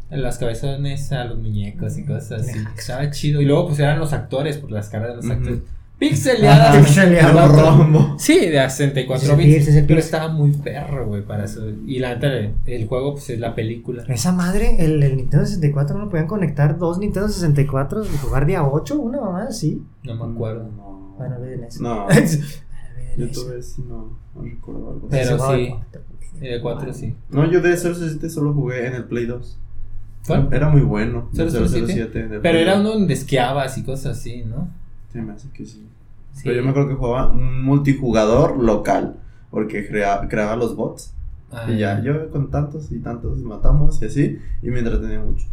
las 0.09 0.37
cabezones 0.37 1.11
a 1.11 1.25
los 1.25 1.39
muñecos 1.39 1.97
y 1.97 2.05
cosas 2.05 2.41
así. 2.43 2.57
Estaba 2.77 3.09
chido. 3.11 3.41
Y 3.41 3.45
luego 3.45 3.67
pues 3.67 3.79
eran 3.79 3.99
los 3.99 4.13
actores, 4.13 4.57
por 4.57 4.71
las 4.71 4.89
caras 4.89 5.09
de 5.09 5.15
los 5.17 5.25
actores. 5.29 5.59
Pixeleada. 5.99 6.71
Ajá, 6.71 6.79
pixeleada. 6.79 7.33
La 7.33 7.45
otra- 7.45 7.63
Rombo. 7.77 8.15
Sí, 8.19 8.37
de 8.49 8.59
a 8.59 8.69
64 8.69 9.25
Ese 9.27 9.35
bits. 9.35 9.47
Pierce, 9.47 9.69
ese 9.69 9.77
pero 9.79 9.87
Pierce. 9.87 10.05
estaba 10.05 10.27
muy 10.33 10.51
perro, 10.51 11.07
güey, 11.07 11.21
para 11.25 11.45
eso. 11.45 11.61
Y 11.85 11.99
la 11.99 12.15
neta, 12.15 12.27
el, 12.33 12.53
el 12.65 12.87
juego 12.87 13.13
pues 13.13 13.29
es 13.29 13.39
la 13.39 13.55
película. 13.55 14.03
Esa 14.09 14.31
madre, 14.33 14.75
el, 14.83 15.01
el 15.01 15.15
Nintendo 15.17 15.45
64 15.45 15.97
no 15.97 16.05
lo 16.05 16.09
podían 16.11 16.27
conectar 16.27 16.77
dos 16.77 16.97
Nintendo 16.99 17.29
64 17.29 18.03
y 18.05 18.17
jugar 18.17 18.45
día 18.45 18.63
8, 18.63 18.99
una 18.99 19.21
mamá 19.21 19.43
así. 19.49 19.81
No 20.03 20.15
me 20.15 20.33
acuerdo. 20.33 20.69
No. 20.75 21.15
Bueno, 21.17 21.37
olviden 21.37 21.63
eso. 21.63 21.81
No. 21.81 22.07
Yo 23.17 23.29
tuve 23.31 23.59
ese, 23.59 23.81
no, 23.83 24.19
no 24.35 24.41
recuerdo 24.41 24.89
algo. 24.91 25.07
Pero 25.09 25.37
sí. 25.55 25.75
de 26.41 26.59
4 26.61 26.93
sí. 26.93 27.15
No, 27.29 27.49
yo 27.49 27.61
de 27.61 27.77
007 27.77 28.29
solo 28.29 28.53
jugué 28.53 28.87
en 28.87 28.95
el 28.95 29.05
Play 29.05 29.25
2. 29.25 29.57
¿Cuál? 30.27 30.49
Era 30.51 30.67
muy 30.67 30.81
bueno. 30.81 31.29
el 31.37 31.49
007. 31.49 31.85
007 31.93 32.19
en 32.19 32.23
el 32.25 32.29
Pero 32.29 32.41
Play 32.41 32.61
era 32.63 32.73
2. 32.73 32.81
uno 32.81 32.89
donde 32.91 33.13
esquiabas 33.13 33.77
y 33.77 33.83
cosas 33.83 34.17
así, 34.17 34.43
¿no? 34.43 34.67
Se 35.15 35.21
me 35.21 35.31
hace 35.31 35.49
que 35.51 35.65
sí. 35.65 35.87
Sí. 36.33 36.41
Pero 36.43 36.57
yo 36.57 36.63
me 36.63 36.71
acuerdo 36.71 36.89
que 36.89 36.95
jugaba 36.95 37.31
un 37.31 37.63
multijugador 37.63 38.61
local. 38.61 39.15
Porque 39.49 39.87
crea- 39.87 40.27
creaba 40.27 40.57
los 40.57 40.75
bots. 40.75 41.13
Ah, 41.51 41.65
Y 41.71 41.77
ya, 41.77 42.01
yo 42.03 42.29
con 42.31 42.51
tantos 42.51 42.91
y 42.91 42.99
tantos 42.99 43.37
matamos 43.43 44.01
y 44.01 44.05
así. 44.05 44.39
Y 44.61 44.67
me 44.69 44.79
entretenía 44.79 45.21
mucho. 45.21 45.45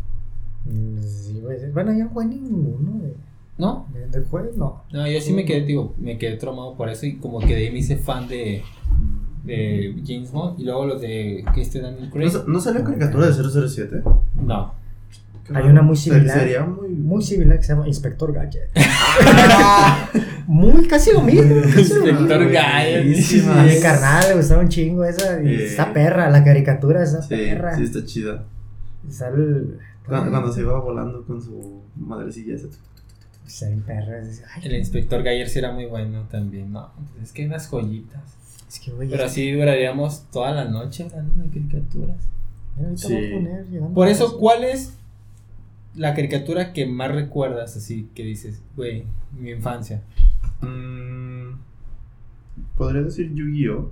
Sí. 1.01 1.41
Bueno, 1.73 1.93
yo 1.93 2.05
no 2.05 2.11
jugué 2.11 2.27
ninguno 2.27 3.03
de, 3.03 3.15
¿No? 3.59 3.87
de, 3.93 4.09
de 4.09 4.27
juego, 4.27 4.51
no. 4.57 4.83
No, 4.93 5.07
yo 5.09 5.21
sí 5.21 5.33
me 5.33 5.45
quedé, 5.45 5.65
digo, 5.65 5.95
me 5.99 6.19
quedé 6.19 6.37
traumado 6.37 6.75
por 6.75 6.89
eso 6.89 7.07
y 7.07 7.17
como 7.19 7.39
que 7.39 7.55
de 7.55 7.67
ahí 7.67 7.71
me 7.73 7.79
hice 7.79 7.97
fan 7.99 8.27
de, 8.27 8.63
de 9.45 9.95
James 10.07 10.33
Bond 10.33 10.59
y 10.61 10.65
luego 10.65 10.87
los 10.87 11.01
de 11.01 11.45
que 11.55 11.61
este 11.61 11.81
Daniel 11.81 12.07
¿No, 12.07 12.11
Craig. 12.11 12.31
sa- 12.31 12.45
¿No 12.49 12.61
salió 12.61 12.83
caricatura 12.85 13.27
de 13.29 13.33
007? 13.35 14.03
No. 14.45 14.75
Hay 15.55 15.65
una 15.65 15.83
muy 15.83 15.97
Se- 15.97 16.11
similar. 16.11 16.39
Sería 16.39 16.65
muy. 16.65 16.89
Muy 16.91 17.23
similar 17.23 17.57
que 17.59 17.65
se 17.65 17.73
llama 17.73 17.87
Inspector 17.89 18.33
Gadget. 18.33 18.71
Muy 20.47 20.87
casi 20.89 21.13
lo 21.13 21.23
mismo. 21.23 21.57
Inspector 21.57 22.51
Gadget. 22.51 23.05
Mi 23.05 23.81
carnal 23.81 24.25
le 24.29 24.35
gustaba 24.37 24.61
un 24.63 24.69
chingo 24.69 25.05
esa. 25.05 25.43
Y 25.43 25.49
Eh. 25.49 25.65
está 25.67 25.93
perra, 25.93 26.31
la 26.31 26.45
caricatura 26.45 27.03
está 27.03 27.23
Sí, 27.23 27.29
perra. 27.29 27.77
sí, 27.77 27.85
está 27.85 28.05
chida. 28.05 28.45
El- 29.35 29.79
Cuando, 30.07 30.31
cuando 30.31 30.53
se 30.53 30.61
iba 30.61 30.79
volando 30.81 31.25
con 31.25 31.41
su 31.41 31.83
madrecilla. 31.97 32.55
esa. 32.57 32.69
Está 33.47 33.67
bien 33.69 33.83
perra. 33.83 34.19
es- 34.21 34.43
ay, 34.55 34.63
El 34.67 34.77
inspector 34.77 35.23
Gayer 35.23 35.49
sí 35.49 35.59
era 35.59 35.73
muy 35.73 35.87
bueno 35.87 36.27
también. 36.31 36.73
No, 36.73 36.91
es 37.23 37.33
que 37.33 37.43
hay 37.43 37.49
unas 37.49 37.67
joyitas. 37.69 38.23
Es 38.69 38.81
que, 38.81 38.91
güey. 38.91 39.09
Pero 39.09 39.25
así 39.25 39.53
duraríamos 39.53 40.25
toda 40.31 40.53
la 40.53 40.65
noche 40.65 41.05
hablando 41.05 41.43
de 41.43 41.49
caricaturas. 41.51 42.17
Sí. 42.97 43.13
voy 43.15 43.27
a 43.27 43.35
poner, 43.35 43.67
llegando 43.69 43.95
Por 43.95 44.09
eso, 44.09 44.39
¿cuál 44.39 44.65
es 44.65 44.95
la 45.95 46.15
caricatura 46.15 46.73
que 46.73 46.87
más 46.87 47.13
recuerdas 47.13 47.77
así 47.77 48.09
que 48.15 48.25
dices, 48.25 48.63
güey, 48.77 49.05
mi 49.39 49.51
infancia? 49.51 50.03
Mm, 50.61 51.53
Podría 52.77 53.03
decir 53.03 53.33
Yu-Gi-Oh! 53.35 53.91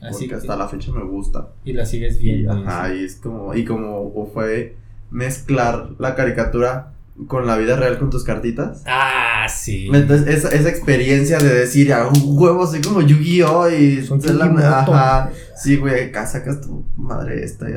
Así 0.00 0.12
Porque 0.12 0.28
que- 0.28 0.34
hasta 0.34 0.56
la 0.56 0.68
fecha 0.68 0.92
me 0.92 1.02
gusta. 1.04 1.48
y 1.64 1.72
la 1.72 1.86
sigues 1.86 2.20
Y, 2.20 2.24
viendo. 2.24 2.52
ajá, 2.52 2.94
y 2.94 3.04
es 3.04 3.16
como, 3.16 3.54
y 3.54 3.64
como 3.64 4.26
fue 4.32 4.76
mezclar 5.10 5.90
la 5.98 6.14
caricatura 6.14 6.92
con 7.28 7.46
la 7.46 7.56
vida 7.56 7.76
real 7.76 7.98
con 7.98 8.10
tus 8.10 8.22
cartitas. 8.24 8.82
Ah, 8.86 9.25
sí. 9.48 9.88
Entonces, 9.92 10.26
esa, 10.36 10.48
esa 10.48 10.68
experiencia 10.68 11.38
de 11.38 11.52
decir, 11.54 11.92
a 11.92 12.06
un 12.08 12.14
huevo, 12.38 12.66
soy 12.66 12.80
como 12.80 13.00
Yu-Gi-Oh! 13.02 13.68
y 13.70 14.02
la-. 14.34 14.80
Ajá, 14.80 15.30
sí, 15.56 15.76
güey, 15.76 16.04
acá 16.04 16.26
sacas 16.26 16.60
tu 16.60 16.84
madre 16.96 17.44
esta 17.44 17.68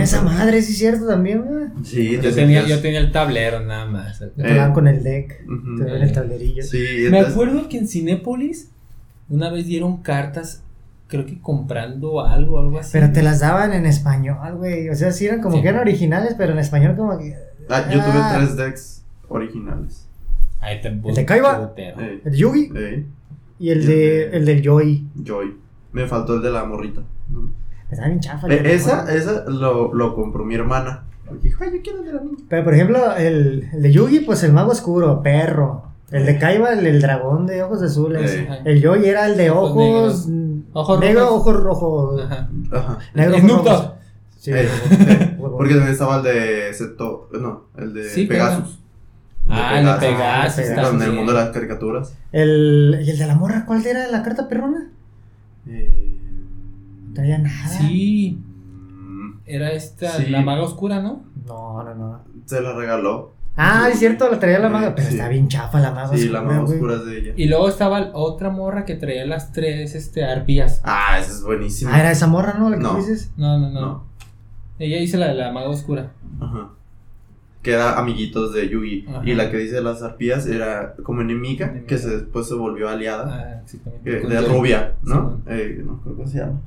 esa 0.00 0.22
madre, 0.22 0.62
sí, 0.62 0.72
es 0.72 0.78
cierto 0.78 1.06
también, 1.06 1.42
güey. 1.42 1.66
Sí, 1.84 2.12
Yo 2.12 2.20
te 2.20 2.32
tenía, 2.32 2.66
yo 2.66 2.80
tenía 2.80 3.00
el 3.00 3.12
tablero 3.12 3.60
nada 3.60 3.86
más. 3.86 4.18
Te 4.18 4.26
pegaban 4.28 4.72
con 4.72 4.88
el 4.88 5.02
deck, 5.02 5.44
Ujú. 5.46 5.76
te 5.78 5.84
daban 5.84 6.02
el 6.02 6.12
tablerillo. 6.12 6.62
Sí, 6.62 7.06
Me 7.10 7.20
acuerdo 7.20 7.68
que 7.68 7.78
en 7.78 7.88
Cinépolis 7.88 8.70
una 9.28 9.50
vez 9.50 9.66
dieron 9.66 9.98
cartas, 10.02 10.62
creo 11.06 11.26
que 11.26 11.40
comprando 11.40 12.24
algo, 12.24 12.58
algo 12.60 12.78
así. 12.78 12.90
Pero 12.92 13.12
te 13.12 13.22
las 13.22 13.40
daban 13.40 13.72
en 13.72 13.86
español, 13.86 14.56
güey. 14.56 14.88
O 14.88 14.94
sea, 14.94 15.12
sí 15.12 15.26
eran 15.26 15.40
como 15.42 15.56
Sí. 15.56 15.62
que 15.62 15.68
eran 15.68 15.80
originales, 15.82 16.34
pero 16.36 16.52
en 16.52 16.58
español 16.58 16.96
como 16.96 17.18
que. 17.18 17.34
Ah, 17.68 17.84
yo 17.92 18.00
tuve 18.00 18.12
Ah. 18.14 18.34
tres 18.36 18.56
decks 18.56 19.02
originales. 19.28 20.07
Ahí 20.60 20.80
te 20.80 20.88
¿El 20.88 21.14
de 21.14 21.24
Kaiba? 21.24 21.72
Eh, 21.76 22.20
El 22.24 22.34
Yugi 22.34 22.72
eh, 22.74 23.06
y 23.58 23.70
el 23.70 23.86
de 23.86 24.24
el 24.36 24.44
del 24.44 24.62
Joy. 24.62 25.06
Joy. 25.24 25.56
Me 25.92 26.06
faltó 26.06 26.34
el 26.34 26.42
de 26.42 26.50
la 26.50 26.64
morrita. 26.64 27.02
Eh, 27.90 28.56
el 28.58 28.66
esa, 28.66 29.04
de- 29.04 29.16
esa 29.16 29.44
lo, 29.48 29.94
lo 29.94 30.14
compró 30.14 30.44
mi 30.44 30.54
hermana. 30.54 31.04
Porque 31.26 31.48
dijo, 31.48 31.64
ay, 31.64 31.70
yo 31.74 31.82
quiero 31.82 32.00
el 32.00 32.06
de 32.06 32.12
la 32.12 32.20
niña. 32.22 32.36
Pero 32.48 32.64
por 32.64 32.74
ejemplo, 32.74 33.16
el, 33.16 33.68
el 33.72 33.82
de 33.82 33.92
Yugi, 33.92 34.20
pues 34.20 34.42
el 34.44 34.52
mago 34.52 34.72
oscuro, 34.72 35.22
perro. 35.22 35.84
El 36.10 36.24
de 36.24 36.38
Kaiba, 36.38 36.72
el, 36.72 36.86
el 36.86 37.02
dragón 37.02 37.46
de 37.46 37.62
ojos 37.62 37.82
azules. 37.82 38.30
Eh. 38.34 38.48
El 38.64 38.82
Joy 38.82 39.04
era 39.06 39.26
el 39.26 39.36
de 39.36 39.50
Ojos 39.50 39.70
ojos. 39.72 40.26
negros. 40.28 40.64
Ojos 40.72 41.00
negro, 41.00 41.20
rojos. 41.20 41.40
ojos 41.40 41.62
rojos. 41.62 42.22
Ajá. 42.22 42.48
Ajá. 42.72 42.98
Negro, 43.14 43.36
ojos 43.36 43.50
rojos. 43.50 43.90
Sí, 44.38 44.52
Eh, 44.52 44.66
eh. 44.66 45.36
Porque 45.38 45.74
también 45.74 45.92
estaba 45.92 46.18
el 46.18 46.22
de 46.22 46.72
Seto, 46.74 47.28
no, 47.38 47.64
el 47.76 47.92
de 47.92 48.08
Sí, 48.08 48.26
Pegasus. 48.26 48.78
Ah, 49.50 49.74
de 49.76 50.06
Pegasus. 50.06 50.56
Pegasus. 50.64 51.00
Ah, 51.00 51.04
el 51.04 51.12
mundo 51.12 51.32
de 51.32 51.38
las 51.38 51.50
caricaturas. 51.50 52.14
El, 52.32 53.00
¿Y 53.04 53.10
el 53.10 53.18
de 53.18 53.26
la 53.26 53.34
morra? 53.34 53.64
¿Cuál 53.66 53.84
era 53.86 54.06
la 54.08 54.22
carta 54.22 54.48
perrona? 54.48 54.88
Eh, 55.66 56.20
No 57.08 57.14
traía 57.14 57.38
nada. 57.38 57.68
Sí, 57.68 58.38
mm, 58.40 59.40
era 59.46 59.72
esta, 59.72 60.10
Sí. 60.12 60.26
la 60.26 60.42
maga 60.42 60.62
oscura, 60.62 61.00
¿no? 61.00 61.24
No, 61.46 61.82
no, 61.82 61.94
no. 61.94 62.20
se 62.44 62.60
la 62.60 62.72
regaló. 62.74 63.34
Ah, 63.56 63.88
es 63.92 63.98
cierto, 63.98 64.30
la 64.30 64.38
traía 64.38 64.58
la 64.60 64.68
maga, 64.68 64.94
pero 64.94 65.08
Sí. 65.08 65.14
está 65.16 65.28
bien 65.28 65.48
chafa 65.48 65.80
la 65.80 65.90
maga. 65.90 66.16
Sí, 66.16 66.28
la 66.28 66.40
oscura, 66.40 66.56
más 66.58 66.64
güey. 66.66 66.78
oscura 66.78 66.94
es 66.94 67.04
de 67.06 67.18
ella. 67.18 67.32
Y 67.36 67.46
luego 67.48 67.68
estaba 67.68 68.10
otra 68.14 68.50
morra 68.50 68.84
que 68.84 68.94
traía 68.94 69.26
las 69.26 69.50
tres 69.52 69.94
este, 69.96 70.24
arpías. 70.24 70.80
Ah, 70.84 71.18
esa 71.18 71.32
es 71.32 71.42
buenísima. 71.42 71.92
Ah, 71.94 72.00
era 72.00 72.10
esa 72.12 72.26
morra, 72.28 72.54
¿no? 72.58 72.70
La 72.70 72.76
que 72.76 72.82
No. 72.84 72.96
dices. 72.96 73.32
No, 73.36 73.58
no, 73.58 73.70
no. 73.70 73.80
No. 73.80 74.04
Ella 74.78 74.98
hizo 74.98 75.16
la 75.18 75.26
de 75.28 75.34
la 75.34 75.50
maga 75.50 75.68
oscura. 75.70 76.12
Ajá. 76.40 76.70
Que 77.68 77.74
era 77.74 77.98
amiguitos 77.98 78.54
de 78.54 78.66
Yugi. 78.66 79.04
Ajá. 79.08 79.20
Y 79.26 79.34
la 79.34 79.50
que 79.50 79.58
dice 79.58 79.82
las 79.82 80.02
arpías 80.02 80.46
era 80.46 80.94
como 81.02 81.20
enemiga, 81.20 81.66
Enemiga. 81.66 81.86
que 81.86 81.98
se, 81.98 82.08
después 82.08 82.48
se 82.48 82.54
volvió 82.54 82.88
aliada. 82.88 83.60
Ah, 83.62 83.62
Con 84.22 84.30
de 84.30 84.40
rubia, 84.40 84.94
¿no? 85.02 85.14
Simón. 85.14 85.42
Eh, 85.48 85.82
no 85.84 86.00
creo 86.00 86.16
cómo 86.16 86.26
se 86.26 86.38
llama. 86.38 86.62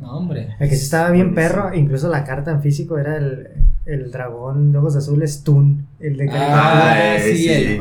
No, 0.00 0.16
hombre. 0.18 0.48
El 0.58 0.68
que 0.68 0.74
sí 0.74 0.82
estaba 0.86 1.12
bien 1.12 1.32
Buenísimo. 1.32 1.62
perro, 1.62 1.74
incluso 1.76 2.08
la 2.08 2.24
carta 2.24 2.50
en 2.50 2.60
físico 2.62 2.98
era 2.98 3.16
el, 3.16 3.46
el 3.86 4.10
dragón 4.10 4.72
de 4.72 4.78
ojos 4.78 4.96
azules 4.96 5.44
Toon. 5.44 5.86
El 6.00 6.16
de 6.16 6.28
Ah, 6.32 7.14
Ah, 7.14 7.16
sí, 7.22 7.36
sí. 7.36 7.48
el. 7.48 7.80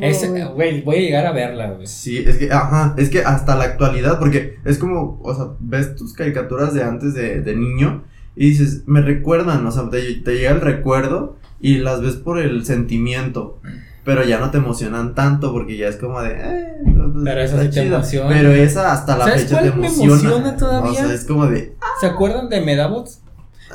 Ese, 0.00 0.28
güey. 0.30 0.42
güey, 0.54 0.82
voy 0.82 0.96
a 0.96 1.00
llegar 1.00 1.26
a 1.26 1.32
verla, 1.32 1.70
güey. 1.74 1.86
Sí, 1.86 2.18
es 2.26 2.38
que, 2.38 2.50
ajá, 2.50 2.94
es 2.98 3.08
que 3.08 3.20
hasta 3.22 3.54
la 3.54 3.64
actualidad, 3.64 4.18
porque 4.18 4.56
es 4.64 4.78
como, 4.78 5.20
o 5.22 5.32
sea, 5.32 5.46
ves 5.60 5.94
tus 5.94 6.12
caricaturas 6.14 6.74
de 6.74 6.82
antes 6.82 7.14
de, 7.14 7.40
de 7.40 7.54
niño 7.54 8.02
y 8.36 8.50
dices, 8.50 8.82
me 8.86 9.00
recuerdan, 9.00 9.66
o 9.66 9.70
sea, 9.70 9.88
te, 9.90 10.00
te 10.16 10.34
llega 10.36 10.50
el 10.52 10.60
recuerdo 10.60 11.36
y 11.60 11.78
las 11.78 12.00
ves 12.00 12.16
por 12.16 12.38
el 12.38 12.64
sentimiento, 12.64 13.58
pero 14.04 14.24
ya 14.24 14.38
no 14.38 14.50
te 14.50 14.58
emocionan 14.58 15.14
tanto 15.14 15.52
porque 15.52 15.76
ya 15.76 15.88
es 15.88 15.96
como 15.96 16.20
de, 16.22 16.32
eh, 16.32 16.74
pues, 16.84 17.08
Pero 17.24 17.40
esa 17.40 17.62
sí 17.62 17.70
te 17.70 17.82
emociona. 17.86 18.28
Pero 18.28 18.50
esa 18.50 18.92
hasta 18.92 19.16
la 19.16 19.24
¿Sabes 19.26 19.42
fecha 19.44 19.60
te 19.62 19.68
cuál 19.70 19.80
me 19.80 19.86
emociona. 19.86 20.12
emociona 20.14 20.56
todavía? 20.56 20.90
O 20.90 20.94
sea, 20.94 21.12
es 21.14 21.24
como 21.24 21.46
de, 21.46 21.76
¿Se 22.00 22.06
acuerdan 22.06 22.48
de 22.48 22.60
Medabots? 22.60 23.21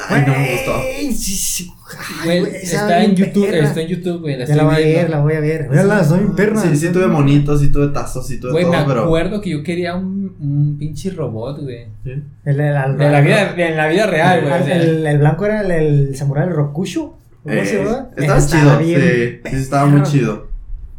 Ay, 0.10 0.24
no 0.28 0.34
me 0.34 0.52
gustó. 0.52 0.82
Sí, 1.12 1.14
sí. 1.14 1.72
Ay, 1.90 2.26
Güey, 2.26 2.40
güey, 2.42 2.56
esa 2.58 2.82
está 2.82 3.04
en 3.04 3.16
YouTube, 3.16 3.50
perra. 3.50 3.66
está 3.68 3.82
en 3.82 3.88
YouTube, 3.88 4.22
güey. 4.22 4.38
La 4.38 4.46
Ya 4.46 4.56
la 4.56 4.62
estoy 4.64 4.66
voy 4.66 4.76
a 4.76 4.86
viendo. 4.86 5.02
ver, 5.02 5.10
la 5.10 5.20
voy 5.22 5.34
a 5.34 5.40
ver. 5.40 5.70
Mírala, 5.70 6.04
soy 6.04 6.20
bien 6.20 6.36
perra. 6.36 6.62
Sí, 6.62 6.76
sí 6.76 6.90
tuve 6.92 7.08
monitos, 7.08 7.62
sí 7.62 7.72
tuve 7.72 7.88
tazos, 7.88 8.28
sí 8.28 8.40
tuve 8.40 8.52
Güey, 8.52 8.64
todo, 8.66 8.74
me 8.74 8.86
pero... 8.86 9.04
acuerdo 9.06 9.42
que 9.42 9.50
yo 9.52 9.64
quería 9.64 9.96
un, 9.96 10.36
un 10.40 10.76
pinche 10.78 11.10
robot, 11.12 11.62
güey. 11.62 11.86
Sí. 12.04 12.12
El, 12.46 12.60
el, 12.60 12.76
el- 12.76 12.98
De 12.98 13.10
la 13.10 13.22
vida, 13.22 13.54
de 13.54 13.70
la 13.76 13.88
vida 13.88 14.06
real, 14.08 14.42
güey. 14.42 14.54
el, 14.54 14.64
sea. 14.66 14.76
el- 14.82 15.08
el 15.08 15.18
blanco 15.20 15.46
era 15.46 15.62
el, 15.62 15.72
el 15.72 16.16
samurái 16.16 16.50
Rokusho. 16.50 17.18
¿Cómo 17.44 17.56
Eh, 17.56 17.66
se 17.66 17.84
llama? 17.84 18.10
estaba 18.18 18.38
Ese 18.40 18.58
chido, 18.58 18.78
bien 18.80 19.02
sí, 19.46 19.50
sí, 19.52 19.56
estaba 19.56 19.86
muy 19.86 20.04
chido. 20.04 20.48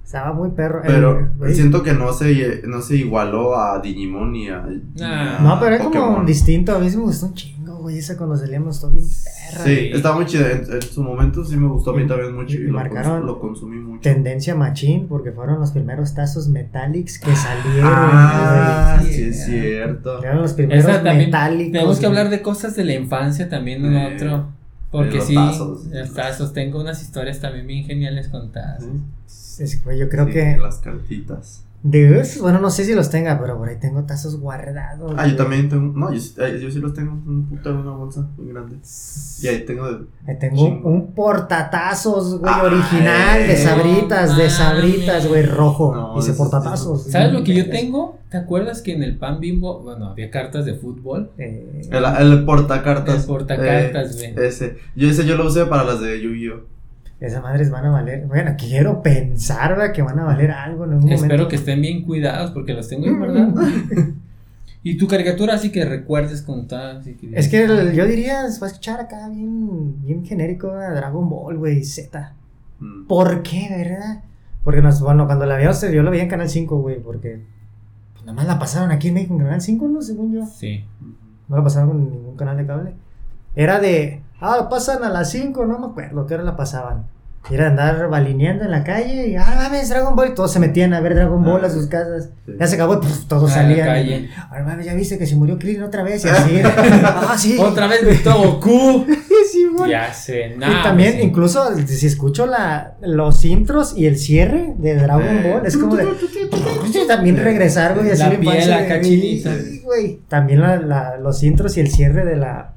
Estaba 0.03 0.33
muy 0.33 0.49
perro. 0.53 0.81
Pero 0.87 1.29
güey. 1.37 1.55
siento 1.55 1.83
que 1.83 1.93
no 1.93 2.15
se, 2.15 2.63
no 2.67 2.81
se 2.81 2.97
igualó 2.97 3.55
a 3.59 3.79
Digimon 3.81 4.33
ni 4.33 4.49
a. 4.49 4.65
a 4.65 5.39
No, 5.43 5.61
pero 5.61 5.75
es 5.77 5.83
como 5.83 6.25
distinto. 6.25 6.75
A 6.75 6.79
mí 6.79 6.89
sí 6.89 6.97
me 6.97 7.03
gustó 7.03 7.27
un 7.27 7.35
chingo, 7.35 7.58
güey, 7.79 7.99
esa 7.99 8.17
cuando 8.17 8.37
salíamos 8.37 8.81
todo 8.81 8.91
bien 8.91 9.05
perra. 9.05 9.65
Sí, 9.65 9.91
estaba 9.93 10.17
muy 10.17 10.27
chida. 10.27 10.51
En, 10.51 10.83
su 10.83 11.03
momento 11.03 11.45
sí 11.45 11.57
me 11.57 11.67
gustó 11.67 11.91
a 11.93 11.97
mí 11.97 12.07
también 12.07 12.35
mucho 12.35 12.57
y, 12.57 12.67
marcaron 12.69 13.27
lo, 13.27 13.41
consumí 13.41 13.79
mucho. 13.79 14.03
Tendencia 14.03 14.55
machín, 14.55 15.09
porque 15.09 15.33
fueron 15.33 15.61
los 15.61 15.71
primeros 15.71 16.15
tazos 16.15 16.49
metálicos 16.49 17.19
que 17.19 17.35
salieron. 17.35 17.91
Ah, 17.93 19.01
sí, 19.03 19.23
es 19.25 19.45
cierto. 19.47 20.23
Eran 20.23 20.43
los 20.43 20.53
primeros 20.53 20.85
metálicos. 21.03 21.73
Tenemos 21.73 21.99
que 21.99 22.07
hablar 22.07 22.31
de 22.31 22.43
cosas 22.43 22.77
de 22.77 22.85
la 22.85 22.95
infancia 22.95 23.49
también 23.49 23.85
en 23.85 24.15
otro. 24.15 24.49
Porque 24.91 25.21
sí, 25.21 25.35
los 25.35 26.15
tazos. 26.15 26.53
Tengo 26.53 26.81
unas 26.81 27.03
historias 27.03 27.41
también 27.41 27.67
bien 27.67 27.85
geniales 27.85 28.29
contadas. 28.29 28.85
Es, 29.59 29.83
yo 29.85 30.09
creo 30.09 30.27
que. 30.27 30.57
Las 30.57 30.79
cartitas. 30.79 31.65
De 31.83 32.19
esos, 32.19 32.43
bueno, 32.43 32.59
no 32.59 32.71
sé 32.71 32.85
si 32.85 32.93
los 32.93 33.09
tenga, 33.09 33.39
pero 33.41 33.57
por 33.57 33.69
ahí 33.69 33.77
tengo 33.79 34.03
tazos 34.03 34.41
guardados. 34.41 35.15
Ah, 35.17 35.29
yo 35.29 35.37
también 35.37 35.69
tengo. 35.69 35.97
No, 35.97 36.13
yo, 36.13 36.21
eh, 36.45 36.59
yo 36.61 36.71
sí 36.71 36.81
los 36.81 36.93
tengo. 36.93 37.13
Un 37.13 37.47
puto 37.49 37.71
en 37.71 37.77
una 37.77 37.93
bolsa 37.93 38.29
muy 38.37 38.49
grande. 38.49 38.79
Y 39.41 39.47
ahí 39.47 39.65
tengo. 39.65 39.87
ahí 40.27 40.39
tengo 40.41 40.65
un 40.65 41.13
portatazos, 41.13 42.41
güey, 42.41 42.53
original 42.63 43.47
de 43.47 43.57
sabritas, 43.57 44.37
de 44.37 44.51
sabritas, 44.51 45.29
güey, 45.29 45.47
rojo. 45.47 46.15
Dice 46.17 46.33
portatazos. 46.33 47.05
¿Sabes 47.05 47.33
lo 47.33 47.45
que 47.45 47.55
yo 47.55 47.71
tengo? 47.71 48.19
¿Te 48.29 48.39
acuerdas 48.39 48.83
que 48.83 48.95
en 48.95 49.03
el 49.05 49.17
pan 49.17 49.39
bimbo, 49.41 49.81
bueno, 49.81 50.09
había 50.09 50.31
cartas 50.31 50.67
de 50.67 50.75
fútbol? 50.75 51.31
Eh, 51.39 51.89
el, 51.91 52.05
el 52.05 52.45
portacartas. 52.45 53.21
El 53.23 53.27
portacartas, 53.27 54.17
güey. 54.17 54.35
ese. 54.47 54.77
Yo 54.97 55.09
ese 55.09 55.25
yo 55.25 55.37
lo 55.37 55.47
usé 55.47 55.65
para 55.67 55.85
las 55.85 56.01
de 56.01 56.21
Yu-Gi-Oh! 56.21 56.78
Esas 57.21 57.43
madres 57.43 57.71
van 57.71 57.85
a 57.85 57.91
valer. 57.91 58.27
Bueno, 58.27 58.55
quiero 58.57 59.03
pensar 59.03 59.71
¿verdad? 59.71 59.93
que 59.93 60.03
van 60.03 60.19
a 60.21 60.25
valer 60.25 60.53
algo 60.53 60.85
en 60.85 60.93
algún 60.93 61.13
Espero 61.13 61.49
que 61.49 61.57
estén 61.57 61.81
bien 61.81 62.05
cuidados 62.05 62.53
porque 62.53 62.75
los 62.75 62.89
tengo 62.89 63.07
en 63.07 63.21
verdad. 63.21 63.49
y 64.85 64.97
tu 64.97 65.09
caricatura 65.09 65.55
así 65.55 65.73
que 65.73 65.85
recuerdes 65.85 66.43
contar. 66.43 67.03
es 67.33 67.49
que 67.49 67.67
yo 67.95 68.07
diría, 68.07 68.49
se 68.49 68.61
va 68.61 68.69
a 68.69 68.71
escuchar 68.71 69.01
acá 69.01 69.29
bien, 69.29 70.01
bien 70.01 70.25
genérico 70.25 70.71
a 70.71 70.91
Dragon 70.91 71.29
Ball, 71.29 71.59
güey, 71.59 71.83
Z. 71.83 72.35
Mm. 72.79 73.07
¿Por 73.07 73.43
qué, 73.43 73.69
verdad? 73.69 74.23
Porque 74.63 74.81
nos, 74.81 75.01
bueno, 75.01 75.27
cuando 75.27 75.45
la 75.45 75.57
veía, 75.57 75.73
yo 75.73 76.03
la 76.05 76.11
veía 76.11 76.23
en 76.23 76.29
Canal 76.29 76.49
5, 76.49 76.79
güey, 76.79 77.01
porque 77.01 77.41
pues, 78.13 78.25
nada 78.27 78.37
más 78.37 78.47
la 78.47 78.61
pasaron 78.61 78.93
aquí 78.93 79.09
en 79.09 79.15
México 79.15 79.35
en 79.35 79.41
Canal 79.41 79.61
5, 79.61 79.89
¿no? 79.89 80.03
Según 80.03 80.33
yo. 80.33 80.47
Sí. 80.47 80.85
No 81.49 81.57
la 81.57 81.65
pasaron 81.65 81.91
en 81.91 82.11
ningún 82.11 82.37
canal 82.37 82.57
de 82.57 82.67
cable. 82.67 82.93
Era 83.57 83.81
de 83.81 84.21
Ah, 84.41 84.69
pasan 84.71 85.03
a 85.05 85.09
las 85.09 85.31
5, 85.31 85.65
no 85.67 85.79
me 85.79 85.87
acuerdo 85.87 86.27
qué 86.27 86.35
hora 86.35 86.45
la 86.45 86.57
pasaban. 86.57 87.07
Era 87.51 87.69
andar 87.69 88.11
balineando 88.11 88.65
en 88.65 88.71
la 88.71 88.85
calle 88.85 89.29
y, 89.29 89.37
ah, 89.37 89.55
mames, 89.57 89.89
Dragon 89.89 90.15
Ball. 90.15 90.29
Y 90.29 90.35
todos 90.35 90.53
se 90.53 90.61
metían 90.61 90.93
a 90.93 91.01
ver 91.01 91.15
Dragon 91.15 91.43
Ball 91.43 91.65
a 91.65 91.71
sus 91.71 91.87
casas. 91.87 92.29
Ya 92.59 92.67
se 92.67 92.75
acabó 92.75 92.95
y 92.95 92.97
pues, 92.99 93.27
todos 93.27 93.51
salían. 93.53 94.29
Ah, 94.37 94.61
mames, 94.67 94.85
ya 94.85 94.95
viste 94.95 95.17
que 95.17 95.27
se 95.27 95.35
murió 95.35 95.59
Krillin 95.59 95.83
otra 95.83 96.03
vez. 96.03 96.27
Y 96.27 96.29
así. 96.29 96.61
ah, 96.65 97.35
sí. 97.39 97.57
Otra 97.59 97.87
vez 97.87 98.05
gritó 98.05 98.35
Goku. 98.35 99.07
sí, 99.51 99.65
bueno. 99.65 99.91
Ya 99.91 100.13
sé, 100.13 100.57
nada. 100.59 100.81
Y 100.81 100.83
también, 100.83 101.21
incluso, 101.23 101.75
si 101.87 102.07
escucho 102.07 102.45
la, 102.45 102.97
los 103.01 103.43
intros 103.47 103.97
y 103.97 104.07
el 104.07 104.19
cierre 104.19 104.75
de 104.77 104.97
Dragon 104.97 105.43
Ball, 105.43 105.65
es 105.65 105.79
como 105.79 105.97
de. 105.97 106.07
también 107.07 107.39
regresar, 107.39 107.95
güey. 107.95 108.11
Así 108.11 108.25
la 108.25 108.39
piel, 108.39 108.69
la 108.69 108.87
cachinita. 108.87 109.55
güey. 109.85 110.21
También 110.29 110.61
la, 110.61 110.77
la, 110.77 111.17
los 111.17 111.43
intros 111.43 111.79
y 111.79 111.81
el 111.81 111.91
cierre 111.91 112.27
de 112.27 112.37
la 112.37 112.75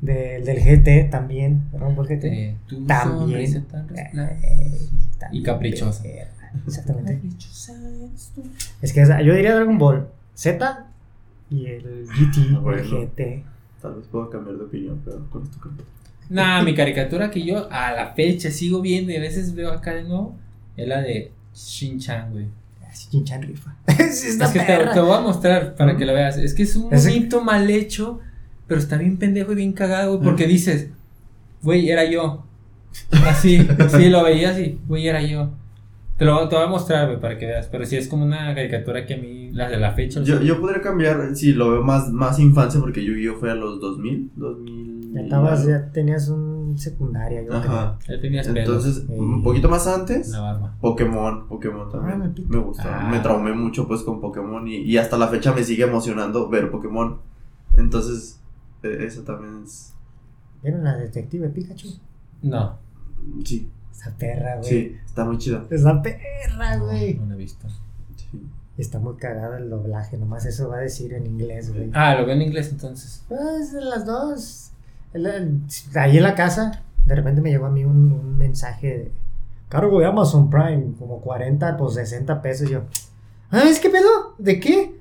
del 0.00 0.58
GT 0.58 1.10
también, 1.10 1.62
Rumble 1.72 2.08
GT. 2.08 2.24
Eh, 2.24 2.56
también. 2.86 3.66
Eh, 3.96 4.78
y 5.32 5.42
caprichosa. 5.42 6.02
Exactamente. 6.66 7.20
Es 8.82 8.92
que 8.92 9.06
yo 9.24 9.34
diría 9.34 9.54
Dragon 9.54 9.78
Ball 9.78 10.08
Z 10.34 10.86
y 11.50 11.66
el 11.66 12.06
GT, 12.06 12.56
ah, 12.56 12.72
el 12.76 12.90
GT. 12.90 13.44
Tal 13.82 13.94
vez 13.94 14.06
puedo 14.10 14.30
cambiar 14.30 14.56
de 14.56 14.64
opinión, 14.64 15.00
pero 15.04 15.28
con 15.30 15.42
esto 15.42 15.58
cambio. 15.58 15.84
Nah, 16.28 16.62
mi 16.62 16.74
caricatura 16.74 17.30
que 17.30 17.42
yo 17.42 17.70
a 17.72 17.92
la 17.92 18.14
fecha 18.14 18.50
sigo 18.50 18.80
viendo 18.80 19.10
y 19.10 19.16
a 19.16 19.20
veces 19.20 19.54
veo 19.54 19.70
acá 19.72 19.94
de 19.94 20.04
nuevo 20.04 20.36
es 20.76 20.86
la 20.86 21.00
de 21.00 21.32
Shin-Chan, 21.54 22.32
güey. 22.32 22.46
Ah, 22.82 22.92
Shin-Chan 22.94 23.42
rifa. 23.42 23.74
es, 23.86 24.38
que 24.52 24.60
te, 24.60 25.00
voy 25.00 25.16
a 25.16 25.20
mostrar 25.20 25.74
para 25.74 25.96
que 25.96 26.06
lo 26.06 26.14
veas. 26.14 26.36
Es 26.36 26.54
que 26.54 26.62
es 26.62 26.76
un 26.76 26.90
bonito 26.90 27.42
mal 27.42 27.68
hecho 27.68 28.20
pero 28.70 28.80
está 28.80 28.96
bien 28.98 29.16
pendejo 29.16 29.50
y 29.50 29.56
bien 29.56 29.72
cagado, 29.72 30.12
güey, 30.12 30.22
porque 30.22 30.46
dices, 30.46 30.90
güey, 31.60 31.90
era 31.90 32.08
yo. 32.08 32.44
Así, 33.26 33.66
sí, 33.88 34.08
lo 34.08 34.22
veías 34.22 34.56
y, 34.60 34.78
güey, 34.86 35.08
era 35.08 35.20
yo. 35.20 35.50
Te 36.16 36.24
lo 36.24 36.48
te 36.48 36.54
voy 36.54 36.66
a 36.66 36.68
mostrar, 36.68 37.08
güey, 37.08 37.20
para 37.20 37.36
que 37.36 37.46
veas. 37.46 37.66
Pero 37.66 37.84
sí 37.84 37.96
es 37.96 38.06
como 38.06 38.24
una 38.24 38.54
caricatura 38.54 39.06
que 39.06 39.14
a 39.14 39.16
mí, 39.16 39.50
las 39.50 39.72
de 39.72 39.78
la 39.78 39.90
fecha. 39.90 40.22
Yo, 40.22 40.40
yo 40.40 40.60
podría 40.60 40.80
cambiar, 40.82 41.34
si 41.34 41.52
lo 41.52 41.72
veo 41.72 41.82
más, 41.82 42.12
más 42.12 42.38
infancia, 42.38 42.78
porque 42.78 43.04
yo, 43.04 43.14
yo 43.14 43.34
fue 43.40 43.50
a 43.50 43.56
los 43.56 43.80
2000, 43.80 44.30
2000. 44.36 45.14
Ya, 45.14 45.20
estabas, 45.22 45.66
ya 45.66 45.90
tenías 45.90 46.28
un 46.28 46.78
secundaria, 46.78 47.42
yo 47.42 47.52
Ajá. 47.52 47.98
Ya 48.08 48.20
tenías 48.20 48.46
Entonces, 48.46 49.04
un 49.08 49.42
poquito 49.42 49.68
más 49.68 49.88
antes, 49.88 50.28
la 50.28 50.42
barba. 50.42 50.76
Pokémon, 50.80 51.48
Pokémon 51.48 51.90
también. 51.90 52.22
Ah, 52.22 52.32
me, 52.48 52.58
gusta. 52.58 53.08
Me 53.10 53.16
ah. 53.16 53.22
traumé 53.22 53.52
mucho, 53.52 53.88
pues, 53.88 54.04
con 54.04 54.20
Pokémon. 54.20 54.68
Y, 54.68 54.76
y 54.76 54.96
hasta 54.96 55.18
la 55.18 55.26
fecha 55.26 55.52
me 55.52 55.64
sigue 55.64 55.82
emocionando 55.82 56.48
ver 56.48 56.70
Pokémon. 56.70 57.18
Entonces, 57.76 58.39
eso 58.82 59.22
también 59.22 59.62
es. 59.64 59.94
¿Vieron 60.62 60.84
la 60.84 60.96
detective 60.96 61.48
Pikachu? 61.48 61.88
No. 62.42 62.78
Sí. 63.44 63.70
Esa 63.92 64.10
perra, 64.16 64.56
güey. 64.56 64.68
Sí, 64.68 64.96
está 65.04 65.24
muy 65.24 65.38
chida. 65.38 65.64
Esa 65.70 66.02
perra, 66.02 66.76
güey. 66.78 67.14
No, 67.14 67.26
la 67.26 67.34
he 67.34 67.38
visto. 67.38 67.68
Sí. 68.16 68.46
Está 68.78 68.98
muy 68.98 69.16
cagado 69.16 69.56
el 69.56 69.68
doblaje, 69.68 70.16
nomás 70.16 70.46
eso 70.46 70.68
va 70.68 70.78
a 70.78 70.80
decir 70.80 71.12
en 71.12 71.26
inglés, 71.26 71.72
güey. 71.72 71.90
Ah, 71.92 72.14
lo 72.14 72.24
veo 72.24 72.34
en 72.34 72.42
inglés 72.42 72.70
entonces. 72.70 73.24
Pues 73.28 73.72
las 73.74 74.06
dos. 74.06 74.70
Ahí 75.94 76.16
en 76.16 76.22
la 76.22 76.34
casa, 76.34 76.82
de 77.04 77.14
repente 77.14 77.40
me 77.40 77.50
llegó 77.50 77.66
a 77.66 77.70
mí 77.70 77.84
un, 77.84 78.12
un 78.12 78.38
mensaje 78.38 78.86
de 78.86 79.12
cargo 79.68 80.00
de 80.00 80.06
Amazon 80.06 80.50
Prime, 80.50 80.94
como 80.98 81.20
40, 81.20 81.76
pues 81.76 81.94
60 81.94 82.42
pesos. 82.42 82.68
yo, 82.68 82.82
¿ah, 83.50 83.62
es 83.64 83.80
que 83.80 83.90
pedo? 83.90 84.34
¿De 84.38 84.60
qué? 84.60 84.99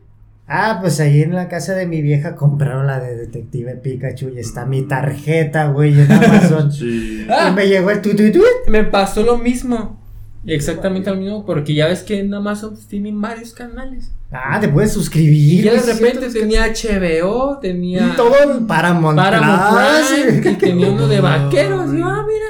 Ah, 0.52 0.80
pues 0.82 1.00
ahí 1.00 1.22
en 1.22 1.36
la 1.36 1.48
casa 1.48 1.76
de 1.76 1.86
mi 1.86 2.02
vieja 2.02 2.36
compraron 2.36 2.88
la 2.88 3.00
de 3.00 3.16
Detective 3.16 3.76
Pikachu 3.76 4.30
y 4.30 4.40
está 4.40 4.66
mi 4.66 4.82
tarjeta, 4.82 5.68
güey, 5.68 5.94
en 6.00 6.12
Amazon. 6.12 6.72
sí. 6.72 7.28
Y 7.28 7.52
me 7.54 7.68
llegó 7.68 7.92
el 7.92 8.02
tututu. 8.02 8.42
Me 8.68 8.84
pasó 8.84 9.22
lo 9.22 9.38
mismo. 9.38 10.00
Exactamente 10.46 11.10
lo 11.12 11.18
mismo, 11.18 11.46
porque 11.46 11.74
ya 11.76 11.86
ves 11.88 12.02
que 12.02 12.20
en 12.20 12.34
Amazon 12.34 12.76
tienen 12.88 13.22
varios 13.22 13.54
canales. 13.54 14.12
Ah, 14.32 14.60
te 14.60 14.70
puedes 14.70 14.92
suscribir. 14.92 15.66
Y 15.66 15.70
de 15.70 15.82
repente 15.82 16.30
tenía 16.30 16.66
HBO, 16.68 17.60
tenía. 17.60 18.16
todo 18.16 18.66
Paramount, 18.66 19.18
Paramount 19.18 20.46
y 20.46 20.56
tenía 20.56 20.90
uno 20.90 21.08
de 21.08 21.22
vaqueros. 21.22 21.94
Y 21.94 22.02
ah, 22.02 22.26
mira. 22.28 22.49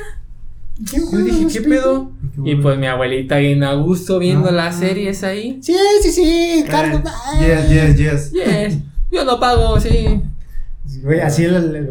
Yo 0.79 1.17
dije, 1.17 1.47
¿qué 1.51 1.67
pedo? 1.67 2.11
Y 2.43 2.55
pues 2.55 2.77
mi 2.77 2.87
abuelita 2.87 3.37
bien 3.37 3.63
a 3.63 3.73
gusto 3.73 4.17
viendo 4.17 4.49
las 4.51 4.75
ah. 4.75 4.79
series 4.79 5.23
ahí. 5.23 5.59
Sí, 5.61 5.75
sí, 6.01 6.11
sí, 6.11 6.65
cargo. 6.69 7.01
Yes, 7.39 7.69
yes, 7.69 7.97
yes. 7.97 8.31
Yes. 8.31 8.77
Yo 9.11 9.25
no 9.25 9.39
pago, 9.39 9.79
sí. 9.79 10.21
Güey, 11.03 11.19
así 11.19 11.45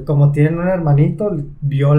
como 0.06 0.32
tienen 0.32 0.58
un 0.58 0.68
hermanito, 0.68 1.36
vio 1.60 1.94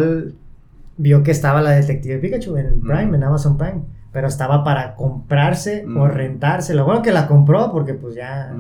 vio 0.98 1.24
que 1.24 1.32
estaba 1.32 1.62
la 1.62 1.72
detective 1.72 2.18
Pikachu 2.18 2.58
en 2.58 2.82
Prime, 2.82 3.16
en 3.16 3.24
Amazon 3.24 3.58
Prime. 3.58 3.82
Pero 4.12 4.28
estaba 4.28 4.64
para 4.64 4.96
comprarse 4.96 5.86
o 5.86 6.08
rentarse. 6.08 6.74
Lo 6.74 6.86
bueno 6.86 7.04
que 7.04 7.12
la 7.12 7.28
compró 7.28 7.72
porque 7.72 7.94
pues 7.94 8.16
ya 8.16 8.52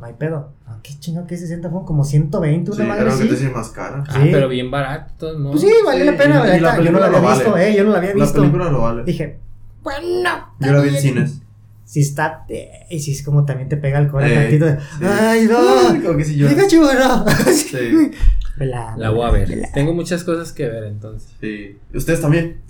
no 0.00 0.06
hay 0.06 0.14
pedo. 0.14 0.54
Ah, 0.66 0.78
qué 0.82 0.98
chingo 0.98 1.26
que 1.26 1.36
60 1.36 1.68
fue 1.68 1.84
como 1.84 2.04
120 2.04 2.70
una 2.70 2.82
sí, 2.82 2.88
madre 2.88 3.10
así. 3.10 3.28
que 3.28 3.48
más 3.50 3.68
cara. 3.68 4.02
Ah, 4.08 4.20
pero 4.22 4.48
bien 4.48 4.70
barato, 4.70 5.38
¿no? 5.38 5.50
Pues 5.50 5.60
sí, 5.60 5.70
vale 5.84 6.04
la 6.06 6.16
pena, 6.16 6.42
la 6.58 6.82
Yo 6.82 6.90
no 6.90 6.98
la 6.98 7.06
había 7.06 7.20
visto, 7.20 7.56
eh, 7.58 7.74
yo 7.76 7.84
no 7.84 7.90
la 7.90 7.98
había 7.98 8.14
visto. 8.14 8.38
La 8.38 8.40
película 8.40 8.70
lo 8.70 8.80
vale. 8.80 9.04
Dije, 9.04 9.38
bueno. 9.82 10.54
Yo 10.58 10.72
la 10.72 10.80
vi 10.80 10.88
en 10.88 10.96
cines. 10.96 11.42
Si 11.84 12.00
está, 12.00 12.44
eh, 12.48 12.86
y 12.88 13.00
si 13.00 13.12
es 13.12 13.22
como 13.22 13.44
también 13.44 13.68
te 13.68 13.76
pega 13.76 13.98
el 13.98 14.08
corazón 14.08 14.38
eh, 14.38 14.42
tantito. 14.42 14.66
Ay, 15.04 15.46
no. 15.46 16.02
Como 16.02 16.16
que 16.16 16.24
si 16.24 16.36
yo. 16.36 16.48
Pikachu, 16.48 16.80
no. 16.80 17.26
Sí. 17.52 18.10
La, 18.66 19.10
voy 19.10 19.26
a 19.26 19.30
ver. 19.30 19.70
Tengo 19.72 19.94
muchas 19.94 20.22
cosas 20.22 20.52
que 20.52 20.68
ver 20.68 20.84
entonces. 20.84 21.30
Sí. 21.40 21.78
Ustedes 21.94 22.20
también. 22.20 22.60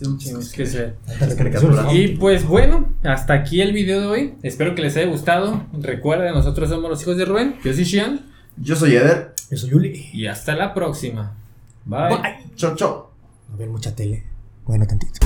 que 0.55 0.64
ver. 0.64 0.95
Y 1.93 2.09
pues 2.16 2.46
bueno, 2.46 2.88
hasta 3.03 3.34
aquí 3.34 3.61
el 3.61 3.72
video 3.72 4.00
de 4.00 4.07
hoy. 4.07 4.34
Espero 4.42 4.75
que 4.76 4.83
les 4.83 4.96
haya 4.96 5.07
gustado. 5.07 5.67
Recuerden, 5.72 6.33
nosotros 6.33 6.68
somos 6.68 6.88
los 6.88 7.03
hijos 7.03 7.17
de 7.17 7.25
Rubén. 7.25 7.57
Yo 7.64 7.72
soy 7.75 7.84
Shian. 7.84 8.30
Yo 8.57 8.76
soy 8.76 8.95
Eder. 8.95 9.34
Yo 9.50 9.57
soy 9.57 9.71
Yuli. 9.71 10.11
Y 10.12 10.26
hasta 10.26 10.54
la 10.54 10.75
próxima. 10.75 11.37
Bye. 11.84 12.21
Chau, 12.54 12.76
chau. 12.76 13.07
A 13.53 13.57
ver 13.57 13.68
mucha 13.68 13.95
tele. 13.95 14.22
Bueno, 14.64 14.87
tantito. 14.87 15.18